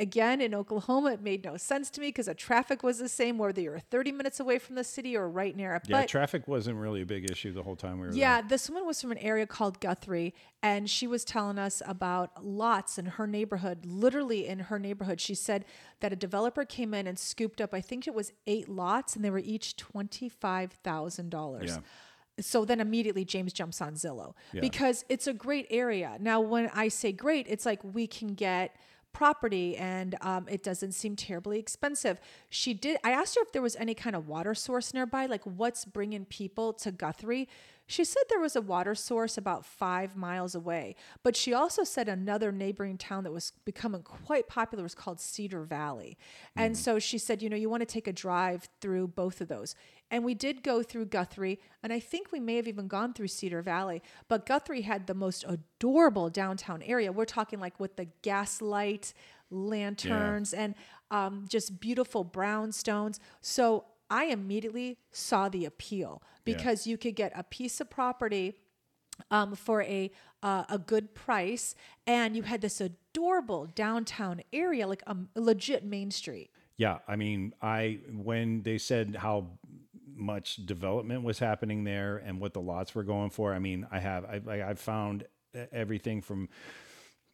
Again, 0.00 0.40
in 0.40 0.54
Oklahoma, 0.54 1.12
it 1.14 1.20
made 1.22 1.44
no 1.44 1.56
sense 1.56 1.90
to 1.90 2.00
me 2.00 2.08
because 2.08 2.26
the 2.26 2.34
traffic 2.34 2.84
was 2.84 2.98
the 2.98 3.08
same, 3.08 3.36
whether 3.36 3.60
you're 3.60 3.80
30 3.80 4.12
minutes 4.12 4.38
away 4.38 4.60
from 4.60 4.76
the 4.76 4.84
city 4.84 5.16
or 5.16 5.28
right 5.28 5.56
near 5.56 5.74
it. 5.74 5.82
Yeah, 5.88 6.02
but 6.02 6.08
traffic 6.08 6.46
wasn't 6.46 6.76
really 6.78 7.02
a 7.02 7.06
big 7.06 7.28
issue 7.28 7.52
the 7.52 7.64
whole 7.64 7.74
time 7.74 7.98
we 7.98 8.06
were 8.06 8.12
there. 8.12 8.20
yeah, 8.20 8.40
this 8.42 8.68
woman 8.70 8.86
was 8.86 9.00
from 9.00 9.10
an 9.10 9.18
area 9.18 9.44
called 9.44 9.80
Guthrie, 9.80 10.34
and 10.62 10.88
she 10.88 11.08
was 11.08 11.24
telling 11.24 11.58
us 11.58 11.82
about 11.84 12.44
lots 12.44 12.96
in 12.96 13.06
her 13.06 13.26
neighborhood. 13.26 13.84
Literally 13.86 14.46
in 14.46 14.60
her 14.60 14.78
neighborhood, 14.78 15.20
she 15.20 15.34
said 15.34 15.64
that 15.98 16.12
a 16.12 16.16
developer 16.16 16.64
came 16.64 16.94
in 16.94 17.08
and 17.08 17.18
scooped 17.18 17.60
up, 17.60 17.74
I 17.74 17.80
think 17.80 18.06
it 18.06 18.14
was 18.14 18.30
eight 18.46 18.68
lots, 18.68 19.16
and 19.16 19.24
they 19.24 19.30
were 19.30 19.40
each 19.40 19.74
$25,000. 19.76 21.66
Yeah. 21.66 21.78
So 22.40 22.64
then 22.64 22.78
immediately 22.80 23.24
James 23.24 23.52
jumps 23.52 23.80
on 23.80 23.94
Zillow 23.94 24.34
Yeah. 24.52 24.60
because 24.60 25.04
it's 25.08 25.26
a 25.26 25.32
great 25.34 25.66
area. 25.70 26.16
Now, 26.20 26.40
when 26.40 26.70
I 26.72 26.86
say 26.86 27.10
great, 27.10 27.46
it's 27.48 27.66
like 27.66 27.82
we 27.82 28.06
can 28.06 28.34
get 28.34 28.76
property 29.18 29.76
and 29.76 30.14
um, 30.20 30.46
it 30.48 30.62
doesn't 30.62 30.92
seem 30.92 31.16
terribly 31.16 31.58
expensive. 31.58 32.20
She 32.50 32.72
did. 32.72 32.98
I 33.02 33.10
asked 33.10 33.34
her 33.34 33.42
if 33.42 33.50
there 33.50 33.60
was 33.60 33.74
any 33.74 33.92
kind 33.92 34.14
of 34.14 34.28
water 34.28 34.54
source 34.54 34.94
nearby, 34.94 35.26
like 35.26 35.42
what's 35.42 35.84
bringing 35.84 36.24
people 36.24 36.72
to 36.74 36.92
Guthrie. 36.92 37.48
She 37.88 38.04
said 38.04 38.22
there 38.28 38.38
was 38.38 38.54
a 38.54 38.60
water 38.60 38.94
source 38.94 39.36
about 39.36 39.66
five 39.66 40.14
miles 40.14 40.54
away, 40.54 40.94
but 41.24 41.34
she 41.34 41.52
also 41.52 41.82
said 41.82 42.06
another 42.06 42.52
neighboring 42.52 42.96
town 42.96 43.24
that 43.24 43.32
was 43.32 43.54
becoming 43.64 44.02
quite 44.02 44.46
popular 44.46 44.84
was 44.84 44.94
called 44.94 45.18
Cedar 45.20 45.64
Valley. 45.64 46.16
And 46.54 46.76
so 46.76 47.00
she 47.00 47.18
said, 47.18 47.42
you 47.42 47.48
know, 47.48 47.56
you 47.56 47.68
want 47.68 47.80
to 47.80 47.86
take 47.86 48.06
a 48.06 48.12
drive 48.12 48.68
through 48.80 49.08
both 49.08 49.40
of 49.40 49.48
those. 49.48 49.74
And 50.10 50.24
we 50.24 50.34
did 50.34 50.62
go 50.62 50.82
through 50.82 51.06
Guthrie, 51.06 51.60
and 51.82 51.92
I 51.92 52.00
think 52.00 52.32
we 52.32 52.40
may 52.40 52.56
have 52.56 52.66
even 52.66 52.88
gone 52.88 53.12
through 53.12 53.28
Cedar 53.28 53.60
Valley, 53.60 54.02
but 54.26 54.46
Guthrie 54.46 54.82
had 54.82 55.06
the 55.06 55.14
most 55.14 55.44
adorable 55.46 56.30
downtown 56.30 56.82
area. 56.82 57.12
We're 57.12 57.26
talking 57.26 57.60
like 57.60 57.78
with 57.78 57.96
the 57.96 58.08
gaslight 58.22 59.12
lanterns 59.50 60.52
and 60.54 60.74
um, 61.10 61.44
just 61.48 61.80
beautiful 61.80 62.24
brownstones. 62.24 63.18
So 63.40 63.84
I 64.10 64.24
immediately 64.26 64.98
saw 65.10 65.48
the 65.48 65.64
appeal 65.66 66.22
because 66.44 66.86
you 66.86 66.96
could 66.96 67.14
get 67.14 67.32
a 67.34 67.42
piece 67.42 67.80
of 67.80 67.90
property 67.90 68.54
um, 69.30 69.54
for 69.54 69.82
a 69.82 70.10
uh, 70.42 70.64
a 70.70 70.78
good 70.78 71.14
price, 71.14 71.74
and 72.06 72.36
you 72.36 72.42
had 72.44 72.60
this 72.60 72.80
adorable 72.80 73.66
downtown 73.74 74.40
area, 74.52 74.86
like 74.86 75.02
a 75.06 75.16
legit 75.34 75.84
main 75.84 76.12
street. 76.12 76.50
Yeah, 76.76 76.98
I 77.08 77.16
mean, 77.16 77.54
I 77.60 77.98
when 78.12 78.62
they 78.62 78.78
said 78.78 79.16
how 79.16 79.57
much 80.18 80.56
development 80.66 81.22
was 81.22 81.38
happening 81.38 81.84
there 81.84 82.16
and 82.18 82.40
what 82.40 82.52
the 82.52 82.60
lots 82.60 82.94
were 82.94 83.04
going 83.04 83.30
for, 83.30 83.54
I 83.54 83.58
mean, 83.58 83.86
I 83.90 84.00
have 84.00 84.24
I 84.24 84.40
I- 84.50 84.70
I've 84.70 84.80
found 84.80 85.24
everything 85.72 86.20
from 86.20 86.48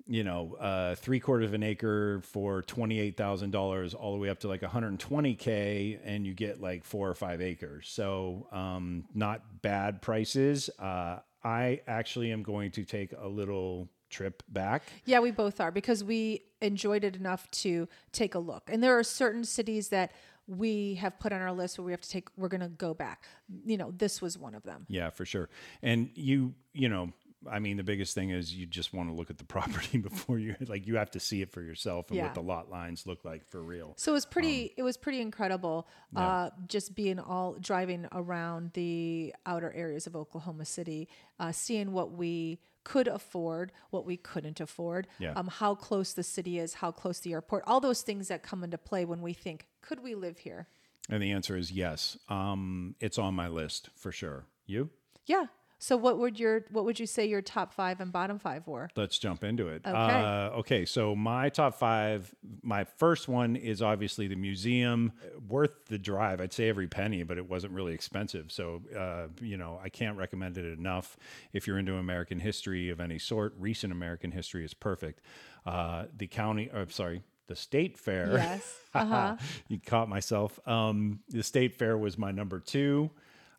you 0.07 0.22
know 0.22 0.55
uh, 0.61 0.95
three 0.97 1.18
quarters 1.18 1.49
of 1.49 1.55
an 1.55 1.62
acre 1.62 2.20
for 2.20 2.62
twenty 2.62 3.01
eight 3.01 3.16
thousand 3.16 3.51
dollars 3.53 3.95
all 3.95 4.12
the 4.12 4.18
way 4.18 4.28
up 4.28 4.39
to 4.41 4.49
like 4.49 4.62
one 4.62 4.70
hundred 4.70 4.99
twenty 5.01 5.35
k, 5.35 5.99
and 6.05 6.26
you 6.26 6.35
get 6.35 6.61
like 6.61 6.85
four 6.85 7.09
or 7.09 7.14
five 7.14 7.41
acres. 7.41 7.89
So 7.89 8.47
um, 8.53 9.05
not 9.14 9.62
bad 9.62 10.03
prices. 10.03 10.68
Uh, 10.78 11.20
I 11.43 11.80
actually 11.87 12.32
am 12.32 12.43
going 12.43 12.70
to 12.72 12.85
take 12.85 13.12
a 13.18 13.28
little 13.28 13.89
trip 14.11 14.43
back. 14.49 14.85
Yeah, 15.05 15.20
we 15.20 15.30
both 15.30 15.61
are 15.61 15.70
because 15.70 16.05
we 16.05 16.43
enjoyed 16.61 17.03
it 17.05 17.16
enough 17.16 17.51
to 17.51 17.89
take 18.12 18.35
a 18.35 18.39
look. 18.39 18.70
And 18.72 18.82
there 18.82 18.99
are 18.99 19.03
certain 19.03 19.45
cities 19.45 19.89
that 19.89 20.12
we 20.47 20.95
have 20.97 21.18
put 21.18 21.32
on 21.32 21.40
our 21.40 21.53
list 21.53 21.78
where 21.78 21.84
we 21.86 21.92
have 21.92 22.01
to 22.03 22.09
take, 22.09 22.28
we're 22.36 22.49
going 22.49 22.61
to 22.61 22.68
go 22.68 22.95
back. 22.95 23.24
You 23.64 23.76
know, 23.76 23.92
this 23.97 24.20
was 24.20 24.36
one 24.38 24.55
of 24.55 24.62
them. 24.62 24.86
Yeah, 24.88 25.11
for 25.11 25.24
sure. 25.24 25.49
And 25.82 26.11
you, 26.14 26.55
you 26.72 26.88
know, 26.88 27.12
I 27.51 27.59
mean, 27.59 27.77
the 27.77 27.82
biggest 27.85 28.14
thing 28.14 28.31
is 28.31 28.55
you 28.55 28.64
just 28.66 28.94
want 28.94 29.10
to 29.10 29.14
look 29.14 29.28
at 29.31 29.36
the 29.39 29.44
property 29.56 29.98
before 29.98 30.39
you 30.39 30.56
like 30.66 30.86
you 30.86 30.97
have 30.97 31.10
to 31.10 31.20
see 31.20 31.43
it 31.43 31.51
for 31.51 31.60
yourself 31.62 32.09
and 32.09 32.16
Yeah. 32.16 32.24
what 32.24 32.35
the 32.35 32.43
lot 32.43 32.70
lines 32.70 33.06
look 33.06 33.24
like 33.24 33.47
for 33.47 33.62
real. 33.62 33.93
So 33.97 34.12
it 34.12 34.14
was 34.14 34.24
pretty. 34.27 34.64
Um, 34.64 34.70
it 34.78 34.82
was 34.82 34.97
pretty 34.97 35.20
incredible. 35.20 35.86
Uh, 36.16 36.51
just 36.68 36.94
being 36.94 37.18
all 37.18 37.55
driving 37.60 38.06
around 38.12 38.73
the 38.73 39.35
outer 39.44 39.73
areas 39.74 40.06
of 40.06 40.16
Oklahoma 40.16 40.64
City, 40.64 41.06
uh, 41.39 41.52
seeing 41.52 41.93
what 41.93 42.12
we 42.12 42.60
could 42.85 43.09
afford, 43.09 43.73
what 43.90 44.05
we 44.06 44.16
couldn't 44.16 44.61
afford, 44.61 45.06
Yeah. 45.19 45.32
um, 45.35 45.48
how 45.48 45.74
close 45.74 46.12
the 46.12 46.23
city 46.23 46.59
is, 46.59 46.74
how 46.74 46.90
close 46.93 47.20
the 47.20 47.32
airport, 47.32 47.65
all 47.66 47.81
those 47.81 48.02
things 48.02 48.28
that 48.28 48.43
come 48.43 48.62
into 48.62 48.78
play 48.78 49.05
when 49.05 49.23
we 49.23 49.32
think, 49.32 49.66
could 49.81 50.01
we 50.01 50.15
live 50.15 50.39
here? 50.39 50.69
And 51.09 51.23
the 51.23 51.32
answer 51.32 51.56
is 51.56 51.70
yes. 51.73 52.16
Um, 52.28 52.94
it's 53.01 53.19
on 53.19 53.35
my 53.35 53.48
list 53.48 53.90
for 53.94 54.12
sure. 54.12 54.47
You? 54.66 54.90
Yeah. 55.27 55.47
So 55.85 55.98
what 55.98 56.19
would 56.19 56.40
your 56.40 56.65
what 56.70 56.86
would 56.86 56.98
you 56.98 57.05
say 57.05 57.27
your 57.27 57.43
top 57.43 57.74
five 57.74 58.01
and 58.01 58.11
bottom 58.11 58.39
five 58.39 58.66
were? 58.66 58.89
Let's 58.97 59.19
jump 59.19 59.44
into 59.44 59.69
it. 59.69 59.82
Okay. 59.85 59.94
Uh, 59.94 60.61
okay. 60.61 60.86
So 60.86 61.15
my 61.15 61.51
top 61.51 61.74
five. 61.74 62.35
My 62.62 62.85
first 62.85 63.28
one 63.28 63.55
is 63.55 63.82
obviously 63.82 64.27
the 64.27 64.35
museum. 64.35 65.12
Worth 65.47 65.85
the 65.89 65.98
drive. 65.98 66.40
I'd 66.40 66.55
say 66.55 66.70
every 66.70 66.86
penny, 66.86 67.23
but 67.23 67.36
it 67.36 67.47
wasn't 67.51 67.74
really 67.74 67.93
expensive. 67.93 68.51
So 68.51 68.81
uh, 68.98 69.27
you 69.43 69.59
know, 69.59 69.78
I 69.82 69.90
can't 69.90 70.16
recommend 70.16 70.56
it 70.56 70.65
enough. 70.65 71.19
If 71.52 71.66
you're 71.66 71.78
into 71.78 71.97
American 71.97 72.40
history 72.40 72.89
of 72.89 72.98
any 72.98 73.19
sort, 73.19 73.52
recent 73.59 73.93
American 73.93 74.31
history 74.31 74.65
is 74.65 74.73
perfect. 74.73 75.20
Uh, 75.66 76.05
the 76.16 76.28
county. 76.28 76.70
Or, 76.73 76.89
sorry. 76.89 77.24
The 77.47 77.56
state 77.56 77.98
fair. 77.98 78.32
Yes. 78.32 78.74
Uh-huh. 78.94 79.36
you 79.66 79.81
caught 79.85 80.09
myself. 80.09 80.61
Um, 80.69 81.19
the 81.28 81.43
state 81.43 81.74
fair 81.74 81.98
was 81.98 82.16
my 82.16 82.31
number 82.31 82.61
two. 82.61 83.11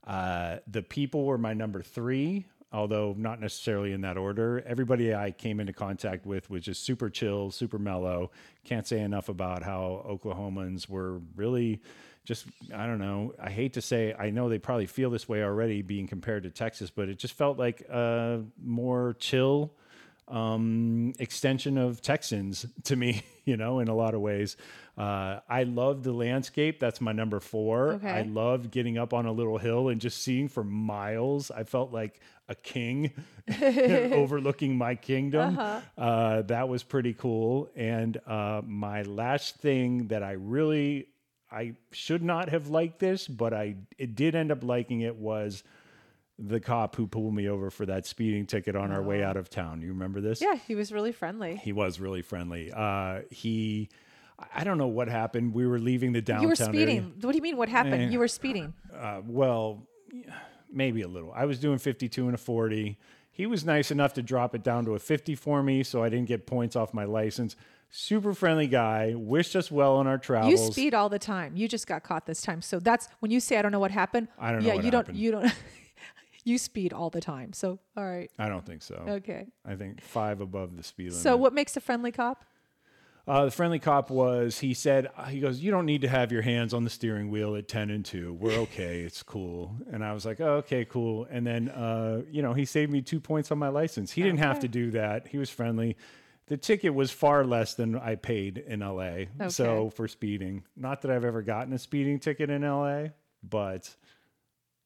Uh, 0.06 0.58
the 0.68 0.82
people 0.82 1.26
were 1.26 1.38
my 1.38 1.54
number 1.54 1.82
three, 1.82 2.46
although 2.72 3.16
not 3.18 3.40
necessarily 3.40 3.94
in 3.94 4.02
that 4.02 4.18
order. 4.18 4.64
Everybody 4.66 5.16
I 5.16 5.32
came 5.32 5.60
into 5.60 5.74
contact 5.74 6.26
with 6.26 6.50
was 6.50 6.64
just 6.64 6.84
super 6.84 7.10
chill, 7.10 7.52
super 7.52 7.80
mellow. 7.80 8.32
Can't 8.64 8.86
say 8.86 9.00
enough 9.02 9.30
about 9.30 9.64
how 9.64 10.06
Oklahomans 10.08 10.88
were 10.90 11.20
really 11.36 11.82
just, 12.26 12.46
I 12.74 12.86
don't 12.86 13.00
know. 13.00 13.34
I 13.40 13.50
hate 13.50 13.74
to 13.74 13.82
say, 13.82 14.14
I 14.18 14.30
know 14.32 14.50
they 14.50 14.60
probably 14.60 14.88
feel 14.88 15.10
this 15.10 15.30
way 15.30 15.44
already 15.44 15.82
being 15.82 16.08
compared 16.08 16.44
to 16.44 16.50
Texas, 16.50 16.90
but 16.90 17.08
it 17.08 17.18
just 17.18 17.36
felt 17.36 17.58
like 17.58 17.82
a 17.82 18.42
more 18.64 19.16
chill 19.20 19.72
um, 20.28 21.14
extension 21.20 21.78
of 21.78 22.02
Texans 22.02 22.66
to 22.86 22.96
me, 22.96 23.24
you 23.46 23.58
know, 23.58 23.80
in 23.80 23.88
a 23.88 23.96
lot 23.96 24.14
of 24.14 24.22
ways. 24.22 24.58
Uh, 24.98 25.40
I 25.50 25.64
love 25.64 26.04
the 26.04 26.14
landscape. 26.14 26.80
That's 26.80 27.02
my 27.02 27.12
number 27.12 27.40
four. 27.40 27.94
Okay. 27.94 28.10
I 28.10 28.22
loved 28.22 28.72
getting 28.72 28.98
up 28.98 29.14
on 29.14 29.26
a 29.26 29.32
little 29.32 29.58
hill 29.58 29.90
and 29.90 30.00
just 30.00 30.22
seeing 30.22 30.48
for 30.48 30.64
miles. 30.64 31.52
I 31.52 31.64
felt 31.64 31.92
like 31.92 32.20
a 32.48 32.56
king 32.56 33.12
overlooking 33.62 34.78
my 34.78 34.96
kingdom. 34.96 35.58
uh 35.98 36.42
that 36.44 36.70
was 36.70 36.84
pretty 36.84 37.14
cool. 37.14 37.70
And 37.76 38.18
uh, 38.26 38.62
my 38.66 39.02
last 39.02 39.58
thing 39.58 40.08
that 40.08 40.24
I 40.24 40.34
really, 40.34 41.08
I 41.52 41.74
should 41.92 42.24
not 42.24 42.50
have 42.50 42.70
liked 42.70 43.00
this, 43.00 43.28
but 43.28 43.54
I 43.54 43.76
it 43.98 44.16
did 44.16 44.36
end 44.36 44.52
up 44.52 44.64
liking 44.64 45.02
it 45.02 45.16
was 45.16 45.64
the 46.38 46.60
cop 46.60 46.96
who 46.96 47.08
pulled 47.08 47.34
me 47.34 47.48
over 47.48 47.70
for 47.72 47.86
that 47.86 48.06
speeding 48.06 48.46
ticket 48.46 48.76
on 48.76 48.92
our 48.92 49.02
way 49.02 49.24
out 49.24 49.38
of 49.38 49.50
town. 49.50 49.82
You 49.82 49.90
remember 49.90 50.20
this? 50.22 50.42
Yeah, 50.42 50.56
he 50.56 50.76
was 50.76 50.92
really 50.92 51.12
friendly. 51.12 51.56
He 51.56 51.72
was 51.72 52.00
really 52.00 52.22
friendly. 52.22 52.72
Uh, 52.76 53.22
he, 53.32 53.90
I 54.54 54.64
don't 54.66 54.78
know 54.78 54.88
what 54.88 55.08
happened. 55.08 55.54
We 55.54 55.66
were 55.66 55.80
leaving 55.80 56.12
the 56.12 56.22
downtown. 56.22 56.42
You 56.44 56.48
were 56.50 56.56
area. 56.60 56.74
speeding. 56.74 57.14
What 57.22 57.32
do 57.32 57.38
you 57.38 57.42
mean? 57.42 57.56
What 57.58 57.70
happened? 57.70 58.02
Eh. 58.02 58.08
You 58.10 58.20
were 58.20 58.28
speeding. 58.28 58.74
Uh, 58.94 59.22
well, 59.26 59.88
maybe 60.72 61.02
a 61.04 61.08
little. 61.08 61.32
I 61.34 61.46
was 61.46 61.60
doing 61.60 61.78
52 61.78 62.26
and 62.26 62.36
a 62.36 62.38
40. 62.38 62.98
He 63.32 63.46
was 63.46 63.66
nice 63.66 63.92
enough 63.92 64.14
to 64.16 64.22
drop 64.22 64.56
it 64.56 64.64
down 64.64 64.86
to 64.86 64.96
a 64.96 65.00
50 65.00 65.36
for 65.36 65.62
me, 65.64 65.84
so 65.84 66.04
I 66.04 66.10
didn't 66.10 66.28
get 66.28 66.46
points 66.46 66.76
off 66.76 66.94
my 66.94 67.04
license. 67.06 67.56
Super 67.92 68.34
friendly 68.34 68.68
guy. 68.68 69.14
Wished 69.16 69.56
us 69.56 69.72
well 69.72 69.96
on 69.96 70.08
our 70.08 70.18
travels. 70.18 70.52
You 70.52 70.58
speed 70.72 70.94
all 70.94 71.08
the 71.08 71.20
time. 71.20 71.56
You 71.56 71.68
just 71.70 71.88
got 71.88 72.04
caught 72.04 72.26
this 72.26 72.42
time. 72.42 72.62
So 72.62 72.80
that's 72.80 73.08
when 73.20 73.32
you 73.32 73.40
say 73.40 73.58
I 73.58 73.62
don't 73.62 73.72
know 73.72 73.80
what 73.80 73.92
happened. 73.92 74.28
I 74.38 74.52
don't 74.52 74.64
know 74.64 74.68
Yeah, 74.68 74.76
what 74.76 74.84
you 74.86 74.92
happened. 74.92 75.08
don't. 75.08 75.16
You 75.16 75.32
don't. 75.32 75.54
you 76.46 76.58
speed 76.58 76.94
all 76.94 77.10
the 77.10 77.20
time. 77.20 77.52
So 77.52 77.80
all 77.98 78.06
right. 78.06 78.32
I 78.40 78.48
don't 78.48 78.66
think 78.66 78.82
so. 78.82 79.04
Okay. 79.08 79.48
I 79.66 79.76
think 79.76 80.02
five 80.02 80.40
above 80.40 80.78
the 80.78 80.84
speed 80.84 81.10
limit. 81.10 81.22
So 81.22 81.36
what 81.36 81.54
makes 81.54 81.76
a 81.76 81.82
friendly 81.82 82.12
cop? 82.14 82.46
Uh, 83.28 83.46
the 83.46 83.52
friendly 83.52 83.80
cop 83.80 84.12
was, 84.12 84.60
he 84.60 84.76
said, 84.76 85.10
uh, 85.18 85.26
he 85.26 85.40
goes, 85.40 85.60
You 85.60 85.72
don't 85.72 85.88
need 85.88 86.02
to 86.02 86.08
have 86.08 86.32
your 86.32 86.44
hands 86.44 86.76
on 86.76 86.84
the 86.84 86.92
steering 86.92 87.32
wheel 87.32 87.56
at 87.56 87.68
10 87.68 87.90
and 87.90 88.06
2. 88.06 88.34
We're 88.34 88.60
okay. 88.60 89.00
It's 89.02 89.24
cool. 89.24 89.76
And 89.92 90.06
I 90.06 90.14
was 90.14 90.26
like, 90.28 90.40
oh, 90.40 90.58
Okay, 90.58 90.86
cool. 90.86 91.26
And 91.32 91.46
then, 91.46 91.70
uh, 91.70 92.22
you 92.30 92.44
know, 92.44 92.54
he 92.54 92.66
saved 92.66 92.92
me 92.92 93.02
two 93.02 93.20
points 93.20 93.52
on 93.52 93.58
my 93.58 93.70
license. 93.70 94.12
He 94.12 94.22
didn't 94.22 94.40
have 94.40 94.60
to 94.60 94.68
do 94.68 94.92
that. 94.92 95.28
He 95.28 95.40
was 95.40 95.50
friendly. 95.50 95.98
The 96.48 96.58
ticket 96.58 96.94
was 96.94 97.10
far 97.10 97.44
less 97.44 97.74
than 97.74 97.96
I 97.96 98.14
paid 98.14 98.60
in 98.60 98.82
LA. 98.82 99.26
So 99.48 99.90
for 99.90 100.08
speeding, 100.08 100.64
not 100.78 101.02
that 101.02 101.10
I've 101.10 101.26
ever 101.26 101.42
gotten 101.42 101.74
a 101.74 101.80
speeding 101.80 102.20
ticket 102.20 102.52
in 102.52 102.62
LA, 102.62 103.06
but 103.42 103.90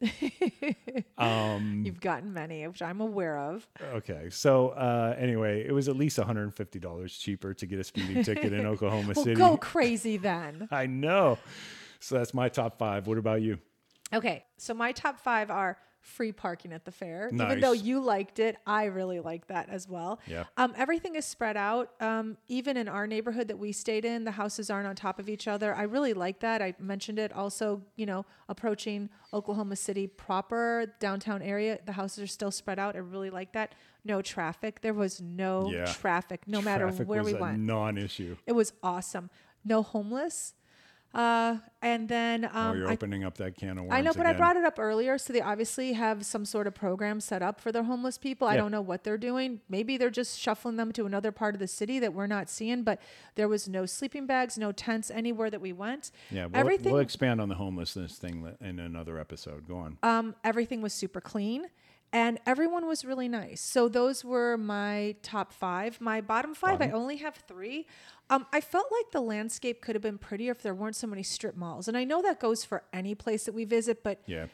um, 1.18 1.84
You've 1.86 2.00
gotten 2.00 2.34
many, 2.34 2.66
which 2.68 2.82
I'm 2.82 3.02
aware 3.02 3.38
of. 3.38 3.68
okay. 3.96 4.30
So 4.30 4.70
uh, 4.70 5.16
anyway, 5.18 5.66
it 5.68 5.72
was 5.72 5.88
at 5.90 5.96
least 5.96 6.18
$150 6.18 7.20
cheaper 7.20 7.54
to 7.54 7.66
get 7.66 7.80
a 7.80 7.84
speeding 7.84 8.24
ticket 8.24 8.54
in 8.54 8.66
Oklahoma 8.66 9.14
Well, 9.16 9.24
City. 9.26 9.36
go 9.36 9.58
crazy 9.62 10.18
then. 10.18 10.68
I 10.72 10.86
know. 10.86 11.38
So 12.00 12.16
that's 12.16 12.34
my 12.34 12.50
top 12.50 12.78
five. 12.78 13.08
What 13.08 13.18
about 13.18 13.42
you? 13.42 13.60
Okay, 14.14 14.46
so 14.58 14.74
my 14.74 14.92
top 14.92 15.20
five 15.20 15.52
are 15.52 15.78
free 16.02 16.32
parking 16.32 16.72
at 16.74 16.86
the 16.86 16.92
fair. 16.92 17.30
Even 17.34 17.60
though 17.60 17.74
you 17.74 18.00
liked 18.00 18.40
it, 18.40 18.58
I 18.66 18.86
really 18.86 19.20
like 19.20 19.48
that 19.48 19.70
as 19.70 19.88
well. 19.88 20.20
Yeah. 20.28 20.46
Um, 20.58 20.74
everything 20.78 21.16
is 21.16 21.26
spread 21.26 21.58
out. 21.58 21.92
Um, 22.02 22.38
even 22.48 22.78
in 22.78 22.88
our 22.88 23.06
neighborhood 23.06 23.48
that 23.50 23.60
we 23.60 23.72
stayed 23.72 24.06
in, 24.06 24.24
the 24.24 24.32
houses 24.32 24.70
aren't 24.70 24.88
on 24.88 24.96
top 24.96 25.20
of 25.20 25.28
each 25.30 25.48
other. 25.48 25.76
I 25.76 25.84
really 25.84 26.14
like 26.14 26.40
that. 26.40 26.62
I 26.62 26.74
mentioned 26.80 27.20
it. 27.20 27.34
Also, 27.34 27.82
you 27.96 28.06
know, 28.06 28.26
approaching 28.48 29.10
Oklahoma 29.34 29.76
City 29.76 30.08
proper 30.08 30.86
downtown 31.00 31.42
area, 31.42 31.80
the 31.86 31.92
houses 31.94 32.24
are 32.24 32.28
still 32.28 32.52
spread 32.52 32.80
out. 32.80 32.96
I 32.96 33.00
really 33.00 33.30
like 33.30 33.54
that. 33.54 33.76
No 34.06 34.22
traffic. 34.22 34.82
There 34.82 34.94
was 34.94 35.20
no 35.22 35.70
Yeah. 35.72 35.86
traffic, 35.86 36.48
no 36.48 36.62
matter 36.62 36.88
where 36.90 37.22
was 37.24 37.34
we 37.34 37.38
a 37.38 37.42
went. 37.42 37.60
non-issue. 37.60 38.38
It 38.48 38.54
was 38.54 38.74
awesome. 38.82 39.30
No 39.66 39.84
homeless. 39.84 40.54
Uh, 41.14 41.58
and 41.82 42.08
then 42.08 42.46
um, 42.46 42.52
oh, 42.54 42.74
you're 42.74 42.90
I 42.90 42.94
opening 42.94 43.24
up 43.24 43.38
that 43.38 43.56
can 43.56 43.80
of 43.80 43.86
worms. 43.86 43.94
I 43.94 44.02
know, 44.02 44.12
but 44.16 44.26
I 44.28 44.34
brought 44.34 44.58
it 44.58 44.64
up 44.64 44.78
earlier. 44.78 45.18
So 45.18 45.34
they 45.34 45.42
obviously 45.42 45.94
have 45.94 46.24
some 46.26 46.46
sort 46.46 46.68
of 46.68 46.76
program 46.76 47.20
set 47.20 47.42
up 47.42 47.60
for 47.60 47.72
their 47.72 47.84
homeless 47.84 48.18
people. 48.18 48.48
I 48.48 48.58
don't 48.58 48.72
know 48.72 48.82
what 48.82 49.04
they're 49.04 49.18
doing. 49.18 49.62
Maybe 49.70 49.98
they're 49.98 50.10
just 50.12 50.40
shuffling 50.40 50.76
them 50.76 50.92
to 50.94 51.06
another 51.06 51.32
part 51.32 51.56
of 51.56 51.60
the 51.60 51.68
city 51.68 51.98
that 52.00 52.14
we're 52.14 52.28
not 52.28 52.50
seeing. 52.50 52.84
But 52.84 53.02
there 53.36 53.48
was 53.48 53.68
no 53.68 53.86
sleeping 53.88 54.28
bags, 54.28 54.58
no 54.58 54.72
tents 54.72 55.10
anywhere 55.10 55.50
that 55.50 55.62
we 55.62 55.74
went. 55.74 56.12
Yeah, 56.30 56.46
we'll, 56.46 56.58
everything. 56.58 56.94
we'll 56.94 57.02
expand 57.02 57.42
on 57.42 57.50
the 57.50 57.56
homelessness 57.56 58.18
thing 58.18 58.48
in 58.62 58.80
another 58.80 59.18
episode. 59.20 59.68
Go 59.68 59.78
on. 59.78 59.98
um, 60.04 60.36
everything 60.44 60.82
was 60.82 60.94
super 60.94 61.22
clean. 61.22 61.68
And 62.12 62.40
everyone 62.48 62.88
was 62.88 63.06
really 63.06 63.28
nice. 63.30 63.62
So 63.62 63.88
those 63.88 64.26
were 64.26 64.58
my 64.58 65.16
top 65.22 65.54
five. 65.54 66.02
My 66.02 66.22
bottom 66.22 66.56
five, 66.56 66.82
I 66.82 66.90
only 66.90 67.18
have 67.18 67.36
three. 67.48 67.86
Um, 68.32 68.48
I 68.52 68.62
felt 68.62 68.86
like 68.92 69.12
the 69.12 69.22
landscape 69.22 69.82
could 69.82 69.96
have 69.96 70.02
been 70.02 70.18
prettier 70.18 70.52
if 70.52 70.62
there 70.64 70.74
weren't 70.74 70.96
so 70.96 71.06
many 71.08 71.22
strip 71.24 71.56
malls. 71.56 71.88
And 71.88 71.96
I 71.96 72.04
know 72.04 72.22
that 72.24 72.40
goes 72.40 72.64
for 72.66 72.84
any 72.94 73.14
place 73.16 73.44
that 73.46 73.54
we 73.54 73.64
visit, 73.66 74.04
but 74.04 74.22
yeah. 74.26 74.48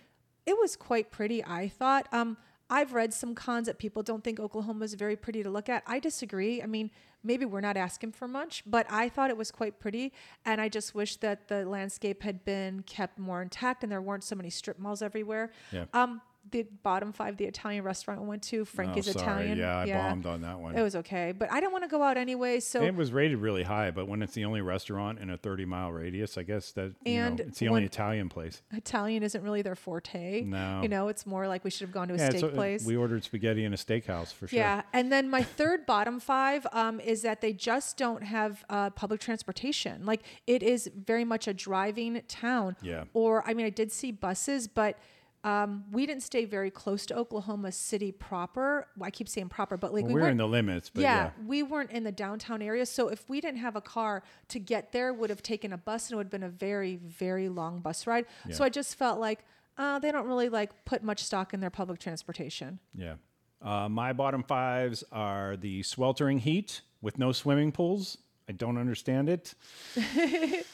it 0.45 0.57
was 0.57 0.75
quite 0.75 1.11
pretty 1.11 1.43
i 1.43 1.67
thought 1.67 2.07
um 2.11 2.37
i've 2.69 2.93
read 2.93 3.13
some 3.13 3.33
cons 3.33 3.65
that 3.67 3.77
people 3.79 4.03
don't 4.03 4.23
think 4.23 4.39
oklahoma 4.39 4.85
is 4.85 4.93
very 4.93 5.15
pretty 5.15 5.41
to 5.41 5.49
look 5.49 5.69
at 5.69 5.81
i 5.87 5.97
disagree 5.99 6.61
i 6.61 6.65
mean 6.67 6.91
maybe 7.23 7.45
we're 7.45 7.61
not 7.61 7.75
asking 7.77 8.11
for 8.11 8.27
much 8.27 8.61
but 8.67 8.85
i 8.89 9.09
thought 9.09 9.29
it 9.31 9.37
was 9.37 9.49
quite 9.51 9.79
pretty 9.79 10.13
and 10.45 10.61
i 10.61 10.69
just 10.69 10.93
wish 10.93 11.15
that 11.17 11.47
the 11.47 11.65
landscape 11.65 12.21
had 12.21 12.45
been 12.45 12.81
kept 12.83 13.17
more 13.17 13.41
intact 13.41 13.81
and 13.83 13.91
there 13.91 14.01
weren't 14.01 14.23
so 14.23 14.35
many 14.35 14.49
strip 14.51 14.77
malls 14.77 15.01
everywhere 15.01 15.51
Yeah. 15.71 15.85
um 15.93 16.21
the 16.51 16.65
bottom 16.83 17.11
five 17.11 17.37
the 17.37 17.45
italian 17.45 17.83
restaurant 17.83 18.21
we 18.21 18.27
went 18.27 18.41
to 18.41 18.65
frankie's 18.65 19.07
oh, 19.07 19.11
italian 19.11 19.57
Yeah, 19.57 19.79
I 19.79 19.87
bombed 19.87 20.25
on 20.25 20.41
that 20.41 20.59
one. 20.59 20.75
it 20.75 20.81
was 20.81 20.95
okay 20.97 21.33
but 21.37 21.51
i 21.51 21.59
didn't 21.59 21.71
want 21.71 21.83
to 21.83 21.89
go 21.89 22.03
out 22.03 22.17
anyway 22.17 22.59
so 22.59 22.81
it 22.83 22.95
was 22.95 23.11
rated 23.11 23.37
really 23.39 23.63
high, 23.63 23.91
but 23.91 24.07
when 24.07 24.21
it's 24.21 24.33
the 24.33 24.45
only 24.45 24.61
restaurant 24.61 25.19
in 25.19 25.29
a 25.29 25.37
30 25.37 25.65
mile 25.65 25.91
radius, 25.91 26.37
I 26.37 26.43
guess 26.43 26.71
that 26.73 26.93
you 27.05 27.17
know, 27.19 27.25
And 27.27 27.39
it's 27.39 27.59
the 27.59 27.67
only 27.67 27.83
Italian 27.85 28.29
place. 28.29 28.61
italian 28.73 29.23
isn't 29.23 29.43
really 29.43 29.61
their 29.61 29.75
forte 29.75 30.41
No. 30.43 30.81
you 30.81 30.89
know 30.89 31.07
it's 31.07 31.25
more 31.25 31.47
like 31.47 31.63
we 31.63 31.69
should 31.69 31.81
have 31.87 31.91
gone 31.93 32.07
to 32.09 32.13
a 32.13 32.17
Yeah, 32.17 32.29
steak 32.29 32.53
place 32.53 32.85
we 32.85 32.95
ordered 32.95 33.23
spaghetti 33.23 33.63
in 33.65 33.73
a 33.73 33.77
steakhouse 33.77 34.33
for 34.33 34.47
sure. 34.47 34.59
Yeah, 34.59 34.83
and 34.93 35.11
then 35.11 35.29
my 35.29 35.41
third 35.43 35.85
bottom 35.85 36.19
five 36.19 36.65
um, 36.71 36.99
is 36.99 37.21
that 37.23 37.41
they 37.41 37.53
just 37.53 37.97
don't 37.97 38.23
have 38.23 38.63
uh, 38.69 38.89
public 38.91 39.19
transportation. 39.19 40.05
Like 40.05 40.21
it 40.47 40.61
is 40.63 40.89
very 40.95 41.25
much 41.25 41.47
a 41.47 41.53
driving 41.53 42.21
town. 42.27 42.75
Yeah. 42.81 43.05
Or 43.13 43.47
I 43.47 43.53
mean, 43.53 43.65
I 43.65 43.69
did 43.69 43.91
see 43.91 44.11
buses, 44.11 44.67
but 44.67 44.97
um, 45.45 45.83
we 45.91 46.07
didn't 46.07 46.23
stay 46.23 46.43
very 46.45 46.71
close 46.71 47.05
to 47.05 47.15
Oklahoma 47.15 47.71
City 47.71 48.11
proper. 48.11 48.87
I 48.99 49.11
keep 49.11 49.29
saying 49.29 49.49
proper, 49.49 49.77
but 49.77 49.93
like 49.93 50.05
Well, 50.05 50.15
we 50.15 50.21
we're 50.21 50.29
in 50.29 50.37
the 50.37 50.47
limits, 50.47 50.89
but 50.89 51.03
yeah, 51.03 51.25
yeah. 51.25 51.31
we 51.45 51.61
weren't 51.61 51.91
in 51.91 52.03
the 52.03 52.11
downtown 52.11 52.63
area. 52.63 52.83
So 52.87 53.09
if 53.09 53.29
we 53.29 53.41
didn't 53.41 53.59
have 53.59 53.75
a 53.75 53.81
car 53.81 54.23
to 54.47 54.59
get 54.59 54.91
there, 54.91 55.13
would 55.13 55.29
have 55.29 55.43
taken 55.43 55.71
a 55.71 55.77
bus 55.77 56.07
and 56.07 56.13
it 56.13 56.17
would 56.17 56.25
have 56.25 56.31
been 56.31 56.41
a 56.41 56.49
very, 56.49 56.95
very 56.95 57.47
long 57.47 57.79
bus 57.79 58.07
ride. 58.07 58.25
So 58.49 58.63
I 58.63 58.69
just 58.69 58.95
felt 58.95 59.19
like 59.19 59.45
uh, 59.77 59.99
they 59.99 60.11
don't 60.11 60.25
really 60.25 60.49
like 60.49 60.83
put 60.83 61.03
much 61.03 61.23
stock 61.23 61.53
in 61.53 61.59
their 61.59 61.69
public 61.69 61.99
transportation. 61.99 62.79
Yeah. 62.95 63.15
Uh, 63.61 63.87
my 63.87 64.13
bottom 64.13 64.41
fives 64.41 65.03
are 65.11 65.57
the 65.57 65.83
sweltering 65.83 66.39
heat 66.39 66.81
with 67.01 67.19
no 67.19 67.31
swimming 67.31 67.71
pools. 67.71 68.17
I 68.47 68.51
don't 68.51 68.77
understand 68.77 69.27
it. 69.29 69.53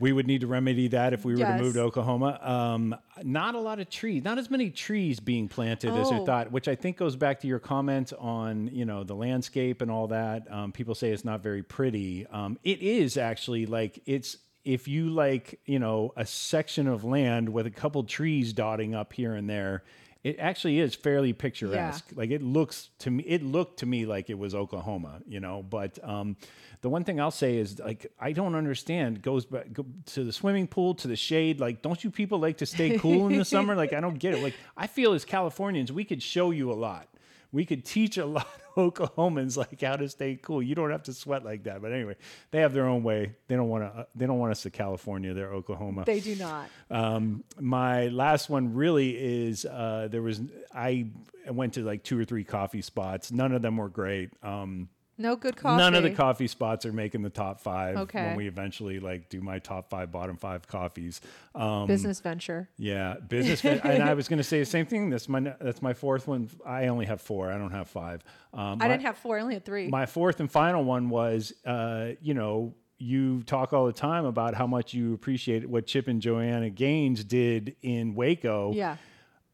we 0.00 0.12
would 0.12 0.26
need 0.26 0.40
to 0.40 0.46
remedy 0.46 0.88
that 0.88 1.12
if 1.12 1.24
we 1.24 1.34
were 1.34 1.40
to 1.40 1.62
move 1.62 1.74
to 1.74 1.80
Oklahoma. 1.80 2.38
Um, 2.42 2.96
not 3.22 3.54
a 3.54 3.60
lot 3.60 3.80
of 3.80 3.90
trees, 3.90 4.24
not 4.24 4.38
as 4.38 4.50
many 4.50 4.70
trees 4.70 5.20
being 5.20 5.48
planted 5.48 5.90
as 5.94 6.10
I 6.10 6.18
Oh. 6.20 6.24
thought, 6.24 6.52
which 6.52 6.68
I 6.68 6.74
think 6.74 6.96
goes 6.96 7.16
back 7.16 7.40
to 7.40 7.46
your 7.46 7.58
comment 7.58 8.12
on 8.18 8.68
you 8.72 8.84
know 8.84 9.04
the 9.04 9.14
landscape 9.14 9.82
and 9.82 9.90
all 9.90 10.06
that. 10.08 10.50
Um, 10.50 10.72
people 10.72 10.94
say 10.94 11.10
it's 11.10 11.24
not 11.24 11.42
very 11.42 11.62
pretty. 11.62 12.26
Um, 12.28 12.58
it 12.64 12.80
is 12.80 13.16
actually 13.16 13.66
like 13.66 14.00
it's 14.06 14.38
if 14.64 14.88
you 14.88 15.10
like 15.10 15.60
you 15.66 15.78
know 15.78 16.12
a 16.16 16.24
section 16.24 16.86
of 16.88 17.04
land 17.04 17.48
with 17.50 17.66
a 17.66 17.70
couple 17.70 18.02
trees 18.04 18.52
dotting 18.52 18.94
up 18.94 19.12
here 19.12 19.34
and 19.34 19.48
there. 19.50 19.82
It 20.24 20.36
actually 20.40 20.80
is 20.80 20.94
fairly 20.94 21.32
picturesque. 21.32 22.06
Like 22.14 22.30
it 22.30 22.42
looks 22.42 22.90
to 23.00 23.10
me, 23.10 23.22
it 23.24 23.42
looked 23.42 23.78
to 23.80 23.86
me 23.86 24.04
like 24.04 24.30
it 24.30 24.38
was 24.38 24.54
Oklahoma, 24.54 25.20
you 25.26 25.38
know. 25.38 25.62
But 25.62 25.98
um, 26.02 26.36
the 26.80 26.88
one 26.88 27.04
thing 27.04 27.20
I'll 27.20 27.30
say 27.30 27.56
is 27.56 27.78
like 27.78 28.10
I 28.18 28.32
don't 28.32 28.54
understand. 28.56 29.22
Goes 29.22 29.46
back 29.46 29.72
go 29.72 29.86
to 30.06 30.24
the 30.24 30.32
swimming 30.32 30.66
pool 30.66 30.94
to 30.96 31.08
the 31.08 31.16
shade. 31.16 31.60
Like, 31.60 31.82
don't 31.82 32.02
you 32.02 32.10
people 32.10 32.38
like 32.40 32.58
to 32.58 32.66
stay 32.66 32.98
cool 32.98 33.28
in 33.28 33.36
the 33.36 33.44
summer? 33.44 33.76
Like, 33.76 33.92
I 33.92 34.00
don't 34.00 34.18
get 34.18 34.34
it. 34.34 34.42
Like, 34.42 34.54
I 34.76 34.86
feel 34.88 35.12
as 35.12 35.24
Californians, 35.24 35.92
we 35.92 36.04
could 36.04 36.22
show 36.22 36.50
you 36.50 36.72
a 36.72 36.74
lot. 36.74 37.08
We 37.52 37.64
could 37.64 37.84
teach 37.84 38.18
a 38.18 38.26
lot 38.26 38.46
of 38.76 38.94
Oklahomans 38.94 39.56
like 39.56 39.80
how 39.80 39.96
to 39.96 40.08
stay 40.08 40.38
cool. 40.40 40.62
You 40.62 40.74
don't 40.74 40.90
have 40.90 41.02
to 41.04 41.12
sweat 41.12 41.44
like 41.44 41.64
that. 41.64 41.82
But 41.82 41.92
anyway, 41.92 42.16
they 42.50 42.60
have 42.60 42.72
their 42.72 42.86
own 42.86 43.02
way. 43.02 43.34
They 43.48 43.56
don't 43.56 43.68
want 43.68 43.84
to. 43.84 44.06
They 44.14 44.26
don't 44.26 44.38
want 44.38 44.52
us 44.52 44.62
to 44.62 44.70
California. 44.70 45.34
They're 45.34 45.52
Oklahoma. 45.52 46.04
They 46.04 46.20
do 46.20 46.36
not. 46.36 46.68
Um, 46.90 47.44
my 47.58 48.08
last 48.08 48.48
one 48.48 48.74
really 48.74 49.10
is 49.16 49.64
uh, 49.64 50.08
there 50.10 50.22
was 50.22 50.40
I 50.74 51.06
went 51.48 51.74
to 51.74 51.84
like 51.84 52.04
two 52.04 52.18
or 52.18 52.24
three 52.24 52.44
coffee 52.44 52.82
spots. 52.82 53.32
None 53.32 53.52
of 53.52 53.62
them 53.62 53.76
were 53.78 53.88
great. 53.88 54.30
Um, 54.42 54.88
No 55.20 55.34
good 55.34 55.56
coffee. 55.56 55.78
None 55.82 55.94
of 55.96 56.04
the 56.04 56.10
coffee 56.14 56.46
spots 56.46 56.86
are 56.86 56.92
making 56.92 57.22
the 57.22 57.30
top 57.30 57.60
five 57.60 57.96
Okay. 57.96 58.22
when 58.28 58.36
we 58.36 58.46
eventually 58.46 59.00
like 59.00 59.28
do 59.28 59.40
my 59.40 59.58
top 59.58 59.90
five, 59.90 60.12
bottom 60.12 60.36
five 60.36 60.66
coffees. 60.68 61.20
Um, 61.54 61.86
business 61.88 62.20
venture. 62.20 62.68
yeah, 62.78 63.14
business. 63.28 63.64
and 63.64 64.02
I 64.02 64.14
was 64.14 64.28
going 64.28 64.36
to 64.38 64.44
say 64.44 64.60
the 64.60 64.64
same 64.64 64.86
thing. 64.86 65.10
That's 65.10 65.28
my 65.28 65.40
that's 65.60 65.82
my 65.82 65.92
fourth 65.92 66.28
one. 66.28 66.48
I 66.64 66.86
only 66.86 67.06
have 67.06 67.20
four. 67.20 67.50
I 67.52 67.58
don't 67.58 67.72
have 67.72 67.88
five. 67.88 68.22
Um, 68.54 68.60
I 68.60 68.74
my- 68.76 68.88
didn't 68.88 69.02
have 69.02 69.18
four. 69.18 69.38
I 69.38 69.42
only 69.42 69.54
had 69.54 69.64
three. 69.64 69.88
my 69.88 70.06
fourth 70.06 70.38
and 70.40 70.50
final 70.50 70.84
one 70.84 71.08
was, 71.10 71.52
uh, 71.66 72.10
you 72.22 72.34
know, 72.34 72.74
you 73.00 73.42
talk 73.44 73.72
all 73.72 73.86
the 73.86 73.92
time 73.92 74.24
about 74.24 74.54
how 74.54 74.66
much 74.66 74.94
you 74.94 75.14
appreciate 75.14 75.68
what 75.68 75.86
Chip 75.86 76.08
and 76.08 76.20
Joanna 76.22 76.70
Gaines 76.70 77.22
did 77.24 77.76
in 77.82 78.14
Waco. 78.14 78.72
yeah. 78.72 78.96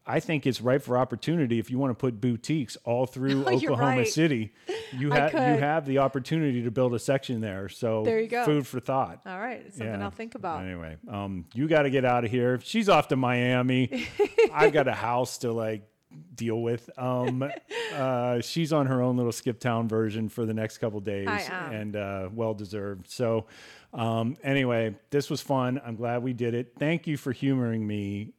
I 0.07 0.19
think 0.19 0.45
it's 0.45 0.61
ripe 0.61 0.83
for 0.83 0.97
opportunity 0.97 1.57
if 1.57 1.71
you 1.71 1.79
want 1.79 1.91
to 1.91 1.95
put 1.95 2.21
boutiques 2.21 2.77
all 2.83 3.05
through 3.07 3.49
You're 3.51 3.71
Oklahoma 3.73 3.97
right. 3.97 4.07
City. 4.07 4.53
You 4.93 5.11
have 5.11 5.33
you 5.33 5.39
have 5.39 5.85
the 5.85 5.97
opportunity 5.97 6.63
to 6.63 6.71
build 6.71 6.93
a 6.93 6.99
section 6.99 7.41
there. 7.41 7.69
So 7.69 8.03
There 8.03 8.19
you 8.19 8.27
go. 8.27 8.45
Food 8.45 8.67
for 8.67 8.79
thought. 8.79 9.21
All 9.25 9.39
right. 9.39 9.63
It's 9.65 9.77
something 9.77 9.99
Yeah. 9.99 10.03
I'll 10.03 10.11
think 10.11 10.35
about. 10.35 10.63
Anyway, 10.63 10.97
um, 11.07 11.45
you 11.53 11.67
got 11.67 11.83
to 11.83 11.89
get 11.89 12.05
out 12.05 12.23
of 12.23 12.29
here. 12.31 12.59
She's 12.61 12.87
off 12.87 13.07
to 13.07 13.15
Miami. 13.15 14.05
I've 14.53 14.73
got 14.73 14.87
a 14.87 14.93
house 14.93 15.39
to 15.39 15.51
like 15.51 15.87
deal 16.35 16.61
with. 16.61 16.89
Um, 16.97 17.43
uh, 17.93 18.41
she's 18.41 18.71
on 18.71 18.85
her 18.85 19.01
own 19.01 19.17
little 19.17 19.31
Skip 19.31 19.59
Town 19.59 19.87
version 19.87 20.29
for 20.29 20.45
the 20.45 20.53
next 20.53 20.77
couple 20.77 20.99
days, 20.99 21.27
I 21.27 21.41
am. 21.41 21.73
and 21.73 21.95
uh, 21.95 22.29
well 22.31 22.53
deserved. 22.53 23.09
So, 23.09 23.47
um, 23.93 24.37
anyway, 24.43 24.95
this 25.09 25.29
was 25.29 25.41
fun. 25.41 25.81
I'm 25.85 25.95
glad 25.95 26.21
we 26.23 26.33
did 26.33 26.53
it. 26.53 26.73
Thank 26.77 27.07
you 27.07 27.17
for 27.17 27.31
humoring 27.31 27.85
me. 27.85 28.33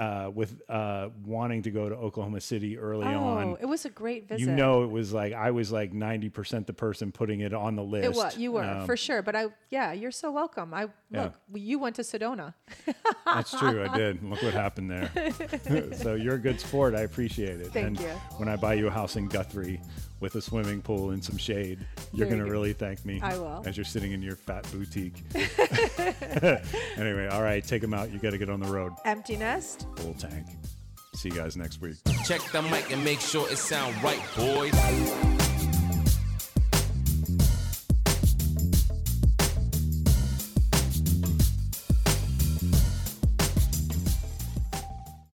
Uh, 0.00 0.30
with 0.34 0.62
uh, 0.70 1.10
wanting 1.26 1.60
to 1.60 1.70
go 1.70 1.86
to 1.90 1.94
Oklahoma 1.94 2.40
City 2.40 2.78
early 2.78 3.04
Oh, 3.06 3.18
on, 3.22 3.56
it 3.60 3.66
was 3.66 3.84
a 3.84 3.90
great 3.90 4.26
visit. 4.26 4.40
you 4.40 4.50
know, 4.50 4.82
it 4.82 4.90
was 4.90 5.12
like 5.12 5.34
I 5.34 5.50
was 5.50 5.70
like 5.70 5.92
ninety 5.92 6.30
percent 6.30 6.66
the 6.66 6.72
person 6.72 7.12
putting 7.12 7.40
it 7.40 7.52
on 7.52 7.76
the 7.76 7.82
list. 7.82 8.06
It 8.06 8.14
was 8.14 8.34
you 8.38 8.52
were 8.52 8.64
Um, 8.64 8.86
for 8.86 8.96
sure, 8.96 9.20
but 9.20 9.36
I 9.36 9.48
yeah, 9.68 9.92
you're 9.92 10.10
so 10.10 10.32
welcome. 10.32 10.72
I 10.72 10.88
Yeah. 11.10 11.24
look, 11.24 11.34
you 11.52 11.78
went 11.78 11.96
to 11.96 12.02
Sedona. 12.02 12.54
That's 13.26 13.50
true. 13.58 13.84
I 13.84 13.94
did. 13.94 14.22
Look 14.30 14.42
what 14.42 14.54
happened 14.54 14.90
there. 14.90 15.10
so 15.96 16.14
you're 16.14 16.36
a 16.36 16.38
good 16.38 16.58
sport. 16.60 16.94
I 16.94 17.02
appreciate 17.02 17.60
it. 17.60 17.66
Thank 17.70 17.86
and 17.86 18.00
you. 18.00 18.08
when 18.38 18.48
I 18.48 18.56
buy 18.56 18.74
you 18.74 18.86
a 18.86 18.90
house 18.90 19.16
in 19.16 19.28
Guthrie 19.28 19.82
with 20.20 20.34
a 20.36 20.40
swimming 20.40 20.82
pool 20.82 21.10
and 21.10 21.24
some 21.24 21.36
shade, 21.38 21.78
you're 22.12 22.26
There 22.26 22.36
going 22.36 22.38
to 22.40 22.44
go. 22.46 22.50
really 22.50 22.72
thank 22.72 23.04
me. 23.04 23.20
I 23.22 23.36
will. 23.38 23.62
As 23.66 23.76
you're 23.76 23.84
sitting 23.84 24.12
in 24.12 24.22
your 24.22 24.36
fat 24.36 24.70
boutique. 24.70 25.22
anyway, 26.96 27.28
all 27.30 27.42
right, 27.42 27.64
take 27.64 27.82
them 27.82 27.94
out. 27.94 28.10
You 28.10 28.18
got 28.18 28.30
to 28.30 28.38
get 28.38 28.50
on 28.50 28.60
the 28.60 28.70
road. 28.70 28.92
Empty 29.04 29.36
nest. 29.36 29.86
Full 29.96 30.14
tank. 30.14 30.46
See 31.14 31.28
you 31.30 31.34
guys 31.34 31.56
next 31.56 31.80
week. 31.80 31.96
Check 32.24 32.40
the 32.52 32.62
mic 32.62 32.90
and 32.92 33.02
make 33.04 33.20
sure 33.20 33.50
it 33.50 33.58
sound 33.58 34.00
right, 34.02 34.22
boys. 34.36 35.59